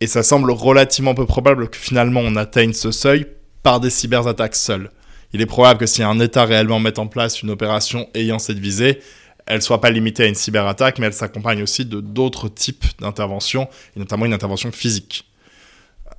et 0.00 0.06
ça 0.06 0.22
semble 0.22 0.50
relativement 0.50 1.14
peu 1.14 1.24
probable 1.24 1.70
que 1.70 1.78
finalement 1.78 2.20
on 2.20 2.36
atteigne 2.36 2.74
ce 2.74 2.90
seuil 2.90 3.26
par 3.62 3.80
des 3.80 3.90
cyberattaques 3.90 4.54
seules. 4.54 4.90
Il 5.32 5.40
est 5.40 5.46
probable 5.46 5.80
que 5.80 5.86
si 5.86 6.02
un 6.02 6.20
État 6.20 6.44
réellement 6.44 6.78
met 6.78 6.98
en 6.98 7.06
place 7.06 7.42
une 7.42 7.50
opération 7.50 8.08
ayant 8.14 8.38
cette 8.38 8.58
visée, 8.58 9.00
elle 9.46 9.62
soit 9.62 9.80
pas 9.80 9.90
limitée 9.90 10.24
à 10.24 10.26
une 10.26 10.34
cyberattaque, 10.34 10.98
mais 10.98 11.06
elle 11.06 11.14
s'accompagne 11.14 11.62
aussi 11.62 11.84
de 11.84 12.00
d'autres 12.00 12.48
types 12.48 12.84
d'interventions, 13.00 13.68
et 13.96 14.00
notamment 14.00 14.26
une 14.26 14.32
intervention 14.32 14.72
physique. 14.72 15.30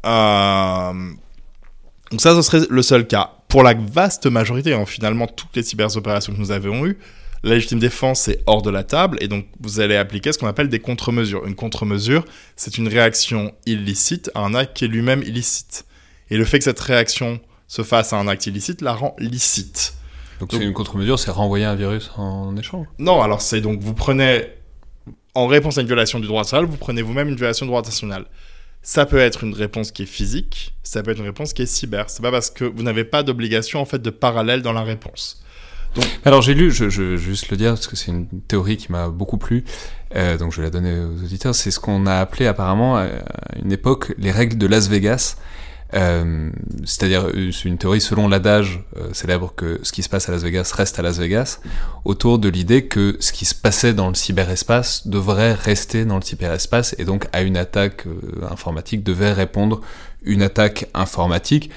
Euh, 0.06 1.12
donc 2.12 2.22
ça, 2.22 2.36
ce 2.36 2.42
serait 2.42 2.66
le 2.70 2.82
seul 2.82 3.06
cas. 3.06 3.34
Pour 3.50 3.64
la 3.64 3.74
vaste 3.74 4.28
majorité, 4.28 4.74
hein, 4.74 4.86
finalement, 4.86 5.28
toutes 5.28 5.56
les 5.56 5.64
cyberopérations 5.64 6.34
que 6.34 6.40
nous 6.40 6.52
avons 6.52 6.86
eues, 6.86 6.98
la 7.44 7.56
légitime 7.56 7.80
défense 7.80 8.28
est 8.30 8.42
hors 8.46 8.62
de 8.62 8.70
la 8.70 8.84
table, 8.84 9.18
et 9.22 9.28
donc 9.28 9.46
vous 9.60 9.80
allez 9.80 9.96
appliquer 9.96 10.32
ce 10.32 10.38
qu'on 10.38 10.48
appelle 10.48 10.70
des 10.70 10.80
contre-mesures. 10.80 11.46
Une 11.46 11.56
contre-mesure, 11.56 12.26
c'est 12.56 12.78
une 12.78 12.88
réaction 12.88 13.54
illicite 13.66 14.32
à 14.36 14.42
un 14.42 14.56
acte 14.56 14.76
qui 14.76 14.86
est 14.86 14.88
lui-même 14.88 15.22
illicite. 15.24 15.86
Et 16.30 16.38
le 16.38 16.46
fait 16.46 16.60
que 16.60 16.66
cette 16.66 16.80
réaction 16.80 17.40
se 17.68 17.84
fasse 17.84 18.14
à 18.14 18.18
un 18.18 18.28
acte 18.28 18.48
illicite 18.48 18.82
la 18.82 18.94
rend 18.94 19.16
licite. 19.20 19.97
Donc, 20.40 20.50
c'est 20.52 20.64
une 20.64 20.74
contre-mesure, 20.74 21.18
c'est 21.18 21.32
renvoyer 21.32 21.66
un 21.66 21.76
virus 21.76 22.12
en 22.18 22.56
échange 22.58 22.86
Non, 23.00 23.22
alors 23.22 23.42
c'est 23.42 23.62
donc 23.62 23.80
vous 23.80 23.94
prenez, 23.94 24.46
en 25.34 25.48
réponse 25.48 25.78
à 25.78 25.82
une 25.82 25.88
violation 25.88 26.20
du 26.20 26.28
droit 26.28 26.42
national, 26.42 26.66
vous 26.66 26.78
prenez 26.78 27.02
vous-même 27.02 27.30
une 27.30 27.36
violation 27.36 27.66
du 27.66 27.70
droit 27.70 27.82
national. 27.82 28.26
Ça 28.84 29.06
peut 29.06 29.18
être 29.18 29.44
une 29.44 29.54
réponse 29.54 29.92
qui 29.92 30.04
est 30.04 30.08
physique, 30.08 30.76
ça 30.84 31.04
peut 31.04 31.12
être 31.12 31.20
une 31.20 31.26
réponse 31.26 31.54
qui 31.54 31.64
est 31.64 31.66
cyber. 31.66 32.10
C'est 32.10 32.22
pas 32.22 32.32
parce 32.32 32.50
que 32.50 32.64
vous 32.64 32.84
n'avez 32.84 33.04
pas 33.04 33.24
d'obligation 33.24 33.82
en 33.82 33.86
fait 33.86 34.02
de 34.02 34.10
parallèle 34.10 34.62
dans 34.62 34.74
la 34.74 34.84
réponse. 34.84 35.44
Donc... 35.96 36.06
Alors 36.26 36.42
j'ai 36.42 36.54
lu, 36.54 36.72
je, 36.72 36.90
je, 36.90 37.02
vais 37.02 37.18
juste 37.18 37.50
le 37.50 37.58
dire 37.58 37.72
parce 37.72 37.88
que 37.88 37.96
c'est 37.96 38.12
une 38.12 38.28
théorie 38.48 38.78
qui 38.78 38.92
m'a 38.92 39.10
beaucoup 39.10 39.38
plu, 39.38 39.64
euh, 40.16 40.38
donc 40.38 40.52
je 40.52 40.58
vais 40.58 40.64
la 40.64 40.70
donner 40.70 41.00
aux 41.00 41.24
auditeurs. 41.24 41.56
C'est 41.56 41.72
ce 41.72 41.80
qu'on 41.80 42.06
a 42.06 42.16
appelé 42.16 42.46
apparemment 42.46 42.98
à 42.98 43.08
une 43.62 43.72
époque 43.72 44.14
les 44.18 44.32
règles 44.32 44.58
de 44.58 44.68
Las 44.68 44.88
Vegas. 44.88 45.38
Euh, 45.94 46.50
c'est-à-dire 46.84 47.28
euh, 47.28 47.52
c'est 47.52 47.70
une 47.70 47.78
théorie 47.78 48.02
selon 48.02 48.28
l'adage 48.28 48.84
euh, 48.98 49.14
célèbre 49.14 49.54
que 49.56 49.80
ce 49.84 49.94
qui 49.94 50.04
se 50.04 50.10
passe 50.10 50.28
à 50.28 50.34
Las 50.34 50.44
Vegas 50.44 50.74
reste 50.76 51.00
à 51.00 51.02
Las 51.02 51.18
Vegas, 51.18 51.60
autour 52.04 52.40
de 52.40 52.50
l'idée 52.50 52.88
que 52.88 53.16
ce 53.20 53.32
qui 53.32 53.46
se 53.46 53.56
passait 53.56 53.94
dans 53.94 54.10
le 54.10 54.16
cyberespace 54.16 55.08
devrait 55.08 55.54
rester 55.54 56.06
dans 56.06 56.18
le 56.18 56.24
cyberespace 56.24 56.96
et 56.98 57.06
donc 57.06 57.28
à 57.32 57.42
une 57.42 57.58
attaque 57.58 58.06
informatique 58.50 59.04
devait 59.04 59.32
répondre 59.32 59.82
une 60.24 60.42
attaque 60.42 60.88
informatique. 60.94 61.70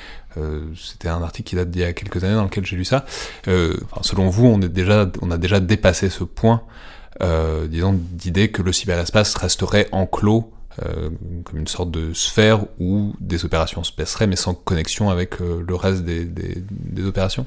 C'était 0.76 1.08
un 1.08 1.22
article 1.22 1.48
qui 1.48 1.56
date 1.56 1.70
d'il 1.70 1.82
y 1.82 1.84
a 1.84 1.92
quelques 1.92 2.22
années 2.22 2.34
dans 2.34 2.44
lequel 2.44 2.64
j'ai 2.64 2.76
lu 2.76 2.84
ça. 2.84 3.04
Selon 3.44 4.28
vous, 4.28 4.46
on, 4.46 4.60
est 4.60 4.68
déjà, 4.68 5.10
on 5.22 5.30
a 5.30 5.38
déjà 5.38 5.58
dépassé 5.60 6.08
ce 6.08 6.24
point, 6.24 6.62
disons, 7.68 7.94
d'idée 7.94 8.50
que 8.50 8.62
le 8.62 8.72
cyberespace 8.72 9.34
resterait 9.34 9.88
enclos 9.92 10.52
euh, 10.78 11.10
comme 11.44 11.58
une 11.58 11.66
sorte 11.66 11.90
de 11.90 12.12
sphère 12.12 12.64
où 12.78 13.14
des 13.20 13.44
opérations 13.44 13.82
se 13.82 13.92
passeraient, 13.92 14.28
mais 14.28 14.36
sans 14.36 14.54
connexion 14.54 15.10
avec 15.10 15.40
euh, 15.40 15.64
le 15.66 15.74
reste 15.74 16.04
des, 16.04 16.24
des, 16.24 17.04
opérations 17.04 17.46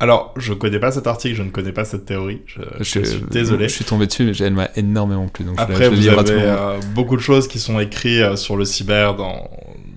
alors, 0.00 0.34
je 0.36 0.52
ne 0.52 0.58
connais 0.58 0.80
pas 0.80 0.90
cet 0.90 1.06
article, 1.06 1.36
je 1.36 1.42
ne 1.44 1.50
connais 1.50 1.72
pas 1.72 1.84
cette 1.84 2.04
théorie. 2.04 2.42
Je, 2.46 2.82
suis 2.82 3.00
désolé. 3.30 3.68
Je 3.68 3.74
suis 3.74 3.84
tombé 3.84 4.06
dessus, 4.06 4.24
mais 4.24 4.36
elle 4.40 4.52
m'a 4.52 4.68
énormément 4.74 5.28
plu. 5.28 5.44
Donc 5.44 5.54
Après, 5.56 5.88
vous 5.88 6.08
avez 6.08 6.32
euh, 6.32 6.80
beaucoup 6.94 7.16
de 7.16 7.22
choses 7.22 7.46
qui 7.46 7.60
sont 7.60 7.78
écrites 7.78 8.36
sur 8.36 8.56
le 8.56 8.64
cyber 8.64 9.14
dans, 9.14 9.48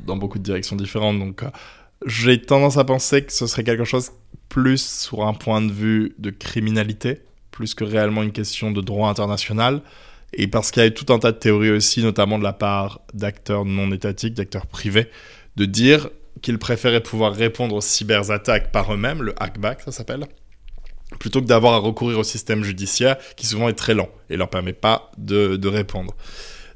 dans 0.06 0.16
beaucoup 0.16 0.38
de 0.38 0.44
directions 0.44 0.76
différentes. 0.76 1.18
Donc, 1.18 1.44
j'ai 2.06 2.40
tendance 2.40 2.78
à 2.78 2.84
penser 2.84 3.24
que 3.24 3.34
ce 3.34 3.48
serait 3.48 3.64
quelque 3.64 3.86
chose 3.86 4.12
plus 4.50 4.86
sur 4.86 5.26
un 5.26 5.34
point 5.34 5.62
de 5.62 5.72
vue 5.72 6.16
de 6.20 6.30
criminalité, 6.30 7.22
plus 7.52 7.74
que 7.74 7.84
réellement 7.84 8.24
une 8.24 8.32
question 8.32 8.72
de 8.72 8.82
droit 8.82 9.10
international. 9.10 9.82
Et 10.34 10.48
parce 10.48 10.72
qu'il 10.72 10.82
y 10.82 10.86
a 10.86 10.88
eu 10.88 10.94
tout 10.94 11.12
un 11.14 11.20
tas 11.20 11.32
de 11.32 11.38
théories 11.38 11.72
aussi, 11.72 12.04
notamment 12.04 12.38
de 12.38 12.44
la 12.44 12.54
part 12.54 13.02
d'acteurs 13.14 13.66
non 13.66 13.92
étatiques, 13.92 14.34
d'acteurs 14.34 14.68
privés, 14.68 15.10
de 15.56 15.66
dire 15.66 16.10
qu'ils 16.42 16.60
préféraient 16.60 17.02
pouvoir 17.02 17.34
répondre 17.34 17.76
aux 17.76 17.82
cyberattaques 17.82 18.72
par 18.72 18.94
eux-mêmes, 18.94 19.24
le 19.24 19.34
hackback 19.42 19.82
ça 19.82 19.92
s'appelle, 19.92 20.26
plutôt 21.20 21.42
que 21.42 21.48
d'avoir 21.48 21.74
à 21.74 21.78
recourir 21.78 22.20
au 22.20 22.24
système 22.24 22.64
judiciaire 22.64 23.18
qui 23.36 23.48
souvent 23.48 23.70
est 23.70 23.74
très 23.74 23.94
lent 23.94 24.10
et 24.30 24.38
leur 24.38 24.50
permet 24.50 24.74
pas 24.74 25.12
de 25.18 25.68
répondre. 25.68 26.14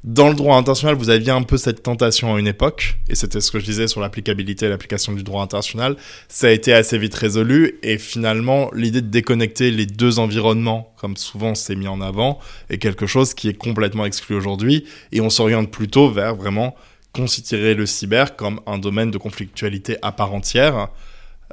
Dans 0.04 0.28
le 0.28 0.34
droit 0.34 0.56
international, 0.56 0.96
vous 0.96 1.10
aviez 1.10 1.30
un 1.30 1.42
peu 1.42 1.56
cette 1.56 1.84
tentation 1.84 2.34
à 2.34 2.40
une 2.40 2.48
époque, 2.48 2.98
et 3.08 3.14
c'était 3.14 3.40
ce 3.40 3.52
que 3.52 3.60
je 3.60 3.64
disais 3.64 3.86
sur 3.86 4.00
l'applicabilité 4.00 4.66
et 4.66 4.68
l'application 4.68 5.12
du 5.12 5.22
droit 5.22 5.44
international. 5.44 5.96
Ça 6.28 6.48
a 6.48 6.50
été 6.50 6.72
assez 6.72 6.98
vite 6.98 7.14
résolu, 7.14 7.78
et 7.84 7.98
finalement, 7.98 8.68
l'idée 8.74 9.00
de 9.00 9.06
déconnecter 9.06 9.70
les 9.70 9.86
deux 9.86 10.18
environnements, 10.18 10.92
comme 10.96 11.16
souvent 11.16 11.54
c'est 11.54 11.76
mis 11.76 11.86
en 11.86 12.00
avant, 12.00 12.40
est 12.68 12.78
quelque 12.78 13.06
chose 13.06 13.32
qui 13.32 13.48
est 13.48 13.54
complètement 13.54 14.04
exclu 14.04 14.34
aujourd'hui, 14.34 14.86
et 15.12 15.20
on 15.20 15.30
s'oriente 15.30 15.70
plutôt 15.70 16.10
vers 16.10 16.34
vraiment 16.34 16.74
considérer 17.12 17.74
le 17.74 17.86
cyber 17.86 18.34
comme 18.34 18.60
un 18.66 18.78
domaine 18.78 19.12
de 19.12 19.18
conflictualité 19.18 19.98
à 20.02 20.10
part 20.10 20.34
entière. 20.34 20.88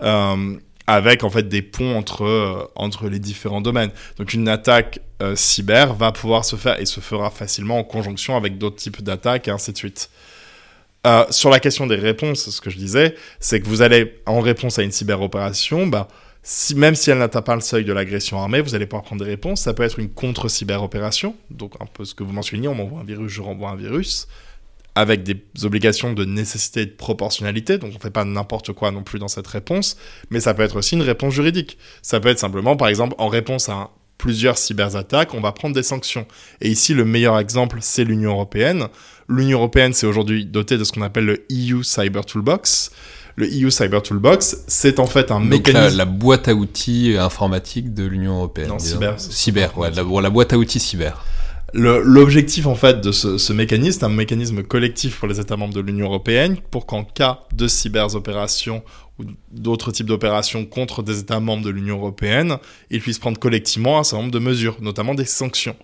Euh, 0.01 0.57
avec 0.89 1.23
en 1.23 1.29
fait 1.29 1.47
des 1.47 1.61
ponts 1.61 1.95
entre, 1.95 2.23
euh, 2.23 2.67
entre 2.75 3.09
les 3.09 3.19
différents 3.19 3.61
domaines. 3.61 3.91
Donc 4.17 4.33
une 4.33 4.49
attaque 4.49 4.99
euh, 5.21 5.35
cyber 5.35 5.93
va 5.93 6.11
pouvoir 6.11 6.43
se 6.43 6.55
faire 6.55 6.81
et 6.81 6.87
se 6.87 6.99
fera 6.99 7.29
facilement 7.29 7.77
en 7.77 7.83
conjonction 7.83 8.35
avec 8.35 8.57
d'autres 8.57 8.77
types 8.77 9.03
d'attaques 9.03 9.47
et 9.47 9.51
ainsi 9.51 9.71
de 9.71 9.77
suite. 9.77 10.09
Euh, 11.05 11.25
sur 11.29 11.51
la 11.51 11.59
question 11.59 11.85
des 11.85 11.95
réponses, 11.95 12.49
ce 12.49 12.59
que 12.59 12.71
je 12.71 12.77
disais, 12.77 13.15
c'est 13.39 13.61
que 13.61 13.67
vous 13.67 13.83
allez, 13.83 14.19
en 14.25 14.39
réponse 14.39 14.79
à 14.79 14.83
une 14.83 14.91
cyberopération, 14.91 15.85
bah, 15.85 16.07
si, 16.41 16.73
même 16.73 16.95
si 16.95 17.11
elle 17.11 17.19
n'atteint 17.19 17.43
pas 17.43 17.55
le 17.55 17.61
seuil 17.61 17.85
de 17.85 17.93
l'agression 17.93 18.39
armée, 18.41 18.59
vous 18.59 18.73
allez 18.73 18.87
pouvoir 18.87 19.03
prendre 19.03 19.23
des 19.23 19.29
réponses. 19.29 19.61
Ça 19.61 19.75
peut 19.75 19.83
être 19.83 19.99
une 19.99 20.09
contre-cyber-opération, 20.09 21.35
donc 21.51 21.73
un 21.79 21.85
peu 21.85 22.03
ce 22.03 22.15
que 22.15 22.23
vous 22.23 22.33
mentionniez, 22.33 22.67
on 22.67 22.73
m'envoie 22.75 23.01
un 23.01 23.05
virus, 23.05 23.31
je 23.31 23.41
renvoie 23.41 23.69
un 23.69 23.75
virus, 23.75 24.27
avec 24.99 25.23
des 25.23 25.41
obligations 25.63 26.11
de 26.11 26.25
nécessité 26.25 26.81
et 26.81 26.85
de 26.85 26.91
proportionnalité, 26.91 27.77
donc 27.77 27.91
on 27.91 27.95
ne 27.95 27.99
fait 27.99 28.09
pas 28.09 28.25
n'importe 28.25 28.73
quoi 28.73 28.91
non 28.91 29.01
plus 29.01 29.17
dans 29.17 29.29
cette 29.29 29.47
réponse, 29.47 29.95
mais 30.29 30.41
ça 30.41 30.53
peut 30.53 30.61
être 30.61 30.75
aussi 30.75 30.95
une 30.95 31.03
réponse 31.03 31.33
juridique. 31.33 31.77
Ça 32.01 32.19
peut 32.19 32.27
être 32.27 32.39
simplement, 32.39 32.75
par 32.75 32.89
exemple, 32.89 33.15
en 33.17 33.29
réponse 33.29 33.69
à 33.69 33.91
plusieurs 34.17 34.57
cyberattaques, 34.57 35.33
on 35.33 35.39
va 35.39 35.53
prendre 35.53 35.73
des 35.73 35.83
sanctions. 35.83 36.27
Et 36.59 36.69
ici, 36.69 36.93
le 36.93 37.05
meilleur 37.05 37.39
exemple, 37.39 37.77
c'est 37.79 38.03
l'Union 38.03 38.31
européenne. 38.31 38.87
L'Union 39.29 39.59
européenne, 39.59 39.93
c'est 39.93 40.05
aujourd'hui 40.05 40.45
doté 40.45 40.77
de 40.77 40.83
ce 40.83 40.91
qu'on 40.91 41.01
appelle 41.01 41.25
le 41.25 41.45
EU 41.49 41.81
Cyber 41.81 42.25
Toolbox, 42.25 42.91
le 43.37 43.47
EU 43.47 43.71
Cyber 43.71 44.03
Toolbox, 44.03 44.65
c'est 44.67 44.99
en 44.99 45.05
fait 45.05 45.31
un 45.31 45.39
mécanisme. 45.39 45.95
La, 45.97 46.03
boîte 46.03 46.49
à 46.49 46.53
outils 46.53 47.15
informatique 47.17 47.93
de 47.93 48.03
l'Union 48.03 48.35
européenne. 48.35 48.67
Non, 48.67 48.79
cyber. 48.79 49.15
Cyber, 49.17 49.77
ouais, 49.77 49.91
la, 49.91 50.29
boîte 50.29 50.51
à 50.51 50.57
outils 50.57 50.81
cyber. 50.81 51.23
L'objectif 51.73 52.65
en 52.65 52.75
fait 52.75 53.01
de 53.01 53.11
ce, 53.11 53.53
mécanisme, 53.53 53.99
c'est 53.99 54.05
un 54.05 54.09
mécanisme 54.09 54.63
collectif 54.63 55.19
pour 55.19 55.27
les 55.27 55.39
États 55.39 55.57
membres 55.57 55.73
de 55.73 55.81
l'Union 55.81 56.07
européenne 56.07 56.57
pour 56.71 56.85
qu'en 56.85 57.03
cas 57.03 57.41
de 57.53 57.67
cyberopérations 57.67 58.83
ou 59.19 59.25
d'autres 59.51 59.91
types 59.91 60.07
d'opérations 60.07 60.65
contre 60.65 61.03
des 61.03 61.19
États 61.19 61.39
membres 61.39 61.63
de 61.63 61.69
l'Union 61.69 61.97
européenne, 61.97 62.57
ils 62.89 63.01
puissent 63.01 63.19
prendre 63.19 63.39
collectivement 63.39 63.99
un 63.99 64.03
certain 64.03 64.23
nombre 64.23 64.33
de 64.33 64.39
mesures, 64.39 64.77
notamment 64.81 65.13
des 65.13 65.25
sanctions. 65.25 65.75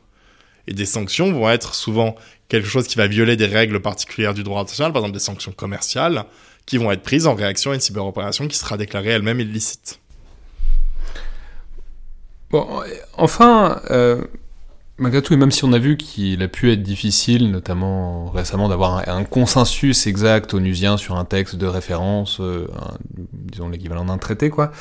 Et 0.67 0.73
des 0.73 0.85
sanctions 0.85 1.31
vont 1.31 1.49
être 1.49 1.75
souvent 1.75 2.15
quelque 2.47 2.67
chose 2.67 2.87
qui 2.87 2.95
va 2.95 3.07
violer 3.07 3.35
des 3.35 3.45
règles 3.45 3.79
particulières 3.79 4.33
du 4.33 4.43
droit 4.43 4.61
international, 4.61 4.93
par 4.93 5.01
exemple 5.01 5.13
des 5.13 5.23
sanctions 5.23 5.51
commerciales, 5.51 6.25
qui 6.65 6.77
vont 6.77 6.91
être 6.91 7.03
prises 7.03 7.27
en 7.27 7.35
réaction 7.35 7.71
à 7.71 7.75
une 7.75 7.81
cyberopération 7.81 8.47
qui 8.47 8.57
sera 8.57 8.77
déclarée 8.77 9.09
elle-même 9.09 9.39
illicite. 9.39 9.99
Bon, 12.49 12.67
enfin, 13.17 13.81
euh, 13.91 14.23
malgré 14.97 15.21
tout, 15.21 15.33
et 15.33 15.37
même 15.37 15.51
si 15.51 15.63
on 15.65 15.73
a 15.73 15.79
vu 15.79 15.97
qu'il 15.97 16.41
a 16.41 16.47
pu 16.47 16.71
être 16.71 16.83
difficile, 16.83 17.51
notamment 17.51 18.29
récemment, 18.31 18.69
d'avoir 18.69 19.07
un, 19.07 19.23
consensus 19.23 20.07
exact 20.07 20.53
onusien 20.53 20.97
sur 20.97 21.17
un 21.17 21.25
texte 21.25 21.55
de 21.55 21.67
référence, 21.67 22.39
euh, 22.39 22.67
disons 23.33 23.69
l'équivalent 23.69 24.05
d'un 24.05 24.17
traité, 24.17 24.49
quoi, 24.49 24.71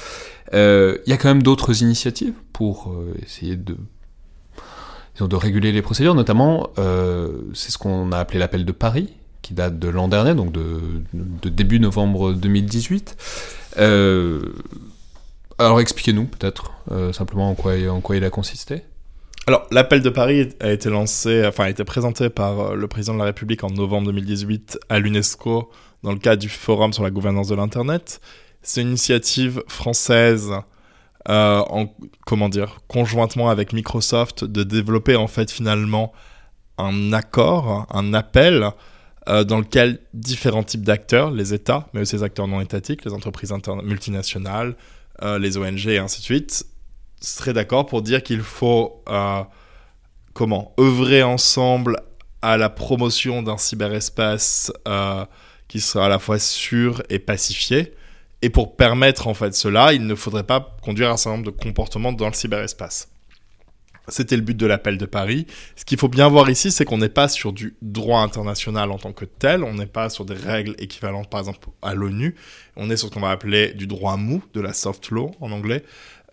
euh, 0.53 0.99
il 1.07 1.11
y 1.11 1.13
a 1.13 1.17
quand 1.17 1.29
même 1.29 1.43
d'autres 1.43 1.83
initiatives 1.83 2.35
pour 2.53 2.95
essayer 3.23 3.57
de 3.57 3.77
de 5.21 5.37
réguler 5.37 5.71
les 5.71 5.81
procédures, 5.81 6.17
notamment, 6.17 6.71
c'est 7.55 7.71
ce 7.71 7.79
qu'on 7.79 8.11
a 8.11 8.19
appelé 8.19 8.41
l'appel 8.41 8.65
de 8.65 8.73
Paris, 8.73 9.15
qui 9.45 9.53
date 9.53 9.79
de 9.79 9.89
l'an 9.89 10.09
dernier, 10.09 10.35
donc 10.35 10.51
de, 10.53 11.05
début 11.49 11.79
novembre 11.79 12.33
2018. 12.33 13.17
Euh, 13.79 14.41
alors 15.59 15.81
expliquez-nous 15.81 16.25
peut-être 16.25 16.73
euh, 16.91 17.13
simplement 17.13 17.51
en 17.51 17.55
quoi 17.55 17.77
il 17.77 18.25
a 18.25 18.31
consisté. 18.31 18.83
Alors, 19.47 19.67
l'appel 19.71 20.01
de 20.01 20.09
Paris 20.09 20.49
a 20.61 20.71
été 20.71 20.89
lancé, 20.89 21.47
enfin, 21.47 21.65
a 21.65 21.71
été 21.71 21.85
présenté 21.85 22.31
par 22.31 22.61
euh, 22.61 22.75
le 22.75 22.89
président 22.89 23.15
de 23.15 23.19
la 23.19 23.27
République 23.27 23.63
en 23.63 23.71
novembre 23.71 24.07
2018 24.07 24.79
à 24.89 24.99
l'UNESCO 24.99 25.71
dans 26.03 26.13
le 26.13 26.19
cadre 26.19 26.41
du 26.41 26.49
Forum 26.49 26.93
sur 26.93 27.03
la 27.03 27.11
gouvernance 27.11 27.49
de 27.49 27.55
l'Internet. 27.55 28.21
C'est 28.63 28.81
une 28.81 28.89
initiative 28.89 29.63
française, 29.69 30.53
en, 31.27 31.87
comment 32.27 32.49
dire, 32.49 32.81
conjointement 32.89 33.51
avec 33.51 33.73
Microsoft, 33.73 34.45
de 34.45 34.63
développer 34.63 35.17
en 35.17 35.27
fait 35.27 35.51
finalement 35.51 36.13
un 36.79 37.13
accord, 37.13 37.87
un 37.91 38.15
appel 38.15 38.71
euh, 39.29 39.45
dans 39.45 39.59
lequel 39.59 40.01
différents 40.13 40.65
types 40.65 40.83
d'acteurs, 40.83 41.31
les 41.31 41.55
États, 41.55 41.89
mais 41.93 42.01
aussi 42.01 42.17
les 42.17 42.23
acteurs 42.23 42.47
non 42.47 42.61
étatiques, 42.61 43.05
les 43.05 43.13
entreprises 43.13 43.55
multinationales, 43.83 44.77
euh, 45.23 45.39
les 45.39 45.57
ONG 45.57 45.87
et 45.87 45.99
ainsi 45.99 46.21
de 46.21 46.25
suite, 46.25 46.67
seraient 47.27 47.53
d'accord 47.53 47.87
pour 47.87 48.03
dire 48.03 48.23
qu'il 48.23 48.43
faut 48.43 49.03
euh, 49.09 49.43
comment 50.33 50.75
œuvrer 50.79 51.23
ensemble 51.23 52.01
à 52.43 52.57
la 52.57 52.69
promotion 52.69 53.43
d'un 53.43 53.57
cyberespace 53.57 54.73
qui 55.69 55.81
sera 55.81 56.07
à 56.07 56.09
la 56.09 56.19
fois 56.19 56.39
sûr 56.39 57.03
et 57.09 57.19
pacifié. 57.19 57.95
Et 58.43 58.51
pour 58.51 58.77
permettre 58.77 59.27
en 59.27 59.35
fait 59.35 59.55
cela, 59.55 59.95
il 59.95 60.07
ne 60.07 60.15
faudrait 60.15 60.45
pas 60.45 60.77
conduire 60.83 61.11
un 61.11 61.17
certain 61.17 61.39
nombre 61.39 61.51
de 61.51 61.57
comportements 61.57 62.13
dans 62.13 62.27
le 62.27 62.35
cyberespace. 62.35 63.09
C'était 64.09 64.37
le 64.37 64.43
but 64.43 64.57
de 64.57 64.67
l'appel 64.67 64.99
de 64.99 65.07
Paris. 65.07 65.47
Ce 65.77 65.85
qu'il 65.87 65.99
faut 65.99 66.09
bien 66.09 66.29
voir 66.29 66.51
ici, 66.51 66.71
c'est 66.71 66.85
qu'on 66.85 66.99
n'est 66.99 67.09
pas 67.09 67.29
sur 67.29 67.55
du 67.55 67.75
droit 67.81 68.21
international 68.21 68.91
en 68.91 68.99
tant 68.99 69.13
que 69.13 69.25
tel, 69.25 69.65
on 69.65 69.73
n'est 69.73 69.87
pas 69.87 70.11
sur 70.11 70.27
des 70.27 70.35
règles 70.35 70.75
équivalentes 70.79 71.31
par 71.31 71.41
exemple 71.41 71.69
à 71.81 71.95
l'ONU, 71.95 72.35
on 72.77 72.91
est 72.91 72.99
sur 72.99 73.09
ce 73.09 73.15
qu'on 73.15 73.21
va 73.21 73.31
appeler 73.31 73.73
du 73.73 73.87
droit 73.87 74.19
mou, 74.19 74.43
de 74.53 74.61
la 74.61 74.75
soft 74.75 75.09
law 75.09 75.31
en 75.41 75.53
anglais, 75.53 75.83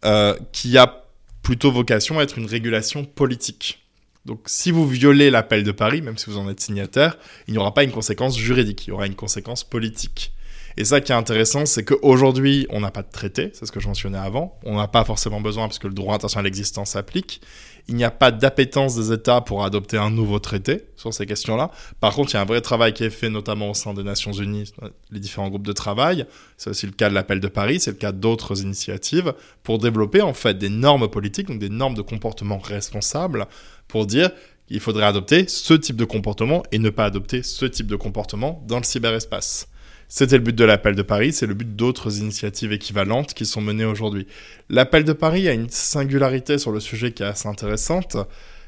euh, 0.06 0.36
qui 0.52 0.78
a 0.78 1.04
plutôt 1.42 1.72
vocation 1.72 2.20
à 2.20 2.24
être 2.24 2.38
une 2.38 2.46
régulation 2.46 3.06
politique. 3.06 3.80
Donc 4.26 4.42
si 4.46 4.72
vous 4.72 4.88
violez 4.88 5.32
l'appel 5.32 5.64
de 5.64 5.72
Paris, 5.72 6.02
même 6.02 6.18
si 6.18 6.30
vous 6.30 6.38
en 6.38 6.50
êtes 6.50 6.60
signataire, 6.60 7.18
il 7.48 7.54
n'y 7.54 7.58
aura 7.58 7.74
pas 7.74 7.84
une 7.84 7.92
conséquence 7.92 8.38
juridique, 8.38 8.86
il 8.86 8.92
y 8.92 8.94
aura 8.94 9.08
une 9.08 9.16
conséquence 9.16 9.64
politique. 9.64 10.34
Et 10.78 10.86
ça 10.86 11.02
qui 11.02 11.12
est 11.12 11.16
intéressant, 11.16 11.66
c'est 11.66 11.84
qu'aujourd'hui, 11.84 12.66
on 12.70 12.80
n'a 12.80 12.92
pas 12.92 13.02
de 13.02 13.12
traité, 13.12 13.52
c'est 13.54 13.66
ce 13.66 13.72
que 13.72 13.80
je 13.80 13.88
mentionnais 13.88 14.18
avant. 14.18 14.58
On 14.64 14.78
n'a 14.78 14.88
pas 14.88 15.04
forcément 15.04 15.42
besoin 15.42 15.68
puisque 15.68 15.84
le 15.84 15.94
droit 15.94 16.16
international 16.16 16.48
existant 16.48 16.86
s'applique. 16.86 17.42
Il 17.88 17.96
n'y 17.96 18.04
a 18.04 18.12
pas 18.12 18.32
d'appétence 18.32 18.96
des 18.96 19.12
États 19.12 19.42
pour 19.42 19.64
adopter 19.64 19.98
un 19.98 20.10
nouveau 20.10 20.40
traité 20.40 20.86
sur 20.96 21.14
ces 21.14 21.26
questions-là. 21.26 21.72
Par 22.00 22.14
contre, 22.14 22.32
il 22.32 22.34
y 22.36 22.38
a 22.38 22.42
un 22.42 22.46
vrai 22.46 22.62
travail 22.62 22.94
qui 22.94 23.04
est 23.04 23.10
fait 23.10 23.30
notamment 23.30 23.72
au 23.72 23.74
sein 23.74 23.94
des 23.94 24.04
Nations 24.04 24.32
Unies, 24.32 24.72
les 25.12 25.20
différents 25.20 25.50
groupes 25.50 25.68
de 25.68 25.74
travail. 25.74 26.26
C'est 26.58 26.70
aussi 26.70 26.86
le 26.86 26.92
cas 26.92 27.10
de 27.10 27.16
l'appel 27.16 27.40
de 27.40 27.48
Paris, 27.48 27.80
c'est 27.80 27.92
le 27.92 27.98
cas 27.98 28.12
d'autres 28.12 28.62
initiatives 28.62 29.34
pour 29.64 29.80
développer 29.80 30.22
en 30.22 30.34
fait 30.34 30.58
des 30.58 30.70
normes 30.70 31.08
politiques, 31.08 31.48
donc 31.48 31.60
des 31.60 31.70
normes 31.70 31.96
de 31.96 32.02
comportement 32.02 32.60
responsables 32.60 33.48
pour 33.88 34.06
dire 34.06 34.32
qu'il 34.68 34.80
faudrait 34.80 35.06
adopter 35.06 35.48
ce 35.48 35.74
type 35.74 35.96
de 35.96 36.06
comportement 36.06 36.64
et 36.72 36.80
ne 36.80 36.90
pas 36.90 37.06
adopter 37.06 37.44
ce 37.44 37.66
type 37.66 37.88
de 37.88 37.96
comportement 37.96 38.64
dans 38.68 38.78
le 38.78 38.84
cyberespace. 38.84 39.68
C'était 40.14 40.36
le 40.36 40.44
but 40.44 40.54
de 40.54 40.66
l'appel 40.66 40.94
de 40.96 41.04
Paris, 41.04 41.32
c'est 41.32 41.46
le 41.46 41.54
but 41.54 41.74
d'autres 41.74 42.20
initiatives 42.20 42.74
équivalentes 42.74 43.34
qui 43.34 43.46
sont 43.46 43.62
menées 43.62 43.86
aujourd'hui. 43.86 44.28
L'appel 44.68 45.06
de 45.06 45.14
Paris 45.14 45.48
a 45.48 45.54
une 45.54 45.70
singularité 45.70 46.58
sur 46.58 46.74
le 46.74 46.82
sujet 46.82 47.14
qui 47.14 47.24
est 47.24 47.28
assez 47.28 47.48
intéressante, 47.48 48.18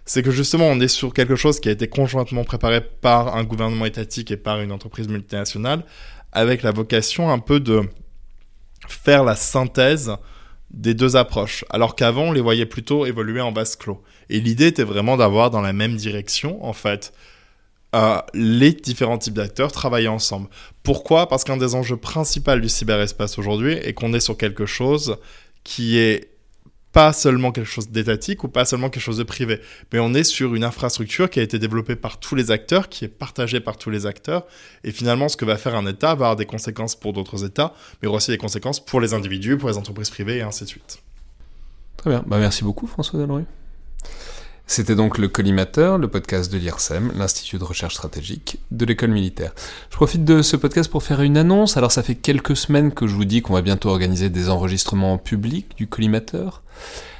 c'est 0.05 0.23
que 0.23 0.31
justement 0.31 0.67
on 0.67 0.79
est 0.79 0.87
sur 0.87 1.11
quelque 1.13 1.35
chose 1.35 1.59
qui 1.59 1.67
a 1.67 1.73
été 1.73 1.89
conjointement 1.89 2.45
préparé 2.45 2.79
par 2.79 3.35
un 3.35 3.43
gouvernement 3.43 3.83
étatique 3.83 4.31
et 4.31 4.37
par 4.37 4.61
une 4.61 4.71
entreprise 4.71 5.09
multinationale, 5.09 5.83
avec 6.31 6.63
la 6.63 6.71
vocation 6.71 7.29
un 7.29 7.39
peu 7.39 7.59
de 7.59 7.81
faire 8.87 9.25
la 9.25 9.35
synthèse 9.35 10.13
des 10.71 10.93
deux 10.93 11.17
approches, 11.17 11.65
alors 11.69 11.97
qu'avant 11.97 12.27
on 12.27 12.31
les 12.31 12.39
voyait 12.39 12.65
plutôt 12.65 13.05
évoluer 13.05 13.41
en 13.41 13.51
vase 13.51 13.75
clos. 13.75 14.01
Et 14.29 14.39
l'idée 14.39 14.67
était 14.67 14.85
vraiment 14.85 15.17
d'avoir 15.17 15.51
dans 15.51 15.59
la 15.59 15.73
même 15.73 15.97
direction, 15.97 16.63
en 16.65 16.71
fait, 16.71 17.11
les 18.33 18.73
différents 18.73 19.17
types 19.17 19.33
d'acteurs 19.33 19.71
travailler 19.71 20.07
ensemble. 20.07 20.47
Pourquoi? 20.81 21.27
Parce 21.27 21.43
qu'un 21.43 21.57
des 21.57 21.75
enjeux 21.75 21.97
principaux 21.97 22.55
du 22.55 22.69
cyberespace 22.69 23.37
aujourd'hui 23.37 23.73
est 23.73 23.93
qu'on 23.93 24.13
est 24.13 24.19
sur 24.19 24.37
quelque 24.37 24.65
chose 24.65 25.17
qui 25.63 25.97
est 25.97 26.33
pas 26.93 27.11
seulement 27.11 27.51
quelque 27.51 27.69
chose 27.69 27.89
d'étatique 27.89 28.43
ou 28.43 28.47
pas 28.47 28.65
seulement 28.65 28.89
quelque 28.89 29.03
chose 29.03 29.17
de 29.17 29.23
privé, 29.23 29.59
mais 29.91 29.99
on 29.99 30.13
est 30.13 30.23
sur 30.23 30.53
une 30.53 30.63
infrastructure 30.63 31.27
qui 31.27 31.39
a 31.39 31.43
été 31.43 31.57
développée 31.57 31.95
par 31.95 32.19
tous 32.19 32.35
les 32.35 32.51
acteurs, 32.51 32.87
qui 32.87 33.03
est 33.03 33.07
partagée 33.07 33.59
par 33.59 33.77
tous 33.77 33.89
les 33.89 34.05
acteurs, 34.05 34.45
et 34.83 34.91
finalement 34.91 35.27
ce 35.27 35.35
que 35.35 35.43
va 35.43 35.57
faire 35.57 35.75
un 35.75 35.87
État 35.87 36.09
va 36.09 36.11
avoir 36.11 36.35
des 36.35 36.45
conséquences 36.45 36.95
pour 36.95 37.11
d'autres 37.11 37.43
États, 37.43 37.73
mais 38.01 38.07
aussi 38.07 38.29
des 38.29 38.37
conséquences 38.37 38.79
pour 38.79 39.01
les 39.01 39.15
individus, 39.15 39.57
pour 39.57 39.69
les 39.69 39.77
entreprises 39.77 40.11
privées, 40.11 40.37
et 40.37 40.41
ainsi 40.43 40.65
de 40.65 40.69
suite. 40.69 40.99
Très 41.97 42.11
bien, 42.11 42.23
bah, 42.27 42.37
merci 42.37 42.63
beaucoup 42.63 42.85
François 42.85 43.19
Delorue. 43.19 43.45
C'était 44.65 44.95
donc 44.95 45.17
le 45.17 45.27
Collimateur, 45.27 45.97
le 45.97 46.07
podcast 46.07 46.51
de 46.51 46.57
l'IRSEM, 46.57 47.11
l'Institut 47.15 47.57
de 47.57 47.63
recherche 47.63 47.95
stratégique 47.95 48.59
de 48.71 48.85
l'école 48.85 49.11
militaire. 49.11 49.53
Je 49.91 49.95
profite 49.95 50.23
de 50.23 50.41
ce 50.41 50.55
podcast 50.55 50.89
pour 50.89 51.03
faire 51.03 51.21
une 51.21 51.37
annonce. 51.37 51.75
Alors 51.75 51.91
ça 51.91 52.01
fait 52.01 52.15
quelques 52.15 52.55
semaines 52.55 52.93
que 52.93 53.05
je 53.05 53.13
vous 53.13 53.25
dis 53.25 53.41
qu'on 53.41 53.53
va 53.53 53.61
bientôt 53.61 53.89
organiser 53.89 54.29
des 54.29 54.49
enregistrements 54.49 55.17
publics 55.17 55.75
du 55.75 55.87
Collimateur. 55.87 56.63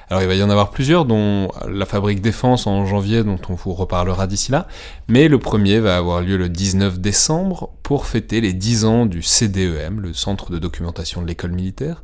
Alors 0.10 0.22
il 0.22 0.28
va 0.28 0.36
y 0.36 0.44
en 0.44 0.50
avoir 0.50 0.70
plusieurs, 0.70 1.06
dont 1.06 1.52
la 1.68 1.86
Fabrique 1.86 2.22
Défense 2.22 2.66
en 2.66 2.86
janvier, 2.86 3.24
dont 3.24 3.40
on 3.50 3.56
vous 3.56 3.74
reparlera 3.74 4.26
d'ici 4.26 4.52
là. 4.52 4.68
Mais 5.08 5.28
le 5.28 5.40
premier 5.40 5.80
va 5.80 5.98
avoir 5.98 6.22
lieu 6.22 6.38
le 6.38 6.50
19 6.50 7.00
décembre 7.00 7.72
pour 7.84 8.06
fêter 8.06 8.40
les 8.40 8.54
10 8.54 8.86
ans 8.86 9.06
du 9.06 9.22
CDEM, 9.22 10.02
le 10.02 10.14
Centre 10.14 10.50
de 10.52 10.60
documentation 10.60 11.22
de 11.22 11.28
l'école 11.28 11.52
militaire, 11.52 12.04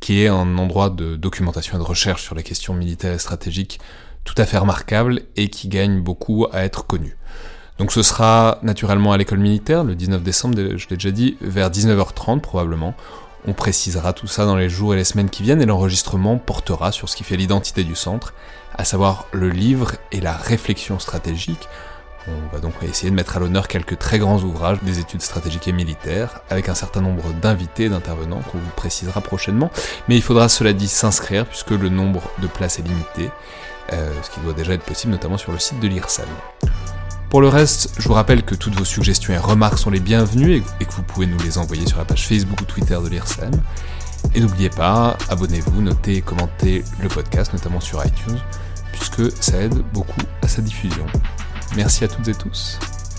qui 0.00 0.22
est 0.22 0.28
un 0.28 0.58
endroit 0.58 0.90
de 0.90 1.16
documentation 1.16 1.76
et 1.76 1.80
de 1.80 1.86
recherche 1.86 2.22
sur 2.22 2.34
les 2.34 2.42
questions 2.42 2.74
militaires 2.74 3.14
et 3.14 3.18
stratégiques 3.18 3.80
tout 4.26 4.34
à 4.36 4.44
fait 4.44 4.58
remarquable 4.58 5.22
et 5.36 5.48
qui 5.48 5.68
gagne 5.68 6.02
beaucoup 6.02 6.46
à 6.52 6.64
être 6.64 6.86
connu. 6.86 7.16
Donc 7.78 7.92
ce 7.92 8.02
sera 8.02 8.58
naturellement 8.62 9.12
à 9.12 9.16
l'école 9.16 9.38
militaire, 9.38 9.84
le 9.84 9.94
19 9.94 10.22
décembre, 10.22 10.56
je 10.76 10.88
l'ai 10.90 10.96
déjà 10.96 11.10
dit, 11.10 11.38
vers 11.40 11.70
19h30 11.70 12.40
probablement. 12.40 12.94
On 13.46 13.52
précisera 13.52 14.12
tout 14.12 14.26
ça 14.26 14.44
dans 14.44 14.56
les 14.56 14.68
jours 14.68 14.92
et 14.94 14.96
les 14.96 15.04
semaines 15.04 15.30
qui 15.30 15.42
viennent 15.42 15.62
et 15.62 15.66
l'enregistrement 15.66 16.36
portera 16.36 16.90
sur 16.90 17.08
ce 17.08 17.16
qui 17.16 17.22
fait 17.22 17.36
l'identité 17.36 17.84
du 17.84 17.94
centre, 17.94 18.34
à 18.76 18.84
savoir 18.84 19.26
le 19.32 19.48
livre 19.48 19.92
et 20.10 20.20
la 20.20 20.32
réflexion 20.32 20.98
stratégique, 20.98 21.68
On 22.28 22.52
va 22.52 22.60
donc 22.60 22.74
essayer 22.82 23.10
de 23.10 23.14
mettre 23.14 23.36
à 23.36 23.40
l'honneur 23.40 23.68
quelques 23.68 23.98
très 23.98 24.18
grands 24.18 24.40
ouvrages 24.40 24.82
des 24.82 24.98
études 24.98 25.22
stratégiques 25.22 25.68
et 25.68 25.72
militaires, 25.72 26.40
avec 26.50 26.68
un 26.68 26.74
certain 26.74 27.00
nombre 27.00 27.32
d'invités 27.34 27.84
et 27.84 27.88
d'intervenants 27.88 28.40
qu'on 28.50 28.58
vous 28.58 28.70
précisera 28.74 29.20
prochainement. 29.20 29.70
Mais 30.08 30.16
il 30.16 30.22
faudra, 30.22 30.48
cela 30.48 30.72
dit, 30.72 30.88
s'inscrire, 30.88 31.46
puisque 31.46 31.70
le 31.70 31.88
nombre 31.88 32.22
de 32.42 32.48
places 32.48 32.80
est 32.80 32.82
limité, 32.82 33.30
euh, 33.92 34.12
ce 34.22 34.30
qui 34.30 34.40
doit 34.40 34.52
déjà 34.52 34.74
être 34.74 34.84
possible 34.84 35.12
notamment 35.12 35.38
sur 35.38 35.52
le 35.52 35.58
site 35.58 35.80
de 35.80 35.88
l'IRSEM. 35.88 36.26
Pour 37.30 37.40
le 37.40 37.48
reste, 37.48 37.90
je 37.98 38.08
vous 38.08 38.14
rappelle 38.14 38.44
que 38.44 38.54
toutes 38.54 38.74
vos 38.74 38.84
suggestions 38.84 39.32
et 39.32 39.38
remarques 39.38 39.78
sont 39.78 39.90
les 39.90 40.00
bienvenues 40.00 40.62
et 40.80 40.84
que 40.84 40.92
vous 40.92 41.02
pouvez 41.02 41.26
nous 41.26 41.38
les 41.40 41.58
envoyer 41.58 41.86
sur 41.86 41.98
la 41.98 42.04
page 42.04 42.26
Facebook 42.26 42.60
ou 42.60 42.64
Twitter 42.64 42.98
de 43.02 43.08
l'IRSEM. 43.08 43.50
Et 44.34 44.40
n'oubliez 44.40 44.70
pas, 44.70 45.16
abonnez-vous, 45.28 45.82
notez 45.82 46.16
et 46.16 46.22
commentez 46.22 46.84
le 47.00 47.08
podcast, 47.08 47.52
notamment 47.52 47.80
sur 47.80 48.04
iTunes, 48.04 48.38
puisque 48.92 49.32
ça 49.42 49.58
aide 49.58 49.82
beaucoup 49.92 50.20
à 50.42 50.48
sa 50.48 50.62
diffusion. 50.62 51.06
Merci 51.74 52.04
à 52.04 52.08
toutes 52.08 52.28
et 52.28 52.34
tous, 52.34 52.78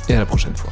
et 0.09 0.15
à 0.15 0.19
la 0.19 0.25
prochaine 0.25 0.55
fois. 0.55 0.71